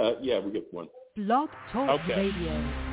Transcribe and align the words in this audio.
Uh, 0.00 0.14
yeah, 0.22 0.38
we 0.40 0.50
get 0.52 0.72
one. 0.72 0.88
Blog 1.16 1.50
Talk 1.72 2.00
Okay. 2.00 2.14
Radio. 2.16 2.89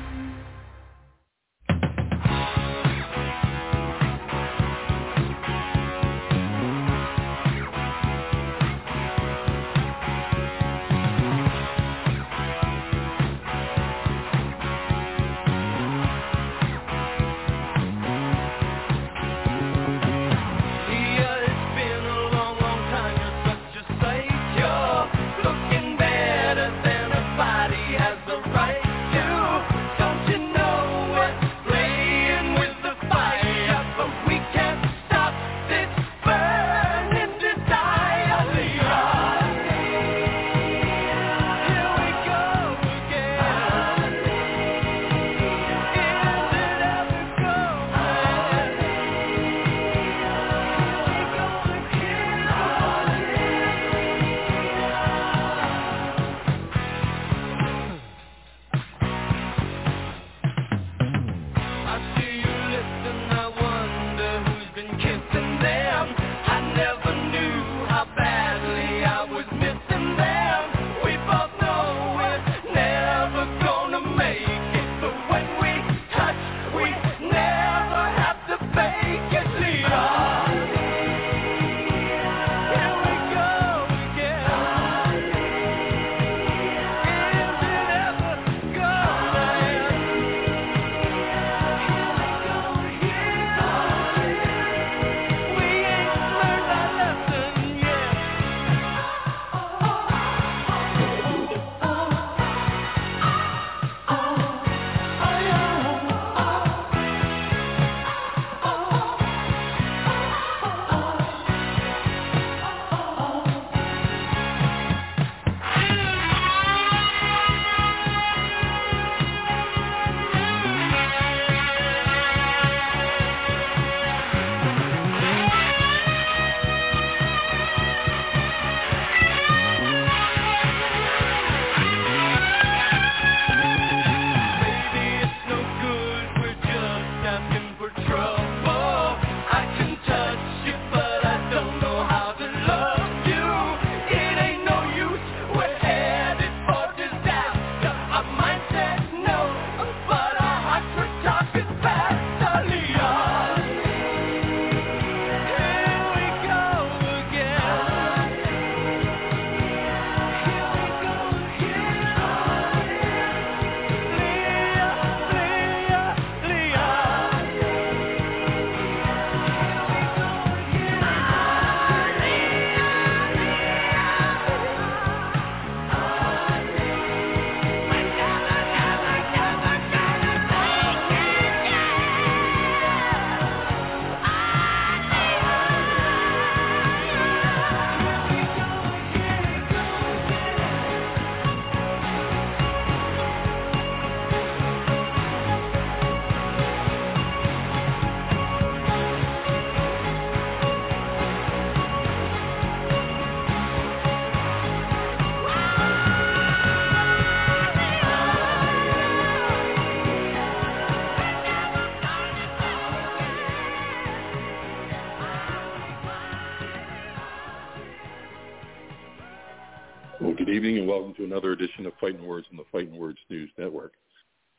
Well, 220.20 220.34
good 220.34 220.48
evening 220.48 220.78
and 220.78 220.88
welcome 220.88 221.14
to 221.14 221.24
another 221.24 221.52
edition 221.52 221.86
of 221.86 221.92
Fighting 222.00 222.26
Words 222.26 222.48
on 222.50 222.56
the 222.56 222.64
Fighting 222.72 222.98
Words 222.98 223.20
News 223.30 223.52
Network. 223.56 223.92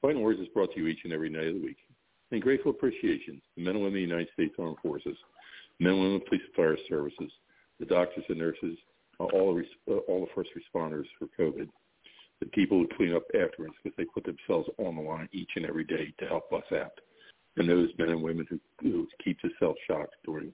Fighting 0.02 0.22
Words 0.22 0.40
is 0.40 0.48
brought 0.54 0.72
to 0.74 0.80
you 0.80 0.88
each 0.88 1.02
and 1.04 1.12
every 1.12 1.30
night 1.30 1.48
of 1.48 1.56
the 1.56 1.62
week. 1.62 1.76
In 2.32 2.40
grateful 2.40 2.72
appreciation 2.72 3.36
to 3.36 3.42
the 3.58 3.64
men 3.64 3.76
and 3.76 3.84
women 3.84 4.02
of 4.02 4.08
the 4.08 4.14
United 4.14 4.30
States 4.32 4.56
Armed 4.58 4.78
Forces, 4.82 5.18
men 5.80 5.92
and 5.92 6.02
women 6.02 6.16
of 6.16 6.26
police 6.28 6.44
and 6.46 6.56
fire 6.56 6.78
services, 6.88 7.30
the 7.78 7.86
doctors 7.86 8.24
and 8.30 8.38
nurses, 8.38 8.78
uh, 9.20 9.26
all 9.26 9.54
the, 9.54 9.60
res- 9.60 9.68
uh, 9.92 9.98
all 10.08 10.22
the 10.22 10.32
first 10.34 10.50
responders 10.56 11.04
for 11.20 11.28
COVID, 11.38 11.68
the 12.40 12.46
people 12.46 12.80
who 12.80 12.88
clean 12.96 13.14
up 13.14 13.24
afterwards 13.36 13.74
because 13.84 13.98
they 13.98 14.06
put 14.06 14.24
themselves 14.24 14.70
on 14.78 14.96
the 14.96 15.02
line 15.02 15.28
each 15.34 15.52
and 15.58 15.66
every 15.66 15.84
day 15.84 16.14
to 16.20 16.26
help 16.26 16.54
us 16.54 16.64
out, 16.72 17.02
and 17.58 17.68
those 17.68 17.90
men 17.98 18.08
and 18.08 18.24
women 18.24 18.48
who, 18.50 18.62
who 18.82 19.06
keep 19.22 19.38
us 19.44 19.52
self-shocked 19.60 20.16
during, 20.24 20.54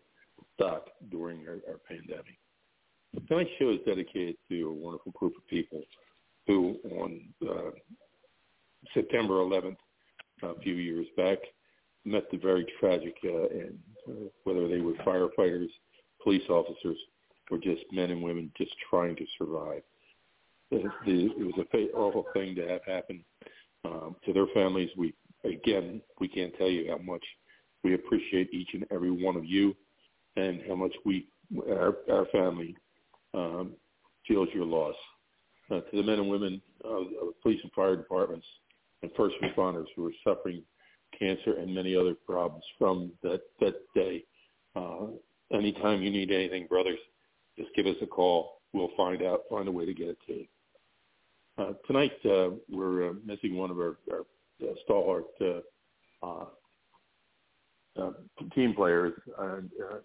stock 0.56 0.88
during 1.12 1.48
our, 1.48 1.60
our 1.70 1.80
pandemic. 1.88 2.40
Tonight's 3.28 3.50
show 3.60 3.72
is 3.72 3.80
dedicated 3.86 4.36
to 4.50 4.70
a 4.70 4.74
wonderful 4.74 5.12
group 5.14 5.36
of 5.38 5.48
people 5.48 5.82
who, 6.48 6.78
on 7.00 7.22
uh, 7.50 7.72
September 8.94 9.36
11th, 9.36 9.78
a 10.44 10.60
few 10.62 10.76
years 10.76 11.08
back, 11.18 11.40
met 12.04 12.24
the 12.32 12.38
very 12.38 12.66
tragic, 12.80 13.16
uh, 13.24 13.48
and 13.50 13.80
uh, 14.08 14.30
whether 14.44 14.68
they 14.68 14.80
were 14.80 14.94
firefighters, 15.06 15.70
police 16.24 16.48
officers, 16.50 16.98
or 17.52 17.58
just 17.58 17.82
men 17.92 18.12
and 18.12 18.22
women 18.22 18.52
just 18.58 18.72
trying 18.90 19.16
to 19.16 19.26
survive. 19.38 19.82
The, 20.72 20.84
the, 21.06 21.26
it 21.38 21.46
was 21.46 21.54
a 21.60 21.70
fa- 21.70 21.96
awful 21.96 22.26
thing 22.34 22.56
to 22.56 22.68
have 22.68 22.84
happen 22.86 23.24
um, 23.86 24.16
to 24.26 24.34
their 24.34 24.48
families. 24.54 24.90
We 24.98 25.14
again, 25.44 26.02
we 26.20 26.28
can't 26.28 26.56
tell 26.58 26.70
you 26.70 26.90
how 26.90 26.98
much 26.98 27.24
we 27.84 27.94
appreciate 27.94 28.52
each 28.54 28.70
and 28.74 28.86
every 28.92 29.12
one 29.12 29.36
of 29.36 29.46
you, 29.46 29.76
and 30.36 30.62
how 30.68 30.76
much 30.76 30.94
we, 31.06 31.28
our, 31.70 31.96
our 32.12 32.26
family, 32.32 32.76
um, 33.36 33.72
feels 34.28 34.50
your 34.54 34.66
loss. 34.66 34.96
Uh, 35.72 35.82
to 35.82 35.98
the 35.98 36.04
men 36.04 36.20
and 36.20 36.30
women 36.30 36.62
of, 36.84 37.04
of 37.22 37.42
police 37.42 37.60
and 37.64 37.72
fire 37.72 37.96
departments 37.96 38.46
and 39.02 39.12
first 39.18 39.36
responders 39.44 39.86
who 39.96 40.06
are 40.08 40.12
suffering 40.24 40.62
cancer 41.18 41.56
and 41.58 41.74
many 41.74 41.96
other 41.96 42.14
problems 42.14 42.64
from 42.78 43.12
that 43.24 43.42
that 43.60 43.76
day. 43.96 44.24
Uh, 44.76 45.08
anytime 45.54 46.02
you 46.04 46.12
need 46.12 46.32
anything, 46.32 46.68
brothers, 46.68 47.00
just 47.58 47.70
give 47.76 47.88
us 47.88 47.96
a 48.02 48.06
call. 48.06 48.62
We'll 48.74 48.92
find 48.98 49.24
out, 49.24 49.42
find 49.50 49.68
a 49.68 49.72
way 49.72 49.86
to 49.86 49.94
get 49.94 50.10
it 50.10 50.18
to 50.28 50.34
you. 50.34 50.46
uh, 51.58 51.74
tonight 51.88 52.12
uh, 52.26 52.50
we're 52.70 53.10
uh, 53.10 53.14
missing 53.26 53.56
one 53.56 53.72
of 53.72 53.78
our, 53.78 53.98
our 54.12 54.22
uh, 54.62 54.74
stalwart 54.84 55.26
uh, 55.42 56.26
uh, 56.26 56.46
uh, 58.02 58.12
team 58.54 58.74
players, 58.74 59.14
uh, 59.40 59.44
uh, 59.44 59.98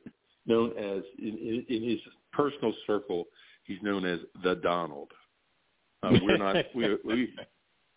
known 0.47 0.77
as 0.77 1.03
in, 1.19 1.65
in 1.69 1.83
his 1.83 1.99
personal 2.33 2.73
circle, 2.87 3.27
he's 3.65 3.83
known 3.83 4.05
as 4.05 4.21
the 4.43 4.57
Donald. 4.57 5.11
Uh, 6.03 6.13
we're 6.23 6.39
not 6.39 6.57
we 6.75 6.97
we 7.05 7.35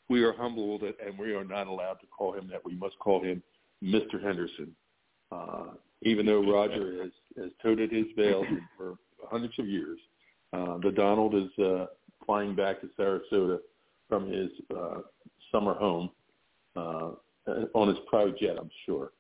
we 0.10 0.24
are 0.24 0.34
humbled 0.34 0.84
and 0.84 1.18
we 1.18 1.34
are 1.34 1.46
not 1.46 1.68
allowed 1.68 1.96
to 1.96 2.08
call 2.08 2.34
him 2.34 2.48
that. 2.52 2.64
We 2.64 2.76
must 2.76 2.98
call 3.00 3.24
him 3.24 3.42
Mr. 3.84 4.22
Henderson. 4.22 4.76
Uh, 5.32 5.72
even 6.04 6.26
though 6.26 6.44
Roger 6.44 7.04
has, 7.04 7.12
has 7.38 7.52
toted 7.62 7.92
his 7.92 8.06
veil 8.16 8.46
for 8.78 8.96
hundreds 9.32 9.58
of 9.58 9.68
years, 9.68 9.98
uh, 10.52 10.78
the 10.80 10.92
Donald 10.92 11.34
is 11.34 11.64
uh, 11.64 11.86
flying 12.26 12.56
back 12.56 12.82
to 12.82 12.90
Sarasota 13.00 13.60
from 14.10 14.30
his 14.30 14.50
uh, 14.76 15.00
summer 15.52 15.74
home 15.74 16.10
uh, 16.76 17.12
on 17.74 17.88
his 17.88 17.98
private 18.08 18.38
jet, 18.38 18.58
I'm 18.60 18.70
sure. 18.86 19.12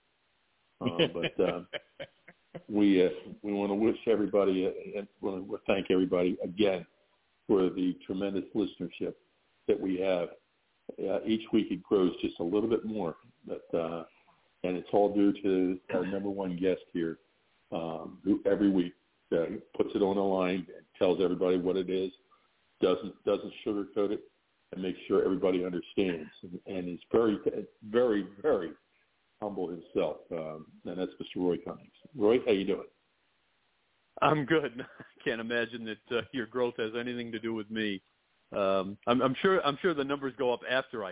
Uh, 0.82 1.08
but 1.14 1.40
uh, 1.40 1.62
we 2.70 3.06
uh, 3.06 3.10
we 3.42 3.54
want 3.54 3.72
to 3.72 3.76
wish 3.76 3.98
everybody 4.08 4.68
uh, 4.68 5.00
and 5.00 5.08
want 5.22 5.50
to 5.50 5.60
thank 5.68 5.88
everybody 5.90 6.38
again 6.44 6.86
for 7.48 7.70
the 7.70 7.98
tremendous 8.06 8.46
listenership 8.56 9.14
that 9.68 9.80
we 9.80 10.00
have. 10.00 10.30
Uh, 11.00 11.20
each 11.26 11.44
week 11.52 11.68
it 11.72 11.82
grows 11.82 12.12
just 12.22 12.40
a 12.40 12.44
little 12.44 12.70
bit 12.70 12.86
more, 12.86 13.16
but 13.48 13.66
uh, 13.78 14.04
and 14.64 14.78
it's 14.78 14.90
all 14.94 15.14
due 15.14 15.34
to 15.42 15.80
our 15.94 16.06
number 16.06 16.30
one 16.30 16.58
guest 16.58 16.82
here, 16.92 17.18
um, 17.72 18.18
who 18.24 18.40
every 18.46 18.70
week 18.70 18.94
uh, 19.32 19.46
puts 19.76 19.90
it 19.96 20.02
on 20.02 20.16
the 20.16 20.22
line 20.22 20.66
and 20.76 20.86
tells 20.98 21.22
everybody 21.22 21.58
what 21.58 21.76
it 21.76 21.90
is, 21.90 22.12
doesn't 22.82 23.14
doesn't 23.26 23.52
sugarcoat 23.66 24.12
it, 24.12 24.22
and 24.74 24.82
makes 24.82 25.00
sure 25.08 25.24
everybody 25.24 25.66
understands, 25.66 26.30
and, 26.44 26.60
and 26.68 27.00
very 27.12 27.40
very 27.90 28.28
very 28.42 28.72
humble 29.44 29.68
himself, 29.68 30.18
um, 30.32 30.66
and 30.86 30.98
that's 30.98 31.12
Mr. 31.22 31.38
Roy 31.38 31.58
Cummings. 31.58 31.92
Roy, 32.16 32.40
how 32.46 32.52
you 32.52 32.66
doing? 32.66 32.88
I'm 34.22 34.46
good. 34.46 34.86
I 35.00 35.24
can't 35.24 35.42
imagine 35.42 35.86
that 35.86 36.18
uh, 36.18 36.22
your 36.32 36.48
growth 36.48 36.76
has 36.78 36.92
anything 37.00 37.32
to 37.32 37.40
do 37.40 37.54
with 37.54 37.70
me. 37.70 38.02
Um, 38.56 38.98
I'm, 39.08 39.22
I'm 39.22 39.36
sure. 39.42 39.66
I'm 39.66 39.78
sure 39.82 39.94
the 39.94 40.04
numbers 40.04 40.34
go 40.38 40.54
up 40.54 40.62
after 40.70 41.04
I 41.04 41.12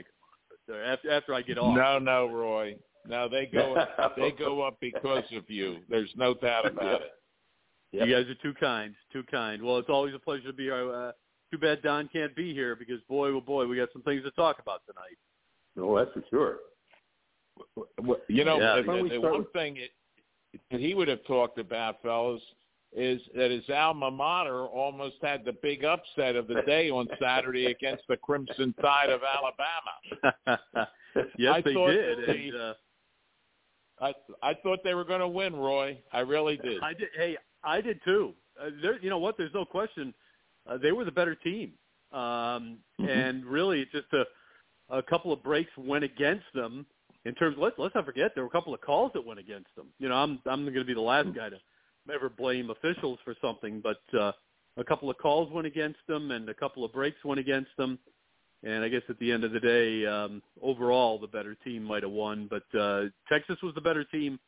uh, 0.71 0.75
after 0.75 1.11
after 1.11 1.33
I 1.33 1.41
get 1.41 1.57
off. 1.57 1.75
No, 1.75 1.99
no, 1.99 2.27
Roy. 2.27 2.75
No, 3.07 3.27
they 3.27 3.47
go 3.47 3.75
they 4.17 4.31
go 4.31 4.61
up 4.61 4.77
because 4.79 5.23
of 5.35 5.49
you. 5.49 5.77
There's 5.89 6.11
no 6.15 6.33
doubt 6.33 6.67
about 6.67 7.01
it. 7.01 7.11
Yep. 7.91 8.07
You 8.07 8.15
guys 8.15 8.29
are 8.29 8.35
too 8.35 8.53
kind, 8.57 8.95
too 9.11 9.23
kind. 9.29 9.61
Well, 9.61 9.77
it's 9.77 9.89
always 9.89 10.15
a 10.15 10.19
pleasure 10.19 10.47
to 10.47 10.53
be 10.53 10.63
here. 10.63 10.93
Uh, 10.93 11.11
too 11.51 11.57
bad 11.57 11.81
Don 11.81 12.07
can't 12.07 12.33
be 12.35 12.53
here 12.53 12.75
because 12.75 13.01
boy, 13.09 13.29
oh 13.29 13.41
boy, 13.41 13.65
we 13.65 13.75
got 13.75 13.89
some 13.91 14.03
things 14.03 14.23
to 14.23 14.31
talk 14.31 14.59
about 14.59 14.81
tonight. 14.85 15.17
Oh, 15.77 15.97
that's 15.97 16.11
for 16.13 16.23
sure. 16.29 16.57
You 18.27 18.45
know, 18.45 18.59
Yeah. 18.59 18.75
the, 18.81 18.87
Why 18.87 18.95
don't 18.95 19.03
we 19.03 19.09
the 19.09 19.21
one 19.21 19.39
with- 19.39 19.53
thing 19.53 19.77
it, 19.77 19.91
that 20.71 20.79
he 20.79 20.93
would 20.93 21.07
have 21.07 21.23
talked 21.25 21.57
about, 21.59 22.01
fellas, 22.01 22.41
is 22.93 23.21
that 23.35 23.51
his 23.51 23.69
alma 23.69 24.11
mater 24.11 24.65
almost 24.65 25.15
had 25.21 25.45
the 25.45 25.53
big 25.53 25.85
upset 25.85 26.35
of 26.35 26.47
the 26.47 26.61
day 26.63 26.89
on 26.89 27.07
Saturday 27.21 27.67
against 27.67 28.03
the 28.09 28.17
Crimson 28.17 28.73
Tide 28.81 29.09
of 29.09 29.21
Alabama. 29.23 30.89
yes, 31.37 31.53
I 31.55 31.61
they 31.61 31.73
thought 31.73 31.91
did. 31.91 32.17
they- 32.27 32.47
and, 32.49 32.55
uh, 32.57 32.73
I 34.01 34.13
I 34.41 34.53
thought 34.55 34.79
they 34.83 34.95
were 34.95 35.03
going 35.05 35.19
to 35.19 35.27
win, 35.27 35.55
Roy. 35.55 35.97
I 36.11 36.21
really 36.21 36.57
did. 36.57 36.81
I 36.81 36.93
did. 36.93 37.09
Hey, 37.15 37.37
I 37.63 37.81
did 37.81 38.01
too. 38.03 38.33
Uh, 38.59 38.71
there, 38.81 38.99
you 38.99 39.09
know 39.11 39.19
what? 39.19 39.37
There's 39.37 39.53
no 39.53 39.63
question. 39.63 40.11
Uh, 40.67 40.77
they 40.77 40.91
were 40.91 41.05
the 41.05 41.11
better 41.11 41.35
team, 41.35 41.73
um, 42.11 42.79
Mm-hmm. 42.99 43.07
and 43.07 43.45
really, 43.45 43.79
it's 43.81 43.91
just 43.91 44.11
a, 44.13 44.25
a 44.89 45.03
couple 45.03 45.31
of 45.31 45.43
breaks 45.43 45.69
went 45.77 46.03
against 46.03 46.45
them. 46.55 46.85
In 47.25 47.35
terms, 47.35 47.55
let's 47.59 47.75
let's 47.77 47.93
not 47.93 48.05
forget 48.05 48.31
there 48.33 48.43
were 48.43 48.49
a 48.49 48.51
couple 48.51 48.73
of 48.73 48.81
calls 48.81 49.11
that 49.13 49.25
went 49.25 49.39
against 49.39 49.73
them. 49.75 49.87
You 49.99 50.09
know, 50.09 50.15
I'm 50.15 50.39
I'm 50.45 50.63
going 50.63 50.73
to 50.75 50.85
be 50.85 50.93
the 50.93 51.01
last 51.01 51.33
guy 51.35 51.49
to 51.49 51.57
ever 52.13 52.29
blame 52.29 52.69
officials 52.71 53.19
for 53.23 53.35
something, 53.41 53.81
but 53.81 54.01
uh, 54.19 54.31
a 54.77 54.83
couple 54.83 55.09
of 55.09 55.17
calls 55.17 55.51
went 55.51 55.67
against 55.67 55.99
them, 56.07 56.31
and 56.31 56.49
a 56.49 56.53
couple 56.53 56.83
of 56.83 56.91
breaks 56.91 57.23
went 57.23 57.39
against 57.39 57.69
them. 57.77 57.99
And 58.63 58.83
I 58.83 58.89
guess 58.89 59.01
at 59.09 59.17
the 59.19 59.31
end 59.31 59.43
of 59.43 59.51
the 59.51 59.59
day, 59.59 60.05
um, 60.05 60.41
overall, 60.61 61.17
the 61.19 61.27
better 61.27 61.55
team 61.63 61.83
might 61.83 62.03
have 62.03 62.11
won. 62.11 62.47
But 62.49 62.79
uh, 62.79 63.05
Texas 63.27 63.57
was 63.63 63.73
the 63.73 63.81
better 63.81 64.03
team 64.03 64.39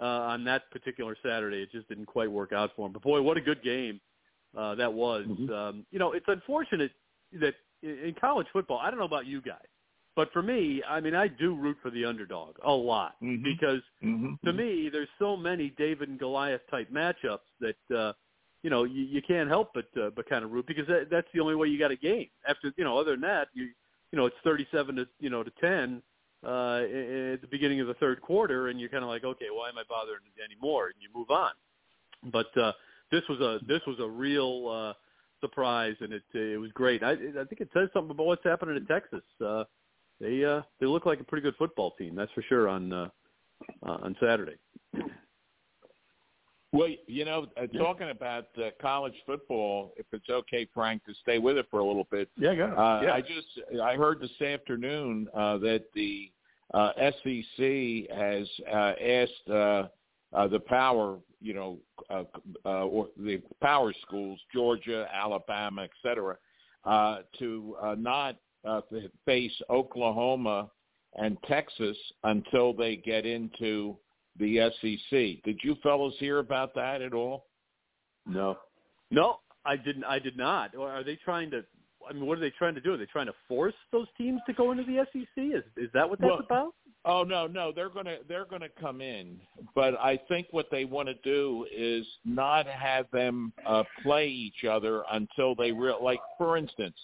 uh, 0.00 0.04
on 0.04 0.44
that 0.44 0.70
particular 0.70 1.16
Saturday. 1.24 1.62
It 1.62 1.70
just 1.70 1.88
didn't 1.88 2.06
quite 2.06 2.30
work 2.30 2.52
out 2.52 2.70
for 2.74 2.86
them. 2.86 2.92
But 2.92 3.02
boy, 3.02 3.22
what 3.22 3.36
a 3.36 3.40
good 3.40 3.62
game 3.62 4.00
uh, 4.56 4.74
that 4.76 4.92
was. 4.92 5.24
Mhm. 5.26 5.50
Um, 5.50 5.86
you 5.90 5.98
know, 5.98 6.12
it's 6.12 6.26
unfortunate 6.28 6.92
that 7.40 7.54
in 7.82 8.14
college 8.20 8.46
football, 8.52 8.78
I 8.78 8.90
don't 8.90 8.98
know 8.98 9.06
about 9.06 9.26
you 9.26 9.40
guys, 9.40 9.66
but 10.16 10.32
for 10.32 10.42
me, 10.42 10.82
I 10.88 11.00
mean, 11.00 11.14
I 11.14 11.28
do 11.28 11.54
root 11.54 11.76
for 11.82 11.90
the 11.90 12.04
underdog 12.04 12.56
a 12.64 12.72
lot 12.72 13.16
Mhm. 13.22 13.42
because 13.42 13.82
mm-hmm. 14.02 14.34
to 14.44 14.52
me, 14.52 14.88
there's 14.90 15.08
so 15.18 15.36
many 15.36 15.70
David 15.70 16.08
and 16.08 16.18
Goliath 16.18 16.62
type 16.70 16.90
matchups 16.90 17.46
that 17.60 17.96
uh, 17.96 18.12
you 18.62 18.70
know 18.70 18.84
you, 18.84 19.02
you 19.02 19.22
can't 19.22 19.48
help 19.48 19.72
but 19.74 19.86
uh, 20.00 20.10
but 20.10 20.28
kind 20.28 20.44
of 20.44 20.50
root 20.50 20.66
because 20.66 20.86
that, 20.88 21.08
that's 21.10 21.28
the 21.32 21.40
only 21.40 21.54
way 21.54 21.68
you 21.68 21.78
got 21.78 21.90
a 21.90 21.96
game. 21.96 22.28
After 22.48 22.72
you 22.76 22.84
know, 22.84 22.98
other 22.98 23.12
than 23.12 23.22
that, 23.22 23.48
you 23.54 23.68
you 24.12 24.18
know 24.18 24.26
it's 24.26 24.36
37 24.44 24.96
to 24.96 25.08
you 25.20 25.30
know 25.30 25.42
to 25.42 25.50
10 25.60 26.02
uh, 26.44 26.48
at 26.48 27.40
the 27.40 27.48
beginning 27.50 27.80
of 27.80 27.86
the 27.86 27.94
third 27.94 28.20
quarter, 28.20 28.68
and 28.68 28.80
you're 28.80 28.88
kind 28.88 29.04
of 29.04 29.10
like, 29.10 29.24
okay, 29.24 29.46
why 29.52 29.68
am 29.68 29.78
I 29.78 29.82
bothering 29.88 30.22
anymore? 30.44 30.86
And 30.86 30.94
you 31.00 31.08
move 31.14 31.30
on. 31.30 31.52
But 32.32 32.56
uh, 32.58 32.72
this 33.10 33.22
was 33.28 33.40
a 33.40 33.60
this 33.66 33.80
was 33.86 33.98
a 34.00 34.08
real 34.08 34.68
uh, 34.68 34.92
surprise, 35.40 35.96
and 36.00 36.12
it 36.12 36.22
it 36.34 36.58
was 36.58 36.70
great. 36.72 37.02
I 37.02 37.12
I 37.12 37.44
think 37.48 37.60
it 37.60 37.70
says 37.72 37.88
something 37.92 38.10
about 38.10 38.26
what's 38.26 38.44
happening 38.44 38.76
in 38.76 38.86
Texas. 38.86 39.22
Uh, 39.44 39.64
they 40.20 40.44
uh, 40.44 40.62
they 40.80 40.86
look 40.86 41.06
like 41.06 41.20
a 41.20 41.24
pretty 41.24 41.42
good 41.42 41.56
football 41.56 41.92
team, 41.92 42.14
that's 42.14 42.32
for 42.32 42.42
sure 42.42 42.68
on 42.68 42.92
uh, 42.92 43.08
uh, 43.86 43.98
on 44.02 44.16
Saturday. 44.20 44.56
Well, 46.72 46.88
you 47.08 47.24
know, 47.24 47.46
uh, 47.60 47.66
talking 47.76 48.10
about 48.10 48.46
uh, 48.56 48.70
college 48.80 49.14
football, 49.26 49.92
if 49.96 50.06
it's 50.12 50.30
okay, 50.30 50.68
Frank, 50.72 51.04
to 51.06 51.14
stay 51.20 51.38
with 51.38 51.56
it 51.56 51.66
for 51.68 51.80
a 51.80 51.84
little 51.84 52.06
bit. 52.12 52.28
Yeah, 52.38 52.54
go. 52.54 52.66
Uh, 52.66 53.00
yeah. 53.02 53.12
I 53.12 53.20
just 53.20 53.82
I 53.82 53.96
heard 53.96 54.20
this 54.20 54.40
afternoon 54.40 55.26
uh, 55.34 55.58
that 55.58 55.86
the 55.94 56.30
uh, 56.72 56.92
SEC 56.96 58.16
has 58.16 58.48
uh, 58.72 58.92
asked 59.02 59.50
uh, 59.50 59.88
uh, 60.32 60.46
the 60.46 60.60
power, 60.60 61.18
you 61.40 61.54
know, 61.54 61.78
uh, 62.08 62.22
uh, 62.64 62.84
or 62.84 63.08
the 63.16 63.42
power 63.60 63.92
schools, 64.02 64.38
Georgia, 64.54 65.08
Alabama, 65.12 65.82
et 65.82 65.90
cetera, 66.02 66.36
uh, 66.84 67.18
to 67.40 67.76
uh, 67.82 67.96
not 67.98 68.36
uh, 68.64 68.80
face 69.24 69.52
Oklahoma 69.68 70.70
and 71.16 71.36
Texas 71.48 71.96
until 72.24 72.72
they 72.72 72.96
get 72.96 73.26
into 73.26 73.96
the 74.38 74.70
SEC. 74.80 75.42
Did 75.44 75.58
you 75.62 75.76
fellows 75.82 76.14
hear 76.18 76.38
about 76.38 76.74
that 76.74 77.02
at 77.02 77.14
all? 77.14 77.46
no. 78.26 78.58
No, 79.12 79.40
I 79.64 79.76
didn't. 79.76 80.04
I 80.04 80.18
did 80.18 80.36
not. 80.36 80.76
Are 80.76 81.02
they 81.02 81.16
trying 81.16 81.50
to? 81.50 81.64
I 82.08 82.12
mean, 82.12 82.26
what 82.26 82.38
are 82.38 82.40
they 82.40 82.52
trying 82.56 82.74
to 82.76 82.80
do? 82.80 82.94
Are 82.94 82.96
they 82.96 83.06
trying 83.06 83.26
to 83.26 83.34
force 83.48 83.74
those 83.92 84.06
teams 84.16 84.40
to 84.46 84.52
go 84.52 84.70
into 84.70 84.84
the 84.84 85.04
SEC? 85.12 85.26
Is 85.36 85.64
is 85.76 85.90
that 85.94 86.08
what 86.08 86.20
that's 86.20 86.30
Well, 86.30 86.40
about? 86.40 86.74
Oh 87.04 87.24
no, 87.24 87.46
no, 87.46 87.72
they're 87.72 87.88
gonna 87.88 88.18
they're 88.28 88.44
gonna 88.44 88.68
come 88.80 89.00
in, 89.00 89.40
but 89.74 89.98
I 89.98 90.18
think 90.28 90.48
what 90.50 90.66
they 90.70 90.84
want 90.84 91.08
to 91.08 91.14
do 91.24 91.66
is 91.74 92.06
not 92.24 92.66
have 92.66 93.06
them 93.10 93.52
uh, 93.66 93.84
play 94.02 94.28
each 94.28 94.64
other 94.64 95.02
until 95.10 95.54
they 95.54 95.72
real 95.72 95.98
like 96.02 96.20
for 96.38 96.56
instance, 96.56 96.96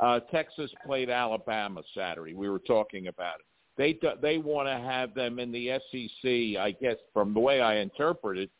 uh, 0.00 0.20
Texas 0.30 0.70
played 0.86 1.10
Alabama 1.10 1.82
Saturday. 1.94 2.34
We 2.34 2.48
were 2.48 2.60
talking 2.60 3.08
about 3.08 3.36
it. 3.40 3.46
They 3.76 3.98
they 4.20 4.38
want 4.38 4.68
to 4.68 4.74
have 4.74 5.14
them 5.14 5.38
in 5.38 5.52
the 5.52 5.78
SEC, 5.90 6.60
I 6.60 6.72
guess, 6.80 6.96
from 7.14 7.32
the 7.32 7.40
way 7.40 7.60
I 7.60 7.76
interpret 7.76 8.38
it, 8.38 8.50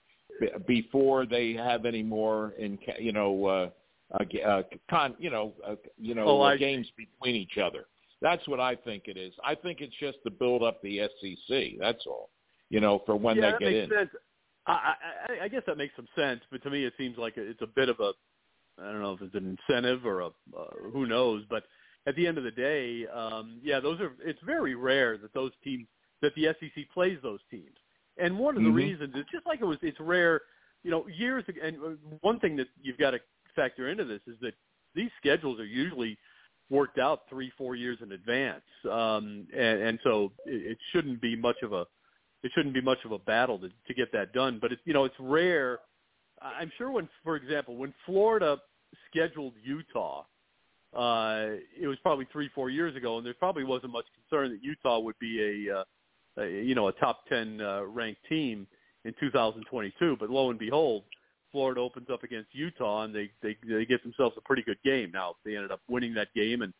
b- 0.40 0.50
before 0.66 1.26
they 1.26 1.54
have 1.54 1.84
any 1.84 2.02
more 2.02 2.52
in 2.58 2.78
you 3.00 3.12
know 3.12 3.44
uh, 3.46 3.70
uh, 4.14 4.48
uh, 4.48 4.62
con 4.88 5.16
you 5.18 5.30
know 5.30 5.54
uh, 5.66 5.74
you 5.96 6.14
know 6.14 6.24
Oh, 6.26 6.56
games 6.56 6.86
between 6.96 7.34
each 7.34 7.58
other. 7.58 7.86
That's 8.20 8.46
what 8.48 8.60
I 8.60 8.74
think 8.74 9.04
it 9.06 9.16
is. 9.16 9.32
I 9.44 9.54
think 9.54 9.80
it's 9.80 9.94
just 10.00 10.18
to 10.24 10.30
build 10.30 10.62
up 10.62 10.82
the 10.82 11.08
SEC. 11.20 11.78
That's 11.78 12.04
all. 12.06 12.30
You 12.70 12.80
know, 12.80 13.02
for 13.06 13.16
when 13.16 13.36
yeah, 13.36 13.52
they 13.58 13.64
get 13.64 13.74
in. 13.74 13.90
sense. 13.90 14.10
I, 14.66 14.94
I, 15.28 15.44
I 15.44 15.48
guess 15.48 15.62
that 15.66 15.78
makes 15.78 15.96
some 15.96 16.08
sense, 16.14 16.40
but 16.50 16.62
to 16.62 16.70
me, 16.70 16.84
it 16.84 16.92
seems 16.98 17.16
like 17.16 17.34
it's 17.36 17.62
a 17.62 17.66
bit 17.66 17.88
of 17.88 18.00
a, 18.00 18.12
I 18.80 18.92
don't 18.92 19.02
know 19.02 19.12
if 19.12 19.22
it's 19.22 19.34
an 19.34 19.58
incentive 19.68 20.06
or 20.06 20.20
a, 20.20 20.26
uh, 20.26 20.90
who 20.92 21.06
knows. 21.06 21.44
But 21.48 21.64
at 22.06 22.16
the 22.16 22.26
end 22.26 22.38
of 22.38 22.44
the 22.44 22.50
day, 22.50 23.06
um, 23.06 23.60
yeah, 23.62 23.80
those 23.80 24.00
are. 24.00 24.12
It's 24.24 24.40
very 24.44 24.74
rare 24.74 25.18
that 25.18 25.34
those 25.34 25.52
teams 25.64 25.86
that 26.22 26.34
the 26.34 26.46
SEC 26.60 26.84
plays 26.92 27.18
those 27.22 27.40
teams. 27.50 27.76
And 28.16 28.38
one 28.38 28.56
of 28.56 28.64
the 28.64 28.68
Mhm. 28.68 28.74
reasons 28.74 29.14
is 29.14 29.24
just 29.32 29.46
like 29.46 29.60
it 29.60 29.64
was. 29.64 29.78
It's 29.82 30.00
rare, 30.00 30.42
you 30.82 30.90
know, 30.90 31.06
years 31.08 31.44
ago. 31.48 31.60
And 31.62 31.76
uh, 31.76 32.16
one 32.20 32.40
thing 32.40 32.56
that 32.56 32.68
you've 32.82 32.98
got 32.98 33.12
to 33.12 33.20
factor 33.54 33.88
into 33.88 34.04
this 34.04 34.20
is 34.26 34.36
that 34.40 34.54
these 34.94 35.10
schedules 35.18 35.60
are 35.60 35.64
usually 35.64 36.18
worked 36.70 36.98
out 36.98 37.28
three, 37.28 37.50
four 37.56 37.74
years 37.76 37.98
in 38.02 38.12
advance, 38.12 38.64
um, 38.90 39.46
and, 39.56 39.80
and 39.80 39.98
so 40.04 40.32
it, 40.44 40.72
it 40.72 40.78
shouldn't 40.92 41.20
be 41.20 41.34
much 41.34 41.56
of 41.62 41.72
a 41.72 41.86
it 42.42 42.52
shouldn't 42.54 42.74
be 42.74 42.80
much 42.80 42.98
of 43.04 43.12
a 43.12 43.18
battle 43.18 43.58
to, 43.58 43.68
to 43.68 43.94
get 43.94 44.12
that 44.12 44.32
done. 44.32 44.58
But 44.60 44.72
it, 44.72 44.78
you 44.84 44.92
know, 44.92 45.04
it's 45.04 45.14
rare. 45.18 45.80
I'm 46.40 46.70
sure 46.78 46.92
when, 46.92 47.08
for 47.24 47.34
example, 47.36 47.76
when 47.76 47.92
Florida 48.06 48.58
scheduled 49.10 49.54
Utah, 49.62 50.24
uh, 50.94 51.56
it 51.78 51.86
was 51.86 51.98
probably 52.02 52.26
three, 52.32 52.48
four 52.54 52.70
years 52.70 52.96
ago, 52.96 53.18
and 53.18 53.26
there 53.26 53.34
probably 53.34 53.64
wasn't 53.64 53.92
much 53.92 54.06
concern 54.14 54.50
that 54.50 54.62
Utah 54.62 54.98
would 54.98 55.18
be 55.18 55.66
a, 55.68 55.78
uh, 55.80 55.84
a 56.38 56.62
you 56.62 56.74
know, 56.74 56.88
a 56.88 56.92
top 56.92 57.26
10 57.28 57.60
uh, 57.60 57.84
ranked 57.84 58.20
team 58.28 58.66
in 59.04 59.14
2022. 59.20 60.16
But 60.18 60.30
lo 60.30 60.50
and 60.50 60.58
behold, 60.58 61.04
Florida 61.52 61.80
opens 61.80 62.08
up 62.10 62.22
against 62.22 62.54
Utah, 62.54 63.04
and 63.04 63.14
they 63.14 63.30
they 63.42 63.56
they 63.66 63.84
get 63.84 64.02
themselves 64.02 64.36
a 64.36 64.42
pretty 64.42 64.62
good 64.62 64.78
game. 64.84 65.10
Now 65.12 65.36
they 65.44 65.56
ended 65.56 65.72
up 65.72 65.80
winning 65.88 66.14
that 66.14 66.28
game, 66.34 66.62
and 66.62 66.72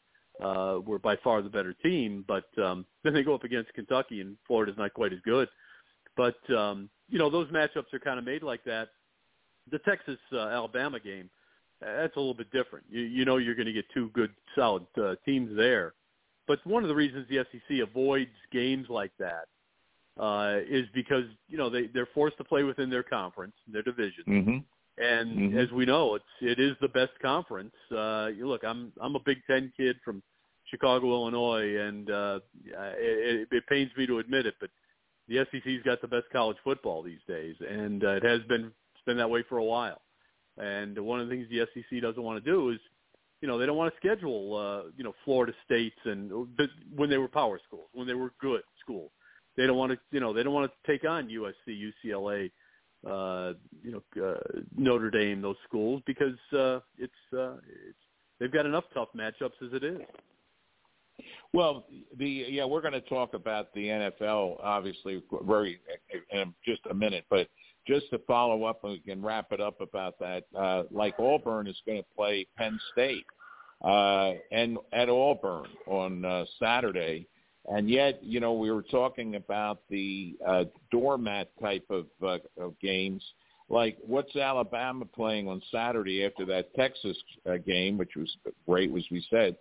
uh, 0.42 0.80
were 0.84 0.98
by 0.98 1.16
far 1.16 1.42
the 1.42 1.48
better 1.48 1.74
team. 1.82 2.24
But 2.26 2.46
um, 2.62 2.84
then 3.02 3.14
they 3.14 3.22
go 3.22 3.34
up 3.34 3.44
against 3.44 3.72
Kentucky, 3.74 4.20
and 4.20 4.36
Florida's 4.46 4.76
not 4.78 4.94
quite 4.94 5.12
as 5.12 5.20
good. 5.24 5.48
But 6.16 6.38
um, 6.54 6.90
you 7.08 7.18
know 7.18 7.30
those 7.30 7.48
matchups 7.48 7.92
are 7.92 7.98
kind 7.98 8.18
of 8.18 8.24
made 8.24 8.42
like 8.42 8.64
that. 8.64 8.88
The 9.70 9.78
Texas 9.80 10.18
uh, 10.32 10.48
Alabama 10.48 11.00
game, 11.00 11.30
that's 11.80 12.16
a 12.16 12.18
little 12.18 12.34
bit 12.34 12.50
different. 12.52 12.84
You, 12.90 13.02
you 13.02 13.24
know 13.24 13.36
you're 13.36 13.54
going 13.54 13.66
to 13.66 13.72
get 13.72 13.84
two 13.94 14.10
good 14.14 14.32
solid 14.54 14.86
uh, 15.00 15.14
teams 15.24 15.56
there. 15.56 15.94
But 16.46 16.64
one 16.66 16.82
of 16.82 16.88
the 16.88 16.94
reasons 16.94 17.26
the 17.28 17.44
SEC 17.52 17.78
avoids 17.80 18.30
games 18.52 18.86
like 18.88 19.12
that 19.18 19.46
uh, 20.18 20.60
is 20.68 20.86
because 20.94 21.24
you 21.48 21.58
know 21.58 21.70
they 21.70 21.86
they're 21.88 22.08
forced 22.14 22.36
to 22.38 22.44
play 22.44 22.62
within 22.64 22.90
their 22.90 23.02
conference, 23.02 23.54
their 23.66 23.82
division, 23.82 24.24
Mm-hmm. 24.26 24.58
and 24.98 25.52
Mhm. 25.52 25.56
as 25.58 25.70
we 25.72 25.86
know, 25.86 26.14
it's 26.16 26.24
it 26.40 26.58
is 26.58 26.76
the 26.80 26.88
best 26.88 27.12
conference. 27.20 27.74
Uh, 27.90 28.30
you 28.34 28.48
look, 28.48 28.64
I'm 28.64 28.92
I'm 29.00 29.14
a 29.14 29.20
Big 29.20 29.38
Ten 29.46 29.72
kid 29.76 29.96
from 30.04 30.22
Chicago, 30.70 31.12
Illinois, 31.12 31.76
and 31.76 32.10
uh, 32.10 32.40
it, 32.64 33.48
it 33.50 33.66
pains 33.68 33.90
me 33.96 34.06
to 34.06 34.18
admit 34.18 34.44
it, 34.46 34.54
but 34.60 34.70
the 35.28 35.46
SEC's 35.50 35.82
got 35.84 36.00
the 36.00 36.08
best 36.08 36.26
college 36.32 36.56
football 36.64 37.02
these 37.02 37.22
days, 37.28 37.54
and 37.60 38.04
uh, 38.04 38.10
it 38.16 38.22
has 38.24 38.40
been 38.48 38.66
it's 38.94 39.04
been 39.06 39.16
that 39.18 39.30
way 39.30 39.42
for 39.48 39.58
a 39.58 39.64
while. 39.64 40.00
And 40.58 40.98
one 40.98 41.20
of 41.20 41.28
the 41.28 41.34
things 41.34 41.46
the 41.50 41.66
SEC 41.74 42.02
doesn't 42.02 42.22
want 42.22 42.42
to 42.42 42.50
do 42.50 42.70
is, 42.70 42.78
you 43.40 43.48
know, 43.48 43.58
they 43.58 43.66
don't 43.66 43.76
want 43.76 43.92
to 43.92 43.98
schedule, 43.98 44.56
uh, 44.56 44.90
you 44.96 45.04
know, 45.04 45.14
Florida 45.24 45.52
states 45.64 45.96
and 46.04 46.48
when 46.96 47.08
they 47.08 47.18
were 47.18 47.28
power 47.28 47.60
schools, 47.66 47.88
when 47.92 48.06
they 48.06 48.14
were 48.14 48.32
good 48.40 48.62
schools. 48.80 49.10
They 49.56 49.66
don't 49.66 49.76
want 49.76 49.92
to, 49.92 49.98
you 50.10 50.20
know, 50.20 50.32
they 50.32 50.42
don't 50.42 50.54
want 50.54 50.70
to 50.70 50.92
take 50.92 51.08
on 51.08 51.28
USC, 51.28 51.92
UCLA, 52.06 52.50
uh, 53.06 53.54
you 53.82 53.92
know, 53.92 54.24
uh, 54.24 54.60
Notre 54.76 55.10
Dame, 55.10 55.40
those 55.40 55.56
schools 55.66 56.02
because 56.06 56.34
uh, 56.52 56.80
it's 56.96 57.12
uh, 57.32 57.54
it's 57.68 57.98
they've 58.40 58.52
got 58.52 58.66
enough 58.66 58.84
tough 58.94 59.08
matchups 59.16 59.60
as 59.64 59.72
it 59.72 59.84
is. 59.84 60.00
Well, 61.52 61.86
the 62.16 62.46
yeah, 62.48 62.64
we're 62.64 62.80
going 62.80 62.92
to 62.92 63.00
talk 63.02 63.34
about 63.34 63.72
the 63.74 63.86
NFL 63.86 64.58
obviously 64.62 65.22
very 65.42 65.80
in 66.32 66.54
just 66.64 66.82
a 66.90 66.94
minute, 66.94 67.24
but 67.30 67.48
just 67.88 68.10
to 68.10 68.18
follow 68.26 68.64
up 68.64 68.84
and 68.84 69.24
wrap 69.24 69.50
it 69.50 69.60
up 69.60 69.80
about 69.80 70.18
that. 70.18 70.44
Uh, 70.56 70.82
like 70.90 71.14
Auburn 71.18 71.66
is 71.66 71.80
going 71.86 71.98
to 71.98 72.06
play 72.14 72.46
Penn 72.56 72.78
State 72.92 73.24
uh, 73.82 74.32
and 74.52 74.76
at 74.92 75.08
Auburn 75.08 75.66
on 75.86 76.24
uh, 76.24 76.44
Saturday, 76.60 77.26
and 77.66 77.88
yet 77.88 78.22
you 78.22 78.40
know 78.40 78.52
we 78.52 78.70
were 78.70 78.82
talking 78.82 79.36
about 79.36 79.80
the 79.88 80.36
uh, 80.46 80.64
doormat 80.90 81.50
type 81.60 81.86
of, 81.88 82.06
uh, 82.22 82.38
of 82.60 82.78
games. 82.80 83.24
Like 83.70 83.98
what's 84.06 84.34
Alabama 84.36 85.04
playing 85.04 85.48
on 85.48 85.62
Saturday 85.70 86.24
after 86.24 86.44
that 86.46 86.74
Texas 86.74 87.16
uh, 87.48 87.56
game, 87.56 87.98
which 87.98 88.16
was 88.16 88.30
great, 88.66 88.90
as 88.90 89.04
we 89.10 89.24
said. 89.30 89.56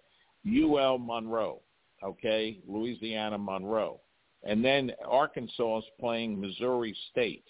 UL 0.48 0.98
Monroe, 0.98 1.62
okay, 2.04 2.60
Louisiana 2.68 3.38
Monroe, 3.38 4.00
and 4.44 4.64
then 4.64 4.92
Arkansas 5.06 5.80
is 5.80 5.84
playing 6.00 6.40
Missouri 6.40 6.96
State. 7.12 7.44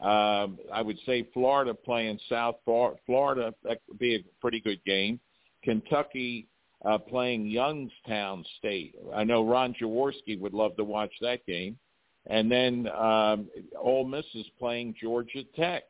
Um, 0.00 0.58
I 0.72 0.80
would 0.82 0.98
say 1.04 1.28
Florida 1.34 1.74
playing 1.74 2.18
South 2.28 2.56
Florida 2.64 3.54
that 3.64 3.80
would 3.88 3.98
be 3.98 4.16
a 4.16 4.24
pretty 4.40 4.60
good 4.60 4.82
game. 4.84 5.20
Kentucky 5.62 6.46
uh, 6.84 6.98
playing 6.98 7.46
Youngstown 7.46 8.44
State. 8.58 8.94
I 9.14 9.24
know 9.24 9.46
Ron 9.46 9.74
Jaworski 9.74 10.38
would 10.40 10.54
love 10.54 10.76
to 10.76 10.84
watch 10.84 11.12
that 11.20 11.44
game. 11.46 11.78
And 12.26 12.50
then 12.50 12.88
um, 12.88 13.48
Ole 13.78 14.06
Miss 14.06 14.24
is 14.34 14.46
playing 14.58 14.94
Georgia 15.00 15.44
Tech. 15.56 15.84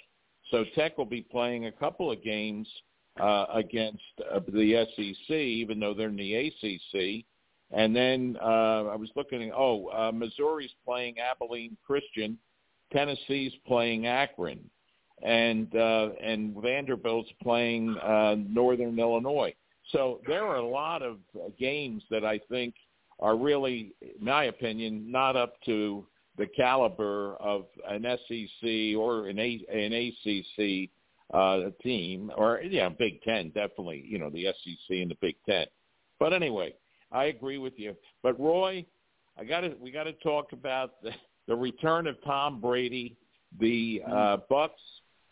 So 0.51 0.65
Tech 0.75 0.99
will 0.99 1.05
be 1.05 1.23
playing 1.23 1.67
a 1.67 1.73
couple 1.73 2.11
of 2.11 2.23
games 2.23 2.69
uh, 3.21 3.47
against 3.53 4.03
uh, 4.33 4.41
the 4.49 4.87
SEC, 4.97 5.35
even 5.35 5.79
though 5.79 5.95
they're 5.95 6.09
in 6.09 6.17
the 6.17 6.35
ACC. 6.35 7.25
And 7.73 7.95
then 7.95 8.37
uh, 8.43 8.87
I 8.87 8.97
was 8.97 9.11
looking. 9.15 9.53
Oh, 9.55 9.87
uh, 9.89 10.11
Missouri's 10.13 10.73
playing 10.85 11.17
Abilene 11.19 11.77
Christian. 11.87 12.37
Tennessee's 12.93 13.53
playing 13.67 14.07
Akron, 14.07 14.61
and 15.23 15.75
uh, 15.75 16.11
and 16.23 16.57
Vanderbilt's 16.57 17.31
playing 17.43 17.97
uh, 17.99 18.37
Northern 18.49 18.99
Illinois. 18.99 19.55
So 19.93 20.21
there 20.27 20.45
are 20.45 20.57
a 20.57 20.67
lot 20.67 21.03
of 21.03 21.19
uh, 21.35 21.49
games 21.59 22.03
that 22.11 22.25
I 22.25 22.41
think 22.49 22.75
are 23.19 23.37
really, 23.37 23.93
in 24.01 24.25
my 24.25 24.45
opinion, 24.45 25.11
not 25.11 25.37
up 25.37 25.55
to 25.67 26.07
the 26.39 26.47
caliber 26.57 27.35
of 27.37 27.67
an 27.89 28.03
SEC 28.03 28.97
or 28.97 29.27
an, 29.29 29.39
A, 29.39 29.61
an 29.71 29.93
ACC 29.93 30.89
uh, 31.35 31.71
team, 31.83 32.31
or 32.37 32.61
yeah, 32.63 32.89
Big 32.89 33.23
Ten 33.23 33.49
definitely. 33.51 34.05
You 34.07 34.19
know, 34.19 34.31
the 34.31 34.47
SEC 34.47 34.97
and 34.97 35.11
the 35.11 35.17
Big 35.21 35.37
Ten. 35.49 35.67
But 36.19 36.33
anyway, 36.33 36.75
I 37.13 37.25
agree 37.25 37.59
with 37.59 37.75
you. 37.77 37.95
But 38.23 38.41
Roy, 38.41 38.85
I 39.39 39.45
got 39.45 39.61
to 39.61 39.75
we 39.81 39.91
got 39.91 40.05
to 40.05 40.13
talk 40.15 40.53
about 40.53 41.03
the, 41.03 41.11
the 41.51 41.57
return 41.57 42.07
of 42.07 42.15
Tom 42.25 42.61
Brady, 42.61 43.17
the 43.59 44.01
uh, 44.07 44.37
Bucs, 44.49 44.71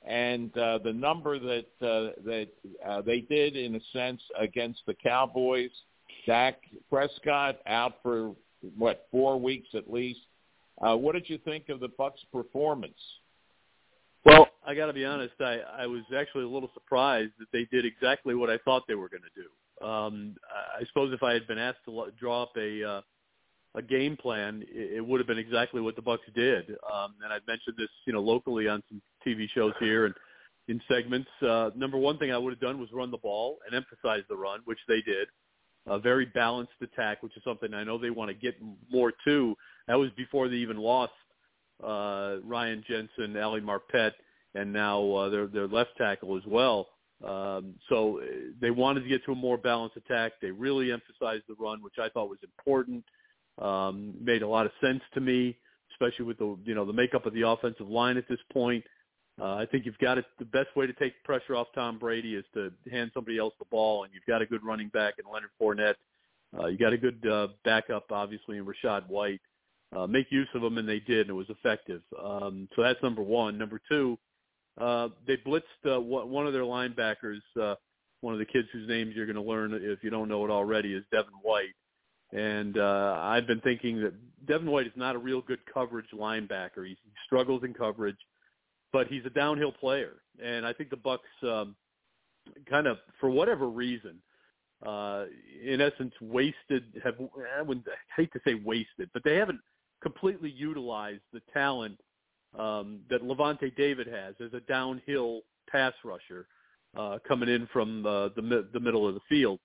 and 0.04 0.56
uh, 0.58 0.78
the 0.78 0.92
number 0.92 1.38
that 1.38 1.66
uh, 1.80 2.20
that 2.24 2.48
uh, 2.84 3.02
they 3.02 3.20
did 3.20 3.56
in 3.56 3.76
a 3.76 3.80
sense 3.92 4.20
against 4.36 4.80
the 4.86 4.94
Cowboys. 4.94 5.70
Dak 6.26 6.56
Prescott 6.90 7.60
out 7.68 7.94
for 8.02 8.34
what 8.76 9.06
four 9.12 9.40
weeks 9.40 9.68
at 9.74 9.90
least. 9.90 10.18
Uh, 10.84 10.96
what 10.96 11.12
did 11.12 11.30
you 11.30 11.38
think 11.38 11.68
of 11.68 11.78
the 11.78 11.88
Bucs' 11.88 12.14
performance? 12.32 12.98
Well, 14.24 14.48
I 14.66 14.74
got 14.74 14.86
to 14.86 14.92
be 14.92 15.04
honest. 15.04 15.34
I 15.38 15.60
I 15.78 15.86
was 15.86 16.02
actually 16.16 16.44
a 16.44 16.48
little 16.48 16.70
surprised 16.74 17.32
that 17.38 17.46
they 17.52 17.64
did 17.70 17.84
exactly 17.84 18.34
what 18.34 18.50
I 18.50 18.58
thought 18.64 18.82
they 18.88 18.96
were 18.96 19.08
going 19.08 19.22
to 19.22 19.40
do. 19.40 19.86
Um, 19.86 20.34
I 20.76 20.84
suppose 20.86 21.14
if 21.14 21.22
I 21.22 21.32
had 21.32 21.46
been 21.46 21.58
asked 21.58 21.84
to 21.84 22.06
draw 22.18 22.42
up 22.42 22.56
a 22.56 22.82
uh, 22.82 23.00
a 23.78 23.82
game 23.82 24.16
plan, 24.16 24.64
it, 24.68 24.96
it 24.96 25.06
would 25.06 25.20
have 25.20 25.26
been 25.26 25.38
exactly 25.38 25.80
what 25.80 25.96
the 25.96 26.02
Bucs 26.02 26.18
did. 26.34 26.70
Um, 26.92 27.14
and 27.22 27.32
I've 27.32 27.46
mentioned 27.46 27.76
this, 27.78 27.88
you 28.06 28.12
know, 28.12 28.20
locally 28.20 28.68
on 28.68 28.82
some 28.88 29.00
TV 29.26 29.48
shows 29.54 29.72
here 29.80 30.06
and 30.06 30.14
in 30.66 30.80
segments. 30.90 31.30
Uh, 31.40 31.70
number 31.76 31.96
one 31.96 32.18
thing 32.18 32.32
I 32.32 32.38
would 32.38 32.52
have 32.52 32.60
done 32.60 32.78
was 32.78 32.90
run 32.92 33.10
the 33.10 33.18
ball 33.18 33.58
and 33.64 33.74
emphasize 33.74 34.24
the 34.28 34.36
run, 34.36 34.60
which 34.64 34.78
they 34.88 35.00
did. 35.00 35.28
A 35.86 35.98
very 35.98 36.26
balanced 36.26 36.72
attack, 36.82 37.22
which 37.22 37.34
is 37.36 37.42
something 37.44 37.72
I 37.72 37.84
know 37.84 37.96
they 37.96 38.10
want 38.10 38.28
to 38.28 38.34
get 38.34 38.56
more 38.90 39.12
to. 39.24 39.56
That 39.86 39.94
was 39.94 40.10
before 40.16 40.48
they 40.48 40.56
even 40.56 40.76
lost 40.76 41.12
uh, 41.82 42.36
Ryan 42.44 42.84
Jensen, 42.86 43.36
Ali 43.40 43.62
Marpet, 43.62 44.12
and 44.54 44.70
now 44.72 45.10
uh, 45.12 45.28
their 45.30 45.46
their 45.46 45.68
left 45.68 45.90
tackle 45.96 46.36
as 46.36 46.42
well. 46.46 46.88
Um, 47.26 47.74
so 47.88 48.20
uh, 48.20 48.24
they 48.60 48.70
wanted 48.70 49.02
to 49.02 49.08
get 49.08 49.24
to 49.24 49.32
a 49.32 49.36
more 49.36 49.56
balanced 49.56 49.96
attack. 49.96 50.32
They 50.42 50.50
really 50.50 50.92
emphasized 50.92 51.44
the 51.48 51.54
run, 51.58 51.82
which 51.82 51.98
I 51.98 52.10
thought 52.10 52.28
was 52.28 52.38
important. 52.42 53.04
Um, 53.60 54.14
made 54.20 54.42
a 54.42 54.48
lot 54.48 54.66
of 54.66 54.72
sense 54.80 55.02
to 55.14 55.20
me, 55.20 55.56
especially 55.92 56.26
with 56.26 56.38
the 56.38 56.56
you 56.64 56.74
know 56.74 56.84
the 56.84 56.92
makeup 56.92 57.26
of 57.26 57.34
the 57.34 57.48
offensive 57.48 57.88
line 57.88 58.16
at 58.16 58.28
this 58.28 58.38
point. 58.52 58.84
Uh, 59.40 59.54
I 59.54 59.66
think 59.66 59.86
you've 59.86 59.98
got 59.98 60.18
it. 60.18 60.24
The 60.38 60.44
best 60.44 60.74
way 60.74 60.86
to 60.86 60.92
take 60.92 61.22
pressure 61.24 61.54
off 61.54 61.68
Tom 61.74 61.98
Brady 61.98 62.34
is 62.34 62.44
to 62.54 62.72
hand 62.90 63.12
somebody 63.14 63.38
else 63.38 63.54
the 63.58 63.66
ball, 63.66 64.04
and 64.04 64.12
you've 64.12 64.26
got 64.26 64.42
a 64.42 64.46
good 64.46 64.64
running 64.64 64.88
back 64.88 65.14
in 65.18 65.32
Leonard 65.32 65.50
Fournette. 65.60 65.94
Uh, 66.58 66.66
you 66.66 66.78
got 66.78 66.92
a 66.92 66.98
good 66.98 67.24
uh, 67.26 67.48
backup, 67.64 68.10
obviously, 68.10 68.56
in 68.56 68.64
Rachaad 68.64 69.06
White. 69.08 69.40
Uh, 69.94 70.06
make 70.06 70.26
use 70.30 70.48
of 70.54 70.62
them, 70.62 70.78
and 70.78 70.88
they 70.88 71.00
did, 71.00 71.22
and 71.22 71.30
it 71.30 71.34
was 71.34 71.48
effective. 71.50 72.02
Um, 72.22 72.68
so 72.74 72.82
that's 72.82 73.02
number 73.02 73.22
one. 73.22 73.56
Number 73.56 73.80
two, 73.88 74.18
uh, 74.78 75.08
they 75.26 75.36
blitzed 75.36 75.62
uh, 75.86 76.00
one 76.00 76.46
of 76.46 76.52
their 76.52 76.62
linebackers. 76.62 77.40
Uh, 77.60 77.74
one 78.20 78.34
of 78.34 78.40
the 78.40 78.46
kids 78.46 78.68
whose 78.72 78.88
names 78.88 79.14
you're 79.14 79.26
going 79.26 79.36
to 79.36 79.42
learn 79.42 79.72
if 79.74 80.02
you 80.02 80.10
don't 80.10 80.28
know 80.28 80.44
it 80.44 80.50
already 80.50 80.92
is 80.92 81.04
Devin 81.12 81.32
White. 81.42 81.74
And 82.32 82.78
uh, 82.78 83.18
I've 83.20 83.46
been 83.46 83.60
thinking 83.60 84.00
that 84.02 84.12
Devin 84.46 84.70
White 84.70 84.86
is 84.86 84.92
not 84.96 85.14
a 85.14 85.18
real 85.18 85.40
good 85.40 85.60
coverage 85.72 86.06
linebacker. 86.14 86.86
He 86.86 86.96
struggles 87.24 87.62
in 87.64 87.72
coverage, 87.72 88.18
but 88.92 89.06
he's 89.06 89.24
a 89.24 89.30
downhill 89.30 89.72
player. 89.72 90.16
And 90.42 90.66
I 90.66 90.72
think 90.72 90.90
the 90.90 90.96
Bucs, 90.96 91.18
um, 91.42 91.74
kind 92.68 92.86
of 92.86 92.98
for 93.18 93.30
whatever 93.30 93.68
reason, 93.68 94.16
uh, 94.86 95.24
in 95.64 95.80
essence, 95.80 96.12
wasted. 96.20 96.84
Have 97.02 97.14
I 97.58 97.62
wouldn't 97.62 97.86
I 97.88 98.20
hate 98.20 98.32
to 98.32 98.40
say 98.46 98.54
wasted, 98.54 99.10
but 99.12 99.24
they 99.24 99.36
haven't 99.36 99.60
completely 100.02 100.50
utilized 100.50 101.22
the 101.32 101.40
talent 101.52 101.98
um, 102.58 103.00
that 103.10 103.22
Lavonte 103.22 103.74
David 103.76 104.06
has 104.06 104.34
as 104.44 104.52
a 104.52 104.60
downhill 104.60 105.40
pass 105.70 105.94
rusher 106.04 106.46
uh, 106.96 107.18
coming 107.26 107.48
in 107.48 107.66
from 107.72 108.06
uh, 108.06 108.28
the 108.36 108.68
the 108.72 108.80
middle 108.80 109.08
of 109.08 109.14
the 109.14 109.20
field 109.28 109.58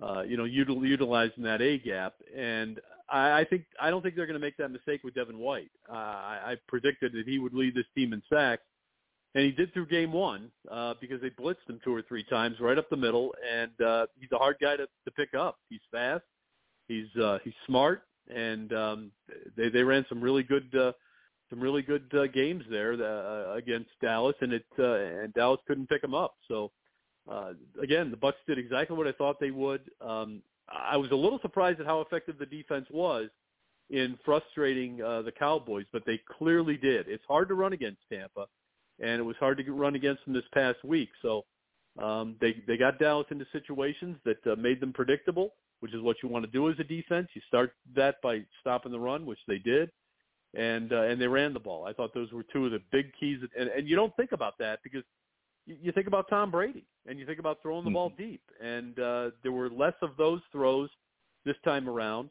uh, 0.00 0.22
you 0.22 0.36
know, 0.36 0.44
util- 0.44 0.86
utilizing 0.86 1.42
that 1.44 1.60
A 1.60 1.78
gap. 1.78 2.14
And 2.36 2.80
I, 3.08 3.40
I 3.40 3.44
think 3.44 3.64
I 3.80 3.90
don't 3.90 4.02
think 4.02 4.16
they're 4.16 4.26
going 4.26 4.40
to 4.40 4.46
make 4.46 4.56
that 4.58 4.70
mistake 4.70 5.02
with 5.04 5.14
Devin 5.14 5.38
White. 5.38 5.70
Uh, 5.90 5.94
I, 5.94 6.40
I 6.46 6.56
predicted 6.66 7.12
that 7.14 7.26
he 7.26 7.38
would 7.38 7.54
lead 7.54 7.74
this 7.74 7.86
team 7.94 8.12
in 8.12 8.22
sacks, 8.32 8.62
and 9.34 9.44
he 9.44 9.50
did 9.50 9.72
through 9.72 9.86
game 9.86 10.12
one 10.12 10.50
uh, 10.70 10.94
because 11.00 11.20
they 11.20 11.30
blitzed 11.30 11.68
him 11.68 11.80
two 11.84 11.94
or 11.94 12.02
three 12.02 12.24
times 12.24 12.60
right 12.60 12.78
up 12.78 12.88
the 12.90 12.96
middle, 12.96 13.34
and 13.50 13.80
uh, 13.80 14.06
he's 14.18 14.32
a 14.32 14.38
hard 14.38 14.56
guy 14.60 14.76
to, 14.76 14.86
to 14.86 15.10
pick 15.16 15.34
up. 15.34 15.58
He's 15.68 15.80
fast, 15.90 16.24
he's 16.86 17.14
uh, 17.22 17.38
he's 17.44 17.54
smart, 17.66 18.02
and 18.34 18.72
um, 18.72 19.12
they 19.56 19.68
they 19.68 19.82
ran 19.82 20.04
some 20.08 20.20
really 20.20 20.42
good 20.42 20.74
uh, 20.74 20.92
some 21.50 21.60
really 21.60 21.82
good 21.82 22.12
uh, 22.14 22.26
games 22.26 22.64
there 22.70 22.92
uh, 22.92 23.54
against 23.54 23.90
Dallas, 24.02 24.36
and 24.40 24.52
it 24.52 24.66
uh, 24.78 24.92
and 24.92 25.32
Dallas 25.34 25.60
couldn't 25.66 25.88
pick 25.88 26.04
him 26.04 26.14
up. 26.14 26.34
So 26.46 26.66
uh, 26.66 26.68
again, 27.82 28.10
the 28.10 28.16
Bucs 28.16 28.34
did 28.46 28.58
exactly 28.58 28.96
what 28.96 29.06
I 29.06 29.12
thought 29.12 29.40
they 29.40 29.50
would. 29.50 29.82
Um, 30.00 30.42
I 30.68 30.96
was 30.96 31.10
a 31.10 31.16
little 31.16 31.38
surprised 31.40 31.80
at 31.80 31.86
how 31.86 32.00
effective 32.00 32.38
the 32.38 32.46
defense 32.46 32.86
was 32.90 33.28
in 33.90 34.18
frustrating 34.24 35.02
uh, 35.02 35.22
the 35.22 35.32
Cowboys, 35.32 35.86
but 35.92 36.02
they 36.04 36.20
clearly 36.38 36.76
did. 36.76 37.08
It's 37.08 37.24
hard 37.26 37.48
to 37.48 37.54
run 37.54 37.72
against 37.72 38.00
Tampa, 38.10 38.46
and 39.00 39.20
it 39.20 39.24
was 39.24 39.36
hard 39.40 39.58
to 39.58 39.72
run 39.72 39.94
against 39.94 40.24
them 40.24 40.34
this 40.34 40.44
past 40.52 40.84
week. 40.84 41.08
So 41.22 41.44
um, 42.02 42.36
they 42.40 42.62
they 42.66 42.76
got 42.76 42.98
Dallas 42.98 43.26
into 43.30 43.46
situations 43.52 44.18
that 44.24 44.46
uh, 44.46 44.56
made 44.56 44.80
them 44.80 44.92
predictable, 44.92 45.54
which 45.80 45.94
is 45.94 46.02
what 46.02 46.16
you 46.22 46.28
want 46.28 46.44
to 46.44 46.50
do 46.50 46.68
as 46.68 46.76
a 46.78 46.84
defense. 46.84 47.28
You 47.34 47.42
start 47.48 47.72
that 47.96 48.16
by 48.22 48.42
stopping 48.60 48.92
the 48.92 49.00
run, 49.00 49.24
which 49.24 49.40
they 49.48 49.58
did, 49.58 49.90
and 50.54 50.92
uh, 50.92 51.02
and 51.02 51.20
they 51.20 51.26
ran 51.26 51.54
the 51.54 51.60
ball. 51.60 51.86
I 51.86 51.92
thought 51.94 52.12
those 52.12 52.32
were 52.32 52.44
two 52.52 52.66
of 52.66 52.72
the 52.72 52.82
big 52.92 53.06
keys, 53.18 53.38
and, 53.58 53.68
and 53.70 53.88
you 53.88 53.96
don't 53.96 54.14
think 54.16 54.32
about 54.32 54.58
that 54.58 54.80
because 54.82 55.02
you, 55.82 55.92
think 55.92 56.06
about 56.06 56.28
Tom 56.28 56.50
Brady 56.50 56.84
and 57.06 57.18
you 57.18 57.26
think 57.26 57.38
about 57.38 57.58
throwing 57.62 57.84
the 57.84 57.90
ball 57.90 58.12
deep, 58.16 58.42
and 58.62 58.98
uh, 58.98 59.30
there 59.42 59.52
were 59.52 59.70
less 59.70 59.94
of 60.02 60.10
those 60.16 60.40
throws 60.52 60.90
this 61.44 61.56
time 61.64 61.88
around. 61.88 62.30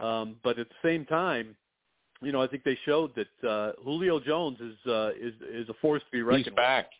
Um, 0.00 0.36
but 0.44 0.58
at 0.58 0.68
the 0.68 0.88
same 0.88 1.04
time, 1.04 1.56
you 2.22 2.32
know, 2.32 2.42
I 2.42 2.46
think 2.46 2.64
they 2.64 2.78
showed 2.84 3.12
that 3.16 3.48
uh, 3.48 3.72
Julio 3.82 4.20
Jones 4.20 4.58
is 4.60 4.90
uh, 4.90 5.10
is 5.20 5.34
is 5.52 5.68
a 5.68 5.74
force 5.80 6.02
to 6.02 6.10
be 6.12 6.22
reckoned 6.22 6.46
He's 6.46 6.54
back. 6.54 6.90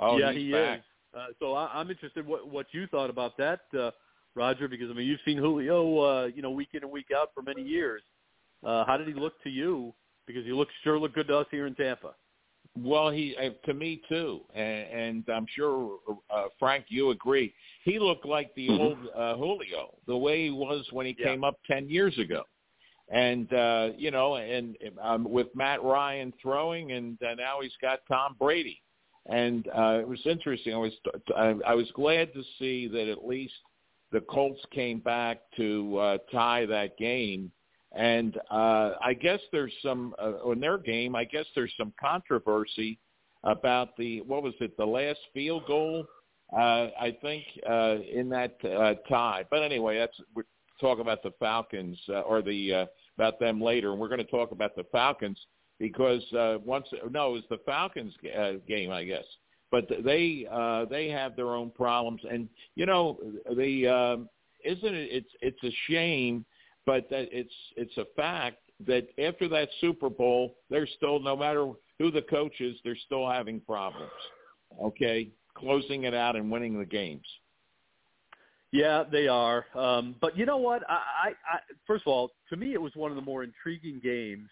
Oh, 0.00 0.18
yeah, 0.18 0.32
he's 0.32 0.42
he 0.42 0.52
back. 0.52 0.78
is. 0.78 0.84
Uh, 1.14 1.26
so 1.38 1.54
I, 1.54 1.70
I'm 1.72 1.90
interested 1.90 2.26
what 2.26 2.48
what 2.48 2.66
you 2.72 2.86
thought 2.88 3.10
about 3.10 3.36
that, 3.38 3.60
uh, 3.78 3.90
Roger, 4.34 4.68
because 4.68 4.90
I 4.90 4.94
mean 4.94 5.06
you've 5.06 5.20
seen 5.24 5.38
Julio, 5.38 5.98
uh, 5.98 6.26
you 6.26 6.42
know, 6.42 6.50
week 6.50 6.70
in 6.74 6.82
and 6.82 6.92
week 6.92 7.08
out 7.16 7.30
for 7.34 7.42
many 7.42 7.62
years. 7.62 8.02
Uh, 8.64 8.84
how 8.86 8.96
did 8.96 9.08
he 9.08 9.14
look 9.14 9.40
to 9.42 9.50
you? 9.50 9.92
Because 10.26 10.44
he 10.44 10.52
looks 10.52 10.72
sure 10.84 10.98
looked 10.98 11.16
good 11.16 11.28
to 11.28 11.38
us 11.38 11.46
here 11.50 11.66
in 11.66 11.74
Tampa. 11.74 12.14
Well, 12.74 13.10
he 13.10 13.36
uh, 13.36 13.50
to 13.66 13.74
me 13.74 14.00
too, 14.08 14.40
and, 14.54 14.88
and 14.88 15.24
I'm 15.28 15.46
sure 15.54 15.98
uh, 16.30 16.44
Frank, 16.58 16.86
you 16.88 17.10
agree. 17.10 17.52
He 17.84 17.98
looked 17.98 18.24
like 18.24 18.54
the 18.54 18.68
Mhm. 18.68 18.80
old 18.80 18.98
uh, 19.14 19.36
Julio, 19.36 19.94
the 20.06 20.16
way 20.16 20.44
he 20.44 20.50
was 20.50 20.86
when 20.90 21.04
he 21.04 21.14
Yeah. 21.18 21.26
came 21.26 21.44
up 21.44 21.58
ten 21.66 21.86
years 21.88 22.16
ago, 22.18 22.44
and 23.08 23.52
uh, 23.52 23.90
you 23.96 24.10
know, 24.10 24.36
and 24.36 24.76
um, 25.02 25.24
with 25.24 25.54
Matt 25.54 25.82
Ryan 25.82 26.32
throwing, 26.40 26.92
and 26.92 27.22
uh, 27.22 27.34
now 27.34 27.60
he's 27.60 27.76
got 27.82 28.00
Tom 28.08 28.36
Brady, 28.38 28.80
and 29.26 29.68
uh, 29.68 29.98
it 30.00 30.08
was 30.08 30.24
interesting. 30.24 30.72
I 30.74 30.78
was 30.78 30.92
I, 31.36 31.54
I 31.66 31.74
was 31.74 31.90
glad 31.92 32.32
to 32.32 32.42
see 32.58 32.88
that 32.88 33.06
at 33.06 33.26
least 33.26 33.54
the 34.12 34.22
Colts 34.22 34.64
came 34.70 34.98
back 35.00 35.42
to 35.58 35.98
uh, 35.98 36.18
tie 36.32 36.64
that 36.66 36.96
game 36.96 37.52
and 37.94 38.38
uh, 38.50 38.92
I 39.02 39.14
guess 39.14 39.40
there's 39.52 39.72
some 39.82 40.14
uh, 40.22 40.50
in 40.50 40.60
their 40.60 40.78
game. 40.78 41.14
I 41.14 41.24
guess 41.24 41.46
there's 41.54 41.72
some 41.76 41.92
controversy 42.00 42.98
about 43.44 43.96
the 43.96 44.20
what 44.22 44.42
was 44.42 44.54
it 44.60 44.76
the 44.76 44.86
last 44.86 45.20
field 45.34 45.66
goal? 45.66 46.06
Uh, 46.52 46.88
I 47.00 47.16
think 47.22 47.44
uh, 47.68 47.96
in 48.12 48.28
that 48.30 48.56
uh, 48.64 48.94
tie. 49.08 49.44
But 49.50 49.62
anyway, 49.62 49.98
that's 49.98 50.16
we're 50.34 50.44
talk 50.82 50.98
about 50.98 51.22
the 51.22 51.32
Falcons 51.38 51.98
uh, 52.10 52.20
or 52.20 52.42
the 52.42 52.74
uh, 52.74 52.86
about 53.16 53.40
them 53.40 53.60
later, 53.60 53.92
and 53.92 54.00
we're 54.00 54.08
going 54.08 54.18
to 54.18 54.30
talk 54.30 54.50
about 54.50 54.76
the 54.76 54.84
Falcons 54.92 55.38
because 55.78 56.22
uh, 56.34 56.58
once 56.64 56.86
no, 57.10 57.30
it 57.30 57.32
was 57.32 57.42
the 57.48 57.58
Falcons 57.64 58.12
uh, 58.38 58.52
game, 58.68 58.90
I 58.90 59.04
guess. 59.04 59.24
But 59.70 59.88
they 60.04 60.46
uh, 60.50 60.84
they 60.86 61.08
have 61.08 61.36
their 61.36 61.54
own 61.54 61.70
problems, 61.70 62.20
and 62.30 62.48
you 62.74 62.84
know 62.84 63.18
the 63.56 63.88
um, 63.88 64.28
isn't 64.64 64.94
it? 64.94 65.08
It's 65.10 65.30
it's 65.40 65.64
a 65.64 65.74
shame 65.88 66.44
but 66.86 67.08
that 67.10 67.28
it's 67.30 67.54
it's 67.76 67.96
a 67.96 68.06
fact 68.16 68.58
that 68.86 69.06
after 69.18 69.48
that 69.48 69.68
Super 69.80 70.10
Bowl, 70.10 70.56
they're 70.70 70.88
still 70.96 71.20
no 71.20 71.36
matter 71.36 71.70
who 71.98 72.10
the 72.10 72.22
coach 72.22 72.60
is, 72.60 72.76
they're 72.84 72.96
still 73.06 73.28
having 73.28 73.60
problems. 73.60 74.10
Okay, 74.82 75.30
closing 75.54 76.04
it 76.04 76.14
out 76.14 76.36
and 76.36 76.50
winning 76.50 76.78
the 76.78 76.86
games. 76.86 77.26
Yeah, 78.72 79.04
they 79.10 79.28
are. 79.28 79.66
Um, 79.74 80.16
but 80.20 80.36
you 80.36 80.46
know 80.46 80.56
what? 80.56 80.82
I, 80.88 80.94
I, 80.94 81.28
I 81.28 81.58
first 81.86 82.04
of 82.06 82.12
all, 82.12 82.30
to 82.48 82.56
me, 82.56 82.72
it 82.72 82.80
was 82.80 82.92
one 82.94 83.10
of 83.10 83.16
the 83.16 83.22
more 83.22 83.44
intriguing 83.44 84.00
games 84.02 84.48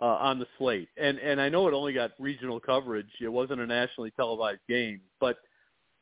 uh, 0.00 0.04
on 0.04 0.38
the 0.38 0.46
slate. 0.58 0.88
And 0.98 1.18
and 1.18 1.40
I 1.40 1.48
know 1.48 1.66
it 1.66 1.74
only 1.74 1.94
got 1.94 2.12
regional 2.18 2.60
coverage. 2.60 3.10
It 3.20 3.28
wasn't 3.28 3.60
a 3.60 3.66
nationally 3.66 4.12
televised 4.12 4.60
game, 4.68 5.00
but 5.20 5.38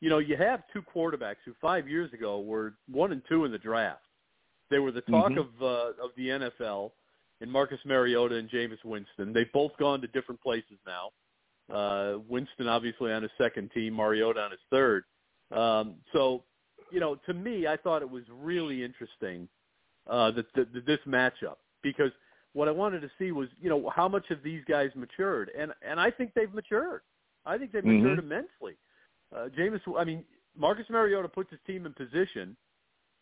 you 0.01 0.09
know, 0.09 0.19
you 0.19 0.35
have 0.35 0.63
two 0.73 0.83
quarterbacks 0.93 1.37
who 1.45 1.53
five 1.61 1.87
years 1.87 2.11
ago 2.11 2.41
were 2.41 2.73
one 2.91 3.13
and 3.13 3.21
two 3.29 3.45
in 3.45 3.51
the 3.53 3.57
draft. 3.57 4.01
They 4.73 4.79
were 4.79 4.91
the 4.91 5.01
talk 5.01 5.31
Mhm. 5.31 5.37
of 5.37 5.61
uh, 5.61 6.03
of 6.03 6.09
the 6.17 6.29
NFL, 6.29 6.91
and 7.41 7.51
Marcus 7.51 7.79
Mariota 7.85 8.35
and 8.37 8.49
Jameis 8.49 8.83
Winston. 8.83 9.31
They've 9.31 9.51
both 9.53 9.77
gone 9.77 10.01
to 10.01 10.07
different 10.07 10.41
places 10.41 10.79
now. 10.87 11.11
Uh, 11.71 12.17
Winston 12.27 12.67
obviously 12.67 13.11
on 13.13 13.21
his 13.21 13.31
second 13.37 13.69
team, 13.71 13.93
Mariota 13.93 14.41
on 14.41 14.49
his 14.51 14.59
third. 14.71 15.03
Um, 15.51 15.97
so, 16.11 16.43
you 16.91 16.99
know, 16.99 17.13
to 17.27 17.33
me, 17.35 17.67
I 17.67 17.77
thought 17.77 18.01
it 18.01 18.09
was 18.09 18.23
really 18.29 18.83
interesting 18.83 19.47
uh, 20.07 20.31
that, 20.31 20.51
that, 20.55 20.73
that 20.73 20.85
this 20.87 20.99
matchup 21.07 21.57
because 21.83 22.11
what 22.53 22.67
I 22.67 22.71
wanted 22.71 23.01
to 23.01 23.11
see 23.19 23.31
was, 23.31 23.49
you 23.61 23.69
know, 23.69 23.89
how 23.95 24.07
much 24.09 24.25
have 24.29 24.41
these 24.43 24.63
guys 24.65 24.89
matured, 24.95 25.51
and 25.55 25.71
and 25.87 25.99
I 25.99 26.09
think 26.09 26.33
they've 26.33 26.51
matured. 26.53 27.01
I 27.45 27.59
think 27.59 27.71
they've 27.73 27.85
matured 27.85 28.17
Mhm. 28.17 28.23
immensely. 28.23 28.75
Uh, 29.35 29.49
Jameis, 29.55 29.81
I 29.99 30.03
mean, 30.03 30.25
Marcus 30.57 30.89
Mariota 30.89 31.27
puts 31.29 31.51
his 31.51 31.59
team 31.67 31.85
in 31.85 31.93
position 31.93 32.57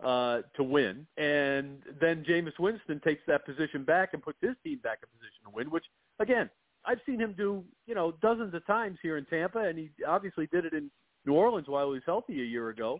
uh, 0.03 0.41
to 0.55 0.63
win, 0.63 1.05
and 1.17 1.79
then 1.99 2.23
Jameis 2.27 2.57
Winston 2.59 2.99
takes 3.03 3.21
that 3.27 3.45
position 3.45 3.83
back 3.83 4.13
and 4.13 4.21
puts 4.21 4.37
his 4.41 4.55
team 4.63 4.79
back 4.83 4.99
in 5.03 5.09
position 5.09 5.43
to 5.45 5.49
win. 5.51 5.69
Which, 5.69 5.85
again, 6.19 6.49
I've 6.85 6.99
seen 7.05 7.19
him 7.19 7.35
do, 7.37 7.63
you 7.85 7.95
know, 7.95 8.13
dozens 8.21 8.53
of 8.53 8.65
times 8.65 8.97
here 9.01 9.17
in 9.17 9.25
Tampa, 9.25 9.59
and 9.59 9.77
he 9.77 9.91
obviously 10.07 10.47
did 10.47 10.65
it 10.65 10.73
in 10.73 10.89
New 11.25 11.33
Orleans 11.33 11.67
while 11.67 11.87
he 11.87 11.93
was 11.93 12.03
healthy 12.05 12.41
a 12.41 12.45
year 12.45 12.69
ago. 12.69 12.99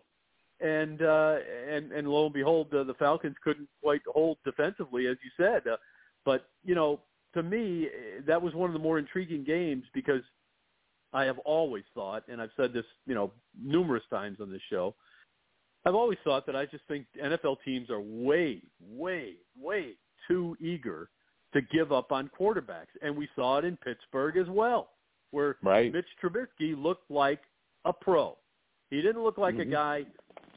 And 0.60 1.02
uh, 1.02 1.38
and 1.68 1.90
and 1.90 2.06
lo 2.06 2.26
and 2.26 2.34
behold, 2.34 2.72
uh, 2.72 2.84
the 2.84 2.94
Falcons 2.94 3.34
couldn't 3.42 3.68
quite 3.82 4.02
hold 4.06 4.38
defensively, 4.44 5.08
as 5.08 5.16
you 5.24 5.30
said. 5.36 5.66
Uh, 5.66 5.76
but 6.24 6.50
you 6.64 6.76
know, 6.76 7.00
to 7.34 7.42
me, 7.42 7.88
that 8.26 8.40
was 8.40 8.54
one 8.54 8.70
of 8.70 8.74
the 8.74 8.78
more 8.78 8.98
intriguing 8.98 9.42
games 9.42 9.84
because 9.92 10.22
I 11.12 11.24
have 11.24 11.38
always 11.40 11.84
thought, 11.94 12.22
and 12.28 12.40
I've 12.40 12.52
said 12.56 12.72
this, 12.72 12.84
you 13.06 13.14
know, 13.14 13.32
numerous 13.60 14.04
times 14.08 14.38
on 14.40 14.50
this 14.50 14.62
show. 14.70 14.94
I've 15.84 15.94
always 15.94 16.18
thought 16.24 16.46
that 16.46 16.54
I 16.56 16.66
just 16.66 16.84
think 16.86 17.06
NFL 17.22 17.56
teams 17.64 17.90
are 17.90 18.00
way, 18.00 18.62
way, 18.80 19.34
way 19.60 19.94
too 20.28 20.56
eager 20.60 21.08
to 21.54 21.60
give 21.60 21.92
up 21.92 22.12
on 22.12 22.30
quarterbacks, 22.38 22.94
and 23.02 23.16
we 23.16 23.28
saw 23.34 23.58
it 23.58 23.64
in 23.64 23.76
Pittsburgh 23.76 24.36
as 24.36 24.48
well, 24.48 24.90
where 25.32 25.56
Right. 25.62 25.92
Mitch 25.92 26.06
Trubisky 26.22 26.80
looked 26.80 27.10
like 27.10 27.42
a 27.84 27.92
pro. 27.92 28.38
He 28.90 29.02
didn't 29.02 29.22
look 29.22 29.38
like 29.38 29.56
a 29.56 29.64
Mhm. 29.64 29.70
guy, 29.70 30.06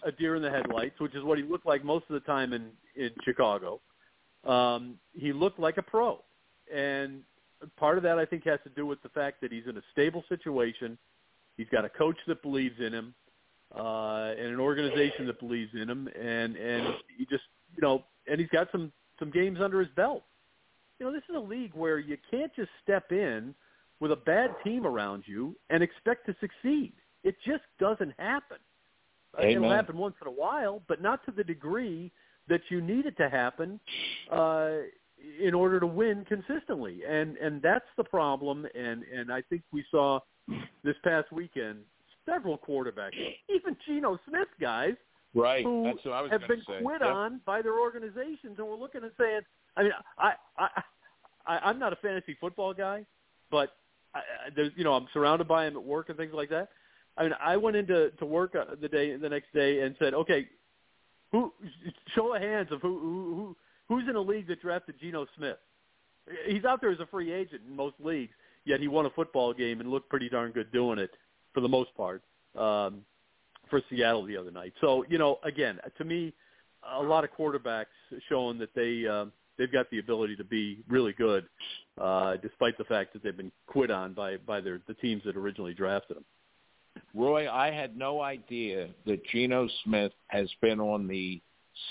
a 0.03 0.11
deer 0.11 0.35
in 0.35 0.41
the 0.41 0.51
headlights, 0.51 0.99
which 0.99 1.15
is 1.15 1.23
what 1.23 1.37
he 1.37 1.43
looked 1.43 1.65
like 1.65 1.83
most 1.83 2.03
of 2.09 2.13
the 2.13 2.19
time 2.21 2.53
in 2.53 2.75
in 2.95 3.13
Chicago. 3.23 3.81
Um, 4.45 4.97
he 5.13 5.33
looked 5.33 5.59
like 5.59 5.77
a 5.77 5.81
pro, 5.81 6.23
and 6.71 7.25
part 7.75 7.97
of 7.97 8.03
that 8.03 8.17
I 8.17 8.25
think 8.25 8.45
has 8.45 8.61
to 8.63 8.69
do 8.69 8.85
with 8.85 9.01
the 9.01 9.09
fact 9.09 9.41
that 9.41 9.51
he's 9.51 9.67
in 9.67 9.75
a 9.75 9.81
stable 9.91 10.23
situation. 10.29 10.97
He's 11.57 11.67
got 11.69 11.83
a 11.83 11.89
coach 11.89 12.17
that 12.27 12.41
believes 12.41 12.79
in 12.79 12.93
him, 12.93 13.15
uh, 13.77 14.33
and 14.37 14.47
an 14.47 14.59
organization 14.59 15.27
that 15.27 15.39
believes 15.39 15.71
in 15.73 15.89
him, 15.89 16.07
and 16.07 16.55
and 16.55 16.95
he 17.17 17.25
just 17.25 17.43
you 17.75 17.81
know, 17.81 18.03
and 18.27 18.39
he's 18.39 18.49
got 18.49 18.67
some 18.71 18.91
some 19.19 19.31
games 19.31 19.59
under 19.61 19.79
his 19.79 19.89
belt. 19.95 20.23
You 20.99 21.05
know, 21.05 21.11
this 21.11 21.23
is 21.29 21.35
a 21.35 21.39
league 21.39 21.73
where 21.73 21.99
you 21.99 22.17
can't 22.31 22.51
just 22.55 22.69
step 22.83 23.11
in 23.11 23.53
with 23.99 24.11
a 24.11 24.15
bad 24.15 24.51
team 24.63 24.85
around 24.85 25.23
you 25.25 25.55
and 25.69 25.83
expect 25.83 26.25
to 26.27 26.35
succeed. 26.39 26.93
It 27.23 27.35
just 27.45 27.63
doesn't 27.79 28.13
happen. 28.17 28.57
Uh, 29.37 29.47
It'll 29.47 29.69
happen 29.69 29.97
once 29.97 30.15
in 30.21 30.27
a 30.27 30.31
while, 30.31 30.81
but 30.87 31.01
not 31.01 31.25
to 31.25 31.31
the 31.31 31.43
degree 31.43 32.11
that 32.47 32.61
you 32.69 32.81
need 32.81 33.05
it 33.05 33.17
to 33.17 33.29
happen 33.29 33.79
uh, 34.31 34.69
in 35.41 35.53
order 35.53 35.79
to 35.79 35.87
win 35.87 36.25
consistently. 36.27 37.01
And 37.07 37.35
and 37.37 37.61
that's 37.61 37.85
the 37.97 38.03
problem. 38.03 38.65
And 38.75 39.03
and 39.03 39.31
I 39.31 39.41
think 39.41 39.63
we 39.73 39.83
saw 39.91 40.19
this 40.83 40.95
past 41.03 41.31
weekend 41.31 41.79
several 42.25 42.57
quarterbacks, 42.57 43.13
even 43.49 43.75
Geno 43.85 44.19
Smith 44.27 44.47
guys, 44.59 44.95
Right. 45.33 45.65
who 45.65 45.83
That's 45.83 46.05
what 46.05 46.13
I 46.13 46.21
was 46.21 46.31
have 46.31 46.47
been 46.47 46.61
say. 46.67 46.81
quit 46.81 47.01
Yep. 47.01 47.09
on 47.13 47.41
by 47.45 47.61
their 47.61 47.77
organizations, 47.79 48.57
and 48.57 48.65
we're 48.67 48.75
looking 48.75 49.03
and 49.03 49.11
saying, 49.17 49.41
I 49.75 49.83
mean, 49.83 49.91
I, 50.17 50.33
I, 50.57 50.67
I 51.45 51.57
I'm 51.69 51.77
not 51.77 51.91
a 51.93 51.97
fantasy 51.97 52.35
football 52.39 52.73
guy, 52.73 53.05
but 53.51 53.75
I, 54.13 54.21
there's, 54.55 54.71
you 54.77 54.83
know, 54.85 54.93
I'm 54.93 55.07
surrounded 55.13 55.47
by 55.47 55.65
them 55.65 55.75
at 55.75 55.83
work 55.83 56.07
and 56.09 56.17
things 56.17 56.33
like 56.33 56.49
that. 56.51 56.69
I 57.17 57.23
mean, 57.23 57.33
I 57.41 57.57
went 57.57 57.75
into 57.75 58.11
to 58.11 58.25
work 58.25 58.55
uh, 58.55 58.75
the 58.79 58.87
day 58.87 59.15
the 59.17 59.27
next 59.29 59.51
day 59.53 59.81
and 59.81 59.95
said, 59.99 60.13
okay, 60.13 60.47
who 61.33 61.51
show 62.15 62.33
of 62.33 62.41
hands 62.41 62.71
of 62.71 62.81
who 62.81 62.97
who, 62.99 63.35
who 63.35 63.57
who's 63.89 64.09
in 64.09 64.15
a 64.15 64.21
league 64.21 64.47
that 64.47 64.61
drafted 64.61 64.95
Geno 65.01 65.25
Smith. 65.37 65.57
He's 66.47 66.63
out 66.65 66.79
there 66.81 66.91
as 66.91 66.99
a 67.01 67.05
free 67.07 67.31
agent 67.33 67.61
in 67.67 67.75
most 67.75 67.95
leagues. 67.99 68.33
yet 68.63 68.79
he 68.79 68.87
won 68.87 69.05
a 69.05 69.09
football 69.11 69.53
game 69.53 69.79
and 69.81 69.91
looked 69.91 70.09
pretty 70.09 70.27
darn 70.29 70.51
good 70.51 70.71
doing 70.71 70.97
it 70.97 71.11
for 71.55 71.61
the 71.61 71.67
most 71.67 71.89
part 71.97 72.21
um, 72.55 73.01
for 73.69 73.81
Seattle 73.89 74.23
the 74.25 74.37
other 74.37 74.51
night. 74.51 74.73
So 74.81 75.03
you 75.09 75.17
know, 75.17 75.39
again, 75.43 75.79
to 75.97 76.05
me, 76.05 76.33
a 76.93 77.01
lot 77.01 77.23
of 77.23 77.31
quarterbacks 77.31 77.85
showing 78.29 78.59
that 78.59 78.75
they 78.75 79.07
uh, 79.07 79.25
they've 79.57 79.71
got 79.71 79.89
the 79.89 79.97
ability 79.97 80.35
to 80.35 80.43
be 80.43 80.83
really 80.87 81.13
good, 81.13 81.47
uh, 81.99 82.35
despite 82.37 82.77
the 82.77 82.83
fact 82.83 83.13
that 83.13 83.23
they've 83.23 83.35
been 83.35 83.51
quit 83.65 83.89
on 83.89 84.13
by 84.13 84.37
by 84.37 84.61
their 84.61 84.81
the 84.87 84.93
teams 84.95 85.23
that 85.25 85.35
originally 85.35 85.73
drafted 85.73 86.17
them. 86.17 86.25
Roy, 87.13 87.51
I 87.51 87.71
had 87.71 87.97
no 87.97 88.21
idea 88.21 88.89
that 89.05 89.25
Geno 89.27 89.67
Smith 89.83 90.13
has 90.27 90.49
been 90.61 90.79
on 90.79 91.07
the 91.07 91.41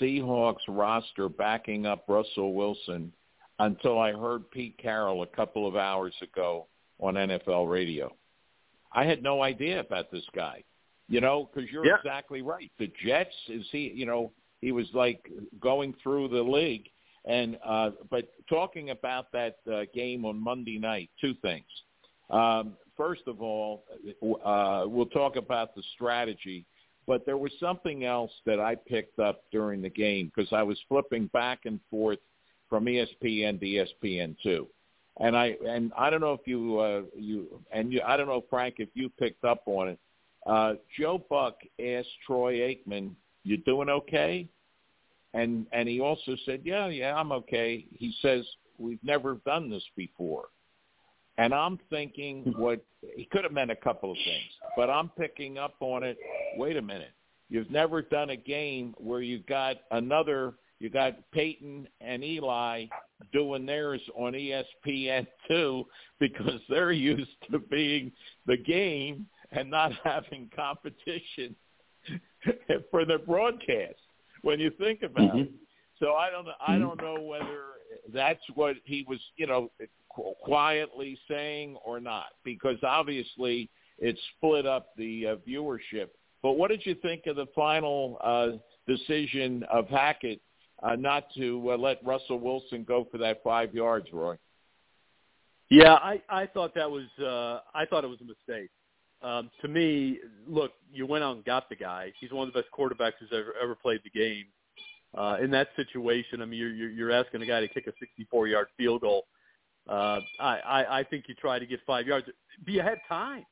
Seahawks 0.00 0.56
roster 0.68 1.28
backing 1.28 1.84
up 1.84 2.04
Russell 2.08 2.54
Wilson 2.54 3.12
until 3.58 3.98
I 3.98 4.12
heard 4.12 4.50
Pete 4.50 4.76
Carroll 4.78 5.22
a 5.22 5.26
couple 5.26 5.66
of 5.66 5.76
hours 5.76 6.14
ago 6.22 6.66
on 7.00 7.14
NFL 7.14 7.70
radio. 7.70 8.14
I 8.94 9.04
had 9.04 9.22
no 9.22 9.42
idea 9.42 9.80
about 9.80 10.10
this 10.10 10.24
guy, 10.34 10.62
you 11.08 11.20
know, 11.20 11.50
because 11.52 11.70
you're 11.70 11.84
Yeah. 11.84 11.96
exactly 11.96 12.42
right. 12.42 12.70
The 12.78 12.86
Jets 13.04 13.34
is 13.48 13.68
he, 13.70 13.90
you 13.90 14.06
know, 14.06 14.32
he 14.60 14.72
was 14.72 14.92
like 14.94 15.30
going 15.60 15.92
through 15.94 16.28
the 16.28 16.42
league, 16.42 16.88
and 17.26 17.58
uh, 17.62 17.90
but 18.08 18.28
talking 18.48 18.90
about 18.90 19.30
that 19.32 19.58
uh, 19.70 19.84
game 19.92 20.24
on 20.24 20.38
Monday 20.38 20.78
night, 20.78 21.10
two 21.20 21.34
things. 21.34 21.66
Um, 22.30 22.76
first 22.96 23.26
of 23.26 23.42
all, 23.42 23.84
uh, 24.44 24.84
we'll 24.86 25.06
talk 25.06 25.36
about 25.36 25.74
the 25.74 25.82
strategy, 25.94 26.64
but 27.06 27.26
there 27.26 27.36
was 27.36 27.52
something 27.60 28.04
else 28.04 28.32
that 28.46 28.60
I 28.60 28.74
picked 28.74 29.18
up 29.18 29.42
during 29.52 29.82
the 29.82 29.90
game 29.90 30.32
because 30.34 30.52
I 30.52 30.62
was 30.62 30.80
flipping 30.88 31.26
back 31.28 31.66
and 31.66 31.80
forth 31.90 32.20
from 32.70 32.86
ESPN 32.86 33.60
to 33.60 33.66
ESPN 33.66 34.36
two, 34.42 34.68
and 35.20 35.36
I 35.36 35.56
and 35.66 35.92
I 35.96 36.10
don't 36.10 36.20
know 36.20 36.32
if 36.32 36.46
you 36.46 36.78
uh, 36.78 37.02
you 37.16 37.60
and 37.72 37.92
you 37.92 38.00
I 38.06 38.16
don't 38.16 38.26
know 38.26 38.44
Frank 38.50 38.76
if 38.78 38.88
you 38.94 39.08
picked 39.08 39.44
up 39.44 39.62
on 39.66 39.88
it. 39.88 39.98
Uh, 40.46 40.74
Joe 40.98 41.24
Buck 41.30 41.56
asked 41.80 42.08
Troy 42.26 42.58
Aikman, 42.58 43.12
"You 43.44 43.58
doing 43.58 43.88
okay?" 43.88 44.48
And 45.32 45.66
and 45.72 45.88
he 45.88 46.00
also 46.00 46.36
said, 46.44 46.62
"Yeah, 46.64 46.88
yeah, 46.88 47.14
I'm 47.14 47.32
okay." 47.32 47.86
He 47.96 48.14
says, 48.22 48.44
"We've 48.78 49.02
never 49.02 49.40
done 49.46 49.70
this 49.70 49.84
before." 49.96 50.46
And 51.36 51.52
I'm 51.52 51.78
thinking 51.90 52.54
what 52.56 52.84
he 53.16 53.24
could 53.24 53.42
have 53.42 53.52
meant 53.52 53.70
a 53.70 53.76
couple 53.76 54.12
of 54.12 54.16
things, 54.24 54.50
but 54.76 54.88
I'm 54.88 55.08
picking 55.10 55.58
up 55.58 55.74
on 55.80 56.04
it. 56.04 56.16
Wait 56.56 56.76
a 56.76 56.82
minute. 56.82 57.10
You've 57.48 57.70
never 57.70 58.02
done 58.02 58.30
a 58.30 58.36
game 58.36 58.94
where 58.98 59.20
you 59.20 59.40
got 59.40 59.76
another 59.90 60.54
you 60.84 60.90
got 60.90 61.14
Peyton 61.32 61.88
and 62.02 62.22
Eli 62.22 62.84
doing 63.32 63.64
theirs 63.64 64.02
on 64.14 64.34
ESPN 64.34 65.26
two 65.48 65.86
because 66.20 66.60
they're 66.68 66.92
used 66.92 67.30
to 67.50 67.58
being 67.58 68.12
the 68.46 68.58
game 68.58 69.26
and 69.50 69.70
not 69.70 69.92
having 70.04 70.50
competition 70.54 71.56
for 72.90 73.06
the 73.06 73.16
broadcast 73.26 73.94
when 74.42 74.60
you 74.60 74.70
think 74.78 75.02
about 75.02 75.38
it. 75.38 75.50
So 75.98 76.12
I 76.12 76.28
don't 76.28 76.44
know. 76.44 76.52
I 76.66 76.76
don't 76.76 77.00
know 77.00 77.22
whether 77.22 77.62
that's 78.12 78.42
what 78.54 78.76
he 78.84 79.06
was, 79.08 79.20
you 79.36 79.46
know, 79.46 79.70
quietly 80.42 81.18
saying 81.30 81.78
or 81.82 81.98
not, 81.98 82.26
because 82.44 82.76
obviously 82.82 83.70
it 83.98 84.18
split 84.36 84.66
up 84.66 84.88
the 84.98 85.28
uh, 85.28 85.36
viewership. 85.48 86.08
But 86.42 86.58
what 86.58 86.68
did 86.68 86.84
you 86.84 86.94
think 86.96 87.22
of 87.26 87.36
the 87.36 87.46
final 87.54 88.18
uh, 88.22 88.48
decision 88.86 89.64
of 89.72 89.88
Hackett 89.88 90.42
uh, 90.84 90.96
not 90.96 91.24
to 91.36 91.72
uh, 91.72 91.76
let 91.76 92.04
Russell 92.04 92.38
Wilson 92.38 92.84
go 92.84 93.06
for 93.10 93.18
that 93.18 93.42
five 93.42 93.74
yards, 93.74 94.06
Roy? 94.12 94.36
Yeah, 95.70 95.94
I 95.94 96.20
I 96.28 96.46
thought 96.46 96.74
that 96.74 96.90
was 96.90 97.06
uh 97.18 97.60
I 97.74 97.86
thought 97.86 98.04
it 98.04 98.08
was 98.08 98.20
a 98.20 98.24
mistake. 98.24 98.70
Um 99.22 99.50
to 99.62 99.68
me, 99.68 100.18
look, 100.46 100.72
you 100.92 101.06
went 101.06 101.24
out 101.24 101.36
and 101.36 101.44
got 101.44 101.68
the 101.68 101.76
guy. 101.76 102.12
He's 102.20 102.32
one 102.32 102.46
of 102.46 102.54
the 102.54 102.60
best 102.60 102.70
quarterbacks 102.72 103.14
who's 103.18 103.30
ever 103.32 103.54
ever 103.60 103.74
played 103.74 104.00
the 104.04 104.10
game. 104.10 104.44
Uh 105.16 105.38
in 105.42 105.50
that 105.52 105.68
situation, 105.74 106.42
I 106.42 106.44
mean 106.44 106.60
you're 106.60 106.90
you're, 106.90 107.10
asking 107.10 107.42
a 107.42 107.46
guy 107.46 107.60
to 107.60 107.68
kick 107.68 107.86
a 107.86 108.34
64-yard 108.34 108.68
field 108.76 109.00
goal. 109.00 109.24
Uh 109.88 110.20
I, 110.38 110.58
I 110.58 110.98
I 111.00 111.04
think 111.04 111.24
you 111.28 111.34
try 111.34 111.58
to 111.58 111.66
get 111.66 111.80
5 111.86 112.06
yards. 112.06 112.26
But 112.64 112.72
you 112.72 112.82
had 112.82 112.98
time. 113.08 113.44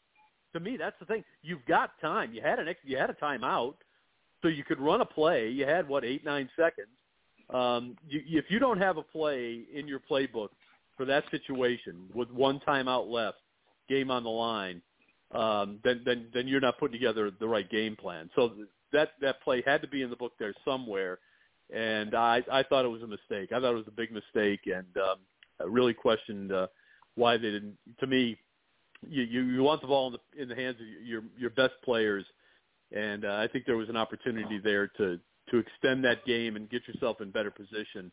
To 0.52 0.60
me, 0.60 0.76
that's 0.76 0.98
the 1.00 1.06
thing. 1.06 1.24
You've 1.42 1.64
got 1.66 1.98
time. 1.98 2.34
You 2.34 2.42
had 2.42 2.58
an 2.58 2.68
ex, 2.68 2.78
you 2.84 2.98
had 2.98 3.08
a 3.08 3.14
timeout 3.14 3.76
so 4.42 4.48
you 4.48 4.64
could 4.64 4.78
run 4.78 5.00
a 5.00 5.06
play. 5.06 5.48
You 5.48 5.64
had 5.64 5.88
what 5.88 6.04
8 6.04 6.24
9 6.24 6.50
seconds. 6.56 6.88
Um 7.52 7.96
you, 8.08 8.20
if 8.38 8.46
you 8.48 8.58
don't 8.58 8.78
have 8.78 8.96
a 8.96 9.02
play 9.02 9.62
in 9.72 9.86
your 9.86 10.00
playbook 10.00 10.48
for 10.96 11.04
that 11.06 11.24
situation 11.30 12.08
with 12.14 12.30
one 12.30 12.60
timeout 12.66 13.10
left, 13.10 13.38
game 13.88 14.10
on 14.10 14.24
the 14.24 14.30
line, 14.30 14.82
um, 15.32 15.78
then 15.84 16.02
then 16.04 16.26
then 16.34 16.46
you're 16.46 16.60
not 16.60 16.78
putting 16.78 16.98
together 16.98 17.30
the 17.40 17.48
right 17.48 17.68
game 17.70 17.96
plan. 17.96 18.30
So 18.34 18.52
that 18.92 19.10
that 19.20 19.42
play 19.42 19.62
had 19.64 19.82
to 19.82 19.88
be 19.88 20.02
in 20.02 20.10
the 20.10 20.16
book 20.16 20.32
there 20.38 20.54
somewhere, 20.64 21.18
and 21.72 22.14
I 22.14 22.42
I 22.50 22.62
thought 22.62 22.84
it 22.84 22.88
was 22.88 23.02
a 23.02 23.06
mistake. 23.06 23.52
I 23.52 23.60
thought 23.60 23.72
it 23.72 23.76
was 23.76 23.88
a 23.88 23.92
big 23.92 24.12
mistake, 24.12 24.60
and 24.66 24.86
um, 24.96 25.16
I 25.60 25.64
really 25.64 25.94
questioned 25.94 26.52
uh, 26.52 26.66
why 27.14 27.36
they 27.36 27.50
didn't. 27.50 27.76
To 28.00 28.06
me, 28.06 28.36
you 29.08 29.22
you, 29.22 29.42
you 29.42 29.62
want 29.62 29.80
the 29.80 29.86
ball 29.86 30.08
in 30.08 30.12
the 30.12 30.42
in 30.42 30.48
the 30.48 30.54
hands 30.54 30.76
of 30.80 31.06
your 31.06 31.22
your 31.38 31.50
best 31.50 31.74
players, 31.84 32.24
and 32.94 33.24
uh, 33.24 33.36
I 33.36 33.48
think 33.48 33.64
there 33.64 33.76
was 33.76 33.88
an 33.88 33.96
opportunity 33.96 34.58
there 34.62 34.88
to 34.98 35.18
to 35.52 35.58
extend 35.58 36.04
that 36.04 36.24
game 36.26 36.56
and 36.56 36.68
get 36.68 36.82
yourself 36.88 37.20
in 37.20 37.30
better 37.30 37.50
position 37.50 38.10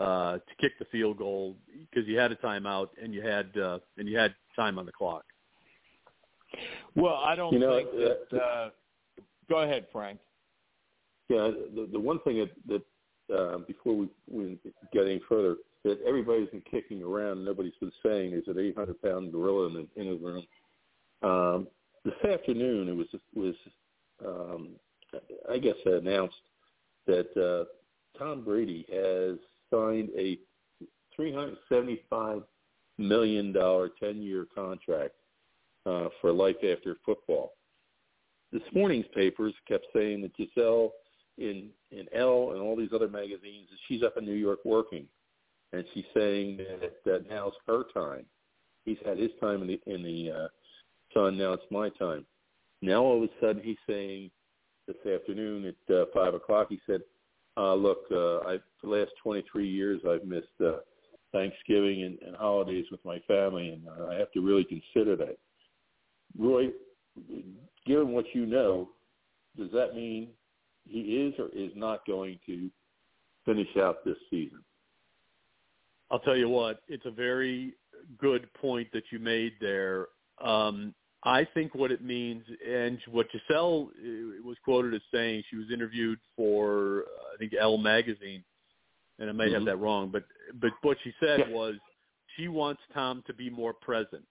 uh, 0.00 0.34
to 0.34 0.54
kick 0.60 0.72
the 0.78 0.84
field 0.86 1.18
goal 1.18 1.56
because 1.90 2.08
you 2.08 2.18
had 2.18 2.32
a 2.32 2.36
timeout 2.36 2.88
and 3.02 3.12
you 3.12 3.20
had 3.20 3.50
uh, 3.58 3.78
and 3.98 4.08
you 4.08 4.16
had 4.16 4.34
time 4.54 4.78
on 4.78 4.86
the 4.86 4.92
clock. 4.92 5.24
Well, 6.94 7.16
I 7.16 7.34
don't 7.34 7.52
You 7.52 7.58
know, 7.58 7.76
think 7.76 7.90
that. 8.30 8.40
Uh, 8.40 8.70
go 9.50 9.58
ahead, 9.62 9.86
Frank. 9.92 10.18
Yeah, 11.28 11.50
the, 11.74 11.88
the 11.92 11.98
one 11.98 12.20
thing 12.20 12.38
that, 12.38 12.82
that 13.28 13.36
uh, 13.36 13.58
before 13.58 13.96
we, 13.96 14.08
we 14.30 14.58
get 14.92 15.06
any 15.06 15.20
further, 15.28 15.56
that 15.84 15.98
everybody's 16.06 16.48
been 16.50 16.62
kicking 16.70 17.02
around, 17.02 17.44
nobody's 17.44 17.74
been 17.80 17.92
saying 18.04 18.30
there's 18.30 18.46
an 18.46 18.58
800 18.58 19.02
pound 19.02 19.32
gorilla 19.32 19.66
in 19.66 19.74
the, 19.74 20.00
in 20.00 20.10
the 20.10 20.24
room. 20.24 20.46
Um, 21.22 21.66
this 22.04 22.32
afternoon, 22.32 22.88
it 22.88 22.96
was 22.96 23.06
was 23.34 23.54
um, 24.24 24.68
I 25.50 25.58
guess 25.58 25.74
announced 25.84 26.36
that 27.06 27.36
uh, 27.36 28.18
Tom 28.18 28.44
Brady 28.44 28.86
has 28.90 29.38
signed 29.70 30.10
a 30.16 30.38
375 31.14 32.42
million 32.98 33.52
dollar 33.52 33.90
10 34.00 34.22
year 34.22 34.46
contract 34.54 35.14
uh, 35.86 36.08
for 36.20 36.32
life 36.32 36.56
after 36.56 36.96
football. 37.04 37.52
This 38.52 38.62
morning's 38.72 39.06
papers 39.14 39.54
kept 39.68 39.86
saying 39.94 40.22
that 40.22 40.36
Gisele 40.36 40.92
in 41.38 41.68
in 41.90 42.06
Elle 42.14 42.52
and 42.52 42.60
all 42.60 42.76
these 42.76 42.92
other 42.94 43.08
magazines 43.08 43.68
she's 43.86 44.02
up 44.02 44.16
in 44.16 44.24
New 44.24 44.32
York 44.32 44.60
working, 44.64 45.06
and 45.72 45.84
she's 45.92 46.04
saying 46.14 46.58
that 46.80 47.04
that 47.04 47.28
now's 47.28 47.52
her 47.66 47.84
time. 47.92 48.24
He's 48.84 48.98
had 49.04 49.18
his 49.18 49.30
time 49.40 49.62
in 49.62 49.68
the 49.68 49.80
in 49.86 50.02
the 50.02 50.30
uh, 50.30 50.48
sun. 51.12 51.36
Now 51.36 51.52
it's 51.52 51.70
my 51.70 51.90
time. 51.90 52.24
Now 52.82 53.02
all 53.02 53.22
of 53.22 53.28
a 53.28 53.32
sudden 53.40 53.62
he's 53.62 53.76
saying 53.88 54.30
this 54.86 54.96
afternoon 55.12 55.66
at 55.66 55.94
uh, 55.94 56.04
five 56.14 56.34
o'clock. 56.34 56.68
He 56.70 56.80
said, 56.86 57.02
uh, 57.56 57.74
"Look, 57.74 58.04
uh, 58.10 58.38
I 58.38 58.58
for 58.80 58.86
the 58.86 58.88
last 58.88 59.12
23 59.22 59.68
years 59.68 60.00
I've 60.08 60.24
missed 60.24 60.46
uh, 60.64 60.78
Thanksgiving 61.32 62.04
and, 62.04 62.18
and 62.26 62.36
holidays 62.36 62.86
with 62.90 63.04
my 63.04 63.18
family, 63.26 63.70
and 63.70 63.82
uh, 63.88 64.06
I 64.08 64.14
have 64.14 64.32
to 64.32 64.40
really 64.40 64.64
consider 64.64 65.16
that." 65.16 65.38
Roy, 66.38 66.68
given 67.86 68.08
what 68.10 68.26
you 68.34 68.46
know, 68.46 68.90
does 69.56 69.70
that 69.72 69.94
mean 69.94 70.28
he 70.88 71.00
is 71.00 71.34
or 71.38 71.48
is 71.54 71.72
not 71.74 72.06
going 72.06 72.38
to 72.46 72.70
finish 73.44 73.68
out 73.78 74.04
this 74.04 74.16
season? 74.30 74.62
I'll 76.10 76.20
tell 76.20 76.36
you 76.36 76.48
what, 76.48 76.80
it's 76.88 77.06
a 77.06 77.10
very 77.10 77.74
good 78.18 78.52
point 78.54 78.88
that 78.92 79.04
you 79.10 79.18
made 79.18 79.54
there. 79.60 80.06
Um, 80.42 80.94
I 81.26 81.44
think 81.54 81.74
what 81.74 81.90
it 81.90 82.02
means, 82.02 82.44
and 82.66 82.98
what 83.10 83.26
Gisele 83.32 83.90
uh, 83.90 84.42
was 84.44 84.56
quoted 84.64 84.94
as 84.94 85.00
saying, 85.12 85.42
she 85.50 85.56
was 85.56 85.66
interviewed 85.72 86.18
for 86.36 87.00
uh, 87.00 87.34
I 87.34 87.36
think 87.38 87.52
Elle 87.58 87.78
magazine, 87.78 88.44
and 89.18 89.28
I 89.28 89.32
may 89.32 89.50
have 89.50 89.62
Mhm. 89.62 89.66
that 89.66 89.76
wrong, 89.78 90.10
but 90.10 90.24
but 90.54 90.70
what 90.82 90.98
she 91.02 91.12
said 91.20 91.40
Yeah. 91.40 91.48
was 91.48 91.76
she 92.36 92.48
wants 92.48 92.80
Tom 92.94 93.22
to 93.26 93.34
be 93.34 93.50
more 93.50 93.74
present. 93.74 94.24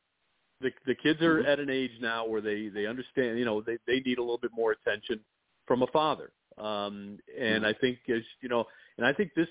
The 0.61 0.71
the 0.85 0.95
kids 0.95 1.21
are 1.21 1.41
Mhm. 1.41 1.47
at 1.47 1.59
an 1.59 1.69
age 1.69 1.99
now 1.99 2.25
where 2.25 2.41
they 2.41 2.69
they 2.69 2.85
understand, 2.85 3.37
you 3.39 3.45
know, 3.45 3.61
they 3.61 3.77
they 3.85 3.99
need 3.99 4.17
a 4.17 4.21
little 4.21 4.37
bit 4.37 4.53
more 4.53 4.71
attention 4.71 5.23
from 5.67 5.81
a 5.81 5.87
father. 5.87 6.31
Um, 6.57 7.19
and 7.37 7.65
I 7.65 7.73
think 7.73 7.99
as 8.09 8.23
you 8.41 8.47
know, 8.47 8.65
and 8.97 9.05
I 9.05 9.11
think 9.11 9.33
this 9.33 9.49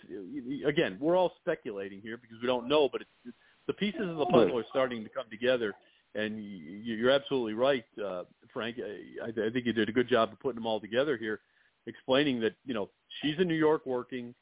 again, 0.64 0.96
we're 0.98 1.16
all 1.16 1.34
speculating 1.42 2.00
here 2.00 2.16
because 2.16 2.40
we 2.40 2.46
don't 2.46 2.68
know, 2.68 2.88
but 2.88 3.02
it's, 3.02 3.10
it's 3.26 3.36
the 3.66 3.74
pieces 3.74 4.08
of 4.08 4.16
the 4.16 4.26
puzzle 4.26 4.58
are 4.58 4.64
starting 4.70 5.04
to 5.04 5.10
come 5.10 5.28
together. 5.28 5.74
And 6.14 6.42
you, 6.42 6.94
you're 6.94 7.10
absolutely 7.10 7.54
right, 7.54 7.84
uh, 8.04 8.24
Frank. 8.52 8.76
I, 8.78 9.28
I 9.28 9.50
think 9.50 9.66
you 9.66 9.72
did 9.72 9.88
a 9.88 9.92
good 9.92 10.08
job 10.08 10.32
of 10.32 10.40
putting 10.40 10.56
them 10.56 10.66
all 10.66 10.80
together 10.80 11.16
here, 11.16 11.40
explaining 11.86 12.40
that 12.40 12.54
you 12.64 12.74
know 12.74 12.88
she's 13.20 13.34
in 13.38 13.48
New 13.48 13.54
York 13.54 13.84
working. 13.84 14.34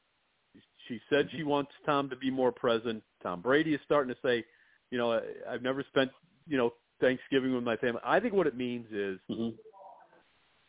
She 0.89 1.01
said 1.09 1.29
she 1.35 1.45
wants 1.45 1.71
Tom 1.87 2.11
to 2.11 2.17
be 2.17 2.31
more 2.31 2.53
present. 2.53 3.03
Tom 3.23 3.41
Brady 3.41 3.73
is 3.73 3.81
starting 3.87 4.15
to 4.15 4.21
say, 4.21 4.45
You 4.91 4.99
know, 4.99 5.13
I, 5.13 5.21
I've 5.49 5.63
never 5.63 5.83
spent 5.89 6.11
you 6.47 6.59
know 6.59 6.75
Thanksgiving 7.01 7.55
with 7.55 7.65
my 7.65 7.77
family. 7.77 8.01
I 8.05 8.21
think 8.21 8.35
what 8.35 8.47
it 8.47 8.57
means 8.57 8.87
is 8.93 9.19
hmm 9.29 9.49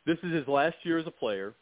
this 0.05 0.17
is 0.23 0.33
his 0.33 0.47
last 0.47 0.75
year 0.83 0.97
as 0.99 1.07
a 1.07 1.11
player, 1.11 1.55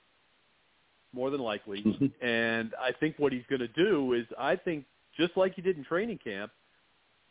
more 1.14 1.30
than 1.30 1.42
likely. 1.42 1.84
Mhm. 1.84 2.12
And 2.22 2.74
I 2.80 2.92
think 2.92 3.20
what 3.20 3.32
he's 3.32 3.46
going 3.48 3.60
to 3.60 3.68
do 3.68 4.14
is, 4.14 4.26
I 4.38 4.56
think, 4.56 4.86
just 5.16 5.36
like 5.38 5.54
he 5.56 5.62
did 5.62 5.78
in 5.78 5.84
training 5.84 6.18
camp, 6.18 6.52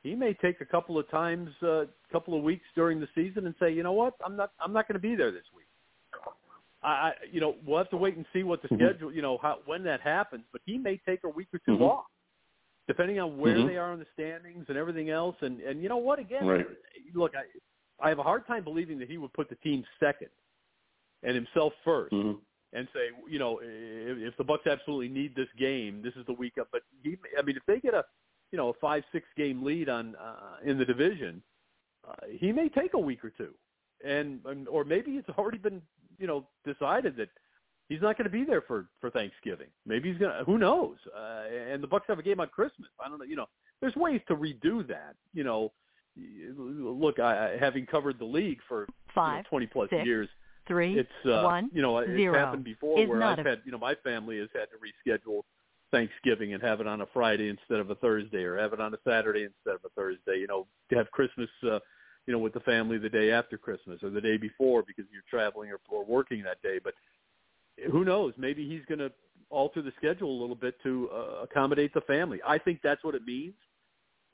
he 0.03 0.15
may 0.15 0.35
take 0.35 0.61
a 0.61 0.65
couple 0.65 0.99
of 0.99 1.09
times, 1.11 1.51
a 1.63 1.73
uh, 1.73 1.85
couple 2.11 2.37
of 2.37 2.43
weeks 2.43 2.65
during 2.75 3.01
the 3.01 3.09
season, 3.15 3.47
and 3.47 3.55
say, 3.61 3.73
you 3.73 3.83
know 3.83 3.93
what, 3.93 4.15
I'm 4.25 4.37
not, 4.37 4.53
I'm 4.59 4.73
not 4.73 4.89
going 4.89 4.95
to 4.95 5.01
be 5.01 5.15
there 5.15 5.31
this 5.31 5.45
week. 5.55 5.67
I, 6.83 6.89
I, 6.89 7.13
you 7.31 7.41
know, 7.41 7.57
we'll 7.67 7.79
have 7.79 7.91
to 7.91 7.97
wait 7.97 8.17
and 8.17 8.25
see 8.33 8.43
what 8.43 8.63
the 8.63 8.69
Mhm. 8.69 8.77
schedule, 8.77 9.13
you 9.13 9.21
know, 9.21 9.39
how 9.43 9.59
when 9.67 9.83
that 9.85 10.01
happens. 10.01 10.45
But 10.53 10.63
he 10.65 10.79
may 10.79 10.97
take 11.07 11.25
a 11.25 11.29
week 11.29 11.49
or 11.53 11.59
2 11.67 11.73
Mhm. 11.73 11.83
off, 11.83 12.07
depending 12.89 13.21
on 13.21 13.39
where 13.39 13.57
Mhm. 13.57 13.67
they 13.67 13.77
are 13.77 13.93
in 13.93 13.99
the 13.99 14.07
standings 14.15 14.67
and 14.69 14.79
everything 14.79 15.11
else. 15.11 15.37
And 15.43 15.61
and 15.61 15.83
you 15.83 15.91
know 15.91 15.99
what, 15.99 16.19
again, 16.19 16.47
Right. 16.47 16.67
look, 17.13 17.35
I, 17.37 17.45
I 18.01 18.09
have 18.09 18.19
a 18.19 18.23
hard 18.23 18.47
time 18.47 18.65
believing 18.65 18.99
that 19.01 19.09
he 19.11 19.19
would 19.19 19.33
put 19.35 19.51
the 19.51 19.57
team 19.57 19.85
second 19.99 20.31
and 21.23 21.35
himself 21.35 21.75
1st 21.85 22.11
hmm 22.11 22.33
and 22.73 22.89
say, 22.95 23.11
you 23.29 23.41
know, 23.41 23.59
if, 23.59 24.19
if 24.19 24.37
the 24.37 24.45
Bucs 24.45 24.65
absolutely 24.71 25.09
need 25.09 25.35
this 25.35 25.49
game, 25.59 26.01
this 26.03 26.15
is 26.15 26.25
the 26.27 26.33
week 26.33 26.57
up. 26.57 26.69
But 26.71 26.83
he, 27.03 27.19
I 27.37 27.43
mean, 27.43 27.57
if 27.57 27.67
they 27.67 27.81
get 27.81 27.95
a, 27.95 28.05
you 28.53 28.57
know, 28.57 28.71
a 28.71 28.75
five 28.75 29.03
six 29.13 29.27
game 29.37 29.63
lead 29.63 29.89
on 29.89 30.17
uh, 30.17 30.57
in 30.65 30.79
the 30.79 30.85
division, 30.85 31.43
uh, 32.09 32.15
he 32.31 32.53
may 32.53 32.69
take 32.69 32.95
a 32.95 32.99
week 32.99 33.25
or 33.25 33.31
two, 33.31 33.55
and, 34.05 34.41
and 34.47 34.69
or 34.69 34.85
maybe 34.85 35.13
it's 35.13 35.29
already 35.39 35.59
been, 35.59 35.81
you 36.19 36.27
know, 36.27 36.47
decided 36.65 37.17
that 37.17 37.29
he's 37.89 38.01
not 38.01 38.17
going 38.17 38.25
to 38.25 38.31
be 38.31 38.45
there 38.45 38.63
for 38.63 38.87
for 39.01 39.11
Thanksgiving. 39.11 39.69
Maybe 39.87 40.11
he's 40.11 40.19
going 40.19 40.37
to. 40.37 40.45
Who 40.45 40.59
knows? 40.59 40.97
Uh, 41.15 41.45
and 41.71 41.83
the 41.83 41.89
Bucs 41.89 42.07
have 42.09 42.19
a 42.19 42.23
game 42.23 42.41
on 42.41 42.49
Christmas. 42.49 42.89
I 43.05 43.09
don't 43.09 43.19
know. 43.19 43.25
You 43.25 43.37
know, 43.37 43.47
there's 43.81 43.95
ways 43.97 44.21
to 44.29 44.37
redo 44.37 44.87
that. 44.89 45.15
You 45.33 45.45
know, 45.45 45.73
look, 46.57 47.19
I, 47.19 47.57
having 47.59 47.87
covered 47.87 48.19
the 48.19 48.25
league 48.25 48.61
for 48.69 48.87
you 49.39 49.43
know, 49.43 49.43
20 49.49 49.67
plus 49.67 49.91
six, 49.91 50.07
years 50.07 50.29
three, 50.67 50.99
it's 50.99 51.09
uh, 51.27 51.43
one, 51.43 51.71
you 51.73 51.83
know 51.83 51.99
it's 51.99 52.11
zero 52.11 52.39
happened 52.39 52.65
before 52.65 53.07
where 53.07 53.23
I've 53.23 53.39
a- 53.39 53.49
had 53.49 53.61
you 53.65 53.73
know 53.73 53.79
my 53.79 53.95
family 53.97 54.39
has 54.39 54.49
had 54.53 54.69
to 54.71 54.77
reschedule 54.79 55.43
Thanksgiving 55.91 56.55
and 56.55 56.63
have 56.63 56.81
it 56.81 56.87
on 56.87 57.01
a 57.01 57.07
Friday 57.13 57.49
instead 57.49 57.81
of 57.81 57.91
a 57.91 57.95
Thursday 57.97 58.45
or 58.45 58.57
have 58.57 58.73
it 58.73 58.81
on 58.81 58.95
a 58.95 58.99
Saturday 59.07 59.45
instead 59.45 59.75
of 59.75 59.85
a 59.85 59.89
Thursday 59.91 60.39
you 60.39 60.47
know 60.47 60.67
to 60.91 60.97
have 60.97 61.11
Christmas 61.11 61.49
uh, 61.65 61.79
you 62.27 62.33
know 62.33 62.39
with 62.39 62.55
the 62.55 62.61
family 62.61 62.99
the 62.99 63.09
day 63.09 63.31
after 63.31 63.59
Christmas 63.59 64.03
or 64.03 64.11
the 64.11 64.21
day 64.21 64.37
before 64.37 64.83
because 64.87 65.05
you're 65.13 65.23
traveling 65.29 65.71
or, 65.71 65.81
or 65.91 66.05
working 66.05 66.43
that 66.43 66.63
day. 66.63 66.79
But 66.83 66.95
who 67.91 68.05
knows? 68.05 68.35
Maybe 68.37 68.69
he's 68.69 68.85
going 68.87 68.99
to 68.99 69.13
alter 69.49 69.83
the 69.83 69.93
schedule 69.97 70.31
a 70.31 70.41
little 70.41 70.57
bit 70.57 70.77
to 70.83 71.09
uh, 71.13 71.43
accommodate 71.43 71.93
the 71.95 72.03
family. 72.03 72.41
I 72.47 72.59
think 72.59 72.81
that's 72.83 73.03
what 73.03 73.15
it 73.15 73.25
means. 73.25 73.55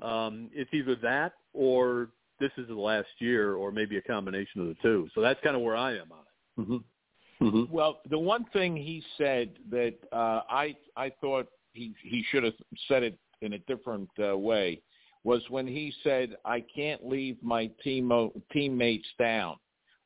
Um, 0.03 0.51
it's 0.53 0.73
either 0.75 0.97
that 0.97 1.33
or 1.55 2.11
this 2.39 2.51
is 2.59 2.69
the 2.69 2.75
last 2.75 3.09
year 3.19 3.55
or 3.55 3.73
maybe 3.73 3.97
a 3.97 4.03
combination 4.03 4.61
of 4.61 4.67
the 4.67 4.77
two. 4.83 5.09
So 5.15 5.23
that's 5.23 5.41
kind 5.43 5.57
of 5.57 5.63
where 5.63 5.77
I 5.77 5.93
am 5.93 6.13
on 6.13 6.21
it. 6.21 6.67
Hmm 6.67 6.77
hmm 7.39 7.65
Well, 7.71 8.01
the 8.09 8.19
one 8.19 8.45
thing 8.53 8.77
he 8.77 9.03
said 9.19 9.51
that 9.71 9.95
uh, 10.13 10.43
I 10.49 10.77
I 10.97 11.11
thought 11.21 11.47
he 11.73 11.95
he 12.03 12.25
should 12.31 12.45
have 12.45 12.55
said 12.89 13.03
it 13.03 13.19
in 13.43 13.55
a 13.55 13.59
different 13.61 14.09
uh, 14.23 14.37
way 14.37 14.81
was 15.25 15.43
when 15.51 15.67
he 15.67 15.93
said 16.03 16.37
I 16.45 16.61
can't 16.61 17.07
leave 17.07 17.37
my 17.43 17.71
team 17.83 18.31
teammates 18.53 19.09
down. 19.19 19.57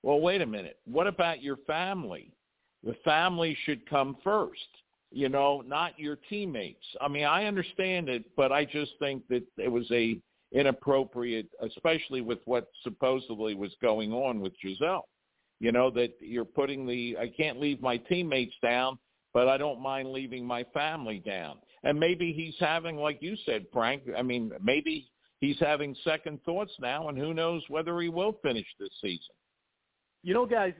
Well, 0.03 0.21
wait 0.21 0.41
a 0.41 0.47
minute. 0.47 0.79
What 0.87 1.07
about 1.07 1.43
your 1.43 1.59
family? 1.67 2.33
The 2.83 2.97
family 3.05 3.57
should 3.65 3.89
come 3.89 4.17
first. 4.25 4.61
You 5.13 5.29
know, 5.29 5.63
not 5.67 5.99
your 5.99 6.17
teammates. 6.29 6.85
I 7.01 7.09
mean, 7.09 7.25
I 7.25 7.45
understand 7.45 8.09
it, 8.09 8.25
but 8.37 8.53
I 8.53 8.65
just 8.65 8.93
think 8.99 9.27
that 9.29 9.43
it 9.59 9.69
was 9.69 9.87
a 9.91 10.19
inappropriate, 10.53 11.49
especially 11.63 12.21
with 12.21 12.39
what 12.45 12.69
supposedly 12.83 13.55
was 13.55 13.73
going 13.83 14.13
on 14.13 14.41
with 14.41 14.53
Gisele 14.61 15.07
you 15.61 15.73
know 15.73 15.91
that 15.91 16.15
you're 16.21 16.45
putting 16.45 16.87
the 16.87 17.17
I 17.19 17.29
can't 17.29 17.61
leave 17.61 17.81
my 17.81 17.97
teammates 17.97 18.55
down, 18.63 18.99
but 19.33 19.49
I 19.49 19.57
don't 19.57 19.81
mind 19.81 20.11
leaving 20.11 20.45
my 20.45 20.65
family 20.75 21.23
down. 21.25 21.59
And 21.83 21.99
maybe 21.99 22.33
he's 22.33 22.57
having, 22.59 22.97
like 22.97 23.23
you 23.23 23.37
said, 23.47 23.67
Frank. 23.73 24.03
I 24.17 24.23
mean, 24.23 24.53
maybe 24.63 25.09
he's 25.39 25.59
having 25.61 25.97
second 26.05 26.41
thoughts 26.45 26.73
now, 26.81 27.09
and 27.09 27.17
who 27.17 27.33
knows 27.33 27.63
whether 27.69 27.99
he 28.01 28.09
will 28.09 28.37
finish 28.43 28.67
this 28.79 28.91
season. 29.01 29.35
You 30.23 30.35
know, 30.35 30.45
guys, 30.45 30.75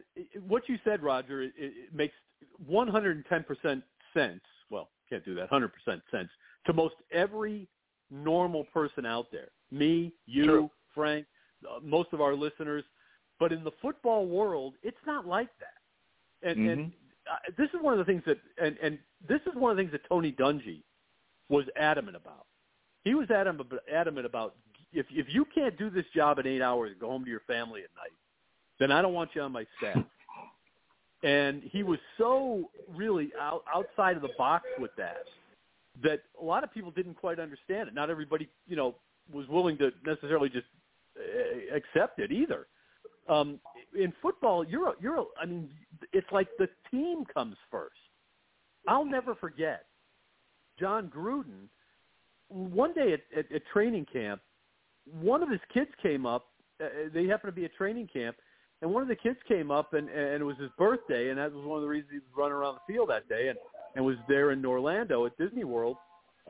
what 0.47 0.69
you 0.69 0.79
said, 0.85 1.03
Roger, 1.03 1.43
it, 1.43 1.53
it 1.57 1.95
makes 1.95 2.15
110% 2.71 3.83
sense. 4.13 4.41
Well, 4.71 4.91
can't 5.09 5.25
do 5.25 5.35
that. 5.37 5.51
100% 5.51 5.71
sense 6.11 6.29
to 6.67 6.73
most 6.73 6.95
every 7.13 7.69
normal 8.11 8.65
person 8.65 9.07
out 9.07 9.27
there. 9.33 9.49
Me, 9.71 10.13
you, 10.27 10.45
True. 10.45 10.71
Frank, 10.95 11.27
uh, 11.69 11.81
most 11.83 12.09
of 12.13 12.21
our 12.21 12.35
listeners. 12.35 12.85
But 13.41 13.53
in 13.53 13.65
the 13.65 13.73
football 13.83 14.27
world, 14.27 14.75
it's 14.83 14.99
not 15.07 15.27
like 15.27 15.49
that. 15.59 16.49
And, 16.49 16.71
and 16.71 16.93
uh, 17.31 17.37
this 17.59 17.69
is 17.71 17.81
one 17.81 17.95
of 17.95 17.99
the 17.99 18.05
things 18.05 18.23
that, 18.27 18.39
and, 18.63 18.77
and 18.83 18.99
this 19.29 19.41
is 19.47 19.55
one 19.55 19.71
of 19.73 19.77
the 19.77 19.83
things 19.83 19.93
that 19.93 20.03
Tony 20.09 20.31
Dungy 20.31 20.83
was 21.49 21.65
adamant 21.77 22.17
about. 22.17 22.47
He 23.03 23.15
was 23.15 23.31
adamant, 23.31 23.69
adamant 23.93 24.27
about 24.27 24.55
if 24.93 25.07
if 25.11 25.27
you 25.31 25.47
can't 25.55 25.77
do 25.79 25.89
this 25.89 26.05
job 26.15 26.39
in 26.39 26.47
eight 26.47 26.61
hours 26.61 26.91
and 26.93 27.01
go 27.01 27.09
home 27.09 27.25
to 27.25 27.31
your 27.31 27.43
family 27.47 27.81
at 27.81 27.91
night, 27.97 28.13
then 28.79 28.93
I 28.93 29.01
don't 29.01 29.15
want 29.15 29.31
you 29.35 29.41
on 29.43 29.53
my 29.53 29.65
staff. 29.79 30.05
And 31.23 31.63
he 31.65 31.83
was 31.83 31.99
so 32.19 32.71
really 32.95 33.31
out, 33.41 33.63
outside 33.75 34.17
of 34.17 34.23
the 34.23 34.31
box 34.39 34.65
with 34.79 34.91
that 34.97 35.25
that 36.03 36.23
a 36.41 36.45
lot 36.45 36.65
of 36.65 36.73
people 36.73 36.91
didn't 36.91 37.15
quite 37.15 37.39
understand 37.39 37.89
it. 37.89 37.95
Not 37.95 38.11
everybody, 38.11 38.49
you 38.67 38.77
know, 38.77 38.95
was 39.33 39.47
willing 39.49 39.77
to 39.79 39.91
necessarily 40.05 40.49
just 40.49 40.67
uh, 41.19 41.77
accept 41.77 42.19
it 42.19 42.33
either. 42.33 42.67
Um, 43.31 43.61
in 43.99 44.13
football, 44.21 44.65
you're 44.65 44.89
a, 44.89 44.93
you're 45.01 45.21
a, 45.21 45.25
I 45.41 45.47
mean, 45.47 45.71
it's 46.13 46.27
like 46.33 46.49
the 46.59 46.69
team 46.91 47.25
comes 47.33 47.57
first. 47.71 47.95
I'll 48.89 49.05
never 49.05 49.35
forget 49.35 49.85
Jon 50.79 51.11
Gruden. 51.15 51.69
One 52.49 52.93
day 52.93 53.13
at, 53.13 53.21
at, 53.37 53.53
at 53.53 53.63
training 53.73 54.07
camp, 54.13 54.41
one 55.21 55.43
of 55.43 55.49
his 55.49 55.61
kids 55.73 55.91
came 56.03 56.27
up. 56.27 56.47
Uh, 56.83 56.87
they 57.15 57.27
happened 57.27 57.55
to 57.55 57.61
be 57.61 57.65
at 57.65 57.75
training 57.75 58.09
camp, 58.13 58.37
and 58.83 58.93
one 58.93 59.03
of 59.03 59.09
the 59.09 59.17
kids 59.17 59.39
came 59.47 59.71
up, 59.71 59.95
and, 59.95 60.09
and 60.09 60.43
it 60.43 60.45
was 60.45 60.57
his 60.59 60.71
birthday, 60.77 61.31
and 61.31 61.39
that 61.39 61.53
was 61.53 61.65
one 61.65 61.77
of 61.77 61.83
the 61.83 61.89
reasons 61.89 62.11
he 62.11 62.19
was 62.19 62.27
running 62.37 62.55
around 62.55 62.75
the 62.75 62.93
field 62.93 63.11
that 63.11 63.29
day, 63.29 63.49
and, 63.49 63.59
and 63.95 64.05
was 64.05 64.17
there 64.29 64.51
in 64.51 64.65
Orlando 64.65 65.27
at 65.27 65.37
Disney 65.39 65.65
World. 65.65 65.97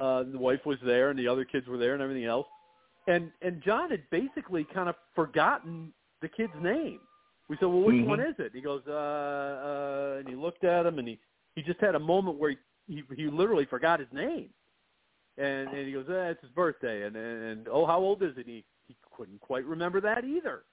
Uh, 0.00 0.22
the 0.22 0.38
wife 0.38 0.64
was 0.64 0.78
there, 0.84 1.10
and 1.10 1.18
the 1.18 1.28
other 1.28 1.44
kids 1.44 1.66
were 1.66 1.76
there, 1.76 1.92
and 1.92 2.02
everything 2.02 2.24
else. 2.24 2.46
And 3.06 3.30
and 3.42 3.62
John 3.62 3.90
had 3.90 4.02
basically 4.10 4.64
kind 4.72 4.88
of 4.88 4.94
forgotten 5.14 5.92
the 6.20 6.28
kid's 6.28 6.52
name. 6.60 7.00
We 7.48 7.56
said, 7.56 7.66
"Well, 7.66 7.82
which 7.82 7.96
Mhm. 7.96 8.06
one 8.06 8.20
is 8.20 8.38
it?" 8.38 8.52
He 8.54 8.60
goes, 8.60 8.86
uh, 8.86 8.92
uh, 8.92 10.16
and 10.18 10.28
he 10.28 10.36
looked 10.36 10.64
at 10.64 10.86
him, 10.86 10.98
and 10.98 11.08
he 11.08 11.18
he 11.56 11.62
just 11.62 11.80
had 11.80 11.94
a 11.94 11.98
moment 11.98 12.38
where 12.38 12.50
he 12.50 12.58
he, 12.86 13.02
he 13.16 13.26
literally 13.28 13.64
forgot 13.66 14.00
his 14.00 14.12
name. 14.12 14.52
And 15.36 15.68
and 15.68 15.86
he 15.86 15.92
goes, 15.92 16.08
eh, 16.08 16.30
"It's 16.30 16.42
his 16.42 16.50
birthday," 16.50 17.02
and, 17.02 17.16
and 17.16 17.42
and 17.42 17.68
oh, 17.68 17.86
how 17.86 17.98
old 17.98 18.22
is 18.22 18.36
it? 18.36 18.46
He 18.46 18.64
he 18.86 18.96
couldn't 19.16 19.40
quite 19.40 19.64
remember 19.64 20.00
that 20.00 20.24
either. 20.24 20.64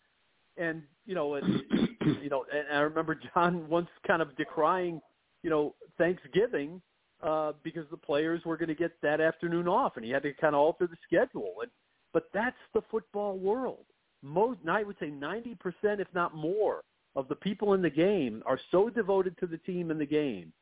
And 0.58 0.84
you 1.06 1.16
know, 1.16 1.36
and 1.36 1.64
you 2.22 2.30
know, 2.30 2.46
and 2.52 2.78
I 2.78 2.82
remember 2.82 3.16
Jon 3.34 3.68
once 3.70 3.90
kind 4.06 4.22
of 4.22 4.36
decrying, 4.36 5.02
you 5.44 5.50
know, 5.50 5.76
Thanksgiving 5.98 6.82
uh, 7.24 7.54
because 7.64 7.86
the 7.92 7.98
players 7.98 8.44
were 8.46 8.58
going 8.58 8.70
to 8.70 8.76
get 8.76 8.92
that 9.02 9.22
afternoon 9.22 9.68
off, 9.68 9.94
and 9.96 10.06
he 10.06 10.12
had 10.12 10.24
to 10.24 10.34
kind 10.34 10.56
of 10.56 10.62
alter 10.62 10.88
the 10.88 10.98
schedule. 11.06 11.56
And 11.62 11.72
but 12.14 12.30
that's 12.34 12.58
the 12.74 12.82
football 12.90 13.38
world. 13.38 13.86
Most, 14.24 14.60
I 14.70 14.84
would 14.84 14.98
say, 15.00 15.10
ninety 15.10 15.56
percent, 15.56 16.02
if 16.02 16.08
not 16.14 16.36
more, 16.36 16.84
of 17.16 17.28
the 17.28 17.36
people 17.36 17.74
in 17.74 17.82
the 17.82 17.90
game 17.90 18.44
are 18.46 18.60
so 18.72 18.90
devoted 18.90 19.38
to 19.40 19.48
the 19.48 19.58
team 19.60 19.92
in 19.92 19.98
the 19.98 20.06
game 20.06 20.54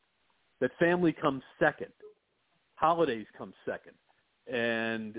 that 0.61 0.71
family 0.79 1.11
comes 1.13 1.43
second, 1.59 1.91
holidays 2.75 3.25
come 3.37 3.53
second, 3.65 3.93
and 4.47 5.15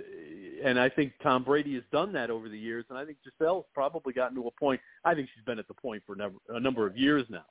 and 0.64 0.78
I 0.78 0.88
think 0.88 1.12
Tom 1.22 1.44
Brady 1.44 1.74
has 1.74 1.82
done 1.92 2.12
that 2.12 2.30
over 2.30 2.48
the 2.48 2.58
years, 2.58 2.84
and 2.88 2.98
I 2.98 3.04
think 3.04 3.18
Gisele's 3.24 3.66
probably 3.74 4.12
gotten 4.12 4.36
to 4.36 4.46
a 4.46 4.50
point. 4.52 4.80
I 5.04 5.14
think 5.14 5.28
she's 5.34 5.44
been 5.44 5.58
at 5.58 5.68
the 5.68 5.74
point 5.74 6.02
for 6.06 6.16
a 6.48 6.60
number 6.60 6.86
of 6.86 6.96
years 6.96 7.26
now, 7.28 7.44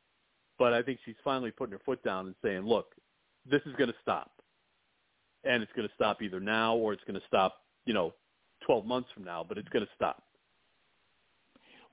but 0.58 0.74
I 0.74 0.82
think 0.82 1.00
she's 1.06 1.16
finally 1.24 1.52
putting 1.52 1.74
her 1.74 1.82
foot 1.86 2.04
down 2.04 2.28
and 2.28 2.36
saying, 2.44 2.62
"Look, 2.62 2.96
this 3.50 3.62
is 3.66 3.76
going 3.76 3.90
to 3.90 3.96
stop, 4.02 4.32
and 5.44 5.62
it's 5.62 5.72
going 5.74 5.88
to 5.88 5.94
stop 5.96 6.22
either 6.22 6.40
now 6.40 6.76
or 6.76 6.94
it's 6.94 7.04
going 7.04 7.20
to 7.20 7.28
stop, 7.28 7.56
you 7.86 7.94
know, 7.94 8.14
12 8.66 8.86
months 8.86 9.10
from 9.14 9.24
now, 9.26 9.46
but 9.48 9.58
it's 9.58 9.70
going 9.70 9.86
to 9.86 9.92
stop." 9.96 10.24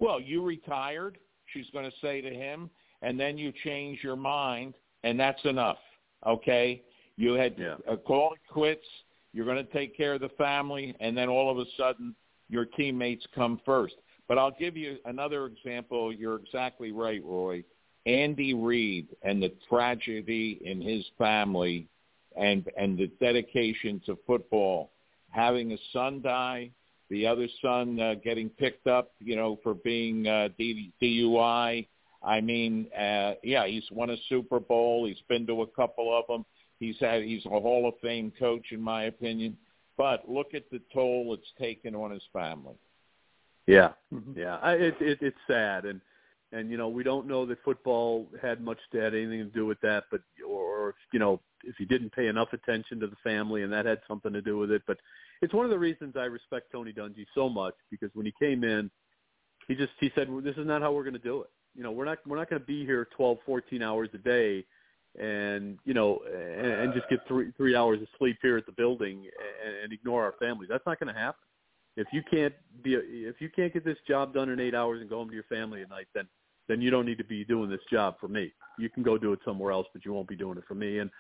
Well, 0.03 0.21
you 0.21 0.43
retired, 0.43 1.19
she's 1.47 1.71
going 1.73 1.85
to 1.85 1.97
say 2.01 2.21
to 2.21 2.29
him, 2.29 2.69
and 3.03 3.21
then 3.21 3.39
you 3.39 3.53
change 3.63 4.01
your 4.03 4.17
mind, 4.17 4.75
and 5.05 5.19
that's 5.19 5.45
enough. 5.45 5.79
Okay? 6.27 6.83
You 7.17 7.35
had 7.35 7.57
Yeah. 7.57 7.77
uh, 7.87 7.95
called 7.95 8.37
quits. 8.49 8.85
You're 9.33 9.45
going 9.45 9.65
to 9.65 9.73
take 9.73 9.97
care 9.97 10.15
of 10.15 10.21
the 10.21 10.31
family, 10.31 10.97
and 10.99 11.17
then 11.17 11.29
all 11.29 11.49
of 11.51 11.59
a 11.59 11.71
sudden, 11.77 12.17
your 12.49 12.65
teammates 12.65 13.25
come 13.33 13.59
first. 13.65 13.95
But 14.27 14.39
I'll 14.39 14.51
give 14.51 14.77
you 14.77 14.99
another 15.05 15.47
example. 15.47 16.13
You're 16.13 16.35
exactly 16.37 16.91
right, 16.91 17.23
Roy. 17.25 17.63
Andy 18.05 18.55
Reid 18.55 19.07
and 19.23 19.41
the 19.41 19.51
tragedy 19.69 20.59
in 20.65 20.81
his 20.81 21.07
family 21.17 21.87
and 22.35 22.69
and 22.77 22.99
the 22.99 23.07
dedication 23.21 24.01
to 24.07 24.17
football, 24.27 24.91
having 25.31 25.71
a 25.73 25.79
son 25.93 26.21
die, 26.23 26.73
the 27.13 27.27
other 27.27 27.47
son 27.61 28.01
uh, 28.01 28.15
getting 28.25 28.49
picked 28.49 28.87
up, 28.87 29.13
you 29.21 29.37
know, 29.37 29.59
for 29.63 29.75
being 29.75 30.27
uh, 30.27 30.49
D- 30.59 30.93
DUI. 31.01 31.87
I 32.25 32.41
mean, 32.41 32.87
uh, 32.99 33.35
yeah, 33.43 33.67
he's 33.67 33.85
won 33.93 34.09
a 34.09 34.17
Super 34.31 34.59
Bowl. 34.59 35.07
He's 35.07 35.21
been 35.29 35.47
to 35.49 35.61
a 35.61 35.67
couple 35.67 36.19
of 36.19 36.27
them. 36.27 36.47
He's 36.81 36.97
had 37.01 37.23
he's 37.23 37.45
a 37.45 37.51
Hall 37.51 37.87
of 37.87 38.01
Fame 38.01 38.33
coach, 38.39 38.65
in 38.71 38.81
my 38.81 39.05
opinion. 39.05 39.59
But 39.99 40.27
look 40.27 40.55
at 40.55 40.71
the 40.71 40.81
toll 40.93 41.35
it's 41.35 41.53
taken 41.61 41.95
on 41.95 42.13
his 42.13 42.23
family. 42.33 42.77
Yeah, 43.67 43.91
yeah, 44.35 44.57
I, 44.57 44.73
it, 44.73 44.95
it, 44.99 45.19
it's 45.21 45.37
sad, 45.47 45.85
and 45.85 46.01
and 46.51 46.71
you 46.71 46.79
know 46.79 46.89
we 46.89 47.03
don't 47.03 47.29
know 47.29 47.45
that 47.45 47.63
football 47.63 48.27
had 48.41 48.63
much 48.63 48.79
to 48.93 48.99
had 49.01 49.15
anything 49.15 49.41
to 49.41 49.45
do 49.45 49.67
with 49.67 49.81
that, 49.83 50.05
but 50.11 50.23
or 50.49 50.95
you 51.13 51.19
know 51.19 51.41
if 51.65 51.77
he 51.77 51.85
didn't 51.85 52.13
pay 52.13 52.29
enough 52.29 52.53
attention 52.53 53.01
to 53.01 53.07
the 53.07 53.17
family 53.23 53.63
and 53.63 53.73
that 53.73 53.87
had 53.87 54.01
something 54.09 54.33
to 54.33 54.43
do 54.43 54.59
with 54.59 54.71
it. 54.71 54.83
But 54.87 54.99
it's 55.41 55.55
one 55.55 55.65
of 55.65 55.71
the 55.71 55.79
reasons 55.79 56.15
I 56.17 56.25
respect 56.25 56.73
Tony 56.73 56.93
Dungy 56.93 57.27
so 57.35 57.49
much 57.49 57.75
because 57.91 58.11
when 58.15 58.27
he 58.27 58.35
came 58.39 58.65
in, 58.65 58.91
he 59.69 59.75
just 59.75 59.93
he 60.01 60.11
said 60.15 60.31
well, 60.31 60.41
this 60.41 60.57
is 60.57 60.67
not 60.67 60.83
how 60.83 60.93
we're 60.93 61.05
going 61.05 61.15
to 61.15 61.19
do 61.19 61.43
it. 61.43 61.51
You 61.75 61.83
know 61.83 61.93
we're 61.93 62.05
not 62.05 62.19
we're 62.27 62.37
not 62.37 62.51
going 62.51 62.61
to 62.61 62.67
be 62.67 62.85
here 62.85 63.09
12, 63.17 63.39
14 63.47 63.83
hours 63.83 64.09
a 64.15 64.19
day 64.19 64.65
and 65.21 65.79
you 65.85 65.95
know 65.95 66.21
and, 66.27 66.67
and 66.67 66.95
just 66.95 67.09
get 67.09 67.21
three 67.29 67.53
three 67.57 67.77
hours 67.77 68.01
of 68.01 68.09
sleep 68.19 68.39
here 68.43 68.57
at 68.57 68.67
the 68.67 68.73
building 68.73 69.27
and, 69.65 69.75
and 69.85 69.93
ignore 69.93 70.25
our 70.25 70.35
families. 70.39 70.69
That's 70.71 70.87
not 70.87 70.99
going 70.99 71.13
to 71.13 71.19
happen. 71.19 71.41
If 71.97 72.07
you 72.13 72.23
can't 72.31 72.55
be 72.83 72.95
if 72.95 73.41
you 73.41 73.51
can't 73.55 73.73
get 73.73 73.85
this 73.85 73.99
job 74.09 74.33
done 74.35 74.49
in 74.49 74.61
eight 74.61 74.75
hours 74.75 75.01
and 75.01 75.11
go 75.11 75.19
home 75.19 75.29
to 75.29 75.35
your 75.35 75.45
family 75.45 75.83
at 75.83 75.91
night, 75.91 76.07
then 76.15 76.27
then 76.69 76.81
you 76.81 76.91
don't 76.91 77.07
need 77.07 77.19
to 77.19 77.25
be 77.25 77.45
doing 77.45 77.69
this 77.69 77.81
job 77.91 78.17
for 78.21 78.29
me. 78.29 78.53
You 78.79 78.89
can 78.89 79.03
go 79.03 79.19
do 79.19 79.33
it 79.33 79.41
somewhere 79.45 79.73
else, 79.73 79.87
but 79.93 80.05
you 80.05 80.13
won't 80.13 80.29
be 80.29 80.37
doing 80.37 80.57
it 80.57 80.65
for 80.67 80.75
me. 80.75 80.99
And 80.99 81.11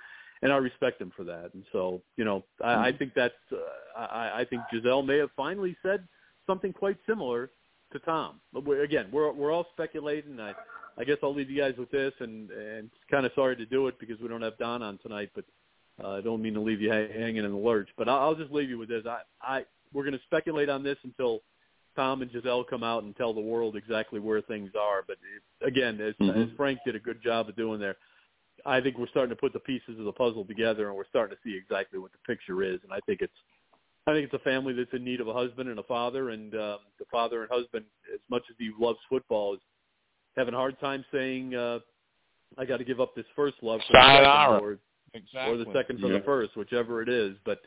and 0.43 0.53
I 0.53 0.57
respect 0.57 1.01
him 1.01 1.13
for 1.17 1.25
that. 1.25 1.51
And 1.55 1.65
so 1.73 2.03
you 2.17 2.25
know 2.25 2.45
I, 2.63 2.89
I 2.89 2.93
think 2.93 3.13
that's 3.15 3.35
uh, 3.53 4.01
I, 4.01 4.41
I 4.41 4.45
think 4.45 4.63
Gisele 4.73 5.03
may 5.03 5.19
have 5.19 5.31
finally 5.37 5.77
said 5.83 6.07
something 6.47 6.73
quite 6.73 6.99
similar 7.07 7.51
to 7.93 7.99
Tom. 8.01 8.41
But 8.53 8.65
we're, 8.65 8.83
again, 8.83 9.07
we're 9.13 9.33
we're 9.33 9.53
all 9.53 9.67
speculating. 9.73 10.41
I 10.41 10.53
I 10.99 11.05
guess 11.05 11.17
I'll 11.23 11.35
leave 11.35 11.51
you 11.51 11.61
guys 11.61 11.75
with 11.79 11.91
this, 11.91 12.13
and 12.21 12.51
and 12.51 12.91
kind 13.11 13.25
of 13.27 13.33
sorry 13.35 13.57
to 13.57 13.67
do 13.67 13.87
it 13.89 13.99
because 13.99 14.19
we 14.21 14.29
don't 14.29 14.43
have 14.43 14.59
Don 14.59 14.83
on 14.83 14.99
tonight, 14.99 15.31
but 15.35 15.45
uh, 16.03 16.13
I 16.19 16.21
don't 16.21 16.43
mean 16.43 16.55
to 16.55 16.61
leave 16.61 16.81
you 16.81 16.91
hanging 16.91 17.37
in 17.37 17.51
the 17.51 17.57
lurch. 17.57 17.89
But 17.97 18.09
I'll, 18.09 18.19
I'll 18.21 18.35
just 18.35 18.51
leave 18.53 18.69
you 18.71 18.79
with 18.79 18.89
this. 18.89 19.05
I 19.07 19.21
I 19.43 19.65
we're 19.93 20.05
going 20.05 20.15
to 20.15 20.25
speculate 20.25 20.69
on 20.71 20.83
this 20.83 20.97
until 21.05 21.41
Tom 21.95 22.23
and 22.23 22.33
Gisele 22.33 22.65
come 22.65 22.83
out 22.83 23.03
and 23.03 23.15
tell 23.15 23.35
the 23.35 23.41
world 23.43 23.77
exactly 23.77 24.19
where 24.19 24.41
things 24.41 24.71
are. 24.81 25.05
But 25.07 25.19
again, 25.67 26.01
as, 26.01 26.15
Mhm. 26.15 26.45
as 26.45 26.57
Frank 26.57 26.79
did 26.87 26.97
a 26.97 26.99
good 26.99 27.23
job 27.23 27.51
of 27.51 27.57
doing 27.57 27.79
there, 27.79 27.97
I 28.65 28.81
think 28.81 28.99
we're 28.99 29.09
starting 29.09 29.35
to 29.35 29.41
put 29.41 29.53
the 29.53 29.61
pieces 29.61 29.99
of 29.99 30.05
the 30.05 30.13
puzzle 30.13 30.45
together, 30.45 30.89
and 30.89 30.97
we're 30.97 31.09
starting 31.09 31.37
to 31.37 31.43
see 31.49 31.57
exactly 31.57 31.99
what 31.99 32.13
the 32.13 32.19
picture 32.27 32.63
is. 32.63 32.81
And 32.85 32.93
I 32.93 33.01
think 33.07 33.21
it's 33.21 33.33
I 34.07 34.13
think 34.13 34.25
it's 34.25 34.35
a 34.35 34.45
family 34.45 34.73
that's 34.73 34.93
in 34.93 35.05
need 35.05 35.21
of 35.21 35.29
a 35.29 35.33
husband 35.33 35.69
and 35.69 35.79
a 35.79 35.83
father, 35.85 36.31
and 36.31 36.55
um, 36.55 36.79
the 36.99 37.05
father 37.11 37.43
and 37.43 37.51
husband, 37.51 37.85
as 38.13 38.21
much 38.29 38.43
as 38.51 38.57
he 38.59 38.71
loves 38.79 38.99
football, 39.09 39.55
is 39.55 39.61
having 40.37 40.55
a 40.55 40.57
hard 40.57 40.79
time 40.81 41.05
saying, 41.13 41.55
uh, 41.55 41.79
"I 42.59 42.65
got 42.65 42.79
to 42.79 42.85
give 42.85 43.01
up 43.01 43.15
this 43.15 43.27
first 43.37 43.57
love 43.63 43.81
for 43.87 43.93
the 43.93 43.99
second, 44.01 44.63
or 44.63 44.79
Exactly. 45.15 45.53
or 45.53 45.57
the 45.59 45.73
second 45.73 46.01
for 46.01 46.07
Yeah. 46.09 46.19
the 46.19 46.25
first, 46.25 46.57
whichever 46.57 47.03
it 47.03 47.09
is. 47.09 47.37
But 47.45 47.61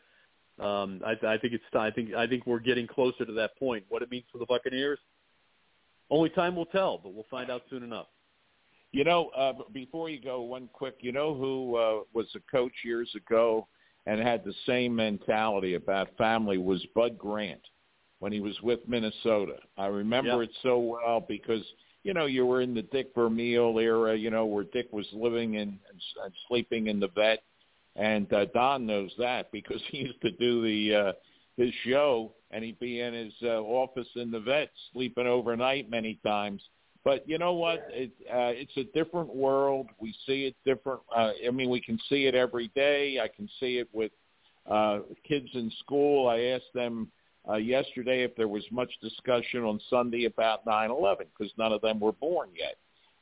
um, 0.58 1.00
I, 1.04 1.12
I 1.26 1.38
think 1.38 1.54
it's 1.54 1.64
I 1.74 1.90
think 1.90 2.14
I 2.14 2.26
think 2.26 2.46
we're 2.46 2.58
getting 2.58 2.86
closer 2.86 3.24
to 3.24 3.32
that 3.32 3.56
point. 3.58 3.84
What 3.88 4.02
it 4.02 4.10
means 4.10 4.24
for 4.32 4.38
the 4.38 4.46
Buccaneers, 4.46 4.98
only 6.10 6.30
time 6.30 6.56
will 6.56 6.66
tell, 6.66 6.98
but 6.98 7.14
we'll 7.14 7.26
find 7.30 7.50
out 7.50 7.62
soon 7.70 7.82
enough. 7.82 8.08
You 8.96 9.04
know, 9.04 9.28
uh, 9.36 9.52
before 9.74 10.08
you 10.08 10.18
go, 10.18 10.40
one 10.40 10.70
quick. 10.72 10.94
You 11.00 11.12
know 11.12 11.34
who 11.34 11.76
uh, 11.76 12.04
was 12.14 12.28
a 12.34 12.40
coach 12.50 12.72
years 12.82 13.10
ago 13.14 13.68
and 14.06 14.18
had 14.18 14.42
the 14.42 14.54
same 14.64 14.96
mentality 14.96 15.74
about 15.74 16.16
family 16.16 16.56
was 16.56 16.82
Bud 16.94 17.18
Grant 17.18 17.60
when 18.20 18.32
he 18.32 18.40
was 18.40 18.58
with 18.62 18.80
Minnesota. 18.88 19.56
I 19.76 19.88
remember 19.88 20.42
Yeah. 20.42 20.48
it 20.48 20.50
so 20.62 20.78
well 20.78 21.20
because 21.20 21.62
you 22.04 22.14
know 22.14 22.24
you 22.24 22.46
were 22.46 22.62
in 22.62 22.72
the 22.72 22.84
Dick 22.84 23.12
Vermeil 23.14 23.78
era. 23.78 24.16
You 24.16 24.30
know 24.30 24.46
where 24.46 24.64
Dick 24.64 24.90
was 24.92 25.06
living 25.12 25.56
in 25.56 25.60
and, 25.60 26.00
and 26.24 26.32
sleeping 26.48 26.86
in 26.86 26.98
the 26.98 27.08
vet, 27.08 27.42
and 27.96 28.32
uh, 28.32 28.46
Don 28.46 28.86
knows 28.86 29.12
that 29.18 29.52
because 29.52 29.82
he 29.90 29.98
used 29.98 30.22
to 30.22 30.30
do 30.30 30.62
the 30.62 30.94
uh, 30.94 31.12
his 31.58 31.70
show 31.84 32.32
and 32.50 32.64
he'd 32.64 32.80
be 32.80 33.00
in 33.00 33.12
his 33.12 33.34
uh, 33.42 33.60
office 33.60 34.08
in 34.16 34.30
the 34.30 34.40
vet 34.40 34.70
sleeping 34.94 35.26
overnight 35.26 35.90
many 35.90 36.18
times. 36.24 36.62
But 37.06 37.22
you 37.28 37.38
know 37.38 37.52
what? 37.52 37.86
It, 37.90 38.10
uh, 38.28 38.50
it's 38.50 38.76
a 38.76 38.82
different 38.92 39.32
world. 39.32 39.86
We 40.00 40.12
see 40.26 40.46
it 40.46 40.56
different. 40.64 41.02
Uh, 41.16 41.30
I 41.46 41.52
mean, 41.52 41.70
we 41.70 41.80
can 41.80 42.00
see 42.08 42.26
it 42.26 42.34
every 42.34 42.66
day. 42.74 43.20
I 43.22 43.28
can 43.28 43.48
see 43.60 43.78
it 43.78 43.88
with 43.92 44.10
uh, 44.68 44.98
kids 45.22 45.46
in 45.54 45.70
school. 45.78 46.26
I 46.26 46.40
asked 46.56 46.74
them 46.74 47.08
uh, 47.48 47.58
yesterday 47.58 48.24
if 48.24 48.34
there 48.34 48.48
was 48.48 48.64
much 48.72 48.90
discussion 49.00 49.62
on 49.62 49.78
Sunday 49.88 50.24
about 50.24 50.66
9/11 50.66 51.26
because 51.38 51.52
none 51.56 51.72
of 51.72 51.80
them 51.80 52.00
were 52.00 52.10
born 52.10 52.48
yet, 52.58 52.74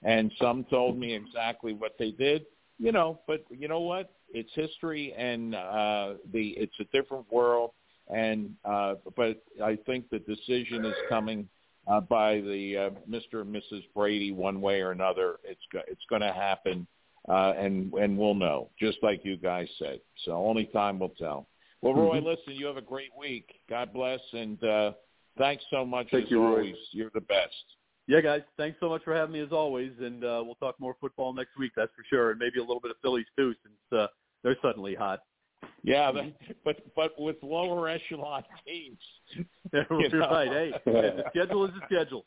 and 0.02 0.32
some 0.40 0.64
told 0.64 0.98
me 0.98 1.12
exactly 1.12 1.74
what 1.74 1.94
they 1.98 2.10
did. 2.10 2.46
You 2.78 2.90
know, 2.90 3.20
but 3.26 3.44
you 3.50 3.68
know 3.68 3.80
what? 3.80 4.14
It's 4.32 4.50
history, 4.54 5.12
and 5.12 5.54
uh, 5.54 6.14
the 6.32 6.54
it's 6.56 6.80
a 6.80 6.84
different 6.84 7.30
world. 7.30 7.72
And 8.08 8.54
uh, 8.64 8.94
but 9.14 9.42
I 9.62 9.76
think 9.84 10.08
the 10.08 10.20
decision 10.20 10.86
is 10.86 10.94
coming 11.10 11.46
uh, 11.86 12.00
by 12.00 12.36
the 12.40 12.76
uh, 12.76 12.90
Mr. 13.08 13.42
and 13.42 13.54
Mrs. 13.54 13.82
Brady 13.94 14.32
one 14.32 14.60
way 14.60 14.80
or 14.80 14.90
another. 14.90 15.36
It's 15.44 15.60
go- 15.72 15.82
it's 15.86 16.04
going 16.08 16.22
to 16.22 16.32
happen, 16.32 16.86
uh, 17.28 17.52
and 17.56 17.92
and 17.94 18.16
we'll 18.18 18.34
know, 18.34 18.70
just 18.78 18.98
like 19.02 19.24
you 19.24 19.36
guys 19.36 19.68
said. 19.78 20.00
So 20.24 20.32
only 20.32 20.66
time 20.66 20.98
will 20.98 21.10
tell. 21.18 21.48
Well, 21.82 21.94
Roy, 21.94 22.20
Mhm. 22.20 22.24
listen, 22.24 22.54
you 22.54 22.66
have 22.66 22.78
a 22.78 22.82
great 22.82 23.14
week. 23.16 23.60
God 23.68 23.92
bless, 23.92 24.20
and 24.32 24.62
uh, 24.64 24.92
thanks 25.36 25.64
so 25.70 25.84
much 25.84 26.08
Thank 26.10 26.24
as 26.26 26.30
you, 26.30 26.42
Roy. 26.42 26.72
You're 26.92 27.10
the 27.12 27.20
best. 27.20 27.54
Yeah, 28.06 28.20
guys, 28.20 28.42
thanks 28.58 28.78
so 28.80 28.88
much 28.90 29.02
for 29.02 29.14
having 29.14 29.32
me 29.32 29.40
as 29.40 29.52
always, 29.52 29.92
and 29.98 30.24
uh, 30.24 30.42
we'll 30.44 30.56
talk 30.56 30.78
more 30.78 30.94
football 31.00 31.32
next 31.32 31.56
week, 31.58 31.72
that's 31.74 31.92
for 31.94 32.04
sure, 32.10 32.30
and 32.32 32.38
maybe 32.38 32.58
a 32.58 32.62
little 32.62 32.80
bit 32.80 32.90
of 32.90 32.98
Phillies 33.02 33.26
too, 33.36 33.54
since 33.62 34.00
uh, 34.00 34.06
they're 34.42 34.58
suddenly 34.62 34.94
hot. 34.94 35.20
Yeah, 35.82 36.12
that, 36.12 36.32
but 36.64 36.76
but 36.96 37.12
with 37.18 37.36
lower 37.42 37.88
echelon 37.88 38.42
teams. 38.66 38.98
You're 39.72 39.86
You 40.00 40.08
know. 40.10 40.30
right. 40.30 40.48
Hey, 40.84 40.92
the 40.92 41.24
schedule 41.30 41.64
is 41.66 41.72
the 41.74 41.80
schedule. 41.86 42.24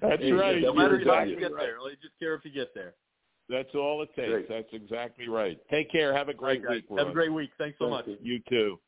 That's 0.00 0.22
Hey, 0.22 0.32
right. 0.32 0.60
No 0.62 0.72
You're 0.72 0.74
matter 0.74 1.00
You're 1.00 1.14
how 1.14 1.22
you 1.24 1.38
get 1.38 1.52
right. 1.52 1.62
there, 1.66 1.78
I 1.80 1.90
just 2.02 2.18
care 2.18 2.34
if 2.34 2.44
you 2.44 2.50
get 2.52 2.74
there. 2.74 2.94
That's 3.48 3.74
all 3.74 4.02
it 4.02 4.08
takes. 4.16 4.28
Great. 4.28 4.48
That's 4.48 4.68
exactly 4.72 5.28
right. 5.28 5.58
Take 5.70 5.90
care. 5.90 6.14
Have 6.16 6.28
a 6.28 6.34
great 6.34 6.60
All 6.62 6.68
right, 6.68 6.76
week. 6.76 6.88
guys. 6.88 6.98
Have 6.98 7.08
a 7.08 7.12
great 7.12 7.32
week. 7.32 7.50
Thanks 7.58 7.78
so 7.78 7.86
Thank 7.90 8.06
much. 8.06 8.18
you. 8.22 8.34
You 8.34 8.40
too. 8.48 8.78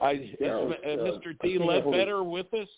I, 0.00 0.12
is, 0.12 0.28
Yeah, 0.40 0.54
uh, 0.54 0.60
uh, 0.60 0.68
Mr. 0.86 1.28
I 1.28 1.46
D. 1.46 1.58
think 1.58 1.64
Ledbetter 1.64 2.22
with 2.24 2.52
us? 2.54 2.68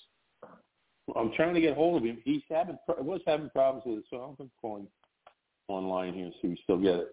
I'm 1.15 1.33
trying 1.37 1.55
to 1.55 1.61
get 1.61 1.75
hold 1.77 1.99
of 2.03 2.05
him. 2.09 2.19
He's 2.25 2.43
having 2.51 2.79
was 2.99 3.21
having 3.27 3.49
problems 3.51 3.85
with 3.87 3.99
it, 3.99 4.05
so 4.11 4.17
I'm 4.19 4.35
going 4.35 4.49
to 4.51 4.55
call 4.61 4.79
him 4.79 4.89
online 5.69 6.15
here 6.15 6.25
and 6.27 6.35
see 6.43 6.49
if 6.49 6.51
we 6.51 6.61
still 6.65 6.79
get 6.79 6.95
it. 6.97 7.09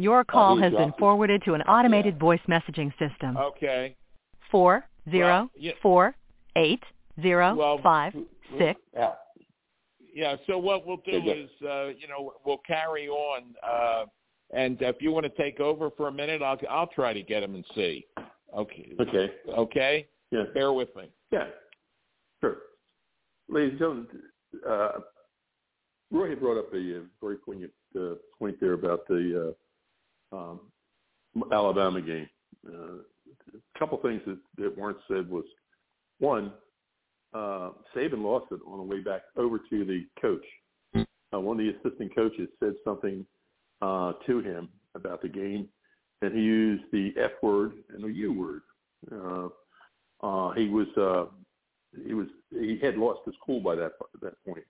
Your 0.00 0.24
call 0.24 0.56
he 0.56 0.62
has 0.62 0.72
been 0.72 0.94
forwarded 0.98 1.42
to 1.44 1.52
an 1.52 1.60
automated 1.62 2.18
voice 2.18 2.40
messaging 2.48 2.90
system. 2.98 3.36
Okay. 3.36 3.94
Four 4.50 4.88
zero 5.10 5.50
yeah. 5.54 5.72
four 5.82 6.14
eight 6.56 6.82
zero 7.20 7.54
Well, 7.54 7.80
five 7.82 8.14
six. 8.58 8.80
Yeah. 8.94 9.12
Yeah. 10.14 10.36
So 10.46 10.56
what 10.56 10.86
we'll 10.86 11.02
do 11.04 11.18
Okay, 11.18 11.30
is, 11.30 11.50
uh, 11.62 11.88
you 11.88 12.08
know, 12.08 12.32
we'll 12.46 12.62
carry 12.66 13.08
on. 13.08 13.42
Uh, 13.62 14.06
and 14.54 14.80
if 14.80 14.96
you 15.00 15.12
want 15.12 15.26
to 15.26 15.42
take 15.42 15.60
over 15.60 15.90
for 15.98 16.08
a 16.08 16.12
minute, 16.12 16.40
I'll 16.40 16.58
I'll 16.70 16.86
try 16.86 17.12
to 17.12 17.22
get 17.22 17.42
him 17.42 17.54
and 17.54 17.64
see. 17.74 18.06
Okay. 18.56 18.92
Okay. 18.98 19.30
Okay. 19.50 20.08
Yeah. 20.30 20.44
Bear 20.54 20.72
with 20.72 20.96
me. 20.96 21.10
Yeah. 21.30 21.48
Sure. 22.40 22.56
Ladies 23.50 23.72
and 23.72 23.78
gentlemen, 23.78 24.06
uh, 24.66 24.92
Roy 26.10 26.30
had 26.30 26.40
brought 26.40 26.58
up 26.58 26.72
a 26.72 27.00
uh, 27.00 27.02
very 27.20 27.36
poignant 27.36 27.72
uh, 27.94 28.14
point 28.38 28.58
there 28.60 28.72
about 28.72 29.06
the 29.06 29.48
uh, 29.50 29.52
um, 30.32 30.60
Alabama 31.52 32.00
game. 32.00 32.28
Uh, 32.66 33.02
a 33.54 33.78
couple 33.78 33.98
things 33.98 34.20
that, 34.26 34.38
that 34.58 34.76
weren't 34.76 34.98
said 35.08 35.28
was 35.30 35.44
one, 36.18 36.52
uh, 37.32 37.70
Saban 37.94 38.22
lost 38.22 38.46
it 38.50 38.60
on 38.66 38.78
the 38.78 38.84
way 38.84 39.00
back 39.00 39.22
over 39.36 39.58
to 39.58 39.84
the 39.84 40.04
coach. 40.20 40.44
Uh, 41.32 41.40
one 41.40 41.60
of 41.60 41.64
the 41.64 41.72
assistant 41.78 42.14
coaches 42.14 42.48
said 42.58 42.74
something 42.84 43.24
uh, 43.82 44.12
to 44.26 44.40
him 44.40 44.68
about 44.94 45.22
the 45.22 45.28
game, 45.28 45.68
and 46.22 46.34
he 46.34 46.40
used 46.40 46.84
the 46.92 47.12
F 47.16 47.30
word 47.42 47.72
and 47.90 48.02
the 48.02 48.08
U 48.08 48.32
word. 48.32 48.62
Uh, 49.12 49.48
uh, 50.26 50.52
he 50.52 50.68
was 50.68 50.88
uh, 50.96 51.26
he 52.04 52.14
was 52.14 52.26
he 52.50 52.78
had 52.82 52.96
lost 52.96 53.20
his 53.24 53.34
cool 53.44 53.60
by 53.60 53.74
that 53.76 53.92
that 54.20 54.34
point. 54.44 54.64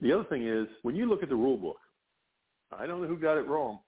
The 0.00 0.12
other 0.12 0.24
thing 0.24 0.46
is 0.46 0.66
when 0.82 0.94
you 0.94 1.08
look 1.08 1.22
at 1.22 1.28
the 1.28 1.34
rule 1.36 1.56
book, 1.56 1.78
I 2.70 2.86
don't 2.86 3.02
know 3.02 3.08
who 3.08 3.18
got 3.18 3.38
it 3.38 3.46
wrong, 3.48 3.80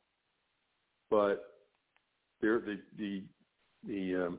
but 1.13 1.45
there 2.41 2.59
the 2.61 2.79
the 2.99 3.23
the 3.87 4.27
um, 4.27 4.39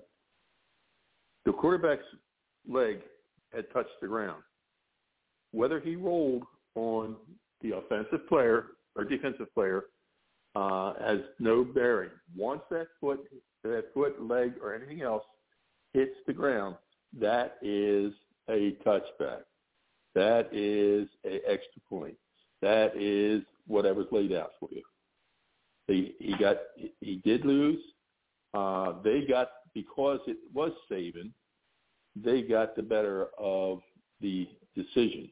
the 1.45 1.53
quarterback's 1.53 2.03
leg 2.67 2.97
had 3.53 3.71
touched 3.71 4.01
the 4.01 4.07
ground. 4.07 4.41
Whether 5.51 5.80
he 5.80 5.95
rolled 5.95 6.43
on 6.74 7.15
the 7.61 7.78
offensive 7.78 8.28
player 8.28 8.65
or 8.95 9.03
defensive 9.03 9.53
player 9.53 9.84
uh, 10.55 10.93
has 10.99 11.19
no 11.39 11.63
bearing. 11.63 12.09
Once 12.36 12.61
that 12.71 12.88
foot, 12.99 13.19
that 13.63 13.86
foot, 13.93 14.19
leg, 14.21 14.53
or 14.61 14.74
anything 14.74 15.03
else 15.03 15.24
hits 15.93 16.15
the 16.26 16.34
ground, 16.34 16.76
that 17.19 17.57
is 17.61 18.13
a 18.49 18.76
touchback. 18.86 19.43
That 20.15 20.49
is 20.51 21.07
a 21.24 21.36
extra 21.47 21.82
point. 21.88 22.15
That 22.63 22.93
is 22.95 23.43
whatever's 23.67 24.07
laid 24.11 24.34
out 24.34 24.51
for 24.59 24.69
you. 24.71 24.82
He 25.88 26.15
he 26.19 26.36
got 26.38 26.57
he 27.01 27.21
did 27.23 27.45
lose. 27.45 27.79
Uh, 28.53 28.93
they 29.03 29.21
got 29.21 29.49
because 29.73 30.19
it 30.27 30.38
was 30.53 30.71
Saban. 30.91 31.31
They 32.15 32.41
got 32.41 32.75
the 32.75 32.84
better 32.84 33.27
of 33.39 33.79
the 34.21 34.47
decision, 34.75 35.29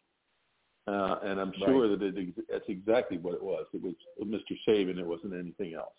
uh, 0.88 1.18
and 1.24 1.40
I'm 1.40 1.54
sure 1.66 1.88
that 1.88 2.02
it, 2.02 2.36
that's 2.50 2.66
exactly 2.68 3.18
what 3.18 3.36
it 3.36 3.44
was. 3.44 3.66
It 3.74 3.82
was 3.82 3.94
Mr. 4.24 4.58
Saban. 4.68 4.98
It 4.98 5.06
wasn't 5.06 5.34
anything 5.34 5.76
else. 5.76 5.94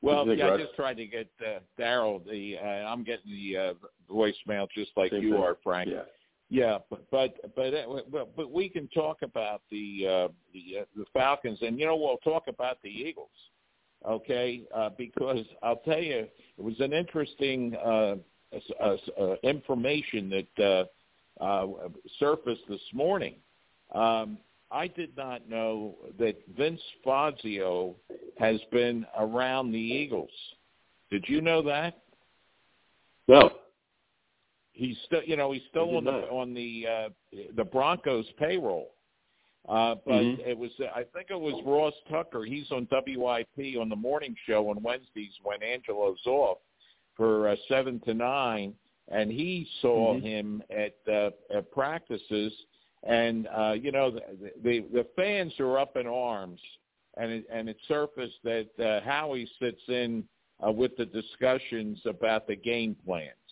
Well, 0.00 0.18
What 0.18 0.24
do 0.26 0.30
you 0.30 0.36
think, 0.36 0.48
yeah, 0.48 0.54
I 0.54 0.58
just 0.58 0.76
tried 0.76 0.96
to 0.98 1.06
get 1.06 1.28
uh, 1.44 1.58
Darrell. 1.76 2.22
The 2.24 2.56
uh, 2.58 2.64
I'm 2.64 3.02
getting 3.02 3.32
the 3.32 3.56
uh, 3.56 3.74
voicemail 4.08 4.68
just 4.72 4.92
like 4.96 5.10
Same 5.10 5.22
you 5.22 5.32
thing. 5.32 5.42
are, 5.42 5.56
Frank. 5.64 5.88
Yeah. 5.90 6.02
Yeah, 6.50 6.78
but 6.88 7.10
but 7.10 7.54
but 7.54 7.74
uh, 7.74 8.00
but, 8.10 8.34
but 8.34 8.50
we 8.50 8.70
can 8.70 8.88
talk 8.88 9.18
about 9.22 9.60
the 9.70 10.06
uh, 10.06 10.28
the 10.54 10.80
uh, 10.80 10.84
the 10.96 11.04
Falcons, 11.12 11.58
and 11.60 11.78
you 11.78 11.84
know 11.84 11.96
we'll 11.96 12.16
talk 12.18 12.48
about 12.48 12.80
the 12.82 12.88
Eagles, 12.88 13.28
okay? 14.06 14.62
Uh, 14.74 14.88
because 14.96 15.44
I'll 15.62 15.76
tell 15.76 16.00
you, 16.00 16.26
it 16.56 16.64
was 16.64 16.80
an 16.80 16.94
interesting 16.94 17.76
uh, 17.76 18.16
uh, 18.80 18.96
uh, 19.20 19.34
information 19.42 20.30
that 20.30 20.88
uh, 21.40 21.44
uh, 21.44 21.66
surfaced 22.18 22.62
this 22.68 22.80
morning. 22.94 23.34
Um, 23.94 24.38
I 24.70 24.86
did 24.86 25.16
not 25.16 25.48
know 25.48 25.96
that 26.18 26.36
Vince 26.56 26.80
Fangio 27.04 27.94
has 28.38 28.60
been 28.72 29.06
around 29.18 29.72
the 29.72 29.78
Eagles. 29.78 30.30
Did 31.10 31.24
you 31.26 31.40
know 31.40 31.62
that? 31.62 32.02
No. 33.28 33.50
He's 34.78 34.96
still 35.06 35.22
you 35.24 35.36
know 35.36 35.52
he's 35.52 35.62
still 35.68 35.96
on 35.96 36.04
the 36.04 36.10
not. 36.12 36.30
on 36.30 36.54
the 36.54 36.86
uh 36.86 37.08
the 37.56 37.64
Broncos 37.64 38.26
payroll. 38.38 38.90
Uh 39.68 39.96
but 40.06 40.22
Mhm. 40.22 40.38
it 40.46 40.56
was 40.56 40.70
I 40.94 41.02
think 41.12 41.26
it 41.30 41.40
was 41.48 41.54
Ross 41.66 41.94
Tucker. 42.08 42.44
He's 42.44 42.70
on 42.70 42.86
WIP 42.90 43.76
on 43.78 43.88
the 43.88 43.96
morning 43.96 44.34
show 44.46 44.70
on 44.70 44.82
Wednesdays 44.82 45.34
when 45.42 45.62
Angelo's 45.62 46.24
off 46.26 46.58
for 47.16 47.48
uh, 47.48 47.56
7 47.66 48.00
to 48.06 48.14
9 48.14 48.74
and 49.08 49.30
he 49.32 49.66
saw 49.82 50.14
Mhm. 50.14 50.22
him 50.22 50.62
at 50.70 50.96
uh 51.12 51.30
at 51.56 51.70
practices 51.72 52.52
and 53.02 53.46
uh 53.48 53.74
you 53.84 53.90
know 53.92 54.10
the 54.10 54.22
the, 54.62 54.80
the 54.92 55.04
fans 55.16 55.52
are 55.60 55.78
up 55.78 55.96
in 55.96 56.06
arms 56.06 56.60
and 57.16 57.32
it, 57.32 57.44
and 57.50 57.68
it 57.68 57.76
surfaced 57.88 58.40
that 58.44 58.68
uh, 58.78 59.00
Howie 59.04 59.50
sits 59.58 59.82
in 59.88 60.10
uh, 60.64 60.70
with 60.70 60.96
the 60.96 61.06
discussions 61.06 61.98
about 62.06 62.46
the 62.46 62.54
game 62.56 62.94
plans 63.04 63.47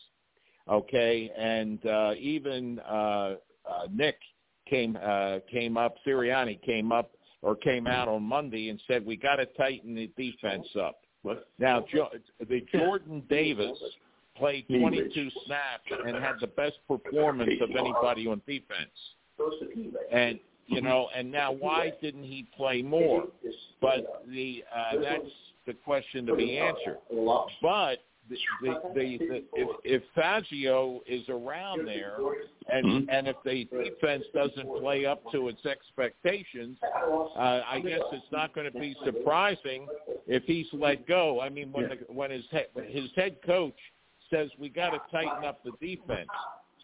okay? 0.70 1.30
And 1.36 1.84
uh 1.86 2.14
even 2.18 2.78
uh, 2.80 2.92
uh 2.92 3.34
nick 3.92 4.18
came 4.68 4.96
uh 5.02 5.38
came 5.50 5.76
up 5.76 5.94
sirianni 6.06 6.60
came 6.62 6.92
up 6.92 7.12
or 7.42 7.54
came 7.54 7.86
out 7.86 8.08
on 8.08 8.22
monday 8.22 8.68
and 8.70 8.80
said 8.88 9.04
we 9.06 9.16
got 9.16 9.36
to 9.36 9.46
tighten 9.46 9.94
the 9.94 10.10
defense 10.16 10.66
up. 10.80 11.00
What? 11.22 11.48
now 11.58 11.84
jo- 11.92 12.10
the 12.48 12.64
jordan 12.72 13.22
davis 13.28 13.78
played 14.36 14.66
22 14.68 15.30
snaps 15.46 15.84
and 16.06 16.16
had 16.16 16.36
the 16.40 16.46
best 16.48 16.76
performance 16.86 17.52
of 17.62 17.70
anybody 17.70 18.26
on 18.26 18.40
defense. 18.46 18.90
And 20.12 20.38
you 20.66 20.80
know 20.80 21.08
and 21.14 21.30
now 21.30 21.52
why 21.52 21.92
didn't 22.02 22.24
he 22.24 22.46
play 22.56 22.82
more? 22.82 23.24
But 23.80 24.24
the 24.28 24.64
uh 24.74 25.00
that's 25.00 25.30
the 25.66 25.74
question 25.74 26.26
to 26.26 26.34
be 26.36 26.58
answered. 26.58 26.98
But 27.62 27.98
the, 28.28 28.36
the, 28.62 29.18
the, 29.18 29.44
if, 29.54 29.68
if 29.84 30.02
Fangio 30.16 31.00
is 31.06 31.28
around 31.28 31.86
there, 31.86 32.16
and 32.68 32.84
Mhm. 32.84 33.06
and 33.08 33.28
if 33.28 33.36
the 33.44 33.64
defense 33.64 34.24
doesn't 34.34 34.68
play 34.80 35.06
up 35.06 35.22
to 35.32 35.48
its 35.48 35.64
expectations, 35.64 36.78
uh, 36.82 37.62
I 37.66 37.80
guess 37.80 38.02
it's 38.12 38.30
not 38.32 38.54
going 38.54 38.70
to 38.70 38.78
be 38.78 38.96
surprising 39.04 39.86
if 40.26 40.42
he's 40.44 40.66
let 40.72 41.06
go. 41.06 41.40
I 41.40 41.48
mean, 41.48 41.70
when 41.72 41.88
the, 41.88 42.12
when 42.12 42.30
his 42.30 42.44
head, 42.50 42.66
his 42.88 43.10
head 43.14 43.36
coach 43.44 43.78
says 44.30 44.50
we 44.58 44.68
got 44.68 44.90
to 44.90 45.00
tighten 45.12 45.44
up 45.44 45.62
the 45.62 45.72
defense, 45.80 46.30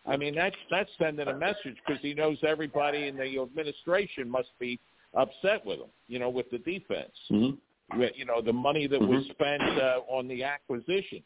I 0.07 0.16
mean 0.16 0.34
that's 0.34 0.57
that's 0.70 0.90
sending 0.99 1.28
a 1.28 1.34
message 1.34 1.76
because 1.84 2.01
he 2.03 2.14
knows 2.14 2.38
everybody 2.47 3.09
in 3.09 3.16
the 3.16 3.38
administration 3.40 4.28
must 4.28 4.57
be 4.59 4.78
upset 5.14 5.64
with 5.66 5.78
him, 5.80 5.90
you 6.07 6.18
know, 6.18 6.30
with 6.30 6.49
the 6.51 6.59
defense 6.59 7.12
Mhm. 7.30 7.59
With, 7.97 8.12
you 8.16 8.24
know 8.24 8.41
the 8.41 8.53
money 8.53 8.87
that 8.87 9.01
was 9.01 9.26
Mhm. 9.26 9.30
spent 9.33 9.62
uh, 9.62 10.01
on 10.09 10.26
the 10.28 10.43
acquisitions. 10.45 11.24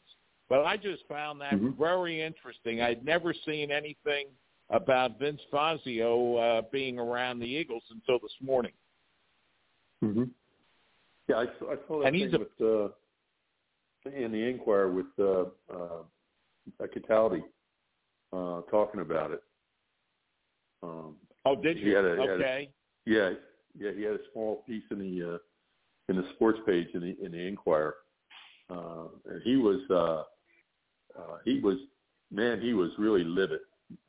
But 0.48 0.64
I 0.64 0.76
just 0.76 1.06
found 1.06 1.40
that 1.40 1.54
Mhm. 1.54 1.76
very 1.76 2.20
interesting. 2.22 2.80
I'd 2.80 3.04
never 3.04 3.32
seen 3.32 3.70
anything 3.70 4.28
about 4.70 5.18
Vince 5.18 5.40
Fangio 5.52 6.36
uh, 6.38 6.62
being 6.72 6.98
around 6.98 7.38
the 7.38 7.46
Eagles 7.46 7.84
until 7.90 8.18
this 8.18 8.34
morning. 8.40 8.72
hmm 10.00 10.24
Yeah, 11.28 11.38
I 11.38 11.46
saw, 11.58 11.72
I 11.72 11.76
saw 11.86 11.98
that 12.00 12.06
And 12.08 12.16
he's 12.16 12.32
a- 12.34 12.38
with 12.38 12.60
uh, 12.60 12.88
in 14.10 14.30
the 14.32 14.42
Inquirer 14.48 14.90
with 14.90 15.06
uh, 15.18 15.46
uh, 15.72 16.02
Cataldi 16.80 17.42
uh, 18.32 18.62
talking 18.62 19.00
about 19.00 19.30
it. 19.32 19.42
Um, 20.82 21.16
Oh, 21.44 21.54
did 21.54 21.76
He 21.76 21.84
you? 21.90 21.96
had 21.96 22.04
a- 22.04 22.14
he 22.16 22.20
had 22.22 22.30
a- 22.30 22.34
okay. 22.34 22.70
yeah, 23.04 23.34
yeah, 23.76 23.92
he 23.92 24.02
had 24.02 24.14
a 24.14 24.30
small 24.32 24.62
piece 24.62 24.84
in 24.90 24.98
the 24.98 25.34
uh, 25.34 25.38
in 26.08 26.16
the 26.16 26.24
sports 26.34 26.58
page 26.66 26.88
in 26.94 27.00
the 27.00 27.16
in 27.24 27.32
the 27.32 27.38
Inquirer, 27.38 27.94
uh, 28.70 29.06
and 29.26 29.42
he 29.42 29.56
was 29.56 29.80
uh, 29.90 30.22
uh, 31.20 31.38
he 31.44 31.60
was 31.60 31.76
man, 32.30 32.60
he 32.60 32.74
was 32.74 32.90
really 32.98 33.24
livid 33.24 33.60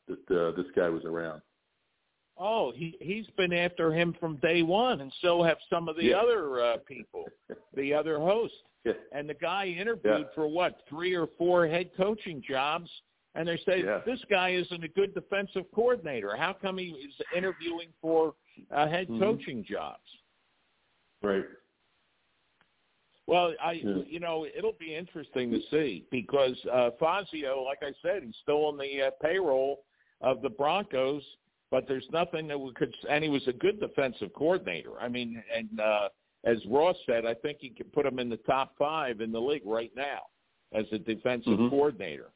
that 0.08 0.32
uh, 0.32 0.56
this 0.56 0.68
guy 0.76 0.90
was 0.90 1.04
around. 1.06 1.42
Oh, 2.40 2.72
he 2.76 2.96
he's 3.02 3.26
been 3.36 3.54
after 3.54 3.92
him 3.92 4.16
from 4.20 4.38
day 4.38 4.62
one, 4.62 5.02
and 5.02 5.12
so 5.22 5.42
have 5.44 5.58
some 5.70 5.90
of 5.90 5.96
the 5.96 6.06
Yeah. 6.06 6.18
other 6.18 6.62
uh, 6.62 6.78
people, 6.88 7.26
the 7.76 7.94
other 7.94 8.20
hosts. 8.20 8.58
Yeah. 8.86 8.94
And 9.12 9.28
the 9.28 9.34
guy 9.34 9.66
interviewed 9.68 10.28
Yeah. 10.30 10.34
for 10.36 10.48
what 10.48 10.82
three 10.88 11.16
or 11.16 11.28
four 11.38 11.68
head 11.68 11.90
coaching 11.98 12.42
jobs, 12.48 12.90
and 13.36 13.48
they 13.48 13.58
say 13.66 13.82
this 14.06 14.24
guy 14.30 14.50
isn't 14.52 14.84
a 14.84 14.88
good 14.88 15.14
defensive 15.14 15.66
coordinator. 15.74 16.36
How 16.38 16.54
come 16.54 16.78
he 16.78 16.90
is 16.90 17.14
interviewing 17.36 17.90
for 18.02 18.36
uh, 18.72 18.88
head 18.88 19.08
Mhm. 19.10 19.20
coaching 19.20 19.64
jobs? 19.64 20.08
Right. 21.24 21.44
Well, 23.28 23.54
I 23.62 23.74
Yeah. 23.74 24.04
you 24.08 24.20
know 24.20 24.46
it'll 24.46 24.74
be 24.80 24.96
interesting 24.96 25.52
to 25.52 25.62
see 25.70 26.06
because 26.10 26.58
uh, 26.72 26.92
Fangio, 27.00 27.64
like 27.64 27.84
I 27.84 27.94
said, 28.02 28.24
he's 28.24 28.36
still 28.42 28.66
on 28.66 28.78
the 28.78 29.04
uh, 29.04 29.12
payroll 29.22 29.84
of 30.22 30.42
the 30.42 30.50
Broncos, 30.50 31.24
but 31.70 31.88
there's 31.88 32.10
nothing 32.12 32.48
that 32.48 32.60
we 32.60 32.72
could. 32.74 32.94
And 33.10 33.24
he 33.24 33.30
was 33.30 33.46
a 33.48 33.54
good 33.54 33.80
defensive 33.80 34.34
coordinator. 34.34 34.98
I 35.00 35.10
mean, 35.10 35.44
and 35.54 35.80
uh, 35.80 36.10
as 36.46 36.58
Ross 36.68 36.96
said, 37.06 37.26
I 37.26 37.34
think 37.34 37.58
he 37.60 37.70
could 37.70 37.92
put 37.92 38.06
him 38.06 38.18
in 38.20 38.30
the 38.30 38.38
top 38.38 38.78
five 38.78 39.20
in 39.20 39.32
the 39.34 39.42
league 39.42 39.66
right 39.66 39.92
now 39.96 40.22
as 40.74 40.86
a 40.94 40.98
defensive 40.98 41.60
Mhm. 41.60 41.70
coordinator. 41.70 42.32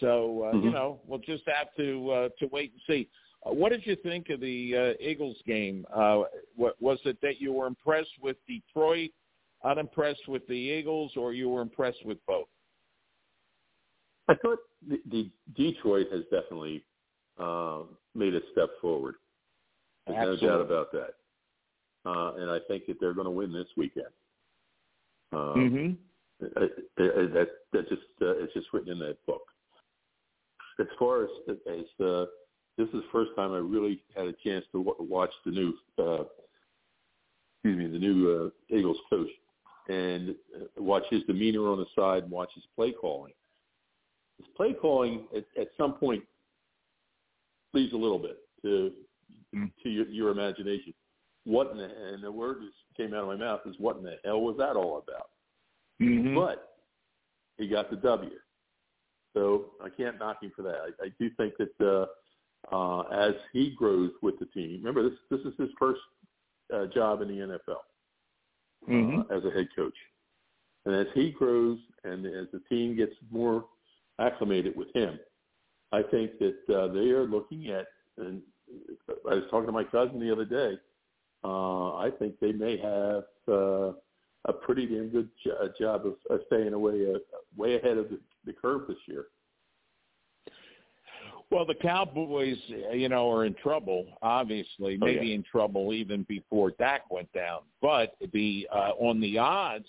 So 0.00 0.44
uh, 0.44 0.52
you 0.56 0.68
Mhm. 0.70 0.72
know 0.74 1.00
we'll 1.06 1.20
just 1.20 1.44
have 1.48 1.74
to 1.76 2.10
uh, 2.10 2.28
to 2.38 2.46
wait 2.48 2.72
and 2.72 2.82
see. 2.86 3.08
Uh, 3.46 3.52
what 3.54 3.70
did 3.70 3.86
you 3.86 3.96
think 3.96 4.28
of 4.28 4.40
the 4.40 4.76
uh, 4.76 4.94
Eagles 5.00 5.40
game? 5.46 5.86
Uh, 5.90 6.24
what, 6.56 6.80
was 6.82 6.98
it 7.06 7.18
that 7.22 7.40
you 7.40 7.52
were 7.54 7.66
impressed 7.66 8.18
with 8.20 8.36
Detroit? 8.46 9.10
Unimpressed 9.64 10.28
with 10.28 10.46
the 10.46 10.54
Eagles, 10.54 11.12
or 11.16 11.32
you 11.32 11.48
were 11.48 11.62
impressed 11.62 12.04
with 12.04 12.18
both? 12.26 12.46
I 14.28 14.34
thought 14.34 14.58
the, 14.86 15.00
the 15.10 15.30
Detroit 15.56 16.06
has 16.12 16.22
definitely 16.24 16.84
uh, 17.38 17.82
made 18.14 18.34
a 18.34 18.40
step 18.52 18.68
forward. 18.80 19.14
There's 20.06 20.40
no 20.42 20.48
doubt 20.48 20.60
about 20.60 20.92
that. 20.92 21.14
Uh, 22.06 22.34
and 22.36 22.50
I 22.50 22.58
think 22.68 22.86
that 22.86 22.96
they're 23.00 23.14
going 23.14 23.26
to 23.26 23.30
win 23.30 23.52
this 23.52 23.66
weekend. 23.76 24.06
Um, 25.32 25.98
Mm-hmm. 26.40 26.56
I- 26.56 27.02
I- 27.02 27.20
I- 27.22 27.26
that 27.34 27.48
that 27.72 27.88
just 27.88 28.02
uh, 28.22 28.36
it's 28.38 28.54
just 28.54 28.68
written 28.72 28.92
in 28.92 28.98
that 29.00 29.18
book. 29.26 29.42
As 30.78 30.86
far 30.98 31.24
as 31.24 31.30
as 31.48 32.04
uh, 32.06 32.26
this 32.78 32.86
is 32.88 32.92
the 32.92 33.04
first 33.10 33.32
time 33.34 33.52
I 33.52 33.58
really 33.58 34.04
had 34.14 34.26
a 34.28 34.32
chance 34.44 34.64
to 34.72 34.84
w- 34.84 35.10
watch 35.12 35.32
the 35.44 35.50
new 35.50 35.74
uh, 35.98 36.24
excuse 37.56 37.76
me 37.76 37.88
the 37.88 37.98
new 37.98 38.52
uh, 38.70 38.74
Eagles 38.74 38.96
coach 39.10 39.28
and 39.88 40.34
uh, 40.54 40.82
watch 40.82 41.04
his 41.10 41.22
demeanor 41.24 41.68
on 41.68 41.78
the 41.78 41.86
side 41.96 42.24
and 42.24 42.32
watch 42.32 42.50
his 42.54 42.64
play 42.76 42.92
calling. 42.92 43.32
His 44.38 44.46
play 44.56 44.74
calling 44.74 45.26
at, 45.36 45.44
at 45.60 45.68
some 45.76 45.94
point 45.94 46.22
leaves 47.74 47.92
a 47.92 47.96
little 47.96 48.18
bit 48.18 48.38
to 48.62 48.92
Mm. 49.54 49.70
to 49.82 49.88
your, 49.88 50.06
your 50.08 50.30
imagination. 50.30 50.92
What 51.44 51.70
in 51.70 51.78
the, 51.78 51.84
and 51.84 52.22
the 52.22 52.30
word 52.30 52.58
that 52.60 53.02
came 53.02 53.14
out 53.14 53.22
of 53.22 53.28
my 53.28 53.36
mouth 53.36 53.60
is 53.64 53.74
what 53.78 53.96
in 53.96 54.04
the 54.04 54.16
hell 54.24 54.42
was 54.42 54.56
that 54.58 54.76
all 54.76 54.98
about? 54.98 55.30
Mm-hmm. 56.02 56.34
But 56.34 56.74
he 57.56 57.66
got 57.66 57.90
the 57.90 57.96
W. 57.96 58.30
So 59.34 59.70
I 59.82 59.88
can't 59.88 60.18
knock 60.18 60.42
him 60.42 60.52
for 60.54 60.62
that. 60.62 60.76
I, 60.76 61.06
I 61.06 61.08
do 61.18 61.30
think 61.36 61.54
that 61.58 62.08
uh, 62.70 62.74
uh, 62.74 63.02
as 63.08 63.34
he 63.52 63.74
grows 63.76 64.10
with 64.20 64.38
the 64.38 64.46
team, 64.46 64.82
remember 64.82 65.08
this 65.08 65.18
this 65.30 65.40
is 65.40 65.58
his 65.58 65.70
first 65.78 66.00
uh, 66.74 66.86
job 66.86 67.22
in 67.22 67.28
the 67.28 67.34
NFL 67.34 67.80
Mm-hmm. 68.88 69.20
uh, 69.20 69.36
as 69.36 69.44
a 69.44 69.50
head 69.50 69.68
coach, 69.74 69.94
and 70.86 70.94
as 70.94 71.06
he 71.14 71.30
grows 71.30 71.78
and 72.04 72.24
as 72.26 72.46
the 72.52 72.60
team 72.68 72.96
gets 72.96 73.12
more 73.30 73.64
acclimated 74.18 74.76
with 74.76 74.88
him. 74.94 75.18
I 75.92 76.02
think 76.02 76.32
that 76.38 76.74
uh, 76.74 76.88
they 76.92 77.10
are 77.10 77.24
looking 77.24 77.68
at, 77.68 77.86
and 78.18 78.42
I 79.30 79.34
was 79.34 79.44
talking 79.50 79.66
to 79.66 79.72
my 79.72 79.84
cousin 79.84 80.20
the 80.20 80.32
other 80.32 80.44
day. 80.44 80.78
Uh, 81.44 81.94
I 81.96 82.10
think 82.18 82.38
they 82.40 82.52
may 82.52 82.76
have 82.78 83.24
uh, 83.48 83.92
a 84.46 84.52
pretty 84.52 84.86
damn 84.86 85.08
good 85.08 85.28
jo- 85.44 85.70
job 85.78 86.06
of, 86.06 86.14
of 86.30 86.40
staying 86.46 86.72
away 86.72 87.06
uh, 87.14 87.18
way 87.56 87.76
ahead 87.76 87.96
of 87.96 88.08
the, 88.10 88.18
the 88.44 88.52
curve 88.52 88.82
this 88.88 88.98
year. 89.06 89.26
Well, 91.50 91.64
the 91.64 91.74
Cowboys, 91.74 92.58
you 92.92 93.08
know, 93.08 93.30
are 93.30 93.46
in 93.46 93.54
trouble. 93.54 94.06
Obviously, 94.20 94.98
Oh, 95.00 95.06
maybe 95.06 95.28
yeah. 95.28 95.36
in 95.36 95.42
trouble 95.42 95.94
even 95.94 96.24
before 96.24 96.72
Dak 96.72 97.10
went 97.10 97.32
down. 97.32 97.60
But 97.80 98.16
the 98.32 98.68
uh, 98.70 98.92
on 98.98 99.18
the 99.20 99.38
odds, 99.38 99.88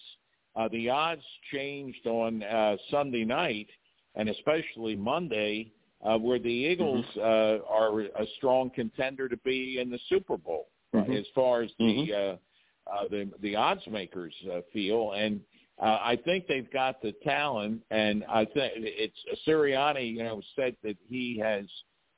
uh, 0.56 0.70
the 0.70 0.90
odds 0.90 1.24
changed 1.52 2.08
on 2.08 2.44
uh, 2.44 2.78
Sunday 2.90 3.26
night, 3.26 3.68
and 4.16 4.30
especially 4.30 4.96
Monday, 4.96 5.74
uh, 6.02 6.18
where 6.18 6.40
the 6.40 6.50
Eagles 6.50 7.06
uh, 7.18 7.60
are 7.68 8.00
a 8.02 8.26
strong 8.38 8.70
contender 8.70 9.28
to 9.28 9.38
be 9.38 9.80
in 9.80 9.90
the 9.90 10.00
Super 10.08 10.38
Bowl, 10.38 10.70
uh, 10.94 11.00
Mhm. 11.00 11.20
as 11.20 11.28
far 11.36 11.62
as 11.62 11.72
the 11.78 11.84
Mhm. 11.84 12.12
uh, 12.12 12.38
uh, 12.90 13.08
the 13.10 13.30
the 13.42 13.56
odds 13.56 13.86
makers 13.88 14.34
uh, 14.52 14.62
feel. 14.72 15.12
And 15.12 15.42
uh, 15.82 16.00
I 16.02 16.18
think 16.26 16.48
they've 16.48 16.72
got 16.72 17.02
the 17.02 17.14
talent, 17.24 17.82
and 17.90 18.24
I 18.30 18.46
think 18.46 18.74
it's 18.76 19.16
Sirianni. 19.48 20.14
You 20.14 20.24
know, 20.24 20.42
said 20.56 20.76
that 20.84 20.98
he 21.08 21.40
has 21.40 21.66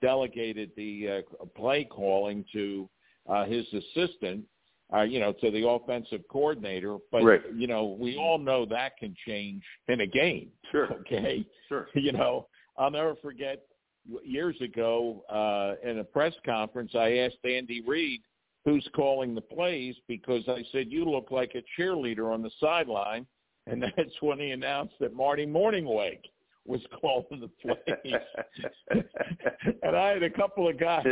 delegated 0.01 0.72
the 0.76 1.24
uh, 1.41 1.45
play 1.55 1.84
calling 1.84 2.43
to 2.53 2.89
uh, 3.30 3.45
his 3.45 3.66
assistant. 3.74 4.45
Uh, 4.93 5.03
you 5.03 5.22
know, 5.22 5.32
to 5.32 5.49
the 5.51 5.66
offensive 5.66 6.20
coordinator, 6.30 6.97
but 7.14 7.24
Right. 7.24 7.41
you 7.55 7.66
know, 7.66 7.95
we 7.97 8.18
all 8.18 8.38
know 8.38 8.66
that 8.66 8.97
can 8.97 9.16
change 9.26 9.64
in 9.88 10.01
a 10.01 10.05
game. 10.05 10.51
Sure. 10.70 10.91
Okay, 10.99 11.45
Sure. 11.70 11.88
you 11.95 12.12
know, 12.12 12.49
I'll 12.78 12.91
never 12.91 13.16
forget 13.16 13.64
years 14.22 14.59
ago 14.59 15.24
uh, 15.30 15.89
in 15.89 15.99
a 15.99 16.03
press 16.03 16.34
conference, 16.45 16.91
I 16.93 17.20
asked 17.20 17.38
Andy 17.45 17.82
Reid 17.88 18.22
who's 18.66 18.88
calling 18.95 19.34
the 19.34 19.41
plays 19.41 19.95
because 20.07 20.43
I 20.47 20.64
said 20.72 20.91
you 20.91 21.05
look 21.05 21.32
like 21.32 21.55
a 21.55 21.82
cheerleader 21.82 22.32
on 22.32 22.41
the 22.41 22.51
sideline, 22.59 23.26
and 23.84 23.84
that's 23.84 24.22
when 24.22 24.40
he 24.40 24.52
announced 24.52 24.96
that 25.00 25.14
Marty 25.16 25.46
Mornhinweg 25.46 26.20
was 26.66 26.82
calling 27.02 27.40
the 27.42 27.50
plays. 27.62 28.16
and 29.84 29.96
I 29.96 30.10
had 30.10 30.24
a 30.24 30.30
couple 30.30 30.68
of 30.68 30.80
guys 30.80 31.06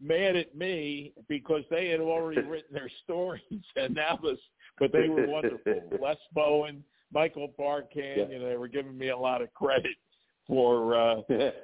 mad 0.00 0.36
at 0.36 0.56
me 0.56 1.12
because 1.28 1.62
they 1.70 1.88
had 1.88 2.00
already 2.00 2.40
written 2.40 2.72
their 2.72 2.90
stories, 3.04 3.42
and 3.76 3.94
that 3.96 4.22
was, 4.22 4.38
but 4.78 4.92
they 4.92 5.08
were 5.08 5.26
wonderful. 5.26 5.82
Les 6.00 6.16
Bowen, 6.32 6.82
Michael 7.12 7.52
Barkann, 7.58 8.16
Yeah. 8.16 8.28
you 8.28 8.38
know, 8.38 8.48
they 8.48 8.56
were 8.56 8.68
giving 8.68 8.96
me 8.96 9.08
a 9.08 9.16
lot 9.16 9.42
of 9.42 9.52
credit 9.52 9.96
for 10.46 10.94
uh 10.96 11.20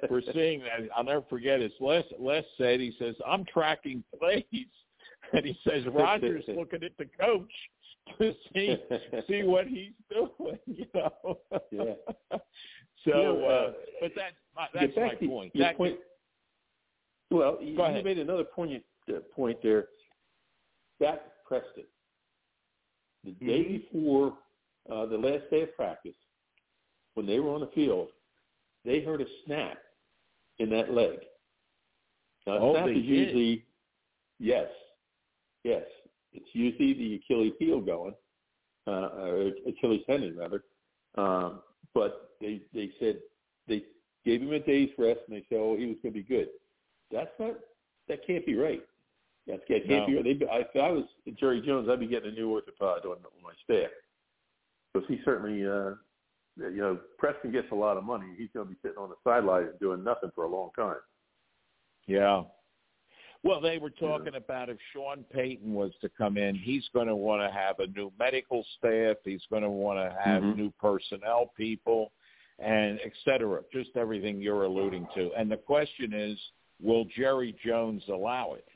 for 0.07 0.21
seeing 0.33 0.61
that. 0.61 0.87
I'll 0.95 1.03
never 1.03 1.25
forget 1.29 1.59
it. 1.61 1.71
Les 1.79 2.03
Les 2.19 2.43
said 2.57 2.79
he 2.79 2.95
says, 2.99 3.15
I'm 3.25 3.43
tracking 3.45 4.03
plays 4.17 4.43
and 5.33 5.45
he 5.45 5.57
says 5.67 5.83
Roger's 5.91 6.45
looking 6.47 6.83
at 6.83 6.91
the 6.97 7.05
coach 7.19 7.51
to 8.19 8.33
see 8.53 8.77
see 9.27 9.43
what 9.43 9.67
he's 9.67 9.91
doing, 10.09 10.57
you 10.65 10.85
know. 10.93 11.39
Yeah. 11.71 11.93
so 13.05 13.11
know, 13.11 13.43
uh, 13.45 13.47
uh, 13.47 13.73
but 14.01 14.11
that 14.15 14.31
my, 14.55 14.67
that's 14.73 14.95
my 14.95 15.15
to 15.15 15.27
point. 15.27 15.55
your 15.55 15.67
That, 15.67 15.77
point. 15.77 15.97
Well, 17.29 17.57
you, 17.61 17.73
you 17.73 18.03
made 18.03 18.19
another 18.19 18.43
poignant 18.43 18.83
uh, 19.09 19.19
point 19.35 19.57
there. 19.61 19.87
Dak 20.99 21.21
Preston, 21.45 21.83
the 23.23 23.31
day 23.31 23.63
Mm-hmm. 23.63 23.97
before 23.99 24.33
uh, 24.91 25.05
the 25.05 25.17
last 25.17 25.43
day 25.51 25.63
of 25.63 25.75
practice, 25.75 26.15
when 27.13 27.25
they 27.25 27.39
were 27.39 27.51
on 27.53 27.61
the 27.61 27.69
field, 27.75 28.09
they 28.85 29.01
heard 29.01 29.21
a 29.21 29.25
snap 29.45 29.77
in 30.59 30.69
that 30.71 30.91
leg. 30.93 31.19
Now, 32.47 32.57
Oh, 32.59 32.73
snap 32.73 32.85
they 32.85 32.91
is 32.93 32.97
did? 32.97 33.05
usually, 33.05 33.65
yes, 34.39 34.67
yes, 35.63 35.83
it's 36.37 36.49
usually 36.53 36.93
the 36.93 37.15
Achilles 37.15 37.53
heel 37.59 37.81
going, 37.81 38.13
uh, 38.87 39.09
or 39.19 39.51
Achilles 39.67 40.03
tendon 40.07 40.37
rather. 40.37 40.63
Um, 41.17 41.61
but 41.93 42.31
they 42.39 42.61
they 42.73 42.91
said 42.99 43.17
they 43.67 43.83
gave 44.25 44.41
him 44.41 44.53
a 44.53 44.59
day's 44.59 44.89
rest, 44.97 45.21
and 45.27 45.35
they 45.35 45.45
said, 45.49 45.57
oh, 45.59 45.75
he 45.77 45.87
was 45.87 45.97
going 46.03 46.13
to 46.13 46.21
be 46.21 46.23
good. 46.23 46.47
That's 47.11 47.31
not. 47.39 47.55
That 48.07 48.25
can't 48.25 48.45
be 48.45 48.55
right. 48.55 48.81
That 49.47 49.67
can't, 49.67 49.85
can't 49.87 50.07
be 50.07 50.15
right. 50.15 50.23
They, 50.23 50.45
I, 50.45 50.59
if 50.59 50.67
I 50.75 50.91
was 50.91 51.05
Jerry 51.39 51.61
Jones, 51.61 51.89
I'd 51.89 51.99
be 51.99 52.07
getting 52.07 52.31
a 52.31 52.35
new 52.35 52.49
orthopod 52.49 53.05
on, 53.05 53.11
on 53.11 53.43
my 53.43 53.53
staff 53.63 53.89
because 54.93 55.07
he 55.07 55.19
certainly, 55.25 55.65
uh, 55.65 55.95
you 56.57 56.77
know, 56.77 56.99
Preston 57.17 57.51
gets 57.51 57.67
a 57.71 57.75
lot 57.75 57.97
of 57.97 58.03
money. 58.03 58.27
He's 58.37 58.49
going 58.53 58.67
to 58.67 58.73
be 58.73 58.79
sitting 58.81 58.97
on 58.97 59.09
the 59.09 59.15
sideline 59.23 59.69
doing 59.79 60.03
nothing 60.03 60.31
for 60.35 60.43
a 60.43 60.49
long 60.49 60.69
time. 60.77 60.97
Yeah. 62.07 62.43
Well, 63.43 63.61
they 63.61 63.77
were 63.77 63.91
talking 63.91 64.35
about 64.35 64.69
if 64.69 64.77
Sean 64.93 65.23
Payton 65.31 65.73
was 65.73 65.91
to 66.01 66.09
come 66.09 66.37
in, 66.37 66.55
he's 66.55 66.87
going 66.93 67.07
to 67.07 67.15
want 67.15 67.41
to 67.41 67.55
have 67.55 67.79
a 67.79 67.87
new 67.87 68.11
medical 68.19 68.65
staff. 68.77 69.17
He's 69.23 69.45
going 69.49 69.63
to 69.63 69.69
want 69.69 69.99
to 69.99 70.17
have 70.19 70.43
Mhm. 70.43 70.55
new 70.55 70.71
personnel 70.71 71.47
people, 71.55 72.11
and 72.59 72.99
et 73.03 73.13
cetera. 73.23 73.63
Just 73.71 73.95
everything 73.95 74.41
you're 74.41 74.63
alluding 74.63 75.07
to. 75.15 75.31
And 75.33 75.49
the 75.51 75.57
question 75.57 76.13
is, 76.13 76.39
will 76.81 77.05
Jerry 77.05 77.53
Jones 77.63 78.07
allow 78.09 78.53
it? 78.53 78.67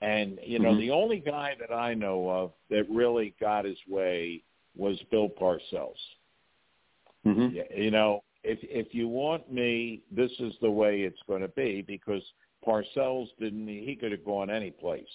And 0.00 0.38
you 0.42 0.58
know, 0.58 0.74
Mhm. 0.74 0.78
the 0.78 0.90
only 0.90 1.20
guy 1.20 1.54
that 1.54 1.72
I 1.72 1.94
know 1.94 2.28
of 2.28 2.52
that 2.68 2.88
really 2.90 3.30
got 3.40 3.64
his 3.64 3.78
way 3.86 4.42
was 4.74 5.00
Bill 5.04 5.28
Parcells. 5.30 6.16
Mm-hmm. 7.24 7.80
You 7.80 7.90
know, 7.90 8.22
if 8.44 8.62
if 8.64 8.94
you 8.94 9.08
want 9.08 9.50
me, 9.50 10.02
this 10.10 10.38
is 10.38 10.58
the 10.58 10.70
way 10.70 11.02
it's 11.02 11.22
going 11.22 11.42
to 11.42 11.48
be 11.48 11.82
because 11.82 12.22
Parcells 12.64 13.28
didn't. 13.38 13.66
He 13.68 13.96
could 13.98 14.12
have 14.12 14.24
gone 14.24 14.50
any 14.50 14.70
place, 14.70 15.08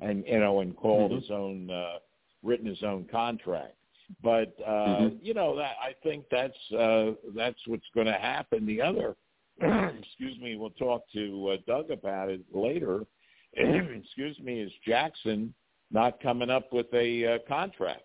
and 0.00 0.24
you 0.26 0.38
know, 0.40 0.60
and 0.60 0.76
called 0.76 1.12
Mhm. 1.12 1.20
his 1.20 1.30
own, 1.30 1.70
uh, 1.70 1.98
written 2.42 2.66
his 2.66 2.82
own 2.82 3.04
contract. 3.06 3.74
But 4.22 4.54
uh, 4.64 5.10
Mhm. 5.10 5.18
you 5.22 5.34
know, 5.34 5.54
that 5.56 5.76
I 5.82 5.94
think 6.02 6.28
that's 6.30 6.72
uh, 6.72 7.14
that's 7.34 7.66
what's 7.66 7.88
going 7.94 8.06
to 8.06 8.12
happen. 8.18 8.64
The 8.66 8.80
other, 8.80 9.16
excuse 9.60 10.38
me, 10.40 10.56
we'll 10.56 10.70
talk 10.70 11.08
to 11.12 11.50
uh, 11.50 11.56
Doug 11.66 11.90
about 11.90 12.30
it 12.30 12.40
later. 12.52 13.06
excuse 13.52 14.38
me, 14.40 14.60
is 14.60 14.72
Jackson 14.86 15.54
not 15.90 16.20
coming 16.20 16.50
up 16.50 16.72
with 16.72 16.92
a 16.94 17.34
uh, 17.34 17.38
contract? 17.48 18.02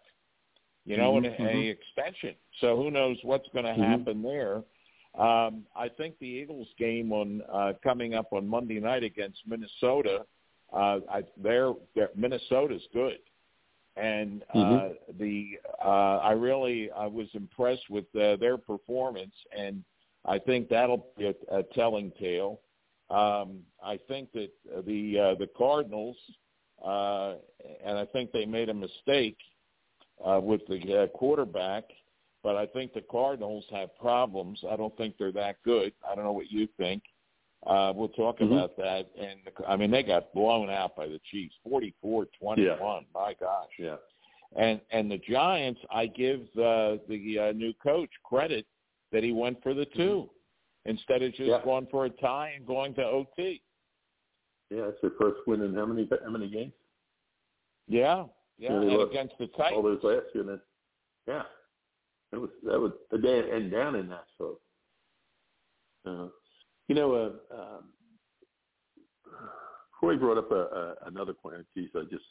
you 0.85 0.97
know, 0.97 1.13
Mhm, 1.13 1.17
and 1.17 1.25
a, 1.27 1.39
mhm. 1.39 1.69
extension. 1.71 2.35
So 2.59 2.75
who 2.75 2.91
knows 2.91 3.17
what's 3.23 3.47
going 3.49 3.63
to 3.63 3.71
Mhm. 3.71 3.87
happen 3.99 4.21
there? 4.21 4.63
Um, 5.15 5.65
I 5.75 5.89
think 5.89 6.17
the 6.19 6.25
Eagles 6.25 6.67
game 6.79 7.11
on 7.11 7.43
uh, 7.51 7.73
coming 7.83 8.15
up 8.15 8.33
on 8.33 8.47
Monday 8.47 8.79
night 8.79 9.03
against 9.03 9.39
Minnesota. 9.45 10.25
Uh, 10.71 10.99
I, 11.11 11.23
they're, 11.37 11.73
they're 11.93 12.09
Minnesota's 12.15 12.81
good, 12.93 13.19
and 13.95 14.43
uh, 14.53 14.57
Mhm. 14.57 14.97
the 15.19 15.59
uh, 15.83 16.17
I 16.17 16.31
really 16.31 16.89
I 16.91 17.05
was 17.05 17.27
impressed 17.35 17.89
with 17.91 18.05
uh, 18.15 18.37
their 18.37 18.57
performance, 18.57 19.35
and 19.55 19.83
I 20.25 20.39
think 20.39 20.67
that'll 20.69 21.05
be 21.15 21.25
a, 21.27 21.35
a 21.55 21.63
telling 21.75 22.11
tale. 22.19 22.61
Um, 23.11 23.63
I 23.83 23.99
think 24.07 24.31
that 24.31 24.49
the 24.87 25.19
uh, 25.19 25.35
the 25.35 25.47
Cardinals, 25.55 26.17
uh, 26.83 27.35
and 27.85 27.99
I 27.99 28.05
think 28.05 28.31
they 28.31 28.45
made 28.45 28.69
a 28.69 28.73
mistake 28.73 29.37
uh, 30.25 30.39
with 30.41 30.61
the 30.67 31.03
uh, 31.03 31.07
quarterback, 31.15 31.83
but 32.43 32.55
I 32.57 32.65
think 32.67 32.93
the 32.93 33.01
Cardinals 33.09 33.65
have 33.71 33.95
problems. 33.97 34.63
I 34.69 34.75
don't 34.75 34.95
think 34.97 35.15
they're 35.17 35.31
that 35.31 35.55
good. 35.63 35.93
I 36.09 36.13
don't 36.13 36.25
know 36.25 36.33
what 36.33 36.51
you 36.51 36.67
think. 36.77 37.03
Uh, 37.65 37.93
we'll 37.95 38.09
talk 38.09 38.39
Mhm. 38.39 38.51
about 38.51 38.75
that. 38.75 39.09
And 39.17 39.39
I 39.65 39.77
mean, 39.77 39.89
they 39.89 40.03
got 40.03 40.33
blown 40.33 40.69
out 40.69 40.95
by 40.97 41.07
the 41.07 41.19
Chiefs, 41.31 41.55
forty-four 41.63 42.25
twenty-one. 42.37 43.03
Yeah. 43.03 43.19
My 43.19 43.33
gosh. 43.35 43.69
Yeah. 43.79 43.95
And 44.55 44.81
and 44.91 45.09
the 45.09 45.17
Giants, 45.19 45.79
I 45.89 46.05
give 46.07 46.41
uh, 46.57 46.97
the 47.07 47.39
uh, 47.39 47.51
new 47.53 47.73
coach 47.75 48.11
credit 48.23 48.65
that 49.11 49.23
he 49.23 49.31
went 49.31 49.61
for 49.63 49.73
the 49.73 49.85
2 49.85 50.29
instead 50.85 51.21
of 51.21 51.31
just 51.33 51.49
Yeah. 51.49 51.61
going 51.63 51.87
for 51.87 52.05
a 52.05 52.09
tie 52.09 52.49
and 52.55 52.65
going 52.65 52.93
to 52.95 53.05
OT. 53.05 53.61
Yeah, 54.69 54.87
it's 54.87 54.99
their 55.01 55.11
first 55.11 55.45
win 55.47 55.61
in 55.61 55.73
how 55.75 55.85
many 55.85 56.07
how 56.23 56.29
many 56.31 56.49
games? 56.49 56.73
Yeah, 57.87 58.25
yeah, 58.57 58.71
Yeah, 58.71 58.81
and 58.81 59.01
against 59.03 59.37
the 59.37 59.47
Titans. 59.47 59.77
All 59.77 59.83
those 59.83 60.03
last 60.03 60.25
year, 60.33 60.43
then 60.43 60.61
yeah, 61.27 61.43
that 62.33 62.39
was 62.39 62.49
that 62.63 62.79
was 62.79 62.91
a 63.11 63.17
day 63.19 63.43
and 63.51 63.71
down 63.71 63.95
in 63.95 64.09
Nashville. 64.09 64.59
Uh, 66.05 66.27
you 66.87 66.95
know, 66.95 67.13
uh, 67.13 67.55
um, 67.55 67.83
Corey 69.99 70.17
brought 70.17 70.39
up 70.39 70.51
a, 70.51 70.55
a, 70.55 70.95
another 71.05 71.33
point. 71.33 71.57
Geez, 71.77 71.89
I 71.95 72.01
just 72.09 72.25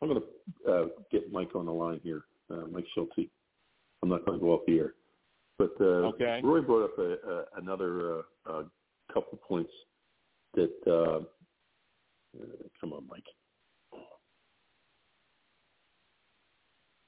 I'm 0.00 0.08
going 0.08 0.22
to 0.22 0.72
uh, 0.72 0.86
get 1.10 1.32
Mike 1.32 1.56
on 1.56 1.66
the 1.66 1.72
line 1.72 2.00
here, 2.04 2.22
uh, 2.50 2.66
Mike 2.70 2.86
Schulte. 2.94 3.28
I'm 4.02 4.08
not 4.08 4.24
going 4.24 4.38
to 4.38 4.42
go 4.44 4.52
off 4.52 4.60
the 4.68 4.78
air, 4.78 4.94
but 5.58 5.72
uh, 5.80 6.08
Okay. 6.14 6.40
Roy 6.44 6.60
brought 6.60 6.84
up 6.84 6.98
a, 6.98 7.02
a, 7.02 7.44
another 7.56 8.20
uh, 8.20 8.22
uh, 8.48 8.62
couple 9.12 9.38
points 9.46 9.72
that. 10.54 10.72
Uh, 10.86 11.24
uh, 12.40 12.46
come 12.80 12.92
on, 12.92 13.04
Mike. 13.10 13.24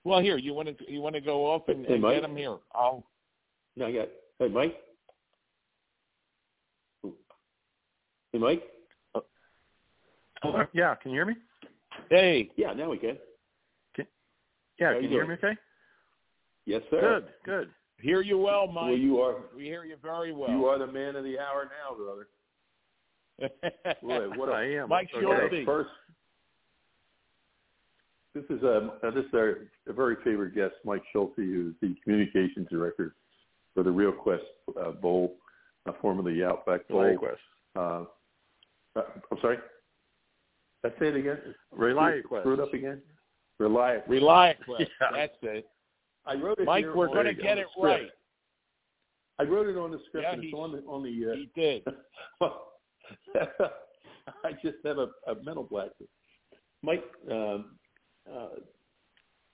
Well, 0.05 0.20
here 0.20 0.36
you 0.36 0.53
want 0.53 0.68
to 0.68 0.92
you 0.92 1.00
want 1.00 1.14
to 1.14 1.20
go 1.20 1.46
off 1.46 1.62
and, 1.68 1.86
hey, 1.86 1.94
and 1.94 2.03
get 2.03 2.24
him 2.24 2.36
here. 2.36 2.57
I'll. 2.74 3.05
Not 3.76 3.92
yet. 3.92 4.11
Hey, 4.38 4.48
Mike. 4.48 4.76
Hey, 8.32 8.38
Mike. 8.38 8.62
Oh. 9.14 9.24
Hello. 10.42 10.64
Yeah, 10.72 10.94
can 10.96 11.12
you 11.12 11.18
hear 11.18 11.26
me? 11.26 11.34
Hey. 12.11 12.50
Yeah, 12.57 12.72
now 12.72 12.90
we 12.90 12.98
can. 12.98 13.16
can 13.94 14.07
yeah, 14.78 14.88
How 14.88 14.94
can 14.94 15.05
you, 15.05 15.09
you 15.09 15.14
hear 15.14 15.26
me? 15.26 15.34
Okay. 15.34 15.57
Yes, 16.66 16.82
sir. 16.90 17.00
Good. 17.00 17.28
Good. 17.44 17.70
Hear 18.00 18.20
you 18.20 18.38
well, 18.38 18.66
Mike. 18.66 18.84
Well, 18.84 18.96
you 18.96 19.20
are. 19.20 19.36
We 19.57 19.64
hear 19.64 19.84
you 19.84 19.96
very 20.03 20.32
well. 20.32 20.50
You 20.50 20.66
are 20.66 20.78
the 20.78 20.86
man 20.86 21.14
of 21.14 21.24
the 21.24 21.38
hour 21.38 21.70
now, 21.70 21.96
brother. 21.96 22.26
Boy, 24.03 24.38
what 24.38 24.48
a, 24.48 24.53
I 24.53 24.64
am. 24.82 24.88
Mike 24.88 25.09
Schulte. 25.12 25.64
First 25.64 25.90
this 28.35 28.45
is 28.49 28.62
a 28.62 28.91
uh, 29.03 29.11
this 29.11 29.24
is 29.26 29.35
our 29.35 29.59
a 29.89 29.93
very 29.93 30.16
favorite 30.24 30.55
guest, 30.55 30.74
Mike 30.85 31.03
Schulte, 31.12 31.35
who's 31.37 31.74
the 31.83 31.95
communications 32.03 32.66
director 32.70 33.14
for 33.74 33.83
the 33.83 33.91
Real 33.91 34.12
Quest 34.12 34.43
uh, 34.80 34.93
Bowl, 34.93 35.37
uh, 35.87 35.93
formerly 36.01 36.43
Outback 36.43 36.89
Bowl. 36.89 37.03
Relay 37.03 37.16
Quest. 37.16 37.41
Uh, 37.76 38.05
uh, 38.97 39.03
I'm 39.30 39.39
sorry. 39.41 39.59
Let's 40.83 40.99
say 40.99 41.09
it 41.09 41.16
again. 41.16 41.39
Relay 41.72 42.20
Screw- 42.20 42.22
Quest. 42.22 42.43
Screw 42.43 42.55
it 42.55 42.61
up 42.61 42.72
again. 42.74 43.03
Rely. 43.59 43.99
Rely 44.09 44.57
Quest. 44.64 44.91
Yeah. 45.01 45.09
That's 45.14 45.37
it. 45.43 45.66
I 46.26 46.35
wrote 46.35 46.59
it. 46.59 46.64
Mike, 46.64 46.85
here 46.85 46.97
we're 46.97 47.09
going 47.09 47.26
to 47.26 47.35
get 47.35 47.59
it 47.59 47.66
script. 47.76 48.03
right. 48.03 48.11
I 49.39 49.43
wrote 49.45 49.66
it 49.68 49.76
on 49.76 49.91
the 49.91 49.99
script. 50.09 50.24
Yeah, 50.26 50.35
and 50.35 50.43
it's 50.45 50.51
he- 50.53 50.57
on 50.59 50.72
the 50.72 50.78
on 50.89 51.03
the. 51.03 51.11
He 51.11 51.51
did. 51.55 51.85
Uh, 52.41 52.49
I 54.45 54.53
just 54.64 54.76
have 54.87 54.97
a, 54.99 55.09
a 55.26 55.35
mental 55.45 55.64
blackness. 55.64 56.09
Mike, 56.83 57.05
um, 57.30 57.76
uh, 58.30 58.48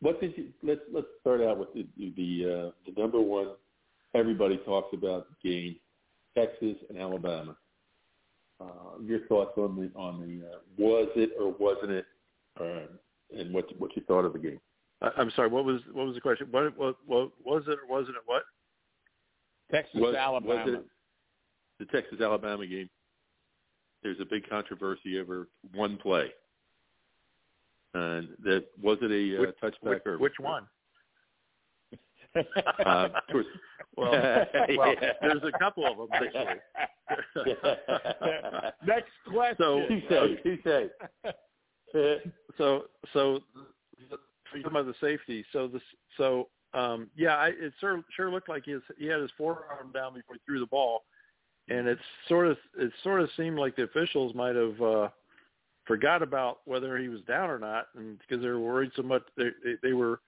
what 0.00 0.20
did 0.20 0.36
you? 0.36 0.48
Let's 0.62 0.80
let's 0.92 1.06
start 1.20 1.40
out 1.42 1.58
with 1.58 1.72
the 1.74 1.86
the, 1.96 2.44
uh, 2.44 2.70
the 2.86 3.00
number 3.00 3.20
one. 3.20 3.48
Everybody 4.14 4.58
talks 4.58 4.94
about 4.94 5.26
game, 5.42 5.76
Texas 6.36 6.76
and 6.88 6.98
Alabama. 6.98 7.56
Uh, 8.60 9.00
your 9.04 9.20
thoughts 9.26 9.52
on 9.56 9.76
the 9.76 9.98
on 9.98 10.20
the 10.20 10.46
uh, 10.46 10.58
was 10.76 11.08
it 11.16 11.30
or 11.38 11.54
wasn't 11.58 11.90
it, 11.92 12.06
uh, 12.60 13.38
and 13.38 13.52
what 13.52 13.66
what 13.78 13.94
you 13.96 14.02
thought 14.06 14.24
of 14.24 14.32
the 14.32 14.38
game? 14.38 14.60
I- 15.02 15.12
I'm 15.16 15.30
sorry. 15.36 15.48
What 15.48 15.64
was 15.64 15.80
what 15.92 16.06
was 16.06 16.14
the 16.14 16.20
question? 16.20 16.48
What 16.50 16.76
what, 16.76 16.96
what 17.06 17.30
was 17.44 17.64
it 17.66 17.78
or 17.78 17.88
wasn't 17.88 18.16
it? 18.16 18.22
What? 18.26 18.42
Texas, 19.70 20.00
was, 20.00 20.14
Alabama. 20.14 20.64
Was 20.64 20.74
it 20.74 20.84
the 21.78 21.84
Texas 21.86 22.20
Alabama 22.20 22.66
game? 22.66 22.88
There's 24.02 24.20
a 24.20 24.24
big 24.24 24.48
controversy 24.48 25.20
over 25.20 25.48
one 25.74 25.96
play, 25.96 26.32
and 27.95 28.28
that 28.45 28.64
was 28.80 28.99
it 29.03 29.11
a 29.11 29.41
Which- 29.41 29.51
uh, 29.62 29.66
touchback 29.66 29.95
Which, 29.95 30.07
or 30.07 30.18
which 30.18 30.39
one? 30.41 30.66
Uh, 32.84 33.09
towards, 33.30 33.49
Well, 33.97 34.12
well, 34.76 34.95
there's 35.22 35.43
a 35.43 35.59
couple 35.59 35.86
of 35.86 35.97
them 35.97 36.09
actually. 36.12 36.61
Next 38.86 39.11
question. 39.28 40.03
So- 40.09 40.36
Touche, 40.45 40.62
touche. 41.93 42.20
so 42.59 42.84
so 43.12 43.41
talking 44.51 44.66
about 44.66 44.86
the 44.86 44.95
safety. 45.01 45.45
So 45.53 45.68
this 45.68 45.82
so 46.16 46.49
um 46.74 47.09
yeah, 47.16 47.36
I, 47.36 47.49
it 47.49 47.72
sure 47.80 48.03
sure 48.14 48.30
looked 48.30 48.49
like 48.49 48.66
his 48.66 48.82
he 48.99 49.07
had 49.07 49.20
his 49.20 49.30
forearm 49.39 49.91
down 49.95 50.14
before 50.14 50.34
he 50.34 50.41
threw 50.47 50.61
the 50.61 50.66
ball, 50.66 51.05
and 51.68 51.89
it 51.89 51.99
sort 52.28 52.47
of 52.47 52.59
it 52.78 52.93
sort 53.03 53.20
of 53.22 53.30
seemed 53.36 53.59
like 53.59 53.74
the 53.74 53.84
officials 53.84 54.34
might 54.34 54.55
have 54.55 54.80
uh 54.82 55.09
forgot 55.89 56.22
about 56.22 56.61
whether 56.66 56.97
he 56.99 57.09
was 57.09 57.20
down 57.22 57.51
or 57.51 57.59
not, 57.59 57.89
and 57.97 58.18
because 58.20 58.41
they 58.41 58.49
were 58.49 58.61
worried 58.61 58.93
so 58.95 59.03
much 59.03 59.22
they 59.36 59.49
they, 59.64 59.74
they 59.82 59.93
were 59.93 60.20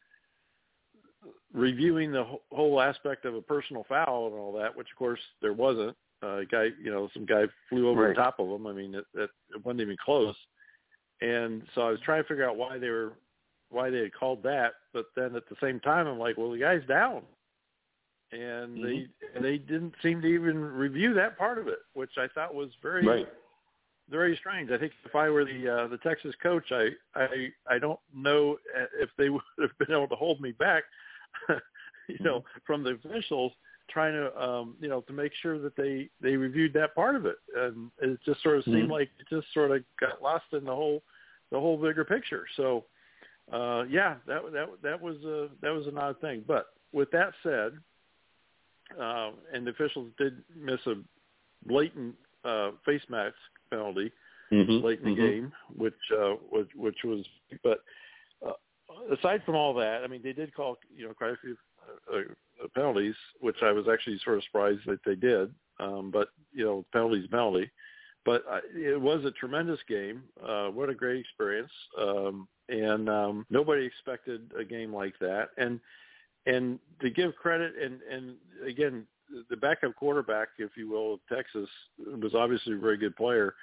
reviewing 1.52 2.10
the 2.10 2.24
whole 2.50 2.80
aspect 2.80 3.24
of 3.24 3.34
a 3.34 3.42
personal 3.42 3.84
foul 3.88 4.26
and 4.26 4.34
all 4.34 4.52
that, 4.52 4.74
which 4.74 4.88
of 4.90 4.98
course 4.98 5.20
there 5.40 5.52
wasn't. 5.52 5.96
Uh, 6.22 6.38
a 6.38 6.44
guy, 6.44 6.68
you 6.82 6.90
know, 6.90 7.08
some 7.14 7.24
guy 7.24 7.44
flew 7.68 7.88
over 7.88 8.02
Right. 8.02 8.08
the 8.08 8.22
top 8.22 8.38
of 8.38 8.48
him. 8.48 8.66
I 8.66 8.72
mean, 8.72 8.94
it, 8.94 9.04
it, 9.14 9.30
it 9.54 9.64
wasn't 9.64 9.80
even 9.80 9.96
close. 10.04 10.36
And 11.22 11.62
so 11.74 11.82
I 11.82 11.90
was 11.90 12.00
trying 12.00 12.22
to 12.22 12.28
figure 12.28 12.48
out 12.48 12.56
why 12.56 12.78
they 12.78 12.90
were, 12.90 13.12
why 13.70 13.90
they 13.90 14.00
had 14.00 14.14
called 14.14 14.42
that. 14.42 14.72
But 14.92 15.06
then 15.16 15.34
at 15.34 15.48
the 15.48 15.56
same 15.62 15.80
time, 15.80 16.06
I'm 16.06 16.18
like, 16.18 16.36
well, 16.36 16.50
the 16.50 16.58
guy's 16.58 16.86
down, 16.86 17.22
and 18.32 18.82
they 18.84 19.06
and 19.34 19.44
they 19.44 19.58
didn't 19.58 19.94
seem 20.02 20.20
to 20.22 20.28
even 20.28 20.58
review 20.58 21.14
that 21.14 21.38
part 21.38 21.58
of 21.58 21.68
it, 21.68 21.78
which 21.94 22.12
I 22.18 22.26
thought 22.34 22.54
was 22.54 22.70
very 22.82 23.06
right. 23.06 23.28
Very 24.10 24.36
strange. 24.36 24.70
I 24.70 24.78
think 24.78 24.92
if 25.04 25.14
I 25.14 25.30
were 25.30 25.44
the 25.44 25.68
uh, 25.68 25.86
the 25.88 25.98
Texas 25.98 26.34
coach, 26.42 26.72
I 26.72 26.88
I 27.14 27.52
I 27.68 27.78
don't 27.78 28.00
know 28.14 28.58
if 29.00 29.10
they 29.16 29.28
would 29.30 29.42
have 29.60 29.76
been 29.78 29.92
able 29.92 30.08
to 30.08 30.16
hold 30.16 30.40
me 30.40 30.52
back, 30.52 30.84
you 32.08 32.18
know, 32.20 32.44
from 32.66 32.82
the 32.82 32.90
officials 32.90 33.52
trying 33.88 34.12
to 34.12 34.40
um 34.40 34.76
you 34.80 34.88
know 34.88 35.00
to 35.02 35.12
make 35.12 35.32
sure 35.42 35.58
that 35.58 35.74
they 35.76 36.08
they 36.20 36.36
reviewed 36.36 36.72
that 36.74 36.94
part 36.94 37.16
of 37.16 37.26
it, 37.26 37.36
and 37.56 37.90
it 38.00 38.18
just 38.24 38.42
sort 38.42 38.58
of 38.58 38.64
seemed 38.64 38.88
Mhm. 38.88 38.90
like 38.90 39.10
it 39.18 39.28
just 39.28 39.52
sort 39.52 39.70
of 39.70 39.82
got 39.98 40.22
lost 40.22 40.46
in 40.52 40.64
the 40.64 40.74
whole 40.74 41.02
the 41.50 41.58
whole 41.58 41.76
bigger 41.76 42.04
picture. 42.04 42.46
So 42.56 42.84
uh 43.52 43.84
yeah, 43.88 44.16
that 44.26 44.42
that 44.52 44.68
that 44.82 45.00
was 45.00 45.16
a 45.24 45.48
that 45.60 45.70
was 45.70 45.86
an 45.86 45.98
odd 45.98 46.20
thing. 46.20 46.44
But 46.46 46.66
with 46.92 47.10
that 47.12 47.32
said, 47.42 47.78
uh, 48.98 49.30
and 49.52 49.66
the 49.66 49.70
officials 49.70 50.10
did 50.18 50.42
miss 50.54 50.80
a 50.86 50.94
blatant 51.66 52.14
uh, 52.44 52.70
face 52.84 53.02
mask 53.08 53.34
penalty 53.70 54.10
Mm-hmm. 54.52 54.84
late 54.84 54.98
in 55.00 55.10
the 55.10 55.14
game, 55.14 55.52
which 55.76 55.94
uh, 56.12 56.32
which 56.50 56.68
which 56.74 56.96
was. 57.04 57.24
But 57.62 57.84
uh, 58.44 58.54
aside 59.16 59.42
from 59.46 59.54
all 59.54 59.72
that, 59.74 60.02
I 60.02 60.08
mean, 60.08 60.22
they 60.24 60.32
did 60.32 60.52
call 60.52 60.76
you 60.92 61.06
know 61.06 61.14
quite 61.14 61.30
a 61.30 61.36
few 61.40 61.56
uh, 62.12 62.18
uh, 62.18 62.66
penalties, 62.74 63.14
which 63.38 63.54
I 63.62 63.70
was 63.70 63.86
actually 63.88 64.18
sort 64.24 64.38
of 64.38 64.44
surprised 64.44 64.80
that 64.86 64.98
they 65.06 65.14
did. 65.14 65.54
Um, 65.78 66.10
but 66.10 66.30
you 66.52 66.64
know, 66.64 66.84
penalties, 66.92 67.28
penalty. 67.30 67.70
But 68.24 68.42
I, 68.50 68.58
it 68.74 69.00
was 69.00 69.24
a 69.24 69.30
tremendous 69.30 69.78
game. 69.88 70.24
Uh, 70.44 70.66
what 70.70 70.90
a 70.90 70.94
great 70.94 71.20
experience! 71.20 71.70
Um, 71.96 72.48
and 72.68 73.08
um, 73.08 73.46
nobody 73.50 73.84
expected 73.84 74.50
a 74.58 74.64
game 74.64 74.92
like 74.92 75.14
that. 75.20 75.50
And 75.58 75.78
and 76.46 76.80
to 77.02 77.08
give 77.08 77.36
credit, 77.36 77.74
and 77.80 78.00
and 78.02 78.34
again, 78.66 79.06
the 79.48 79.56
backup 79.56 79.94
quarterback, 79.96 80.48
if 80.58 80.70
you 80.76 80.90
will, 80.90 81.14
of 81.14 81.20
Texas 81.28 81.68
was 81.98 82.34
obviously 82.34 82.74
a 82.74 82.78
very 82.78 82.96
good 82.96 83.16
player 83.16 83.54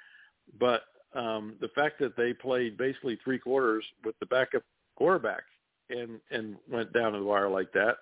but 0.60 0.84
um, 1.16 1.56
the 1.62 1.70
fact 1.70 2.00
that 2.00 2.16
they 2.16 2.34
played 2.34 2.78
basically 2.78 3.18
three 3.24 3.40
quarters 3.40 3.84
with 4.04 4.16
the 4.20 4.26
backup 4.26 4.64
quarterback 4.96 5.44
and 5.90 6.20
and 6.32 6.56
went 6.70 6.92
down 6.94 7.14
to 7.14 7.20
the 7.20 7.26
wire 7.26 7.50
like 7.50 7.72
that 7.74 7.98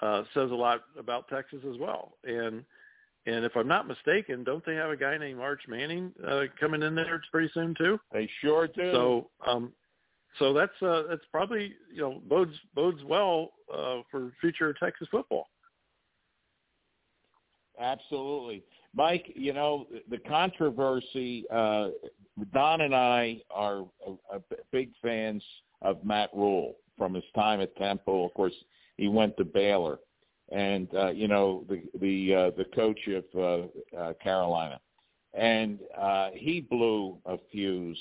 uh, 0.00 0.22
says 0.34 0.50
a 0.50 0.54
lot 0.54 0.82
about 0.98 1.28
Texas 1.28 1.60
as 1.68 1.78
well. 1.78 2.14
And 2.24 2.64
and 3.26 3.44
if 3.44 3.56
I'm 3.56 3.66
not 3.66 3.88
mistaken, 3.88 4.44
don't 4.44 4.64
they 4.64 4.74
have 4.74 4.90
a 4.90 4.96
guy 4.96 5.18
named 5.18 5.40
Arch 5.40 5.62
Manning 5.66 6.12
uh, 6.26 6.42
coming 6.60 6.82
in 6.82 6.94
there 6.94 7.20
pretty 7.32 7.50
soon 7.52 7.74
too? 7.76 7.98
They 8.12 8.28
sure 8.40 8.68
do. 8.68 8.92
So 8.92 9.30
um, 9.46 9.72
so 10.38 10.52
that's 10.52 10.80
uh, 10.82 11.04
that's 11.08 11.24
probably 11.30 11.74
you 11.92 12.02
know 12.02 12.22
bodes 12.28 12.54
bodes 12.74 13.02
well 13.04 13.52
uh, 13.74 14.02
for 14.10 14.32
future 14.40 14.72
Texas 14.74 15.08
football. 15.10 15.48
Absolutely. 17.78 18.62
Mike, 18.94 19.30
you 19.34 19.52
know, 19.52 19.86
the 20.08 20.18
controversy, 20.18 21.44
uh, 21.52 21.88
Don 22.52 22.80
and 22.80 22.94
I 22.94 23.42
are 23.50 23.84
uh, 24.32 24.38
big 24.72 24.90
fans 25.02 25.42
of 25.82 26.04
Matt 26.04 26.30
Rhule 26.34 26.76
from 26.96 27.14
his 27.14 27.24
time 27.34 27.60
at 27.60 27.76
Temple. 27.76 28.24
Of 28.24 28.34
course, 28.34 28.54
he 28.96 29.08
went 29.08 29.36
to 29.36 29.44
Baylor 29.44 29.98
and, 30.50 30.88
uh, 30.94 31.10
you 31.10 31.28
know, 31.28 31.64
the, 31.68 31.82
the, 32.00 32.34
uh, 32.34 32.50
the 32.56 32.64
coach 32.74 33.00
of, 33.08 33.24
uh, 33.34 33.96
uh, 33.96 34.12
Carolina. 34.14 34.80
And, 35.34 35.80
uh, 35.98 36.30
he 36.32 36.60
blew 36.62 37.18
a 37.26 37.36
fuse, 37.52 38.00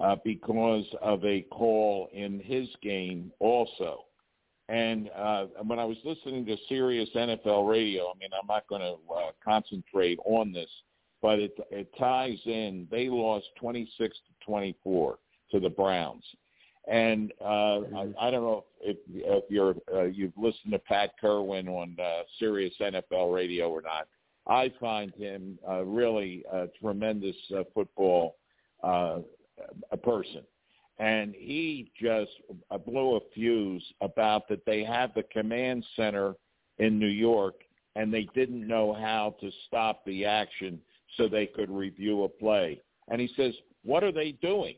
uh, 0.00 0.16
because 0.24 0.86
of 1.02 1.22
a 1.26 1.42
call 1.42 2.08
in 2.12 2.40
his 2.40 2.68
game 2.82 3.30
also. 3.40 4.04
And 4.70 5.10
uh, 5.16 5.46
when 5.66 5.80
I 5.80 5.84
was 5.84 5.96
listening 6.04 6.46
to 6.46 6.56
Sirius 6.68 7.08
NFL 7.16 7.68
Radio, 7.68 8.04
I 8.04 8.18
mean, 8.20 8.30
I'm 8.32 8.46
not 8.46 8.68
going 8.68 8.82
to 8.82 8.94
uh, 9.12 9.30
concentrate 9.44 10.20
on 10.24 10.52
this, 10.52 10.70
but 11.20 11.40
it 11.40 11.58
it 11.72 11.90
ties 11.98 12.38
in. 12.46 12.86
They 12.88 13.08
lost 13.08 13.46
26 13.58 13.98
to 13.98 14.46
24 14.46 15.18
to 15.50 15.58
the 15.60 15.68
Browns, 15.68 16.22
and 16.86 17.32
uh, 17.40 17.80
I, 17.80 18.12
I 18.20 18.30
don't 18.30 18.44
know 18.44 18.64
if, 18.80 18.96
if 19.08 19.44
you're 19.48 19.74
uh, 19.92 20.04
you've 20.04 20.38
listened 20.38 20.72
to 20.72 20.78
Pat 20.78 21.14
Kirwan 21.20 21.66
on 21.68 21.96
uh, 22.00 22.22
Sirius 22.38 22.74
NFL 22.80 23.34
Radio 23.34 23.70
or 23.70 23.82
not. 23.82 24.06
I 24.46 24.72
find 24.78 25.12
him 25.14 25.58
uh, 25.68 25.84
really 25.84 26.44
a 26.52 26.68
tremendous 26.80 27.36
uh, 27.56 27.64
football 27.74 28.36
uh, 28.84 29.18
a 29.90 29.96
person 29.96 30.42
and 31.00 31.34
he 31.34 31.90
just 32.00 32.30
blew 32.84 33.16
a 33.16 33.20
fuse 33.34 33.84
about 34.02 34.46
that 34.48 34.64
they 34.66 34.84
have 34.84 35.12
the 35.14 35.22
command 35.32 35.84
center 35.96 36.34
in 36.78 36.98
New 36.98 37.06
York 37.06 37.54
and 37.96 38.12
they 38.12 38.28
didn't 38.34 38.66
know 38.68 38.92
how 38.92 39.34
to 39.40 39.50
stop 39.66 40.04
the 40.04 40.26
action 40.26 40.78
so 41.16 41.26
they 41.26 41.46
could 41.46 41.70
review 41.70 42.24
a 42.24 42.28
play. 42.28 42.80
And 43.08 43.20
he 43.20 43.30
says, 43.34 43.54
"What 43.82 44.04
are 44.04 44.12
they 44.12 44.32
doing?" 44.32 44.76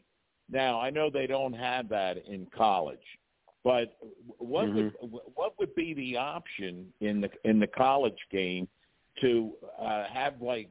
Now, 0.49 0.81
I 0.81 0.91
know 0.91 1.11
they 1.11 1.27
don't 1.27 1.53
have 1.53 1.89
that 1.91 2.25
in 2.27 2.47
college, 2.57 3.19
but 3.65 3.99
what 4.39 4.73
would 4.73 4.95
what 5.35 5.59
would 5.59 5.75
be 5.75 5.93
the 5.93 6.17
option 6.17 6.93
in 7.01 7.21
the 7.21 7.31
in 7.45 7.59
the 7.59 7.67
college 7.67 8.19
game 8.31 8.69
to 9.21 9.53
uh, 9.81 10.05
have 10.13 10.41
like 10.41 10.71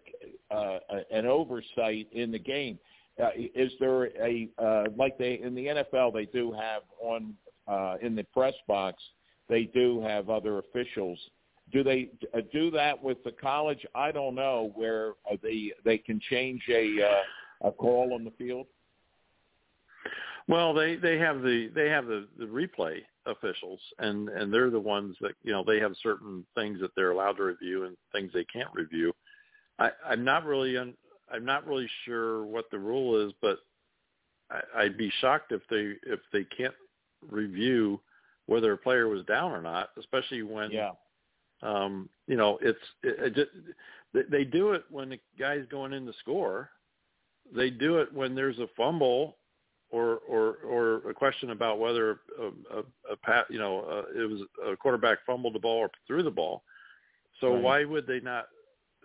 uh, 0.49 0.79
an 1.11 1.25
oversight 1.25 2.07
in 2.11 2.31
the 2.31 2.39
game. 2.39 2.79
Uh, 3.21 3.29
is 3.35 3.71
there 3.79 4.05
a 4.21 4.49
uh, 4.57 4.85
like 4.97 5.17
they 5.17 5.39
in 5.41 5.53
the 5.55 5.65
NFL 5.65 6.13
they 6.13 6.25
do 6.25 6.51
have 6.51 6.83
on 7.01 7.33
uh, 7.67 7.95
in 8.01 8.15
the 8.15 8.23
press 8.23 8.53
box 8.67 9.01
they 9.51 9.65
do 9.65 10.01
have 10.01 10.29
other 10.29 10.59
officials. 10.59 11.19
Do 11.73 11.83
they 11.83 12.09
uh, 12.33 12.39
do 12.53 12.71
that 12.71 13.01
with 13.01 13.21
the 13.23 13.33
college? 13.33 13.85
I 13.93 14.11
don't 14.11 14.33
know 14.33 14.71
where 14.75 15.11
uh, 15.29 15.35
they 15.43 15.73
they 15.83 15.97
can 15.97 16.19
change 16.29 16.61
a 16.69 17.03
uh, 17.03 17.67
a 17.67 17.71
call 17.71 18.13
on 18.13 18.23
the 18.23 18.31
field. 18.31 18.67
Well, 20.47 20.73
they 20.73 20.95
they 20.95 21.17
have 21.17 21.41
the 21.41 21.69
they 21.75 21.89
have 21.89 22.07
the 22.07 22.27
the 22.39 22.45
replay 22.45 22.99
officials, 23.25 23.79
and 23.99 24.29
and 24.29 24.53
they're 24.53 24.69
the 24.69 24.79
ones 24.79 25.17
that 25.21 25.33
you 25.43 25.51
know 25.51 25.63
they 25.65 25.79
have 25.79 25.93
certain 26.01 26.45
things 26.55 26.79
that 26.79 26.91
they're 26.95 27.11
allowed 27.11 27.33
to 27.33 27.43
review 27.43 27.85
and 27.85 27.97
things 28.13 28.31
they 28.33 28.45
can't 28.45 28.69
review. 28.73 29.13
I, 29.79 29.91
I'm 30.05 30.23
not 30.23 30.45
really 30.45 30.77
un, 30.77 30.93
I'm 31.33 31.45
not 31.45 31.65
really 31.67 31.89
sure 32.05 32.43
what 32.45 32.65
the 32.71 32.79
rule 32.79 33.25
is, 33.27 33.33
but 33.41 33.59
I, 34.49 34.61
I'd 34.83 34.97
be 34.97 35.11
shocked 35.21 35.51
if 35.51 35.61
they 35.69 35.93
if 36.11 36.19
they 36.33 36.43
can't 36.45 36.73
review 37.29 37.99
whether 38.47 38.73
a 38.73 38.77
player 38.77 39.07
was 39.07 39.23
down 39.25 39.51
or 39.51 39.61
not, 39.61 39.89
especially 39.97 40.43
when 40.43 40.71
Yeah. 40.71 40.91
um, 41.61 42.09
you 42.27 42.35
know 42.37 42.57
it's 42.61 42.79
it, 43.03 43.19
it 43.19 43.35
just, 43.35 43.51
they- 44.13 44.37
they 44.37 44.43
do 44.43 44.71
it 44.73 44.83
when 44.89 45.09
the 45.09 45.19
guy's 45.39 45.65
going 45.69 45.93
in 45.93 46.05
to 46.05 46.13
score. 46.19 46.69
They 47.53 47.69
do 47.69 47.97
it 47.99 48.13
when 48.13 48.35
there's 48.35 48.59
a 48.59 48.67
fumble 48.77 49.37
or 49.89 50.19
or 50.27 50.55
or 50.65 51.09
a 51.09 51.13
question 51.13 51.51
about 51.51 51.79
whether 51.79 52.21
a, 52.39 52.77
a, 52.77 52.83
a 53.11 53.15
pat 53.17 53.45
you 53.49 53.59
know 53.59 53.81
uh, 53.81 54.19
it 54.21 54.29
was 54.29 54.41
a 54.65 54.75
quarterback 54.77 55.19
fumbled 55.25 55.53
the 55.55 55.59
ball 55.59 55.77
or 55.79 55.91
threw 56.07 56.23
the 56.23 56.31
ball. 56.31 56.63
So 57.39 57.51
Right. 57.53 57.61
why 57.63 57.85
would 57.85 58.07
they 58.07 58.19
not 58.19 58.47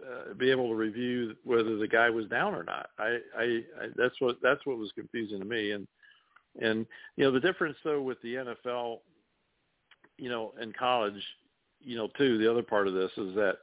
uh, 0.05 0.35
be 0.35 0.51
able 0.51 0.69
to 0.69 0.75
review 0.75 1.35
whether 1.45 1.77
the 1.77 1.89
guy 1.89 2.11
was 2.11 2.27
down 2.27 2.55
or 2.55 2.65
not? 2.65 2.91
I, 2.99 3.19
I 3.37 3.45
I 3.81 3.87
that's 3.97 4.21
what 4.21 4.37
that's 4.43 4.65
what 4.67 4.79
was 4.79 4.93
confusing 4.95 5.39
to 5.41 5.45
me 5.47 5.73
and 5.73 5.87
and 6.61 6.87
you 7.17 7.25
know 7.25 7.31
the 7.31 7.41
difference 7.41 7.77
though 7.85 8.03
with 8.03 8.21
the 8.23 8.35
NFL, 8.35 9.01
you 10.19 10.29
know, 10.29 10.53
in 10.61 10.73
college, 10.73 11.23
you 11.81 11.97
know, 11.97 12.09
too 12.19 12.39
the 12.39 12.51
other 12.51 12.63
part 12.63 12.89
of 12.89 12.95
this 12.95 13.11
is 13.17 13.35
that 13.35 13.59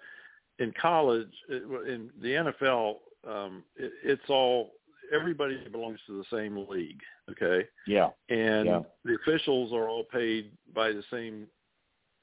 in 0.60 0.74
college 0.80 1.32
it- 1.50 1.64
in 1.88 2.10
the 2.22 2.30
NFL 2.30 2.98
um 3.28 3.64
it, 3.76 3.92
it's 4.04 4.30
all 4.30 4.72
everybody 5.14 5.58
belongs 5.72 6.00
to 6.08 6.18
the 6.18 6.36
same 6.36 6.66
league, 6.70 7.02
okay? 7.30 7.68
Yeah. 7.88 8.10
and 8.30 8.66
Yeah. 8.68 8.82
the 9.04 9.16
officials 9.16 9.72
are 9.74 9.88
all 9.90 10.04
paid 10.06 10.52
by 10.74 10.92
the 10.92 11.04
same 11.12 11.48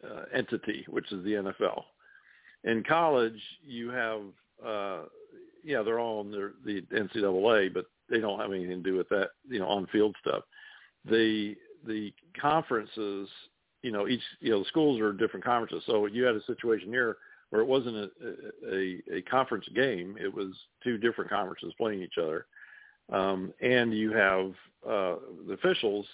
uh, 0.02 0.24
entity, 0.32 0.84
which 0.88 1.12
is 1.12 1.22
the 1.24 1.34
NFL. 1.34 1.84
In 2.64 2.82
college, 2.82 3.40
you 3.66 3.90
have, 3.90 4.20
uh, 4.64 5.00
yeah, 5.64 5.82
they're 5.82 6.00
all 6.00 6.20
in 6.22 6.30
the, 6.30 6.52
the 6.64 6.82
NCAA, 6.94 7.72
but 7.72 7.86
they 8.08 8.18
don't 8.18 8.40
have 8.40 8.52
anything 8.52 8.82
to 8.82 8.90
do 8.90 8.96
with 8.96 9.08
that, 9.08 9.30
you 9.48 9.58
know, 9.58 9.66
on-field 9.66 10.14
stuff. 10.20 10.44
The 11.04 11.56
the 11.86 12.12
conferences, 12.38 13.28
you 13.82 13.90
know, 13.90 14.06
each 14.06 14.20
you 14.40 14.50
know, 14.50 14.58
the 14.58 14.66
schools 14.66 15.00
are 15.00 15.12
different 15.12 15.44
conferences. 15.44 15.82
So 15.86 16.04
you 16.06 16.24
had 16.24 16.34
a 16.34 16.44
situation 16.44 16.88
here 16.88 17.16
where 17.48 17.62
it 17.62 17.66
wasn't 17.66 17.96
a, 17.96 18.10
a, 18.70 19.02
a 19.16 19.22
conference 19.22 19.66
game; 19.74 20.16
it 20.20 20.32
was 20.32 20.48
two 20.84 20.98
different 20.98 21.30
conferences 21.30 21.72
playing 21.78 22.02
each 22.02 22.18
other 22.20 22.46
um, 23.12 23.52
and 23.60 23.92
you 23.92 24.12
have 24.12 24.50
uh, 24.86 25.16
the 25.46 25.54
officials 25.54 26.06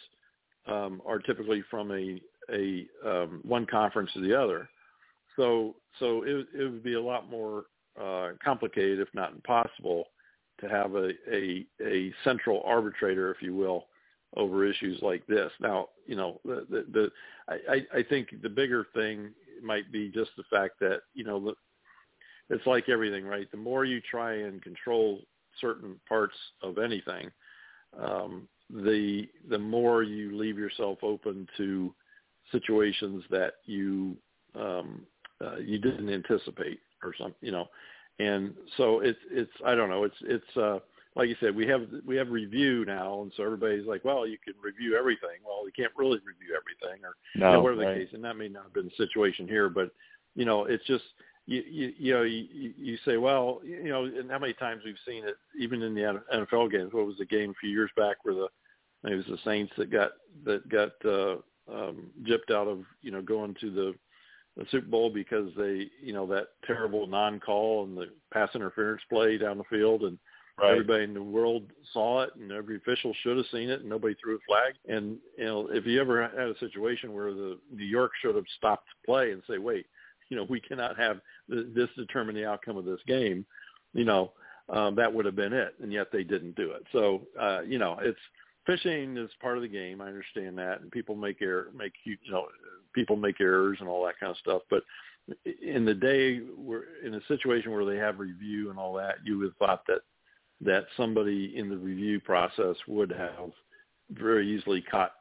um, 0.67 1.03
are 1.07 1.19
typically 1.19 1.63
from 1.71 1.91
a 1.93 2.21
a 2.53 2.87
um, 3.05 3.41
one 3.45 3.67
conference 3.67 4.11
to 4.15 4.21
the 4.21 4.39
other. 4.39 4.69
So 5.37 5.77
so 5.99 6.23
it, 6.23 6.47
it 6.55 6.65
would 6.65 6.83
be 6.83 6.95
a 6.95 7.03
lot 7.03 7.31
more 7.31 7.65
uh, 8.01 8.31
complicated, 8.45 9.01
if 9.01 9.09
not 9.15 9.33
impossible, 9.33 10.05
to 10.61 10.69
have 10.69 10.95
a, 10.95 11.11
a 11.31 11.67
a 11.83 12.13
central 12.25 12.63
arbitrator, 12.65 13.31
if 13.31 13.43
you 13.43 13.55
will, 13.55 13.87
over 14.37 14.65
issues 14.65 15.01
like 15.03 15.27
this. 15.27 15.51
Now, 15.61 15.89
you 16.07 16.17
know, 16.17 16.41
the 16.45 16.67
the, 16.69 16.85
the 16.93 17.11
I, 17.49 17.99
I 17.99 18.03
think 18.03 18.29
the 18.43 18.49
bigger 18.49 18.87
thing 18.95 19.31
might 19.63 19.91
be 19.93 20.09
just 20.09 20.31
the 20.37 20.45
fact 20.51 20.81
that 20.81 21.01
you 21.15 21.25
know 21.25 21.41
the, 21.41 21.55
it's 22.55 22.67
like 22.67 22.89
everything, 22.89 23.25
right? 23.25 23.51
The 23.51 23.57
more 23.57 23.85
you 23.85 24.01
try 24.01 24.35
and 24.35 24.63
control 24.63 25.23
certain 25.61 25.99
parts 26.09 26.37
of 26.63 26.79
anything, 26.79 27.31
um, 27.99 28.49
the 28.71 29.29
the 29.49 29.59
more 29.59 30.03
you 30.03 30.37
leave 30.37 30.59
yourself 30.59 30.99
open 31.03 31.47
to 31.57 31.95
situations 32.53 33.25
that 33.31 33.55
you 33.65 34.17
um, 34.55 35.03
uh, 35.45 35.57
you 35.57 35.79
didn't 35.79 36.09
anticipate 36.09 36.81
or 37.03 37.15
something, 37.17 37.37
you 37.41 37.53
know. 37.53 37.69
And 38.19 38.55
so 38.77 39.01
it's 39.01 39.19
it's 39.31 39.53
I 39.65 39.75
don't 39.75 39.91
know 39.91 40.05
it's 40.05 40.17
it's 40.23 40.57
uh, 40.57 40.79
like 41.15 41.29
you 41.29 41.37
said 41.41 41.55
we 41.55 41.67
have 41.67 41.83
we 42.07 42.17
have 42.17 42.31
review 42.31 42.85
now, 42.87 43.23
and 43.23 43.33
so 43.37 43.43
everybody's 43.43 43.87
like, 43.87 44.05
well, 44.05 44.27
you 44.27 44.39
can 44.43 44.55
review 44.63 44.97
everything. 44.97 45.39
Well, 45.47 45.67
you 45.67 45.73
can't 45.77 45.93
really 45.97 46.19
review 46.19 46.57
everything, 46.57 47.05
or 47.05 47.15
No. 47.35 47.49
you 47.49 47.53
know, 47.57 47.63
whatever 47.63 47.81
the 47.85 47.99
case. 47.99 48.15
And 48.15 48.25
that 48.25 48.37
may 48.37 48.49
not 48.49 48.65
have 48.65 48.75
been 48.75 48.87
the 48.87 49.05
situation 49.05 49.47
here, 49.47 49.69
but 49.69 49.91
you 50.35 50.45
know, 50.45 50.65
it's 50.65 50.85
just 50.87 51.05
you 51.47 51.63
you, 51.69 51.93
you 51.99 52.15
know 52.15 52.23
you, 52.23 52.73
you 52.77 52.97
say, 53.05 53.19
well, 53.19 53.61
you 53.65 53.89
know, 53.89 54.05
and 54.05 54.31
how 54.31 54.39
many 54.39 54.55
times 54.55 54.83
we've 54.85 54.97
seen 55.07 55.25
it, 55.25 55.37
even 55.59 55.83
in 55.83 55.95
the 55.95 56.23
NFL 56.35 56.71
games. 56.71 56.93
What 56.93 57.07
was 57.07 57.19
the 57.19 57.27
game 57.27 57.51
a 57.51 57.55
few 57.55 57.71
years 57.71 57.91
back 57.97 58.17
where 58.23 58.35
the 58.35 58.49
it 59.05 59.15
was 59.15 59.27
the 59.27 59.39
Saints 59.45 59.73
that 59.77 59.91
got 59.91 60.13
that 60.45 60.69
got 60.69 60.93
uh, 61.05 61.37
um, 61.73 62.11
gypped 62.23 62.55
out 62.55 62.67
of 62.67 62.81
you 63.03 63.11
know 63.11 63.23
going 63.23 63.55
to 63.61 63.71
the 63.71 63.95
the 64.57 64.65
Super 64.71 64.87
Bowl 64.87 65.11
because 65.11 65.51
they 65.57 65.91
you 66.03 66.13
know 66.13 66.27
that 66.27 66.49
terrible 66.67 67.07
non-call 67.07 67.85
and 67.85 67.97
the 67.97 68.07
pass 68.33 68.51
interference 68.55 69.03
play 69.09 69.39
down 69.39 69.59
the 69.59 69.65
field 69.65 70.03
and 70.03 70.19
everybody 70.65 71.05
in 71.05 71.13
the 71.13 71.23
world 71.23 71.65
saw 71.93 72.23
it 72.23 72.31
and 72.37 72.51
every 72.51 72.77
official 72.77 73.15
should 73.23 73.37
have 73.37 73.45
seen 73.53 73.69
it 73.69 73.81
and 73.81 73.91
nobody 73.91 74.15
threw 74.15 74.37
a 74.37 74.39
flag. 74.49 74.75
And 74.89 75.19
you 75.37 75.45
know 75.45 75.69
if 75.71 75.85
you 75.85 76.01
ever 76.01 76.23
had 76.23 76.49
a 76.49 76.59
situation 76.59 77.13
where 77.13 77.33
the 77.33 77.59
New 77.71 77.85
York 77.85 78.13
should 78.23 78.35
have 78.35 78.45
stopped 78.57 78.89
play 79.05 79.33
and 79.33 79.43
say 79.49 79.59
wait 79.59 79.87
you 80.31 80.37
know 80.37 80.45
we 80.49 80.61
cannot 80.61 80.99
have 80.99 81.21
th- 81.51 81.67
this 81.75 81.89
determine 81.97 82.35
the 82.35 82.47
outcome 82.47 82.77
of 82.77 82.85
this 82.85 83.01
game 83.07 83.45
you 83.93 84.05
know 84.05 84.33
um, 84.69 84.97
that 84.97 85.13
would 85.13 85.25
have 85.27 85.37
been 85.37 85.53
it 85.53 85.75
and 85.81 85.93
yet 85.93 86.09
they 86.11 86.25
didn't 86.25 86.57
do 86.57 86.73
it. 86.73 86.83
So 86.93 87.27
uh, 87.39 87.61
you 87.61 87.79
know 87.79 87.99
it's 88.01 88.19
fishing 88.67 89.17
is 89.17 89.31
part 89.41 89.57
of 89.57 89.63
the 89.63 89.69
game. 89.69 90.01
I 90.01 90.09
understand 90.09 90.59
that. 90.59 90.81
And 90.81 90.91
people 90.91 91.15
make 91.15 91.41
error 91.41 91.69
make 91.75 91.93
you 92.05 92.17
know 92.31 92.47
people 92.93 93.17
make 93.17 93.41
errors 93.41 93.79
and 93.81 93.89
all 93.89 94.05
that 94.05 94.19
kind 94.19 94.31
of 94.31 94.39
stuff. 94.39 94.63
But 94.69 94.83
in 95.63 95.85
the 95.85 95.95
day 95.95 96.39
where 96.39 96.85
in 97.05 97.15
a 97.15 97.21
situation 97.29 97.73
where 97.73 97.85
they 97.85 97.97
have 97.97 98.19
review 98.19 98.71
and 98.71 98.79
all 98.79 98.95
that 98.95 99.17
you 99.25 99.39
would 99.39 99.47
have 99.47 99.57
thought 99.57 99.87
that 99.87 100.01
that 100.61 100.87
somebody 100.97 101.55
in 101.57 101.69
the 101.69 101.77
review 101.77 102.21
process 102.21 102.77
would 102.89 103.11
have 103.11 103.51
very 104.11 104.49
easily 104.49 104.83
caught 104.83 105.13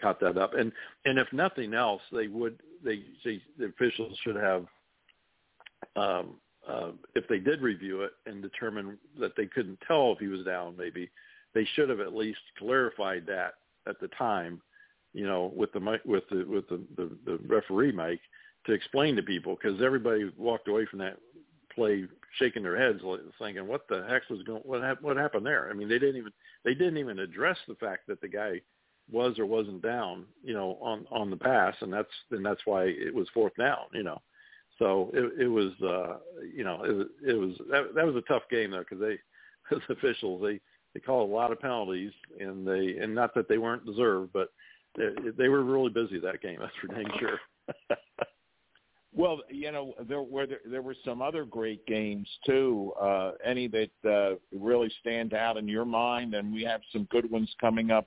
caught 0.00 0.20
that 0.20 0.38
up. 0.38 0.54
And 0.54 0.72
and 1.04 1.18
if 1.18 1.32
nothing 1.32 1.74
else 1.74 2.02
they 2.12 2.28
would 2.28 2.60
they, 2.84 3.02
they 3.24 3.40
the 3.58 3.66
officials 3.66 4.16
should 4.22 4.36
have 4.36 4.66
um 5.96 6.34
uh, 6.68 6.90
if 7.14 7.26
they 7.28 7.38
did 7.38 7.62
review 7.62 8.02
it 8.02 8.12
and 8.26 8.42
determine 8.42 8.98
that 9.18 9.32
they 9.36 9.46
couldn't 9.46 9.78
tell 9.88 10.12
if 10.12 10.18
he 10.18 10.26
was 10.26 10.44
down 10.44 10.76
maybe 10.76 11.10
they 11.54 11.66
should 11.74 11.88
have 11.88 12.00
at 12.00 12.14
least 12.14 12.40
clarified 12.58 13.24
that 13.26 13.54
at 13.88 14.00
the 14.00 14.08
time 14.08 14.60
you 15.12 15.26
know 15.26 15.52
with 15.54 15.72
the 15.72 15.98
with 16.04 16.24
the 16.30 16.44
with 16.44 16.68
the 16.68 16.80
the, 16.96 17.10
the 17.24 17.38
referee 17.46 17.92
mic 17.92 18.20
to 18.66 18.72
explain 18.72 19.16
to 19.16 19.22
people 19.22 19.56
because 19.60 19.80
everybody 19.82 20.30
walked 20.36 20.68
away 20.68 20.86
from 20.86 20.98
that 20.98 21.16
play 21.74 22.04
shaking 22.38 22.62
their 22.62 22.76
heads 22.76 23.00
thinking 23.38 23.66
what 23.66 23.86
the 23.88 24.04
heck 24.08 24.28
was 24.28 24.42
going 24.42 24.62
what 24.62 24.82
hap- 24.82 25.02
what 25.02 25.16
happened 25.16 25.46
there? 25.46 25.68
I 25.70 25.74
mean 25.74 25.88
they 25.88 25.98
didn't 25.98 26.16
even 26.16 26.32
they 26.64 26.74
didn't 26.74 26.98
even 26.98 27.18
address 27.18 27.56
the 27.66 27.74
fact 27.76 28.06
that 28.08 28.20
the 28.20 28.28
guy 28.28 28.60
was 29.10 29.38
or 29.38 29.46
wasn't 29.46 29.82
down 29.82 30.26
you 30.42 30.54
know 30.54 30.78
on 30.80 31.06
on 31.10 31.30
the 31.30 31.36
pass 31.36 31.74
and 31.80 31.92
that's 31.92 32.08
and 32.30 32.44
that's 32.44 32.60
why 32.64 32.84
it 32.84 33.14
was 33.14 33.28
fourth 33.34 33.54
down 33.56 33.86
you 33.92 34.02
know. 34.02 34.20
So 34.78 35.10
it 35.12 35.42
it 35.42 35.48
was 35.48 35.72
uh 35.82 36.18
you 36.54 36.64
know 36.64 36.82
it, 36.84 37.08
it 37.32 37.34
was 37.34 37.52
that, 37.70 37.94
that 37.94 38.06
was 38.06 38.16
a 38.16 38.32
tough 38.32 38.42
game 38.50 38.70
though 38.70 38.80
because 38.80 39.00
they 39.00 39.18
as 39.76 39.82
officials 39.88 40.42
they 40.42 40.60
they 40.94 41.00
call 41.00 41.24
a 41.24 41.32
lot 41.32 41.52
of 41.52 41.60
penalties 41.60 42.12
and 42.38 42.66
they 42.66 42.98
and 43.00 43.14
not 43.14 43.34
that 43.34 43.48
they 43.48 43.58
weren't 43.58 43.84
deserved 43.84 44.32
but 44.32 44.48
they, 44.96 45.08
they 45.36 45.48
were 45.48 45.62
really 45.62 45.90
busy 45.90 46.18
that 46.18 46.42
game 46.42 46.58
that's 46.60 46.72
for 46.80 46.88
dang 46.88 47.10
sure 47.18 47.38
Well, 49.12 49.40
you 49.50 49.72
know, 49.72 49.94
there 50.08 50.22
were 50.22 50.46
there, 50.46 50.60
there 50.64 50.82
were 50.82 50.94
some 51.04 51.20
other 51.20 51.44
great 51.44 51.84
games 51.86 52.28
too. 52.46 52.92
Uh, 53.00 53.32
any 53.44 53.66
that 53.68 53.90
uh, 54.08 54.36
really 54.56 54.90
stand 55.00 55.34
out 55.34 55.56
in 55.56 55.66
your 55.66 55.84
mind, 55.84 56.34
and 56.34 56.52
we 56.52 56.62
have 56.62 56.80
some 56.92 57.08
good 57.10 57.28
ones 57.28 57.52
coming 57.60 57.90
up 57.90 58.06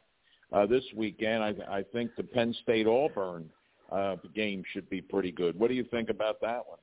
uh, 0.53 0.65
this 0.65 0.84
weekend. 0.95 1.43
I, 1.43 1.55
I 1.69 1.84
think 1.91 2.11
the 2.15 2.23
Penn 2.23 2.55
State 2.63 2.88
Auburn 2.88 3.49
uh, 3.91 4.15
game 4.34 4.63
should 4.71 4.89
be 4.89 5.01
pretty 5.01 5.31
good. 5.31 5.59
What 5.59 5.67
do 5.67 5.73
you 5.73 5.84
think 5.84 6.09
about 6.09 6.39
that 6.41 6.65
one? 6.67 6.79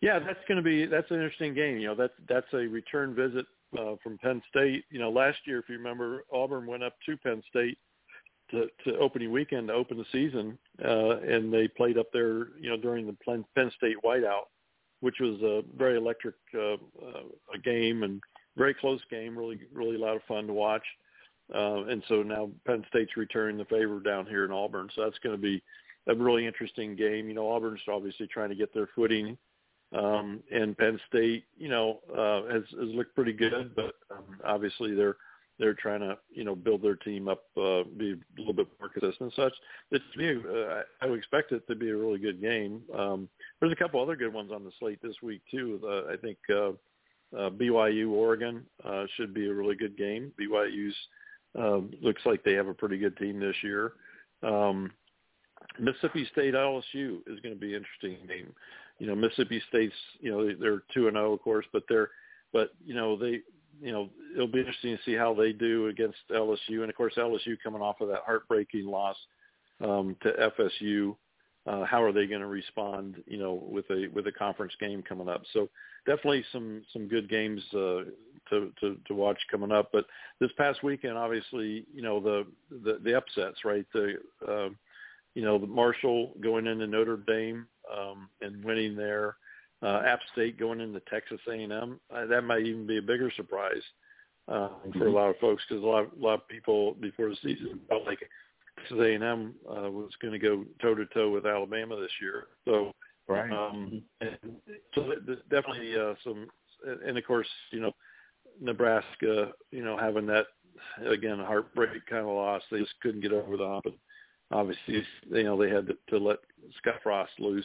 Yeah, 0.00 0.20
that's 0.20 0.38
going 0.46 0.58
to 0.58 0.62
be 0.62 0.86
that's 0.86 1.10
an 1.10 1.16
interesting 1.16 1.52
game. 1.52 1.78
You 1.78 1.88
know, 1.88 1.94
that's 1.96 2.14
that's 2.28 2.52
a 2.52 2.58
return 2.58 3.12
visit 3.12 3.46
uh, 3.78 3.96
from 4.02 4.18
Penn 4.18 4.42
State. 4.48 4.84
You 4.90 4.98
know, 4.98 5.10
last 5.10 5.38
year, 5.46 5.58
if 5.58 5.68
you 5.68 5.76
remember, 5.76 6.24
Auburn 6.32 6.66
went 6.66 6.82
up 6.82 6.94
to 7.06 7.16
Penn 7.16 7.42
State 7.48 7.78
to, 8.50 8.66
to 8.84 8.98
opening 8.98 9.32
weekend 9.32 9.68
to 9.68 9.74
open 9.74 9.98
the 9.98 10.04
season, 10.12 10.58
uh, 10.84 11.18
and 11.18 11.52
they 11.52 11.68
played 11.68 11.98
up 11.98 12.06
there. 12.12 12.48
You 12.60 12.70
know, 12.70 12.76
during 12.76 13.06
the 13.06 13.16
Penn 13.24 13.72
State 13.76 13.96
whiteout 14.04 14.46
which 15.00 15.16
was 15.20 15.40
a 15.42 15.62
very 15.76 15.96
electric 15.96 16.34
uh, 16.54 16.74
uh, 16.74 17.22
a 17.54 17.58
game 17.62 18.02
and 18.02 18.20
very 18.56 18.74
close 18.74 19.00
game, 19.10 19.36
really 19.36 19.60
really 19.72 19.96
a 19.96 19.98
lot 19.98 20.16
of 20.16 20.22
fun 20.26 20.46
to 20.46 20.52
watch. 20.52 20.84
Uh, 21.54 21.84
and 21.84 22.02
so 22.08 22.22
now 22.22 22.50
Penn 22.66 22.84
State's 22.88 23.16
returning 23.16 23.56
the 23.56 23.64
favor 23.66 24.00
down 24.00 24.26
here 24.26 24.44
in 24.44 24.50
Auburn, 24.50 24.88
so 24.94 25.04
that's 25.04 25.18
going 25.18 25.36
to 25.36 25.40
be 25.40 25.62
a 26.08 26.14
really 26.14 26.46
interesting 26.46 26.96
game. 26.96 27.28
You 27.28 27.34
know, 27.34 27.48
Auburn's 27.48 27.80
obviously 27.88 28.26
trying 28.26 28.48
to 28.48 28.56
get 28.56 28.74
their 28.74 28.88
footing, 28.96 29.38
um, 29.92 30.42
and 30.50 30.76
Penn 30.76 30.98
State, 31.08 31.44
you 31.56 31.68
know, 31.68 32.00
uh, 32.10 32.52
has, 32.52 32.62
has 32.78 32.94
looked 32.94 33.14
pretty 33.14 33.32
good, 33.32 33.74
but 33.74 33.94
um, 34.10 34.38
obviously 34.44 34.94
they're 34.94 35.16
they're 35.58 35.74
trying 35.74 36.00
to 36.00 36.18
you 36.30 36.44
know 36.44 36.54
build 36.54 36.82
their 36.82 36.96
team 36.96 37.28
up, 37.28 37.44
uh, 37.56 37.82
be 37.96 38.12
a 38.12 38.38
little 38.38 38.52
bit 38.52 38.68
more 38.78 38.88
consistent. 38.88 39.32
It's, 39.36 39.56
it's 39.90 40.04
to 40.12 40.18
me, 40.18 40.42
uh, 40.48 40.82
I 41.00 41.06
would 41.06 41.18
expect 41.18 41.52
it 41.52 41.66
to 41.68 41.74
be 41.74 41.90
a 41.90 41.96
really 41.96 42.18
good 42.18 42.40
game. 42.40 42.82
Um, 42.96 43.28
there's 43.60 43.72
a 43.72 43.76
couple 43.76 44.02
other 44.02 44.16
good 44.16 44.32
ones 44.32 44.50
on 44.52 44.64
the 44.64 44.72
slate 44.78 45.00
this 45.02 45.16
week 45.22 45.42
too. 45.50 45.80
Uh, 45.84 46.12
I 46.12 46.16
think 46.16 46.38
uh, 46.50 46.70
uh, 47.36 47.50
BYU 47.50 48.10
Oregon 48.10 48.64
uh, 48.84 49.04
should 49.16 49.32
be 49.32 49.48
a 49.48 49.54
really 49.54 49.76
good 49.76 49.96
game. 49.96 50.32
BYU's 50.40 50.94
uh, 51.58 51.80
looks 52.02 52.22
like 52.26 52.44
they 52.44 52.52
have 52.52 52.68
a 52.68 52.74
pretty 52.74 52.98
good 52.98 53.16
team 53.16 53.40
this 53.40 53.56
year. 53.62 53.92
Um, 54.42 54.92
Mississippi 55.78 56.26
State 56.32 56.54
LSU 56.54 57.20
is 57.26 57.40
going 57.40 57.54
to 57.54 57.60
be 57.60 57.74
an 57.74 57.84
interesting 57.84 58.26
game. 58.26 58.54
You 58.98 59.06
know, 59.06 59.14
Mississippi 59.14 59.62
State's 59.68 59.94
you 60.20 60.30
know 60.30 60.54
they're 60.58 60.82
two 60.94 61.08
and 61.08 61.16
zero 61.16 61.32
of 61.34 61.42
course, 61.42 61.66
but 61.72 61.84
they're 61.88 62.10
but 62.52 62.70
you 62.84 62.94
know 62.94 63.16
they 63.16 63.40
you 63.80 63.92
know 63.92 64.08
it'll 64.34 64.46
be 64.46 64.60
interesting 64.60 64.96
to 64.96 65.02
see 65.04 65.14
how 65.14 65.34
they 65.34 65.52
do 65.52 65.88
against 65.88 66.18
LSU, 66.30 66.80
and 66.80 66.90
of 66.90 66.96
course 66.96 67.14
LSU 67.16 67.56
coming 67.62 67.82
off 67.82 68.00
of 68.00 68.08
that 68.08 68.22
heartbreaking 68.24 68.86
loss 68.86 69.16
um, 69.82 70.16
to 70.22 70.50
FSU. 70.58 71.16
Uh, 71.66 71.84
how 71.84 72.00
are 72.00 72.12
they 72.12 72.26
going 72.26 72.40
to 72.40 72.46
respond? 72.46 73.22
You 73.26 73.38
know, 73.38 73.54
with 73.68 73.86
a 73.90 74.08
with 74.14 74.26
a 74.28 74.32
conference 74.32 74.72
game 74.80 75.02
coming 75.02 75.28
up. 75.28 75.42
So 75.52 75.68
definitely 76.06 76.44
some 76.52 76.82
some 76.92 77.08
good 77.08 77.28
games 77.28 77.60
uh, 77.74 78.04
to, 78.50 78.72
to 78.80 78.96
to 79.06 79.14
watch 79.14 79.38
coming 79.50 79.72
up. 79.72 79.90
But 79.92 80.06
this 80.40 80.50
past 80.56 80.82
weekend, 80.82 81.18
obviously, 81.18 81.84
you 81.92 82.02
know 82.02 82.20
the 82.20 82.46
the, 82.70 83.00
the 83.02 83.16
upsets, 83.16 83.64
right? 83.64 83.84
The 83.92 84.14
uh, 84.48 84.68
you 85.36 85.42
know 85.42 85.58
the 85.58 85.66
Marshall 85.66 86.32
going 86.40 86.66
into 86.66 86.86
Notre 86.86 87.18
Dame 87.18 87.66
um, 87.94 88.28
and 88.40 88.64
winning 88.64 88.96
there 88.96 89.36
uh, 89.82 90.02
App 90.06 90.20
State 90.32 90.58
going 90.58 90.80
into 90.80 91.00
Texas 91.00 91.40
A&M. 91.46 92.00
Uh, 92.12 92.26
that 92.26 92.42
might 92.42 92.64
even 92.64 92.86
be 92.86 92.96
a 92.96 93.02
bigger 93.02 93.30
surprise 93.36 93.82
uh, 94.48 94.70
mm-hmm. 94.70 94.98
for 94.98 95.06
a 95.06 95.12
lot 95.12 95.28
of 95.28 95.36
folks 95.36 95.62
because 95.68 95.84
a 95.84 95.86
lot, 95.86 96.04
of, 96.04 96.10
a 96.18 96.24
lot 96.24 96.34
of 96.34 96.48
people 96.48 96.94
before 96.94 97.28
the 97.28 97.36
season 97.42 97.78
felt 97.86 98.06
like 98.06 98.20
Texas 98.78 98.98
A&M 98.98 99.54
uh, 99.68 99.90
was 99.90 100.10
going 100.22 100.32
to 100.32 100.38
go 100.38 100.64
toe 100.80 100.94
to 100.94 101.04
toe 101.06 101.30
with 101.30 101.44
Alabama 101.44 102.00
this 102.00 102.10
year. 102.20 102.46
So, 102.64 102.92
right. 103.28 103.52
Um, 103.52 104.02
and 104.22 104.38
so 104.94 105.12
definitely 105.50 105.94
uh, 105.98 106.14
some, 106.24 106.48
and 107.06 107.18
of 107.18 107.26
course, 107.26 107.48
you 107.72 107.80
know, 107.80 107.92
Nebraska, 108.58 109.52
you 109.70 109.84
know, 109.84 109.98
having 109.98 110.26
that 110.26 110.46
again 111.06 111.38
heartbreak 111.38 112.06
kind 112.08 112.22
of 112.22 112.28
loss. 112.28 112.62
They 112.70 112.78
just 112.78 112.94
couldn't 113.02 113.20
get 113.20 113.32
over 113.32 113.58
the 113.58 113.66
hump. 113.66 113.94
And 114.50 114.60
obviously, 114.60 115.04
you 115.30 115.44
know, 115.44 115.60
they 115.60 115.70
had 115.70 115.86
to, 115.86 115.96
to 116.10 116.18
let 116.18 116.38
Scott 116.78 116.96
Frost 117.02 117.32
loose 117.38 117.64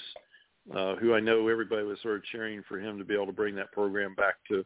uh, 0.75 0.95
who 0.95 1.13
I 1.13 1.19
know 1.19 1.47
everybody 1.47 1.83
was 1.83 1.97
sort 2.01 2.17
of 2.17 2.23
cheering 2.25 2.63
for 2.67 2.79
him 2.79 2.97
to 2.97 3.03
be 3.03 3.15
able 3.15 3.25
to 3.25 3.31
bring 3.31 3.55
that 3.55 3.71
program 3.71 4.15
back 4.15 4.35
to 4.49 4.63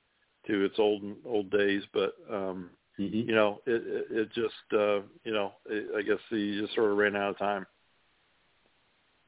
to 0.48 0.66
its 0.66 0.76
old 0.78 1.04
old 1.26 1.50
days. 1.50 1.84
But 1.94 2.16
um, 2.32 2.70
mm-hmm. 3.00 3.30
you 3.30 3.34
know, 3.34 3.62
it 3.66 3.82
it, 3.86 4.06
it 4.12 4.34
just 4.34 4.54
uh, 4.74 5.02
you 5.24 5.34
know, 5.34 5.54
it, 5.68 5.96
I 5.98 6.02
guess 6.02 6.20
he 6.30 6.60
just 6.60 6.76
sort 6.76 6.92
of 6.92 6.98
ran 6.98 7.16
out 7.16 7.32
of 7.32 7.38
time. 7.38 7.66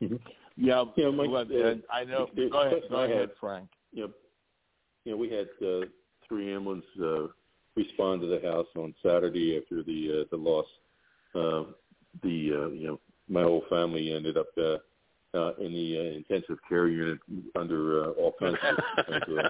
Mm-hmm. 0.03 0.15
Yeah, 0.57 0.85
yeah, 0.95 1.09
Mike, 1.09 1.29
well, 1.29 1.41
uh, 1.41 1.75
I 1.93 2.03
know. 2.03 2.27
It, 2.35 2.51
go 2.51 2.61
ahead, 2.61 2.81
go 2.89 2.97
ahead, 2.97 3.19
had, 3.19 3.29
Frank. 3.39 3.69
You 3.93 4.03
know, 4.03 4.09
you 5.05 5.11
know, 5.11 5.17
we 5.17 5.29
had 5.29 5.47
uh, 5.65 5.85
three 6.27 6.53
ambulance 6.53 6.85
uh, 7.01 7.27
respond 7.75 8.21
to 8.21 8.27
the 8.27 8.41
house 8.45 8.67
on 8.75 8.93
Saturday 9.01 9.57
after 9.57 9.83
the 9.83 10.21
uh, 10.21 10.25
the 10.31 10.37
loss. 10.37 10.65
Uh, 11.33 11.71
the 12.23 12.51
uh, 12.53 12.67
you 12.69 12.87
know, 12.87 12.99
my 13.29 13.43
whole 13.43 13.63
family 13.69 14.13
ended 14.13 14.37
up 14.37 14.47
uh, 14.57 14.77
uh, 15.37 15.53
in 15.59 15.73
the 15.73 15.97
uh, 15.97 16.17
intensive 16.17 16.57
care 16.67 16.87
unit 16.87 17.19
under 17.55 18.05
uh, 18.05 18.09
all 18.11 18.33
kinds 18.39 18.57
of 19.07 19.23
uh, 19.37 19.45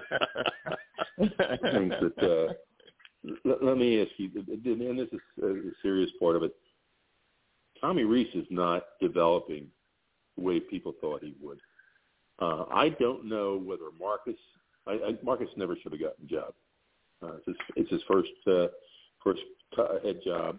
things 1.72 1.94
that. 2.00 2.18
Uh, 2.22 2.52
let, 3.44 3.62
let 3.62 3.76
me 3.76 4.00
ask 4.00 4.10
you, 4.16 4.30
and 4.36 4.98
this 4.98 5.08
is 5.12 5.20
a 5.42 5.54
serious 5.82 6.10
part 6.20 6.36
of 6.36 6.44
it. 6.44 6.54
Tommy 7.80 8.04
Rees 8.04 8.28
is 8.34 8.46
not 8.48 8.84
developing 9.00 9.66
the 10.36 10.42
way 10.42 10.60
people 10.60 10.94
thought 11.00 11.22
he 11.22 11.34
would. 11.42 11.58
Uh, 12.38 12.64
I 12.72 12.90
don't 12.90 13.24
know 13.24 13.60
whether 13.62 13.86
Marcus. 13.98 14.38
I, 14.86 14.92
I, 14.92 15.16
Marcus 15.22 15.48
never 15.56 15.76
should 15.82 15.92
have 15.92 16.00
gotten 16.00 16.26
the 16.28 16.36
job. 16.36 16.54
Uh, 17.22 17.36
it's, 17.36 17.46
his, 17.46 17.56
it's 17.76 17.90
his 17.90 18.02
first 18.08 18.30
uh, 18.46 18.68
first 19.22 19.40
head 20.04 20.20
job. 20.24 20.58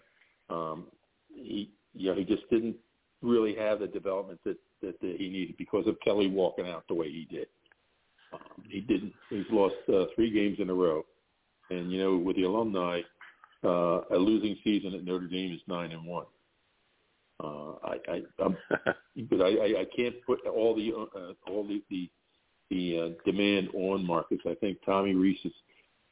Um, 0.50 0.88
he, 1.34 1.72
you 1.94 2.10
know, 2.10 2.16
he 2.16 2.24
just 2.24 2.50
didn't 2.50 2.76
really 3.22 3.56
have 3.56 3.80
the 3.80 3.88
development 3.88 4.40
that 4.46 4.58
that 4.82 4.96
uh, 5.04 5.18
he 5.18 5.30
needed 5.30 5.56
because 5.58 5.88
of 5.88 6.00
Kelly 6.04 6.28
walking 6.28 6.68
out 6.68 6.86
the 6.88 6.94
way 6.94 7.12
he 7.12 7.28
did. 7.30 7.48
Um, 8.32 8.64
he 8.70 8.80
didn't. 8.82 9.14
He's 9.30 9.46
lost 9.52 9.76
uh, 9.94 10.06
three 10.16 10.32
games 10.32 10.58
in 10.60 10.70
a 10.70 10.74
row, 10.74 11.06
and 11.70 11.92
you 11.92 12.02
know, 12.02 12.18
with 12.18 12.36
the 12.36 12.44
alumni, 12.44 13.02
uh, 13.64 14.02
a 14.12 14.18
losing 14.18 14.56
season 14.64 14.94
at 14.94 15.04
Notre 15.04 15.28
Dame 15.28 15.54
is 15.54 15.62
nine 15.68 15.92
and 15.92 16.06
one. 16.06 16.26
Uh, 17.44 17.74
I, 17.84 17.96
I, 18.08 18.22
I'm, 18.44 18.58
but 19.30 19.42
I, 19.42 19.48
I, 19.48 19.82
I 19.82 19.86
can't 19.96 20.16
put 20.26 20.46
all 20.46 20.76
the 20.76 20.94
uh, 20.94 21.52
all 21.52 21.68
the 21.68 21.82
the, 21.90 22.10
the 22.70 23.00
uh, 23.00 23.30
demand 23.30 23.70
on 23.74 24.06
Marcus. 24.06 24.40
I 24.48 24.56
think 24.56 24.78
Tommy 24.86 25.14
Rees 25.14 25.40
is 25.44 25.54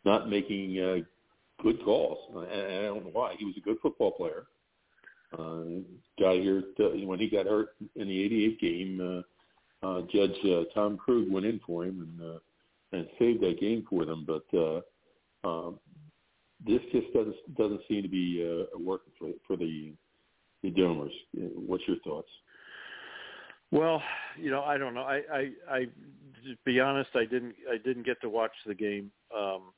not 0.03 0.29
making 0.29 0.79
uh, 0.79 1.63
good 1.63 1.83
calls, 1.83 2.19
and 2.35 2.61
I 2.61 2.81
don't 2.83 3.05
know 3.05 3.11
why. 3.13 3.35
He 3.37 3.45
was 3.45 3.55
a 3.57 3.61
good 3.61 3.77
football 3.81 4.11
player. 4.11 4.47
Uh, 5.33 5.81
got 6.19 6.35
here 6.35 6.63
to, 6.77 7.05
when 7.05 7.19
he 7.19 7.29
got 7.29 7.45
hurt 7.45 7.69
in 7.95 8.07
the 8.07 8.23
'88 8.23 8.61
game. 8.61 9.23
Uh, 9.83 9.87
uh, 9.87 10.01
Judge 10.11 10.35
uh, 10.45 10.63
Tom 10.73 10.97
Krug 10.97 11.29
went 11.29 11.45
in 11.45 11.59
for 11.65 11.83
him 11.85 12.01
and 12.01 12.31
uh, 12.31 12.39
and 12.93 13.07
saved 13.19 13.41
that 13.41 13.59
game 13.59 13.85
for 13.89 14.05
them. 14.05 14.25
But 14.25 14.57
uh, 14.57 14.81
um, 15.47 15.79
this 16.65 16.81
just 16.91 17.13
doesn't 17.13 17.55
doesn't 17.55 17.81
seem 17.87 18.03
to 18.03 18.09
be 18.09 18.43
uh, 18.43 18.77
working 18.79 19.13
for 19.19 19.29
for 19.45 19.57
the 19.57 19.93
the 20.63 20.71
Domers. 20.71 21.11
What's 21.33 21.87
your 21.87 21.97
thoughts? 22.03 22.29
Well, 23.71 24.01
you 24.37 24.49
know, 24.49 24.63
I 24.63 24.77
don't 24.77 24.93
know. 24.93 25.01
I, 25.01 25.21
I, 25.31 25.49
I, 25.69 25.79
to 25.79 26.55
be 26.65 26.79
honest, 26.79 27.09
I 27.15 27.25
didn't, 27.25 27.53
I 27.69 27.77
didn't 27.77 28.05
get 28.05 28.19
to 28.21 28.29
watch 28.29 28.53
the 28.65 28.73
game 28.73 29.11
um, 29.37 29.73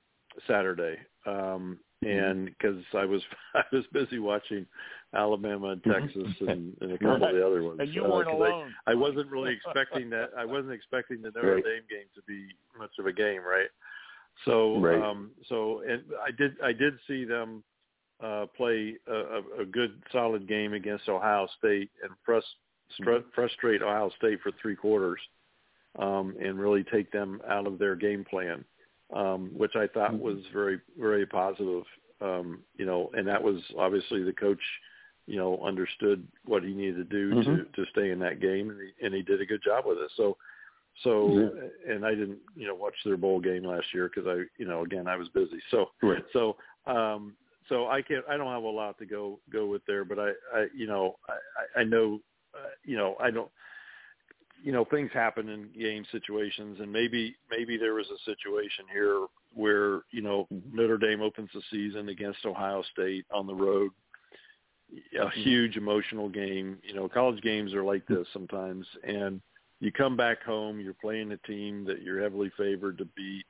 Saturday. 0.47 0.97
Um. 1.25 1.79
And 2.01 2.45
because 2.45 2.81
I 2.93 3.05
was 3.05 3.21
I 3.55 3.63
was 3.71 3.85
busy 3.91 4.19
watching 4.19 4.65
Alabama 5.13 5.69
and 5.69 5.83
Mm-hmm. 5.83 6.05
Texas 6.07 6.35
and, 6.41 6.75
and 6.81 6.91
a 6.93 6.97
couple 6.97 7.27
of 7.27 7.35
the 7.35 7.45
other 7.45 7.63
ones. 7.63 7.79
And 7.79 7.93
you 7.93 8.05
uh, 8.05 8.09
weren't 8.09 8.29
alone. 8.29 8.73
I, 8.87 8.91
I 8.91 8.95
wasn't 8.95 9.29
really 9.31 9.53
expecting 9.53 10.09
that. 10.11 10.29
I 10.37 10.45
wasn't 10.53 10.73
expecting 10.73 11.21
the 11.21 11.31
Notre 11.31 11.55
Right. 11.55 11.63
Dame 11.63 11.83
game 11.89 12.07
to 12.15 12.21
be 12.27 12.47
much 12.77 12.91
of 12.99 13.05
a 13.05 13.13
game, 13.13 13.41
right? 13.41 13.69
So, 14.45 14.79
Right. 14.79 15.01
um, 15.01 15.31
so 15.47 15.81
and 15.87 16.03
I 16.25 16.31
did 16.31 16.55
I 16.63 16.71
did 16.71 16.93
see 17.07 17.25
them 17.25 17.63
uh, 18.23 18.45
play 18.55 18.95
a, 19.07 19.13
a, 19.13 19.41
a 19.61 19.65
good 19.65 20.01
solid 20.11 20.47
game 20.47 20.73
against 20.73 21.09
Ohio 21.09 21.47
State 21.57 21.89
and 22.03 22.11
frust, 22.27 22.43
stru- 22.99 23.23
frustrate 23.33 23.81
Ohio 23.81 24.11
State 24.17 24.39
for 24.41 24.51
three 24.61 24.75
quarters 24.75 25.19
um, 25.97 26.35
and 26.41 26.59
really 26.59 26.83
take 26.83 27.11
them 27.11 27.41
out 27.49 27.65
of 27.65 27.79
their 27.79 27.95
game 27.95 28.25
plan 28.29 28.63
um, 29.15 29.51
which 29.57 29.75
I 29.75 29.87
thought 29.87 30.13
Mm-hmm. 30.13 30.23
was 30.23 30.37
very, 30.53 30.79
very 30.97 31.25
positive. 31.25 31.83
Um, 32.21 32.63
you 32.77 32.85
know, 32.85 33.09
and 33.13 33.27
that 33.27 33.41
was 33.41 33.61
obviously 33.77 34.23
the 34.23 34.33
coach, 34.33 34.61
you 35.25 35.37
know, 35.37 35.59
understood 35.65 36.27
what 36.45 36.63
he 36.63 36.73
needed 36.73 36.97
to 36.97 37.03
do 37.05 37.33
Mhm. 37.33 37.45
to 37.45 37.83
to 37.83 37.91
stay 37.91 38.11
in 38.11 38.19
that 38.19 38.39
game, 38.41 38.69
and 38.71 38.79
he, 38.81 39.05
and 39.05 39.13
he 39.15 39.21
did 39.21 39.41
a 39.41 39.45
good 39.45 39.63
job 39.63 39.85
with 39.85 39.97
it. 39.99 40.11
So, 40.17 40.35
so, 41.03 41.51
and 41.87 42.05
I 42.05 42.09
didn't, 42.11 42.39
you 42.55 42.67
know, 42.67 42.75
watch 42.75 42.95
their 43.05 43.15
bowl 43.17 43.39
game 43.39 43.63
last 43.63 43.93
year 43.93 44.09
because 44.13 44.27
I, 44.27 44.43
you 44.57 44.67
know, 44.67 44.81
again 44.83 45.07
I 45.07 45.15
was 45.15 45.29
busy. 45.29 45.59
So, 45.71 45.91
Right. 46.01 46.23
so, 46.33 46.57
um, 46.87 47.35
so 47.69 47.87
I 47.87 48.01
can't, 48.01 48.25
I 48.29 48.35
don't 48.35 48.51
have 48.51 48.63
a 48.63 48.67
lot 48.67 48.97
to 48.97 49.05
go 49.05 49.39
go 49.51 49.65
with 49.67 49.85
there, 49.85 50.03
but 50.03 50.19
I, 50.19 50.31
I, 50.53 50.67
you 50.75 50.87
know, 50.87 51.17
I, 51.29 51.81
I 51.81 51.83
know, 51.83 52.19
uh, 52.53 52.69
you 52.83 52.97
know, 52.97 53.15
I 53.19 53.31
don't 53.31 53.49
you 54.63 54.71
know 54.71 54.85
things 54.85 55.09
happen 55.13 55.49
in 55.49 55.69
game 55.79 56.05
situations 56.11 56.77
and 56.79 56.91
maybe 56.91 57.35
maybe 57.49 57.77
there 57.77 57.93
was 57.93 58.07
a 58.07 58.23
situation 58.25 58.85
here 58.91 59.25
where 59.53 60.01
you 60.11 60.21
know 60.21 60.47
Notre 60.71 60.97
Dame 60.97 61.21
opens 61.21 61.49
the 61.53 61.61
season 61.71 62.09
against 62.09 62.45
Ohio 62.45 62.83
State 62.93 63.25
on 63.33 63.47
the 63.47 63.53
road. 63.55 63.91
A 65.21 65.29
huge 65.29 65.77
emotional 65.77 66.29
game. 66.29 66.79
You 66.83 66.95
know 66.95 67.07
college 67.07 67.41
games 67.43 67.73
are 67.73 67.83
like 67.83 68.05
this 68.07 68.25
sometimes 68.33 68.85
and 69.03 69.39
you 69.79 69.91
come 69.91 70.17
back 70.17 70.43
home 70.43 70.79
you're 70.79 70.93
playing 70.95 71.31
a 71.31 71.37
team 71.37 71.85
that 71.85 72.01
you're 72.01 72.21
heavily 72.21 72.51
favored 72.57 72.97
to 72.97 73.05
beat. 73.15 73.45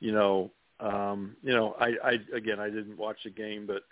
You 0.00 0.12
know 0.12 0.50
um 0.80 1.36
you 1.42 1.52
know 1.52 1.76
I 1.78 1.94
I 2.02 2.18
again 2.34 2.58
I 2.58 2.70
didn't 2.70 2.96
watch 2.96 3.18
the 3.24 3.30
game 3.30 3.66
but 3.66 3.82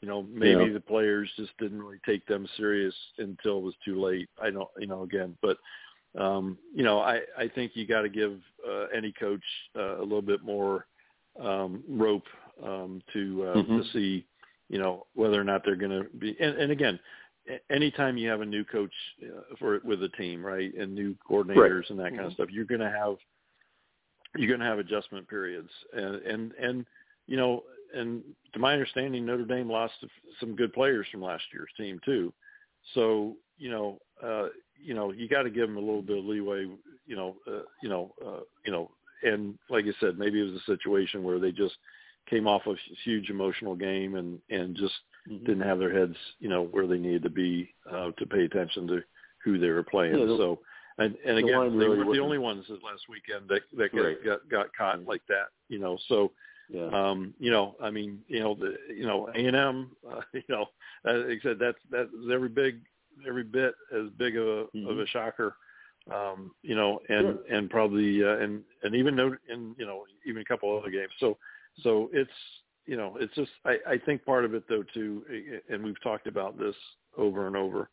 you 0.00 0.06
know 0.08 0.22
maybe 0.22 0.66
Yeah. 0.66 0.72
the 0.72 0.80
players 0.80 1.28
just 1.36 1.56
didn't 1.58 1.82
really 1.82 1.98
take 2.06 2.24
them 2.26 2.46
serious 2.56 2.94
until 3.18 3.58
it 3.58 3.64
was 3.64 3.74
too 3.84 4.00
late. 4.00 4.28
I 4.40 4.50
don't 4.50 4.68
you 4.78 4.86
know 4.86 5.02
again 5.02 5.36
but 5.42 5.58
um, 6.16 6.58
you 6.74 6.82
know, 6.82 7.00
I 7.00 7.20
I 7.36 7.48
think 7.48 7.72
you 7.74 7.86
got 7.86 8.02
to 8.02 8.08
give 8.08 8.40
uh, 8.68 8.86
any 8.94 9.12
coach 9.12 9.44
uh, 9.76 9.98
a 9.98 10.02
little 10.02 10.22
bit 10.22 10.42
more 10.42 10.86
um, 11.40 11.84
rope 11.88 12.26
um, 12.62 13.02
to 13.12 13.44
uh, 13.44 13.54
Mhm. 13.62 13.82
to 13.82 13.88
see, 13.90 14.26
you 14.68 14.78
know, 14.78 15.06
whether 15.14 15.40
or 15.40 15.44
not 15.44 15.64
they're 15.64 15.76
going 15.76 16.02
to 16.02 16.08
be. 16.18 16.36
And, 16.40 16.56
and 16.56 16.72
again, 16.72 16.98
anytime 17.70 18.16
you 18.16 18.28
have 18.28 18.40
a 18.40 18.46
new 18.46 18.64
coach 18.64 18.92
uh, 19.22 19.54
for 19.58 19.80
with 19.84 20.02
a 20.02 20.08
team, 20.10 20.44
right, 20.44 20.72
and 20.74 20.94
new 20.94 21.14
coordinators 21.28 21.88
and 21.90 21.98
that 21.98 22.10
kind 22.10 22.20
of 22.26 22.32
stuff, 22.34 22.50
you're 22.50 22.64
going 22.64 22.80
to 22.80 22.90
have 22.90 23.16
you're 24.36 24.48
going 24.48 24.60
to 24.60 24.66
have 24.66 24.78
adjustment 24.78 25.28
periods, 25.28 25.70
and 25.92 26.16
and 26.16 26.52
and 26.52 26.86
you 27.26 27.36
know, 27.36 27.64
and 27.94 28.22
to 28.52 28.58
my 28.58 28.72
understanding, 28.72 29.24
Notre 29.24 29.44
Dame 29.44 29.70
lost 29.70 29.94
some 30.40 30.56
good 30.56 30.72
players 30.72 31.06
from 31.10 31.22
last 31.22 31.44
year's 31.52 31.70
team 31.76 32.00
too. 32.04 32.32
So 32.94 33.36
you 33.58 33.70
know, 33.70 33.98
uh, 34.22 34.48
you 34.82 34.94
know, 34.94 35.12
you 35.12 35.28
got 35.28 35.42
to 35.42 35.50
give 35.50 35.68
them 35.68 35.76
a 35.76 35.80
little 35.80 36.02
bit 36.02 36.18
of 36.18 36.24
leeway. 36.24 36.66
You 37.06 37.16
know, 37.16 37.36
uh, 37.46 37.62
you 37.82 37.88
know, 37.88 38.14
uh, 38.24 38.40
you 38.64 38.72
know, 38.72 38.90
and 39.22 39.58
like 39.70 39.84
I 39.86 39.92
said, 40.00 40.18
maybe 40.18 40.40
it 40.40 40.44
was 40.44 40.60
a 40.60 40.64
situation 40.72 41.22
where 41.24 41.38
they 41.38 41.52
just 41.52 41.74
came 42.28 42.46
off 42.46 42.66
a 42.66 42.74
huge 43.04 43.30
emotional 43.30 43.74
game 43.74 44.14
and 44.16 44.38
and 44.50 44.76
just 44.76 44.94
Mhm. 45.28 45.44
didn't 45.46 45.62
have 45.62 45.78
their 45.78 45.92
heads, 45.92 46.16
you 46.38 46.48
know, 46.48 46.64
where 46.64 46.86
they 46.86 46.98
needed 46.98 47.22
to 47.22 47.30
be 47.30 47.74
uh, 47.90 48.12
to 48.12 48.26
pay 48.26 48.44
attention 48.44 48.86
to 48.88 49.02
who 49.44 49.58
they 49.58 49.70
were 49.70 49.82
playing. 49.82 50.18
Yeah, 50.18 50.24
the- 50.26 50.36
so, 50.36 50.58
and 50.98 51.16
and 51.24 51.38
again, 51.38 51.58
line 51.58 51.72
they 51.78 51.86
really 51.86 51.98
weren't 51.98 52.12
the 52.12 52.20
only 52.20 52.38
ones 52.38 52.66
that 52.68 52.82
last 52.82 53.08
weekend 53.08 53.48
that 53.48 53.62
that 53.76 53.92
got 53.94 54.02
Right. 54.02 54.24
got, 54.24 54.48
got 54.48 54.74
caught 54.76 55.04
like 55.04 55.24
that, 55.28 55.48
you 55.68 55.78
know. 55.78 55.96
So, 56.08 56.32
Yeah. 56.68 56.88
um, 56.88 57.34
you 57.38 57.50
know, 57.50 57.76
I 57.80 57.90
mean, 57.90 58.22
you 58.28 58.40
know, 58.40 58.54
the, 58.54 58.76
you 58.88 59.06
know, 59.06 59.28
A 59.28 59.46
and 59.46 59.56
M, 59.56 59.96
uh, 60.10 60.20
you 60.32 60.42
know, 60.48 60.66
uh, 61.06 61.14
like 61.26 61.38
I 61.38 61.42
said, 61.42 61.58
that's 61.58 61.78
that's 61.90 62.10
every 62.30 62.48
big, 62.50 62.80
every 63.26 63.44
bit 63.44 63.74
as 63.92 64.10
big 64.18 64.36
of 64.36 64.46
a 64.46 64.60
of 64.60 64.68
Mhm. 64.74 65.02
a 65.02 65.06
shocker, 65.06 65.56
um, 66.12 66.54
you 66.62 66.74
know, 66.74 67.00
and 67.08 67.38
Sure. 67.38 67.56
and 67.56 67.70
probably 67.70 68.22
uh, 68.24 68.38
and 68.38 68.64
and 68.82 68.94
even 68.94 69.16
no, 69.16 69.36
in 69.48 69.74
you 69.78 69.86
know, 69.86 70.06
even 70.26 70.42
a 70.42 70.44
couple 70.44 70.76
other 70.76 70.90
games. 70.90 71.12
So, 71.18 71.38
so 71.82 72.10
it's 72.12 72.30
you 72.86 72.96
know, 72.96 73.16
it's 73.20 73.34
just 73.34 73.50
I, 73.64 73.78
I 73.86 73.98
think 73.98 74.24
part 74.24 74.44
of 74.44 74.54
it 74.54 74.64
though 74.68 74.84
too, 74.94 75.24
and 75.68 75.84
we've 75.84 76.00
talked 76.02 76.26
about 76.26 76.58
this 76.58 76.76
over 77.16 77.46
and 77.46 77.56
over. 77.56 77.90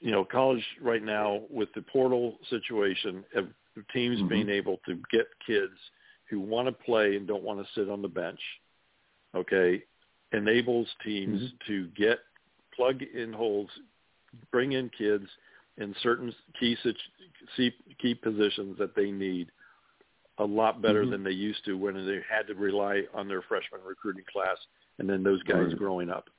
You 0.00 0.10
know, 0.10 0.24
college 0.24 0.64
right 0.82 1.02
now 1.02 1.42
with 1.48 1.72
the 1.74 1.82
portal 1.82 2.38
situation 2.50 3.24
of 3.34 3.48
teams 3.92 4.20
Mhm. 4.20 4.28
being 4.28 4.48
able 4.48 4.78
to 4.86 5.00
get 5.10 5.26
kids 5.46 5.78
who 6.28 6.40
want 6.40 6.66
to 6.68 6.72
play 6.72 7.16
and 7.16 7.26
don't 7.26 7.42
want 7.42 7.64
to 7.64 7.72
sit 7.74 7.88
on 7.88 8.02
the 8.02 8.08
bench, 8.08 8.40
okay, 9.34 9.84
enables 10.32 10.88
teams 11.04 11.40
to 11.66 11.86
get 11.88 12.18
plug 12.76 13.02
in 13.02 13.32
holes, 13.32 13.70
bring 14.50 14.72
in 14.72 14.90
kids 14.90 15.26
in 15.76 15.94
certain 16.02 16.32
key 16.58 16.76
key- 17.98 18.14
positions 18.14 18.78
that 18.78 18.94
they 18.94 19.10
need 19.10 19.50
a 20.38 20.44
lot 20.44 20.82
better 20.82 21.04
Mhm. 21.04 21.10
than 21.10 21.24
they 21.24 21.32
used 21.32 21.64
to 21.64 21.76
when 21.76 21.94
they 22.06 22.20
had 22.28 22.46
to 22.48 22.54
rely 22.54 23.06
on 23.12 23.28
their 23.28 23.42
freshman 23.42 23.82
recruiting 23.82 24.24
class 24.24 24.58
and 24.98 25.08
then 25.08 25.22
those 25.22 25.42
guys 25.44 25.68
Right. 25.68 25.76
growing 25.76 26.10
up. 26.10 26.30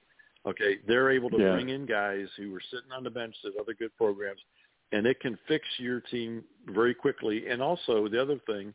Okay, 0.46 0.78
they're 0.86 1.10
able 1.10 1.30
to 1.32 1.38
Yeah. 1.40 1.54
bring 1.54 1.70
in 1.70 1.86
guys 1.86 2.30
who 2.36 2.52
were 2.52 2.60
sitting 2.60 2.92
on 2.92 3.04
the 3.04 3.10
bench 3.10 3.36
at 3.46 3.56
other 3.58 3.74
good 3.74 3.96
programs, 3.98 4.44
and 4.92 5.08
it 5.08 5.20
can 5.20 5.36
fix 5.48 5.68
your 5.80 6.02
team 6.02 6.46
very 6.66 6.94
quickly. 6.94 7.48
And 7.48 7.62
also, 7.62 8.08
the 8.08 8.22
other 8.22 8.38
thing 8.40 8.74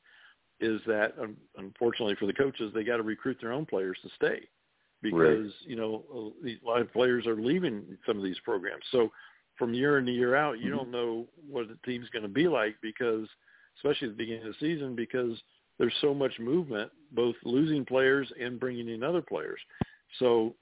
is 0.59 0.83
that, 0.85 1.19
um, 1.19 1.37
unfortunately 1.57 2.17
for 2.17 2.27
the 2.27 2.33
coaches, 2.33 2.73
they 2.73 2.85
got 2.85 2.97
to 2.97 3.03
recruit 3.03 3.39
their 3.41 3.53
own 3.53 3.65
players 3.67 3.99
to 4.01 4.09
stay 4.11 4.49
because 5.03 5.53
you 5.67 5.77
know 5.77 6.35
a 6.45 6.67
lot 6.67 6.81
of 6.81 6.93
players 6.93 7.27
are 7.27 7.37
leaving 7.37 7.97
some 8.07 8.17
of 8.17 8.23
these 8.23 8.39
programs. 8.45 8.85
So 8.91 9.11
from 9.57 9.75
year 9.75 9.99
in 9.99 10.07
to 10.07 10.13
year 10.13 10.35
out, 10.35 10.59
you 10.59 10.71
Mhm. 10.71 10.77
don't 10.77 10.91
know 10.91 11.29
what 11.49 11.69
the 11.69 11.77
team's 11.85 12.09
going 12.11 12.23
to 12.23 12.29
be 12.29 12.49
like 12.49 12.81
because, 12.81 13.29
especially 13.77 14.09
at 14.09 14.17
the 14.17 14.25
beginning 14.25 14.47
of 14.47 14.55
the 14.55 14.59
season, 14.59 14.95
because 14.95 15.43
there's 15.79 15.97
so 16.01 16.15
much 16.15 16.39
movement, 16.39 16.91
both 17.13 17.37
losing 17.45 17.85
players 17.85 18.31
and 18.39 18.61
bringing 18.61 18.89
in 18.89 19.03
other 19.03 19.23
players. 19.23 19.61
So 20.19 20.55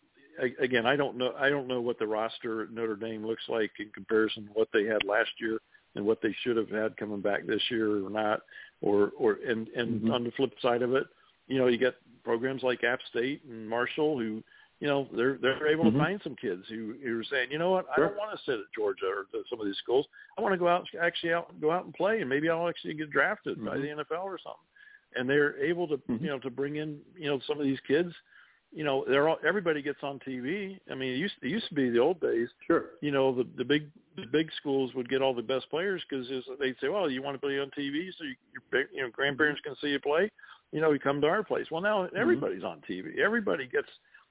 again, 0.61 0.87
I 0.87 0.97
don't 0.97 1.17
know. 1.17 1.35
I 1.37 1.51
don't 1.51 1.67
know 1.67 1.81
what 1.81 1.99
the 1.99 2.07
roster 2.07 2.63
at 2.63 2.71
Notre 2.71 2.97
Dame 2.97 3.27
looks 3.27 3.49
like 3.49 3.73
in 3.79 3.91
comparison 3.91 4.47
to 4.47 4.53
what 4.53 4.69
they 4.73 4.85
had 4.85 5.05
last 5.05 5.31
year 5.41 5.59
and 5.95 6.07
what 6.07 6.21
they 6.23 6.33
should 6.43 6.57
have 6.57 6.71
had 6.71 6.97
coming 6.97 7.21
back 7.21 7.47
this 7.47 7.63
year 7.71 8.05
or 8.05 8.11
not. 8.11 8.43
Or 8.81 9.13
or 9.17 9.39
and 9.47 9.69
and 9.71 10.03
Mhm. 10.03 10.13
on 10.13 10.25
the 10.25 10.31
flip 10.33 10.59
side 10.61 10.83
of 10.83 10.95
it, 10.95 11.07
you 11.49 11.59
know, 11.59 11.67
you 11.67 11.79
get 11.79 11.95
programs 12.25 12.63
like 12.63 12.85
App 12.85 13.01
State 13.11 13.43
and 13.45 13.69
Marshall 13.69 14.19
who, 14.19 14.43
you 14.81 14.87
know, 14.87 15.09
they're 15.13 15.39
they're 15.39 15.67
able 15.67 15.85
Mhm. 15.87 15.93
to 15.93 15.99
find 15.99 16.23
some 16.23 16.37
kids 16.37 16.65
who 16.69 16.95
who 17.03 17.19
are 17.19 17.25
saying, 17.25 17.51
you 17.51 17.59
know 17.59 17.71
what, 17.71 17.87
I 17.91 18.01
don't 18.01 18.17
want 18.17 18.39
to 18.39 18.45
sit 18.45 18.61
at 18.61 18.67
Georgia 18.75 19.07
or 19.07 19.27
the, 19.33 19.43
some 19.51 19.61
of 19.61 19.67
these 19.67 19.79
schools. 19.79 20.07
I 20.37 20.41
want 20.41 20.53
to 20.53 20.59
go 20.59 20.69
out 20.69 20.87
actually 21.01 21.33
out 21.33 21.59
go 21.61 21.71
out 21.71 21.85
and 21.85 21.95
play, 21.95 22.21
and 22.21 22.29
maybe 22.29 22.49
I'll 22.49 22.69
actually 22.69 22.95
get 22.95 23.11
drafted 23.11 23.65
by 23.65 23.77
Mhm. 23.77 23.83
the 23.83 23.89
NFL 24.05 24.25
or 24.25 24.39
something. 24.39 24.61
And 25.17 25.29
they're 25.29 25.57
able 25.59 25.89
to, 25.89 25.97
Mhm. 25.97 26.21
you 26.21 26.27
know, 26.29 26.39
to 26.39 26.51
bring 26.51 26.77
in, 26.77 27.01
you 27.17 27.29
know, 27.29 27.39
some 27.41 27.59
of 27.59 27.65
these 27.67 27.81
kids. 27.81 28.15
You 28.71 28.85
know, 28.85 29.03
they're 29.09 29.27
all 29.27 29.39
everybody 29.43 29.81
gets 29.81 30.03
on 30.03 30.21
TV. 30.21 30.79
I 30.91 30.95
mean, 30.95 31.15
it 31.15 31.17
used 31.17 31.37
it 31.43 31.49
used 31.49 31.67
to 31.69 31.75
be 31.75 31.89
the 31.89 31.99
old 31.99 32.21
days 32.21 32.51
Sure. 32.67 32.91
you 33.01 33.11
know 33.11 33.33
the 33.33 33.45
the 33.57 33.65
big 33.65 33.91
the 34.17 34.27
big 34.27 34.53
schools 34.53 34.93
would 34.95 35.09
get 35.09 35.23
all 35.23 35.33
the 35.33 35.43
best 35.43 35.71
players 35.71 36.05
because 36.05 36.29
they'd 36.59 36.79
say, 36.81 36.89
well, 36.89 37.09
you 37.11 37.23
want 37.23 37.35
to 37.35 37.39
play 37.41 37.59
on 37.59 37.71
TV, 37.71 38.13
so 38.13 38.25
you, 38.25 38.35
your 38.53 38.87
you 38.93 39.01
know 39.01 39.09
grandparents 39.11 39.61
can 39.63 39.75
see 39.77 39.89
you 39.89 39.99
play. 40.01 40.31
You 40.73 40.81
know, 40.81 40.93
you 40.93 40.99
come 40.99 41.21
to 41.21 41.27
our 41.27 41.43
place. 41.43 41.67
Well, 41.71 41.81
now 41.81 42.09
everybody's 42.17 42.65
on 42.65 42.83
TV. 42.89 43.19
Everybody 43.19 43.67
gets 43.67 43.89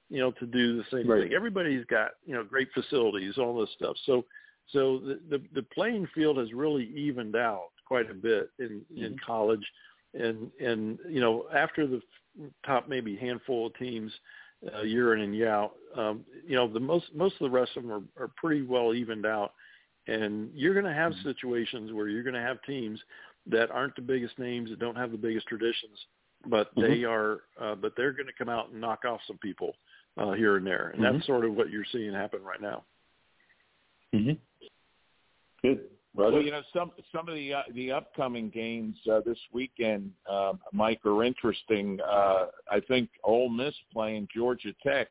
you 0.08 0.20
know 0.20 0.30
to 0.32 0.46
do 0.46 0.76
the 0.76 0.84
same 0.90 1.08
Right. 1.08 1.24
thing. 1.24 1.32
Everybody's 1.34 1.84
got 1.86 2.12
you 2.24 2.34
know 2.34 2.44
great 2.44 2.68
facilities, 2.72 3.38
all 3.38 3.58
this 3.58 3.70
stuff. 3.76 3.96
So 4.04 4.24
so 4.68 4.98
the 4.98 5.20
the, 5.30 5.42
the 5.54 5.62
playing 5.74 6.06
field 6.14 6.38
has 6.38 6.52
really 6.52 6.84
evened 6.94 7.36
out 7.36 7.68
quite 7.86 8.10
a 8.10 8.14
bit 8.14 8.50
in 8.58 8.84
in 8.96 9.14
Mhm. 9.14 9.20
college, 9.20 9.66
and 10.14 10.50
and 10.60 10.98
you 11.08 11.20
know 11.20 11.48
after 11.52 11.86
the 11.86 12.00
top 12.64 12.88
maybe 12.88 13.16
handful 13.16 13.66
of 13.66 13.74
teams 13.74 14.12
uh, 14.74 14.82
year 14.82 15.14
in 15.14 15.20
and 15.22 15.34
year 15.34 15.48
out. 15.48 15.76
Um, 15.96 16.24
you 16.46 16.56
know, 16.56 16.68
the 16.68 16.80
most 16.80 17.14
most 17.14 17.34
of 17.34 17.40
the 17.40 17.50
rest 17.50 17.76
of 17.76 17.82
them 17.82 17.92
are, 17.92 18.24
are 18.24 18.30
pretty 18.36 18.62
well 18.62 18.94
evened 18.94 19.26
out, 19.26 19.54
and 20.06 20.50
you're 20.54 20.74
going 20.74 20.86
to 20.86 20.92
have 20.92 21.12
Mhm. 21.12 21.22
situations 21.22 21.92
where 21.92 22.08
you're 22.08 22.22
going 22.22 22.34
to 22.34 22.40
have 22.40 22.62
teams 22.62 23.00
that 23.46 23.70
aren't 23.70 23.96
the 23.96 24.02
biggest 24.02 24.38
names 24.38 24.70
that 24.70 24.78
don't 24.78 24.96
have 24.96 25.10
the 25.12 25.18
biggest 25.18 25.46
traditions, 25.46 26.06
but 26.48 26.74
Mhm. 26.74 26.82
they 26.82 27.04
are, 27.04 27.44
uh, 27.58 27.74
but 27.74 27.94
they're 27.96 28.12
going 28.12 28.26
to 28.26 28.32
come 28.32 28.48
out 28.48 28.70
and 28.70 28.80
knock 28.80 29.04
off 29.04 29.20
some 29.26 29.38
people 29.38 29.76
uh, 30.16 30.32
here 30.32 30.56
and 30.56 30.66
there, 30.66 30.88
and 30.88 31.00
Mhm. 31.00 31.12
that's 31.12 31.26
sort 31.26 31.44
of 31.44 31.54
what 31.54 31.70
you're 31.70 31.84
seeing 31.84 32.12
happen 32.12 32.42
right 32.42 32.60
now. 32.60 32.84
Mm-hmm. 34.12 34.32
Good. 35.62 35.90
Roger? 36.14 36.32
Well, 36.32 36.42
you 36.42 36.50
know, 36.50 36.62
some 36.72 36.90
some 37.12 37.28
of 37.28 37.34
the 37.34 37.54
uh, 37.54 37.62
the 37.72 37.92
upcoming 37.92 38.48
games 38.50 38.96
uh, 39.06 39.20
this 39.20 39.38
weekend, 39.52 40.12
uh, 40.28 40.54
Mike, 40.72 41.04
are 41.06 41.22
interesting. 41.22 42.00
Uh, 42.00 42.46
I 42.70 42.80
think 42.80 43.10
Ole 43.22 43.48
Miss 43.48 43.74
playing 43.92 44.28
Georgia 44.34 44.74
Tech, 44.82 45.08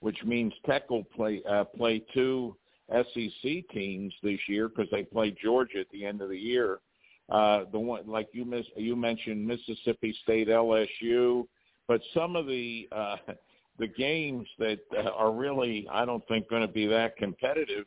which 0.00 0.22
means 0.24 0.52
Tech 0.66 0.90
will 0.90 1.04
play 1.04 1.42
uh, 1.48 1.64
play 1.64 2.00
two 2.12 2.56
SEC 2.90 3.66
teams 3.72 4.12
this 4.22 4.40
year 4.48 4.68
because 4.68 4.90
they 4.90 5.04
play 5.04 5.30
Georgia 5.30 5.78
at 5.80 5.88
the 5.90 6.04
end 6.04 6.20
of 6.20 6.28
the 6.28 6.38
year. 6.38 6.80
Uh, 7.30 7.64
the 7.70 7.78
one 7.78 8.06
like 8.06 8.28
you 8.32 8.44
miss 8.44 8.66
you 8.76 8.96
mentioned 8.96 9.46
Mississippi 9.46 10.16
State, 10.22 10.48
LSU, 10.48 11.46
but 11.86 12.00
some 12.12 12.36
of 12.36 12.46
the 12.46 12.88
uh, 12.92 13.16
the 13.78 13.86
games 13.86 14.46
that 14.58 14.80
uh, 14.96 15.10
are 15.10 15.32
really 15.32 15.86
I 15.90 16.04
don't 16.04 16.26
think 16.28 16.48
going 16.48 16.62
to 16.62 16.72
be 16.72 16.86
that 16.86 17.16
competitive 17.16 17.86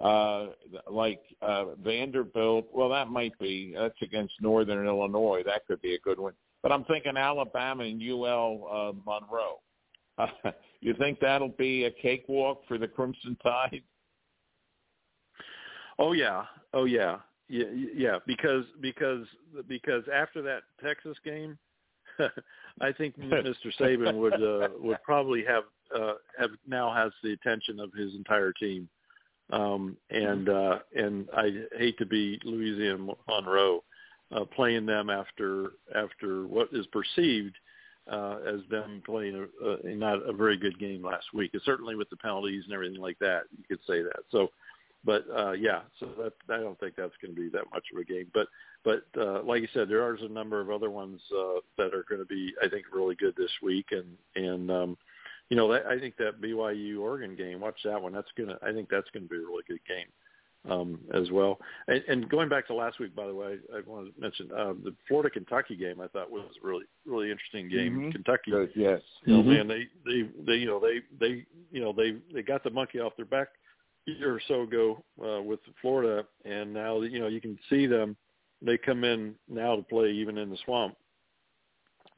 uh, 0.00 0.46
like 0.90 1.20
uh, 1.42 1.66
Vanderbilt. 1.82 2.68
Well, 2.72 2.88
that 2.88 3.08
might 3.08 3.38
be. 3.38 3.74
That's 3.76 4.00
against 4.02 4.34
Northern 4.40 4.86
Illinois. 4.86 5.42
That 5.44 5.66
could 5.66 5.80
be 5.82 5.94
a 5.94 6.00
good 6.00 6.18
one. 6.18 6.32
But 6.62 6.72
I'm 6.72 6.84
thinking 6.84 7.16
Alabama 7.16 7.84
and 7.84 8.02
UL 8.02 8.66
uh, 8.70 8.92
Monroe. 9.06 9.60
Uh, 10.18 10.50
you 10.80 10.94
think 10.94 11.20
that'll 11.20 11.48
be 11.48 11.84
a 11.84 11.90
cakewalk 11.90 12.62
for 12.66 12.78
the 12.78 12.88
Crimson 12.88 13.36
Tide? 13.42 13.82
Oh 15.98 16.12
yeah, 16.12 16.44
oh 16.72 16.84
yeah, 16.84 17.18
yeah, 17.50 17.64
yeah. 17.94 18.18
Because 18.26 18.64
because 18.80 19.26
because 19.68 20.04
after 20.12 20.40
that 20.42 20.62
Texas 20.82 21.16
game, 21.24 21.58
I 22.80 22.92
think 22.92 23.18
Mr. 23.20 23.72
Saban 23.78 24.14
would 24.16 24.34
uh, 24.34 24.68
would 24.78 25.02
probably 25.02 25.44
have 25.44 25.64
uh, 25.94 26.14
have 26.38 26.50
now 26.66 26.94
has 26.94 27.12
the 27.22 27.32
attention 27.32 27.80
of 27.80 27.92
his 27.92 28.14
entire 28.14 28.52
team. 28.52 28.88
Um, 29.52 29.96
and 30.10 30.48
uh, 30.48 30.78
and 30.94 31.28
I 31.36 31.64
hate 31.76 31.98
to 31.98 32.06
be 32.06 32.40
Louisiana 32.44 33.14
Monroe 33.28 33.82
uh, 34.34 34.44
playing 34.44 34.86
them 34.86 35.10
after 35.10 35.72
after 35.94 36.46
what 36.46 36.68
is 36.72 36.86
perceived 36.86 37.56
uh, 38.10 38.38
as 38.46 38.60
them 38.70 39.02
playing 39.04 39.46
a, 39.62 39.88
a, 39.88 39.94
not 39.94 40.26
a 40.28 40.32
very 40.32 40.56
good 40.56 40.78
game 40.78 41.04
last 41.04 41.26
week. 41.32 41.50
And 41.52 41.62
certainly 41.64 41.94
with 41.94 42.10
the 42.10 42.16
penalties 42.16 42.64
and 42.64 42.74
everything 42.74 43.00
like 43.00 43.18
that, 43.20 43.42
you 43.56 43.64
could 43.68 43.84
say 43.86 44.02
that. 44.02 44.20
So, 44.30 44.48
but 45.04 45.24
uh, 45.34 45.52
yeah, 45.52 45.80
so 45.98 46.06
that 46.18 46.32
I 46.54 46.58
don't 46.60 46.78
think 46.78 46.94
that's 46.96 47.14
going 47.22 47.34
to 47.34 47.40
be 47.40 47.48
that 47.50 47.64
much 47.72 47.84
of 47.92 47.98
a 48.00 48.04
game. 48.04 48.26
But 48.34 48.48
but 48.84 49.04
uh, 49.20 49.42
like 49.42 49.62
you 49.62 49.68
said, 49.72 49.88
there 49.88 50.02
are 50.02 50.14
a 50.14 50.28
number 50.28 50.60
of 50.60 50.70
other 50.70 50.90
ones 50.90 51.20
uh, 51.34 51.60
that 51.78 51.94
are 51.94 52.04
going 52.08 52.20
to 52.20 52.26
be 52.26 52.52
I 52.62 52.68
think 52.68 52.86
really 52.92 53.14
good 53.14 53.34
this 53.36 53.50
week. 53.62 53.86
And 53.92 54.16
and 54.36 54.70
um, 54.70 54.98
you 55.48 55.56
know 55.56 55.72
that, 55.72 55.86
I 55.86 55.98
think 55.98 56.16
that 56.18 56.40
BYU 56.40 57.00
Oregon 57.00 57.34
game, 57.34 57.60
watch 57.60 57.78
that 57.84 58.00
one. 58.00 58.12
That's 58.12 58.28
gonna 58.36 58.58
I 58.62 58.72
think 58.72 58.88
that's 58.90 59.08
going 59.12 59.24
to 59.24 59.28
be 59.28 59.36
a 59.36 59.40
really 59.40 59.64
good 59.66 59.80
game. 59.88 60.06
um, 60.70 61.00
as 61.14 61.30
well. 61.30 61.58
And, 61.88 62.02
and 62.06 62.28
going 62.28 62.50
back 62.50 62.66
to 62.66 62.74
last 62.74 63.00
week, 63.00 63.16
by 63.16 63.26
the 63.26 63.34
way, 63.34 63.56
I, 63.72 63.78
I 63.78 63.80
wanted 63.86 64.14
to 64.14 64.20
mention 64.20 64.50
uh, 64.52 64.74
the 64.84 64.94
Florida 65.08 65.30
Kentucky 65.30 65.74
game. 65.74 66.02
I 66.02 66.08
thought 66.08 66.30
was 66.30 66.44
a 66.62 66.66
really 66.66 66.84
really 67.06 67.30
interesting 67.30 67.70
game. 67.70 67.98
Mhm. 67.98 68.12
Kentucky, 68.12 68.52
yes. 68.76 69.00
you 69.24 69.32
know, 69.34 69.42
Mhm. 69.42 69.46
man, 69.46 69.68
they 69.68 69.88
they 70.04 70.28
they 70.46 70.56
you 70.56 70.66
know 70.66 70.78
they 70.78 71.00
they 71.18 71.46
you 71.72 71.80
know 71.80 71.94
they 71.94 72.16
they 72.34 72.42
got 72.42 72.62
the 72.62 72.68
monkey 72.70 73.00
off 73.00 73.16
their 73.16 73.24
back 73.24 73.48
year 74.06 74.34
or 74.34 74.40
so 74.48 74.62
ago 74.62 75.04
uh, 75.24 75.42
with 75.42 75.60
Florida, 75.80 76.26
and 76.44 76.72
now 76.72 77.00
you 77.02 77.20
know 77.20 77.28
you 77.28 77.40
can 77.40 77.58
see 77.68 77.86
them. 77.86 78.16
They 78.62 78.76
come 78.76 79.04
in 79.04 79.34
now 79.48 79.76
to 79.76 79.82
play 79.82 80.10
even 80.10 80.36
in 80.36 80.50
the 80.50 80.58
swamp. 80.64 80.96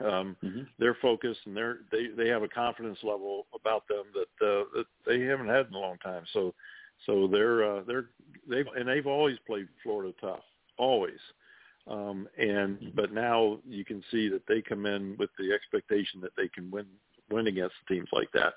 Um, 0.01 0.37
Mhm. 0.43 0.67
they're 0.79 0.97
focused 0.97 1.41
and 1.47 1.57
they're 1.57 1.81
they 1.91 2.09
they 2.09 2.29
have 2.29 2.43
a 2.43 2.49
confidence 2.49 2.99
level 3.05 3.47
about 3.55 3.87
them 3.87 4.05
that 4.15 4.47
uh, 4.47 4.65
that 4.75 4.87
they 5.07 5.21
haven't 5.21 5.49
had 5.49 5.69
in 5.69 5.75
a 5.75 5.79
long 5.79 5.99
time. 5.99 6.25
So 6.33 6.55
so 7.07 7.29
they're 7.29 7.65
uh, 7.65 7.83
they're 7.83 8.11
they've 8.49 8.67
and 8.77 8.89
they've 8.89 9.07
always 9.07 9.39
played 9.47 9.69
Florida 9.83 10.15
tough, 10.21 10.45
always. 10.77 11.21
Um, 11.87 12.29
and 12.39 12.93
but 12.95 13.13
now 13.13 13.59
you 13.69 13.85
can 13.85 14.03
see 14.11 14.29
that 14.29 14.47
they 14.47 14.63
come 14.63 14.87
in 14.87 15.17
with 15.19 15.31
the 15.39 15.53
expectation 15.53 16.21
that 16.21 16.35
they 16.37 16.49
can 16.49 16.71
win 16.71 16.87
win 17.31 17.47
against 17.47 17.75
teams 17.89 18.09
like 18.13 18.31
that, 18.33 18.55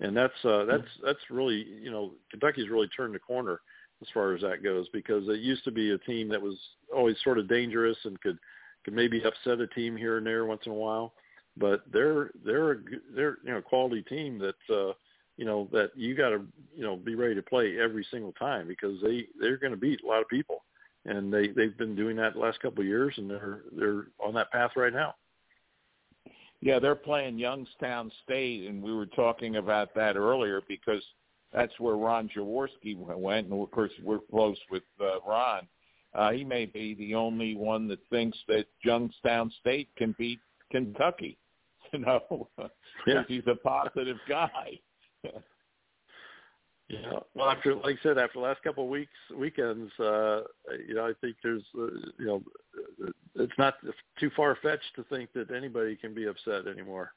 and 0.00 0.16
that's 0.16 0.44
uh, 0.44 0.64
that's 0.64 0.88
that's 1.04 1.30
really 1.30 1.66
you 1.82 1.90
know 1.90 2.12
Kentucky's 2.30 2.68
really 2.68 2.88
turned 2.88 3.14
the 3.14 3.18
corner 3.18 3.60
as 4.00 4.08
far 4.14 4.34
as 4.34 4.42
that 4.42 4.62
goes 4.62 4.86
because 4.92 5.28
it 5.28 5.40
used 5.40 5.64
to 5.64 5.72
be 5.72 5.90
a 5.90 5.98
team 5.98 6.28
that 6.28 6.40
was 6.40 6.56
always 6.94 7.16
sort 7.24 7.38
of 7.38 7.48
dangerous 7.48 7.98
and 8.04 8.20
could 8.20 8.38
could 8.84 8.94
maybe 8.94 9.22
upset 9.24 9.60
a 9.60 9.66
team 9.66 9.96
here 9.96 10.18
and 10.18 10.26
there 10.26 10.46
once 10.46 10.62
in 10.66 10.72
a 10.72 10.74
while, 10.74 11.12
but 11.56 11.82
they're 11.92 12.30
they're 12.44 12.72
a 12.72 12.76
they're 13.14 13.38
you 13.44 13.50
know 13.50 13.58
a 13.58 13.62
quality 13.62 14.02
team 14.02 14.38
that 14.38 14.74
uh, 14.74 14.92
you 15.36 15.44
know 15.44 15.68
that 15.72 15.90
you 15.96 16.14
got 16.14 16.30
to 16.30 16.44
you 16.74 16.82
know 16.82 16.96
be 16.96 17.14
ready 17.14 17.34
to 17.34 17.42
play 17.42 17.78
every 17.78 18.06
single 18.10 18.32
time 18.32 18.68
because 18.68 19.00
they 19.02 19.26
they're 19.40 19.56
going 19.56 19.72
to 19.72 19.76
beat 19.76 20.00
a 20.04 20.06
lot 20.06 20.22
of 20.22 20.28
people, 20.28 20.64
and 21.04 21.32
they 21.32 21.48
they've 21.48 21.76
been 21.76 21.96
doing 21.96 22.16
that 22.16 22.34
the 22.34 22.40
last 22.40 22.60
couple 22.60 22.80
of 22.80 22.86
years 22.86 23.14
and 23.16 23.28
they're 23.28 23.62
they're 23.72 24.06
on 24.24 24.34
that 24.34 24.52
path 24.52 24.70
right 24.76 24.92
now. 24.92 25.14
Yeah, 26.60 26.78
they're 26.78 26.94
playing 26.96 27.38
Youngstown 27.38 28.10
State, 28.24 28.68
and 28.68 28.82
we 28.82 28.92
were 28.92 29.06
talking 29.06 29.56
about 29.56 29.94
that 29.94 30.16
earlier 30.16 30.60
because 30.68 31.02
that's 31.52 31.72
where 31.78 31.94
Ron 31.94 32.28
Jaworski 32.36 32.96
went, 32.96 33.46
and 33.48 33.62
of 33.62 33.70
course 33.70 33.92
we're 34.02 34.18
close 34.30 34.58
with 34.70 34.82
uh, 35.00 35.20
Ron. 35.26 35.68
Uh, 36.14 36.32
he 36.32 36.42
may 36.44 36.66
be 36.66 36.94
the 36.94 37.14
only 37.14 37.54
one 37.54 37.86
that 37.88 38.00
thinks 38.10 38.36
that 38.48 38.66
Youngstown 38.82 39.52
State 39.60 39.88
can 39.96 40.14
beat 40.18 40.40
Kentucky. 40.70 41.36
You 41.90 42.00
know, 42.00 42.50
Yeah. 43.06 43.22
he's 43.28 43.44
a 43.46 43.54
positive 43.54 44.18
guy. 44.28 44.78
Yeah. 46.88 47.18
Well, 47.34 47.50
after 47.50 47.74
like 47.74 47.98
I 48.00 48.02
said, 48.02 48.18
after 48.18 48.38
the 48.38 48.44
last 48.44 48.62
couple 48.62 48.84
of 48.84 48.90
weeks 48.90 49.12
weekends, 49.36 49.92
uh, 50.00 50.42
you 50.86 50.94
know, 50.94 51.06
I 51.06 51.12
think 51.20 51.36
there's 51.42 51.62
uh, 51.76 51.86
you 52.18 52.26
know, 52.26 52.42
uh, 53.04 53.10
it's 53.36 53.58
not 53.58 53.74
too 54.18 54.30
far 54.34 54.56
fetched 54.62 54.94
to 54.96 55.04
think 55.04 55.30
that 55.34 55.50
anybody 55.50 55.96
can 55.96 56.14
be 56.14 56.26
upset 56.26 56.66
anymore. 56.66 57.12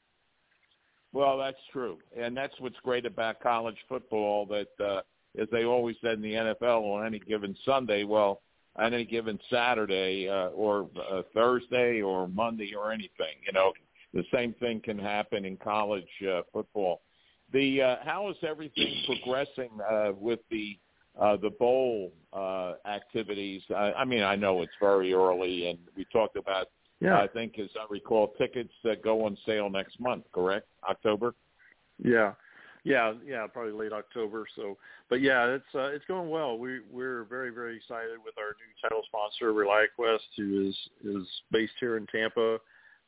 Well, 1.14 1.38
that's 1.38 1.58
true, 1.72 1.98
and 2.16 2.36
that's 2.36 2.54
what's 2.58 2.76
great 2.82 3.06
about 3.06 3.40
college 3.40 3.78
football. 3.88 4.44
That, 4.46 4.84
uh, 4.84 5.00
as 5.40 5.48
they 5.50 5.64
always 5.64 5.96
said 6.02 6.14
in 6.14 6.22
the 6.22 6.34
NFL, 6.34 6.82
on 6.82 7.06
any 7.06 7.18
given 7.20 7.56
Sunday, 7.64 8.04
well, 8.04 8.42
on 8.76 8.92
any 8.92 9.06
given 9.06 9.38
Saturday 9.50 10.28
uh, 10.28 10.48
or 10.48 10.90
uh, 11.10 11.22
Thursday 11.32 12.02
or 12.02 12.28
Monday 12.28 12.74
or 12.74 12.92
anything, 12.92 13.36
you 13.46 13.52
know, 13.52 13.72
the 14.12 14.24
same 14.34 14.52
thing 14.54 14.80
can 14.80 14.98
happen 14.98 15.46
in 15.46 15.56
college 15.56 16.08
uh, 16.30 16.42
football. 16.52 17.00
The 17.52 17.82
uh, 17.82 17.96
how 18.04 18.30
is 18.30 18.36
everything 18.42 18.94
progressing 19.06 19.70
uh, 19.90 20.12
with 20.18 20.40
the 20.50 20.78
uh, 21.20 21.36
the 21.36 21.50
bowl 21.50 22.12
uh, 22.32 22.74
activities? 22.86 23.62
I, 23.70 23.92
I 23.92 24.04
mean, 24.04 24.22
I 24.22 24.36
know 24.36 24.62
it's 24.62 24.72
very 24.80 25.12
early, 25.12 25.68
and 25.68 25.78
we 25.96 26.06
talked 26.12 26.36
about 26.36 26.68
Yeah. 27.00 27.18
I 27.20 27.26
think, 27.26 27.58
as 27.58 27.68
I 27.78 27.84
recall, 27.90 28.32
tickets 28.38 28.72
that 28.84 29.02
go 29.02 29.24
on 29.26 29.36
sale 29.44 29.68
next 29.68 29.98
month. 30.00 30.24
Correct? 30.32 30.66
October. 30.88 31.34
Yeah, 32.02 32.32
yeah, 32.84 33.12
yeah, 33.26 33.46
probably 33.52 33.72
late 33.72 33.92
October. 33.92 34.46
So, 34.56 34.78
but 35.10 35.20
yeah, 35.20 35.46
it's 35.46 35.74
uh, 35.74 35.90
it's 35.94 36.04
going 36.06 36.30
well. 36.30 36.56
We 36.58 36.80
we're 36.90 37.24
very 37.24 37.50
very 37.50 37.76
excited 37.76 38.18
with 38.24 38.34
our 38.38 38.54
new 38.60 38.72
title 38.82 39.02
sponsor, 39.06 39.52
ReliaQuest, 39.52 40.18
who 40.36 40.68
is 40.68 40.76
is 41.04 41.26
based 41.50 41.74
here 41.80 41.96
in 41.96 42.06
Tampa. 42.06 42.58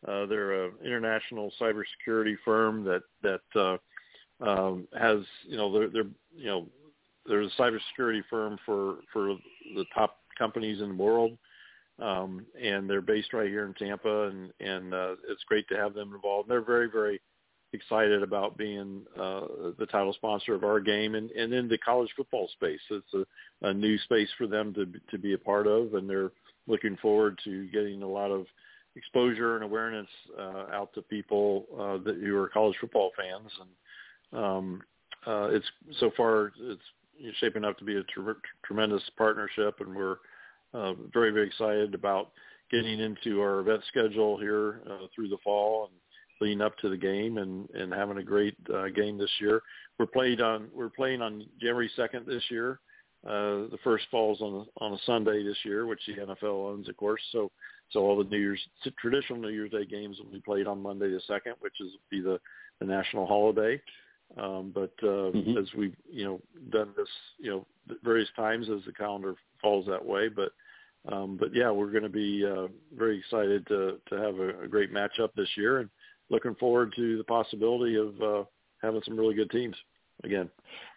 Uh, 0.06 0.26
they're 0.26 0.66
an 0.66 0.72
international 0.84 1.50
cybersecurity 1.60 2.34
firm 2.44 2.84
that 2.84 3.02
that 3.22 3.60
uh, 3.60 3.76
um, 4.40 4.86
has 4.98 5.18
you 5.46 5.56
know 5.56 5.72
they're 5.72 5.88
they're 5.88 6.10
you 6.36 6.46
know 6.46 6.66
they're 7.26 7.42
a 7.42 7.50
cybersecurity 7.58 8.22
firm 8.28 8.58
for 8.64 8.96
for 9.12 9.36
the 9.74 9.84
top 9.94 10.18
companies 10.38 10.80
in 10.80 10.96
the 10.96 11.02
world. 11.02 11.36
Um, 12.00 12.44
and 12.60 12.90
they're 12.90 13.00
based 13.00 13.32
right 13.32 13.48
here 13.48 13.66
in 13.66 13.74
Tampa, 13.74 14.28
and 14.28 14.52
and 14.58 14.92
uh, 14.92 15.14
it's 15.28 15.44
great 15.44 15.68
to 15.68 15.76
have 15.76 15.94
them 15.94 16.12
involved. 16.12 16.50
They're 16.50 16.60
very 16.60 16.90
very 16.90 17.20
excited 17.72 18.22
about 18.22 18.56
being 18.56 19.02
uh, 19.16 19.42
the 19.78 19.86
title 19.86 20.12
sponsor 20.12 20.54
of 20.54 20.64
our 20.64 20.80
game 20.80 21.14
and, 21.16 21.30
and 21.32 21.52
in 21.52 21.68
the 21.68 21.78
college 21.78 22.10
football 22.16 22.48
space. 22.52 22.80
It's 22.90 23.14
a, 23.14 23.68
a 23.68 23.74
new 23.74 23.98
space 23.98 24.28
for 24.38 24.46
them 24.46 24.74
to 24.74 24.86
to 25.10 25.18
be 25.18 25.34
a 25.34 25.38
part 25.38 25.66
of, 25.68 25.94
and 25.94 26.10
they're 26.10 26.32
looking 26.66 26.96
forward 26.96 27.38
to 27.44 27.66
getting 27.68 28.02
a 28.02 28.08
lot 28.08 28.30
of 28.30 28.46
exposure 28.96 29.56
and 29.56 29.64
awareness 29.64 30.08
uh, 30.38 30.66
out 30.72 30.90
to 30.94 31.02
people 31.02 31.66
uh, 31.74 31.98
that 32.04 32.16
who 32.16 32.36
are 32.36 32.48
college 32.48 32.76
football 32.80 33.10
fans. 33.16 33.50
And 33.60 33.70
um, 34.34 34.82
uh, 35.26 35.48
it's 35.50 35.66
so 36.00 36.10
far 36.16 36.52
it's 36.58 36.82
shaping 37.40 37.64
up 37.64 37.78
to 37.78 37.84
be 37.84 37.96
a 37.96 38.02
tre- 38.04 38.34
tremendous 38.64 39.02
partnership, 39.16 39.76
and 39.80 39.94
we're 39.94 40.16
uh, 40.72 40.94
very 41.12 41.30
very 41.30 41.46
excited 41.46 41.94
about 41.94 42.32
getting 42.70 43.00
into 43.00 43.40
our 43.40 43.60
event 43.60 43.82
schedule 43.88 44.38
here 44.38 44.82
uh, 44.90 45.06
through 45.14 45.28
the 45.28 45.38
fall 45.44 45.88
and 45.90 45.94
leading 46.40 46.60
up 46.60 46.76
to 46.78 46.88
the 46.88 46.96
game 46.96 47.38
and 47.38 47.68
and 47.70 47.92
having 47.92 48.18
a 48.18 48.22
great 48.22 48.56
uh, 48.74 48.88
game 48.88 49.16
this 49.16 49.30
year. 49.40 49.62
We're 49.98 50.06
played 50.06 50.40
on 50.40 50.68
we're 50.74 50.90
playing 50.90 51.22
on 51.22 51.46
January 51.60 51.90
second 51.96 52.26
this 52.26 52.44
year. 52.50 52.80
Uh, 53.26 53.70
the 53.70 53.78
first 53.82 54.04
falls 54.10 54.42
on 54.42 54.66
a, 54.66 54.84
on 54.84 54.92
a 54.92 54.98
Sunday 55.06 55.42
this 55.42 55.56
year, 55.64 55.86
which 55.86 56.00
the 56.06 56.12
NFL 56.12 56.72
owns, 56.72 56.88
of 56.88 56.96
course. 56.96 57.22
So 57.32 57.50
so 57.90 58.00
all 58.00 58.18
the 58.18 58.24
New 58.24 58.38
Year's 58.38 58.60
traditional 58.98 59.40
New 59.40 59.48
Year's 59.48 59.70
Day 59.70 59.86
games 59.86 60.18
will 60.18 60.30
be 60.30 60.40
played 60.40 60.66
on 60.66 60.82
Monday 60.82 61.10
the 61.10 61.20
second, 61.26 61.54
which 61.60 61.80
is 61.80 61.92
be 62.10 62.20
the 62.20 62.38
the 62.80 62.86
national 62.86 63.26
holiday. 63.26 63.80
Um, 64.36 64.72
but 64.74 64.92
uh, 65.02 65.30
Mhm. 65.32 65.56
as 65.58 65.72
we've 65.74 65.96
you 66.10 66.24
know 66.24 66.40
done 66.70 66.92
this 66.96 67.08
you 67.38 67.50
know 67.50 67.66
various 68.02 68.28
times 68.36 68.68
as 68.68 68.84
the 68.84 68.92
calendar 68.92 69.36
falls 69.60 69.86
that 69.86 70.04
way, 70.04 70.28
but 70.28 70.52
um, 71.12 71.36
but 71.36 71.54
yeah, 71.54 71.70
we're 71.70 71.90
going 71.90 72.02
to 72.02 72.08
be 72.08 72.44
uh, 72.44 72.68
very 72.96 73.18
excited 73.18 73.66
to 73.68 74.00
to 74.08 74.16
have 74.16 74.38
a, 74.38 74.62
a 74.62 74.68
great 74.68 74.92
matchup 74.92 75.32
this 75.36 75.48
year, 75.56 75.78
and 75.80 75.90
looking 76.30 76.54
forward 76.56 76.92
to 76.96 77.16
the 77.18 77.24
possibility 77.24 77.96
of 77.96 78.20
uh, 78.22 78.44
having 78.82 79.02
some 79.04 79.16
really 79.16 79.34
good 79.34 79.50
teams 79.50 79.76
again. 80.24 80.50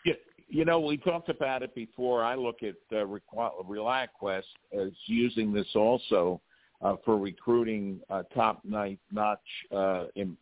Yeah, 0.06 0.14
you 0.48 0.66
know, 0.66 0.80
we 0.80 0.98
talked 0.98 1.30
about 1.30 1.62
it 1.62 1.76
before. 1.76 2.24
I 2.24 2.36
look 2.36 2.64
at 2.64 2.76
uh, 2.92 3.06
Requ- 3.06 3.66
ReliaQuest 3.66 4.44
as 4.74 4.92
using 5.06 5.54
this 5.54 5.68
also 5.76 6.42
uh, 6.82 6.96
for 7.04 7.18
recruiting 7.18 8.00
uh, 8.10 8.24
top-notch 8.34 9.40
uh, 9.76 10.06
in, 10.16 10.38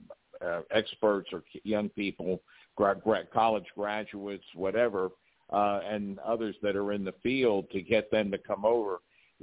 uh, 0.45 0.61
experts 0.72 1.30
or 1.34 1.43
young 1.64 1.89
people, 1.89 2.41
college 2.76 3.65
graduates, 3.76 4.45
whatever, 4.53 5.10
uh, 5.52 5.81
and 5.88 6.19
others 6.19 6.56
that 6.61 6.76
are 6.76 6.91
in 6.91 7.03
the 7.03 7.14
field 7.23 7.69
to 7.72 7.81
get 7.81 8.10
them 8.11 8.31
to 8.31 8.38
come 8.38 8.65
over. 8.65 8.99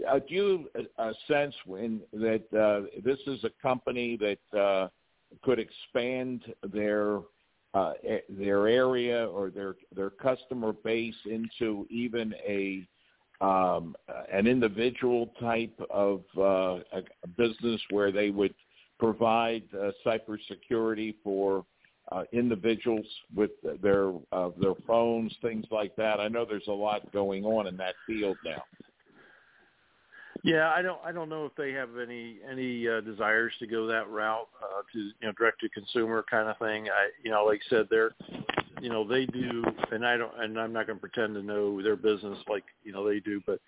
Uh, 0.09 0.19
do 0.19 0.35
you 0.35 0.71
uh, 0.99 1.13
sense 1.29 1.55
when 1.67 2.01
that 2.13 2.43
uh, 2.55 2.89
this 3.05 3.19
is 3.27 3.45
a 3.45 3.51
company 3.63 4.17
that 4.17 4.59
uh, 4.59 4.89
could 5.43 5.59
expand 5.59 6.43
their 6.73 7.21
uh, 7.75 7.93
their 8.29 8.69
area 8.69 9.29
or 9.29 9.51
their 9.51 9.77
their 9.95 10.11
customer 10.11 10.73
base 10.73 11.15
into 11.27 11.87
even 11.91 12.35
a 12.47 12.87
um, 13.43 13.97
an 14.33 14.47
individual 14.47 15.33
type 15.41 15.79
of 15.91 16.23
uh, 16.39 16.79
a 16.93 17.29
business 17.37 17.81
where 17.91 18.13
they 18.13 18.31
would 18.31 18.55
provide 18.99 19.65
uh, 19.75 19.91
cybersecurity 20.07 21.15
for 21.25 21.65
uh, 22.13 22.25
individuals 22.33 23.07
with 23.35 23.51
their 23.83 24.13
uh, 24.33 24.51
their 24.61 24.75
phones, 24.87 25.35
things 25.41 25.65
like 25.71 25.95
that. 25.97 26.21
I 26.21 26.29
know 26.29 26.45
there's 26.45 26.69
a 26.69 26.73
lot 26.73 27.11
going 27.13 27.45
on 27.45 27.67
in 27.67 27.77
that 27.79 27.95
field 28.07 28.37
now. 28.45 28.63
Yeah, 30.45 30.71
I 30.71 30.83
don't 30.83 31.01
I 31.05 31.13
don't 31.13 31.29
know 31.29 31.47
if 31.47 31.55
they 31.55 31.73
have 31.73 31.91
any 31.97 32.39
any 32.49 32.89
uh, 32.89 33.01
desires 33.01 33.53
to 33.61 33.67
go 33.67 33.87
that 33.87 34.11
route 34.11 34.49
uh, 34.63 34.83
to 34.93 34.99
you 34.99 35.13
know 35.23 35.33
direct 35.39 35.61
to 35.61 35.69
consumer 35.69 36.25
kind 36.29 36.49
of 36.49 36.59
thing. 36.59 36.89
I 36.89 37.11
you 37.25 37.31
know 37.31 37.45
like 37.45 37.61
I 37.67 37.71
said 37.71 37.87
they're 37.89 38.13
you 38.81 38.91
know 38.91 39.07
they 39.07 39.25
do 39.27 39.63
and 39.93 40.07
I 40.07 40.17
don't 40.17 40.33
and 40.39 40.59
I'm 40.59 40.73
not 40.73 40.87
going 40.87 40.99
to 40.99 41.01
pretend 41.01 41.35
to 41.35 41.43
know 41.43 41.81
their 41.81 41.97
business 41.97 42.39
like 42.49 42.65
you 42.85 42.93
know 42.93 43.09
they 43.09 43.21
do, 43.21 43.41
but 43.47 43.61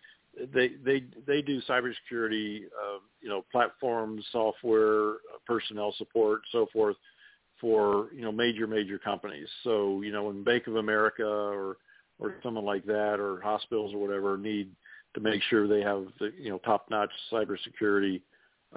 they 0.52 0.72
they 0.84 1.04
they 1.26 1.40
do 1.40 1.62
cybersecurity 1.62 2.64
uh, 2.64 2.98
you 3.22 3.28
know 3.28 3.44
platforms, 3.52 4.24
software, 4.32 5.14
personnel 5.46 5.94
support, 5.96 6.42
so 6.50 6.66
forth 6.72 6.96
for 7.64 8.08
you 8.14 8.20
know 8.20 8.30
major 8.30 8.66
major 8.66 8.98
companies. 8.98 9.48
So 9.62 10.02
you 10.02 10.12
know 10.12 10.24
when 10.24 10.44
Bank 10.44 10.66
of 10.66 10.76
America 10.76 11.24
or 11.24 11.78
or 12.18 12.34
someone 12.42 12.66
like 12.66 12.84
that 12.84 13.18
or 13.18 13.40
hospitals 13.40 13.94
or 13.94 13.98
whatever 13.98 14.36
need 14.36 14.70
to 15.14 15.20
make 15.20 15.40
sure 15.48 15.66
they 15.66 15.80
have 15.80 16.04
the 16.20 16.30
you 16.38 16.50
know 16.50 16.58
top 16.58 16.90
notch 16.90 17.08
cybersecurity 17.32 18.20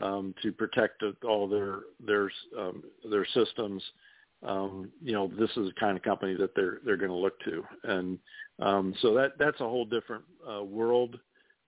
um, 0.02 0.34
to 0.42 0.54
protect 0.54 1.04
all 1.26 1.50
their 1.50 1.80
their 2.00 2.32
um, 2.58 2.82
their 3.12 3.26
systems. 3.34 3.84
Um, 4.42 4.90
you 5.04 5.12
know, 5.12 5.28
this 5.38 5.50
is 5.58 5.68
the 5.68 5.74
kind 5.78 5.98
of 5.98 6.04
company 6.04 6.36
that 6.36 6.56
they're 6.56 6.80
they're 6.86 6.96
going 6.96 7.12
to 7.12 7.16
look 7.16 7.38
to, 7.42 7.66
and 7.84 8.18
um, 8.60 8.96
so 9.02 9.14
that 9.16 9.34
that's 9.38 9.60
a 9.60 9.68
whole 9.68 9.84
different 9.84 10.24
uh, 10.50 10.64
world 10.64 11.20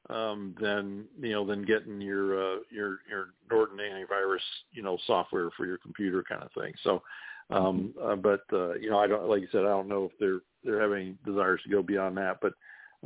um, 0.09 0.55
than 0.59 1.05
you 1.21 1.31
know 1.31 1.45
than 1.45 1.63
getting 1.63 2.01
your 2.01 2.55
uh, 2.55 2.57
your 2.69 2.99
your 3.09 3.27
Norton 3.49 3.77
antivirus 3.77 4.39
you 4.71 4.81
know 4.81 4.97
software 5.05 5.49
for 5.55 5.65
your 5.65 5.77
computer 5.77 6.23
kind 6.27 6.43
of 6.43 6.51
thing. 6.53 6.73
So, 6.83 7.01
um, 7.49 7.93
uh, 8.01 8.15
but 8.15 8.41
uh, 8.51 8.73
you 8.73 8.89
know 8.89 8.99
I 8.99 9.07
don't 9.07 9.29
like 9.29 9.41
you 9.41 9.47
said 9.51 9.61
I 9.61 9.69
don't 9.69 9.87
know 9.87 10.05
if 10.05 10.11
they're 10.19 10.39
they're 10.63 10.81
having 10.81 11.17
desires 11.25 11.61
to 11.63 11.69
go 11.69 11.81
beyond 11.81 12.17
that, 12.17 12.39
but 12.41 12.53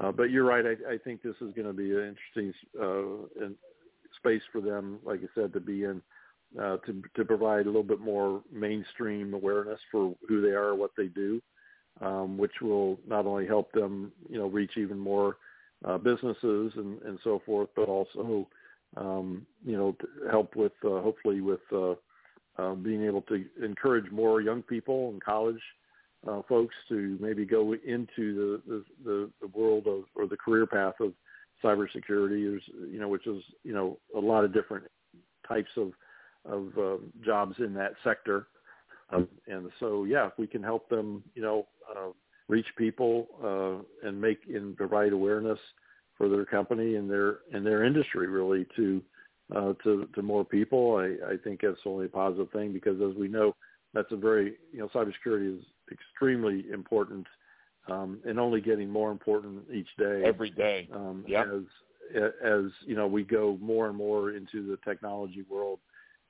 uh, 0.01 0.11
but 0.11 0.31
you're 0.31 0.45
right. 0.45 0.65
I, 0.65 0.93
I 0.93 0.97
think 0.97 1.21
this 1.21 1.35
is 1.41 1.53
going 1.53 1.67
to 1.67 1.73
be 1.73 1.91
an 1.91 2.15
interesting 2.35 2.53
uh, 2.81 3.47
space 4.17 4.41
for 4.51 4.61
them, 4.61 4.99
like 5.03 5.19
I 5.19 5.27
said, 5.35 5.53
to 5.53 5.59
be 5.59 5.83
in. 5.83 6.01
Uh, 6.59 6.77
to 6.85 7.01
to 7.15 7.25
provide 7.25 7.63
a 7.63 7.69
little 7.69 7.81
bit 7.81 7.99
more 7.99 8.43
mainstream 8.51 9.33
awareness 9.33 9.79
for 9.91 10.15
who 10.29 10.39
they 10.39 10.51
are, 10.51 10.75
what 10.75 10.91
they 10.95 11.07
do, 11.07 11.41
um, 11.99 12.37
which 12.37 12.61
will 12.61 12.99
not 13.07 13.25
only 13.25 13.47
help 13.47 13.71
them, 13.71 14.11
you 14.29 14.37
know, 14.37 14.45
reach 14.45 14.77
even 14.77 14.99
more 14.99 15.37
uh, 15.83 15.97
businesses 15.97 16.73
and, 16.75 17.01
and 17.01 17.19
so 17.23 17.41
forth, 17.45 17.69
but 17.75 17.87
also, 17.89 18.47
um, 18.97 19.45
you 19.65 19.77
know, 19.77 19.95
help 20.31 20.55
with 20.55 20.71
uh, 20.85 21.01
hopefully 21.01 21.41
with 21.41 21.61
uh, 21.71 21.93
uh, 22.57 22.75
being 22.75 23.03
able 23.03 23.21
to 23.23 23.45
encourage 23.63 24.09
more 24.11 24.41
young 24.41 24.61
people 24.61 25.09
and 25.09 25.23
college 25.23 25.61
uh, 26.27 26.41
folks 26.47 26.75
to 26.87 27.17
maybe 27.19 27.45
go 27.45 27.73
into 27.73 28.61
the, 28.67 28.83
the, 29.03 29.29
the, 29.41 29.47
world 29.47 29.87
of 29.87 30.03
or 30.15 30.27
the 30.27 30.37
career 30.37 30.65
path 30.65 30.93
of 30.99 31.11
cybersecurity. 31.63 32.59
You 32.89 32.99
know, 32.99 33.09
which 33.09 33.27
is, 33.27 33.43
you 33.63 33.73
know, 33.73 33.97
a 34.15 34.19
lot 34.19 34.45
of 34.45 34.53
different 34.53 34.85
types 35.47 35.71
of 35.75 35.91
of 36.45 36.67
uh, 36.77 36.97
jobs 37.25 37.55
in 37.59 37.73
that 37.73 37.93
sector. 38.03 38.47
Um, 39.09 39.27
and 39.47 39.69
so, 39.79 40.05
yeah, 40.05 40.27
if 40.27 40.33
we 40.37 40.47
can 40.47 40.63
help 40.63 40.89
them, 40.89 41.23
you 41.35 41.41
know, 41.41 41.67
uh, 41.89 42.09
reach 42.53 42.67
people 42.77 43.27
uh, 43.43 44.07
and 44.07 44.21
make 44.21 44.41
and 44.47 44.77
provide 44.77 45.11
awareness 45.11 45.57
for 46.15 46.29
their 46.29 46.45
company 46.45 46.95
and 46.95 47.09
their 47.09 47.39
and 47.51 47.65
their 47.65 47.83
industry 47.83 48.27
really 48.27 48.67
to 48.75 49.01
uh, 49.55 49.73
to 49.83 50.07
to 50.13 50.21
more 50.21 50.45
people. 50.45 50.97
I, 50.97 51.33
I 51.33 51.37
think 51.43 51.61
that's 51.63 51.79
only 51.85 52.05
a 52.05 52.09
positive 52.09 52.51
thing 52.51 52.71
because 52.71 53.01
as 53.01 53.17
we 53.17 53.27
know, 53.27 53.55
that's 53.95 54.11
a 54.11 54.15
very 54.15 54.53
you 54.71 54.79
know 54.79 54.89
cybersecurity 54.93 55.57
is 55.57 55.65
extremely 55.91 56.65
important 56.71 57.25
um, 57.89 58.19
and 58.23 58.39
only 58.39 58.61
getting 58.61 58.87
more 58.87 59.11
important 59.11 59.63
each 59.73 59.89
day. 59.97 60.21
Every 60.23 60.51
day, 60.51 60.87
um, 60.93 61.25
yep. 61.27 61.47
as 61.47 61.63
as 62.45 62.65
you 62.85 62.95
know 62.95 63.07
we 63.07 63.23
go 63.23 63.57
more 63.59 63.87
and 63.87 63.97
more 63.97 64.31
into 64.31 64.67
the 64.67 64.77
technology 64.85 65.43
world 65.49 65.79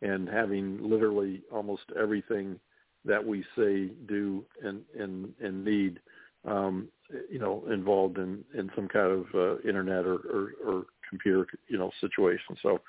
and 0.01 0.29
having 0.29 0.79
literally 0.81 1.41
almost 1.51 1.83
everything 1.99 2.57
that 3.05 3.25
we 3.25 3.43
say, 3.57 3.89
do, 4.07 4.43
and 4.63 4.81
and 4.97 5.34
and 5.41 5.63
need, 5.63 5.99
um, 6.45 6.88
you 7.30 7.39
know, 7.39 7.63
involved 7.71 8.17
in 8.17 8.43
in 8.57 8.69
some 8.75 8.88
kind 8.88 9.11
of 9.11 9.25
uh, 9.35 9.59
internet 9.67 10.05
or, 10.05 10.15
or 10.15 10.51
or 10.65 10.85
computer, 11.09 11.45
you 11.67 11.77
know, 11.77 11.91
situation. 12.01 12.55
So, 12.61 12.80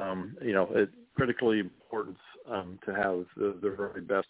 um, 0.00 0.36
you 0.42 0.52
know, 0.52 0.68
it's 0.72 0.92
critically 1.14 1.60
important 1.60 2.16
um, 2.50 2.78
to 2.86 2.94
have 2.94 3.26
the, 3.36 3.56
the 3.60 3.70
very 3.76 4.00
best 4.00 4.28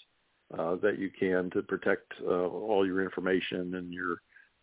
uh, 0.59 0.77
that 0.83 0.99
you 0.99 1.11
can 1.11 1.51
to 1.51 1.63
protect 1.63 2.13
uh, 2.27 2.47
all 2.49 2.87
your 2.87 3.03
information 3.03 3.75
and 3.77 3.93
your 3.93 4.17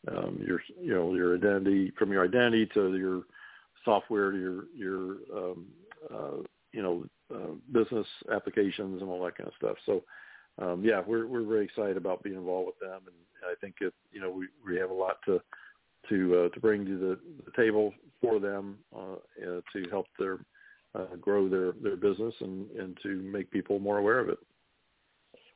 um, 0.09 0.39
your 0.45 0.61
you 0.81 0.93
know 0.93 1.13
your 1.15 1.35
identity 1.35 1.91
from 1.97 2.11
your 2.11 2.23
identity 2.23 2.67
to 2.73 2.95
your 2.95 3.23
software 3.85 4.31
to 4.31 4.37
your 4.37 4.63
your 4.75 5.15
um, 5.35 5.65
uh, 6.13 6.43
you 6.73 6.81
know 6.81 7.05
uh, 7.33 7.53
business 7.71 8.07
applications 8.33 9.01
and 9.01 9.09
all 9.09 9.23
that 9.23 9.37
kind 9.37 9.47
of 9.47 9.53
stuff. 9.57 9.77
So 9.85 10.03
um, 10.59 10.83
yeah, 10.83 11.01
we're 11.05 11.27
we're 11.27 11.43
very 11.43 11.65
excited 11.65 11.97
about 11.97 12.23
being 12.23 12.35
involved 12.35 12.67
with 12.67 12.79
them, 12.79 13.01
and 13.05 13.15
I 13.45 13.53
think 13.61 13.75
you 13.79 14.21
know 14.21 14.31
we 14.31 14.47
we 14.65 14.79
have 14.79 14.89
a 14.89 14.93
lot 14.93 15.17
to 15.25 15.41
to 16.09 16.45
uh, 16.45 16.49
to 16.49 16.59
bring 16.59 16.85
to 16.85 16.97
the, 16.97 17.19
the 17.45 17.51
table 17.55 17.93
for 18.21 18.39
them 18.39 18.77
uh, 18.95 19.13
uh, 19.45 19.61
to 19.73 19.89
help 19.89 20.07
their 20.17 20.39
uh, 20.95 21.15
grow 21.19 21.47
their 21.47 21.73
their 21.83 21.95
business 21.95 22.33
and 22.41 22.69
and 22.71 22.97
to 23.03 23.21
make 23.21 23.51
people 23.51 23.79
more 23.79 23.99
aware 23.99 24.19
of 24.19 24.29
it. 24.29 24.39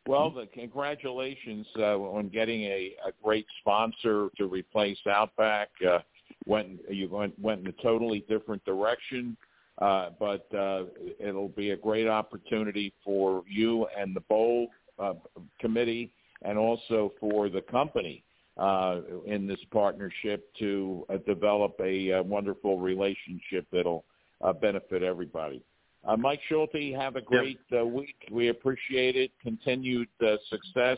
Well, 0.07 0.31
the 0.31 0.47
congratulations 0.47 1.67
uh, 1.77 1.97
on 1.97 2.29
getting 2.29 2.63
a, 2.63 2.93
a 3.05 3.11
great 3.23 3.45
sponsor 3.59 4.29
to 4.37 4.45
replace 4.45 4.97
Outback. 5.07 5.69
Uh, 5.87 5.99
went 6.45 6.79
you 6.89 7.07
went 7.09 7.37
went 7.39 7.61
in 7.61 7.67
a 7.67 7.83
totally 7.83 8.25
different 8.27 8.63
direction, 8.65 9.37
uh, 9.79 10.09
but 10.19 10.47
uh, 10.55 10.83
it'll 11.19 11.49
be 11.49 11.71
a 11.71 11.77
great 11.77 12.07
opportunity 12.07 12.93
for 13.03 13.43
you 13.47 13.87
and 13.97 14.15
the 14.15 14.21
bowl 14.21 14.67
uh, 15.01 15.13
committee 15.59 16.11
and 16.43 16.57
also 16.57 17.11
for 17.19 17.49
the 17.49 17.61
company 17.61 18.23
uh, 18.57 19.01
in 19.25 19.47
this 19.47 19.59
partnership 19.71 20.53
to 20.59 21.05
uh, 21.09 21.17
develop 21.25 21.73
a, 21.83 22.11
uh, 22.13 22.23
wonderful 22.23 22.77
relationship 22.79 23.65
that'll 23.71 24.03
uh, 24.41 24.53
benefit 24.53 25.03
everybody. 25.03 25.63
Uh, 26.07 26.17
Mike 26.17 26.39
Schulte, 26.49 26.93
have 26.97 27.15
a 27.15 27.21
great 27.21 27.59
uh, 27.79 27.85
week. 27.85 28.15
We 28.31 28.47
appreciate 28.49 29.15
it. 29.15 29.31
Continued 29.41 30.07
uh, 30.25 30.35
success, 30.49 30.97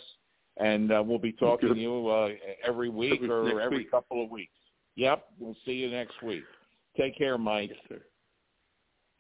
and 0.58 0.92
uh, 0.94 1.04
we'll 1.06 1.20
be 1.20 1.34
talking 1.34 1.74
to 1.74 1.80
you 1.80 2.08
uh, 2.08 2.30
every 2.66 2.90
week 2.90 3.16
Every- 3.16 3.30
or 3.30 3.60
every 3.62 3.80
week. 3.80 3.92
couple 3.92 4.24
of 4.24 4.30
weeks. 4.30 4.54
Yep, 4.96 5.26
we'll 5.40 5.58
see 5.66 5.74
you 5.74 5.90
next 5.90 6.22
week. 6.24 6.44
Take 6.98 7.18
care, 7.18 7.38
Mike. 7.38 7.72
Yes. 7.90 8.00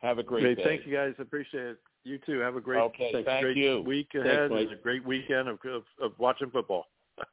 Have 0.02 0.20
a 0.20 0.24
great 0.24 0.44
Great. 0.44 0.58
day. 0.58 0.64
Thank 0.64 0.86
you 0.88 0.94
guys. 0.94 1.14
Appreciate 1.20 1.66
it. 1.66 1.78
You 2.06 2.20
too. 2.26 2.40
Have 2.40 2.56
a 2.56 2.62
great, 2.62 2.80
Okay, 2.80 3.12
thanks. 3.14 3.26
thank 3.28 3.44
great 3.44 3.58
you. 3.58 3.82
week 3.82 4.10
ahead 4.14 4.52
Mike. 4.52 4.68
and 4.68 4.72
a 4.74 4.82
great 4.82 5.06
weekend 5.06 5.48
of, 5.48 5.58
of, 5.66 5.84
of 6.02 6.12
watching 6.18 6.50
football. 6.50 6.88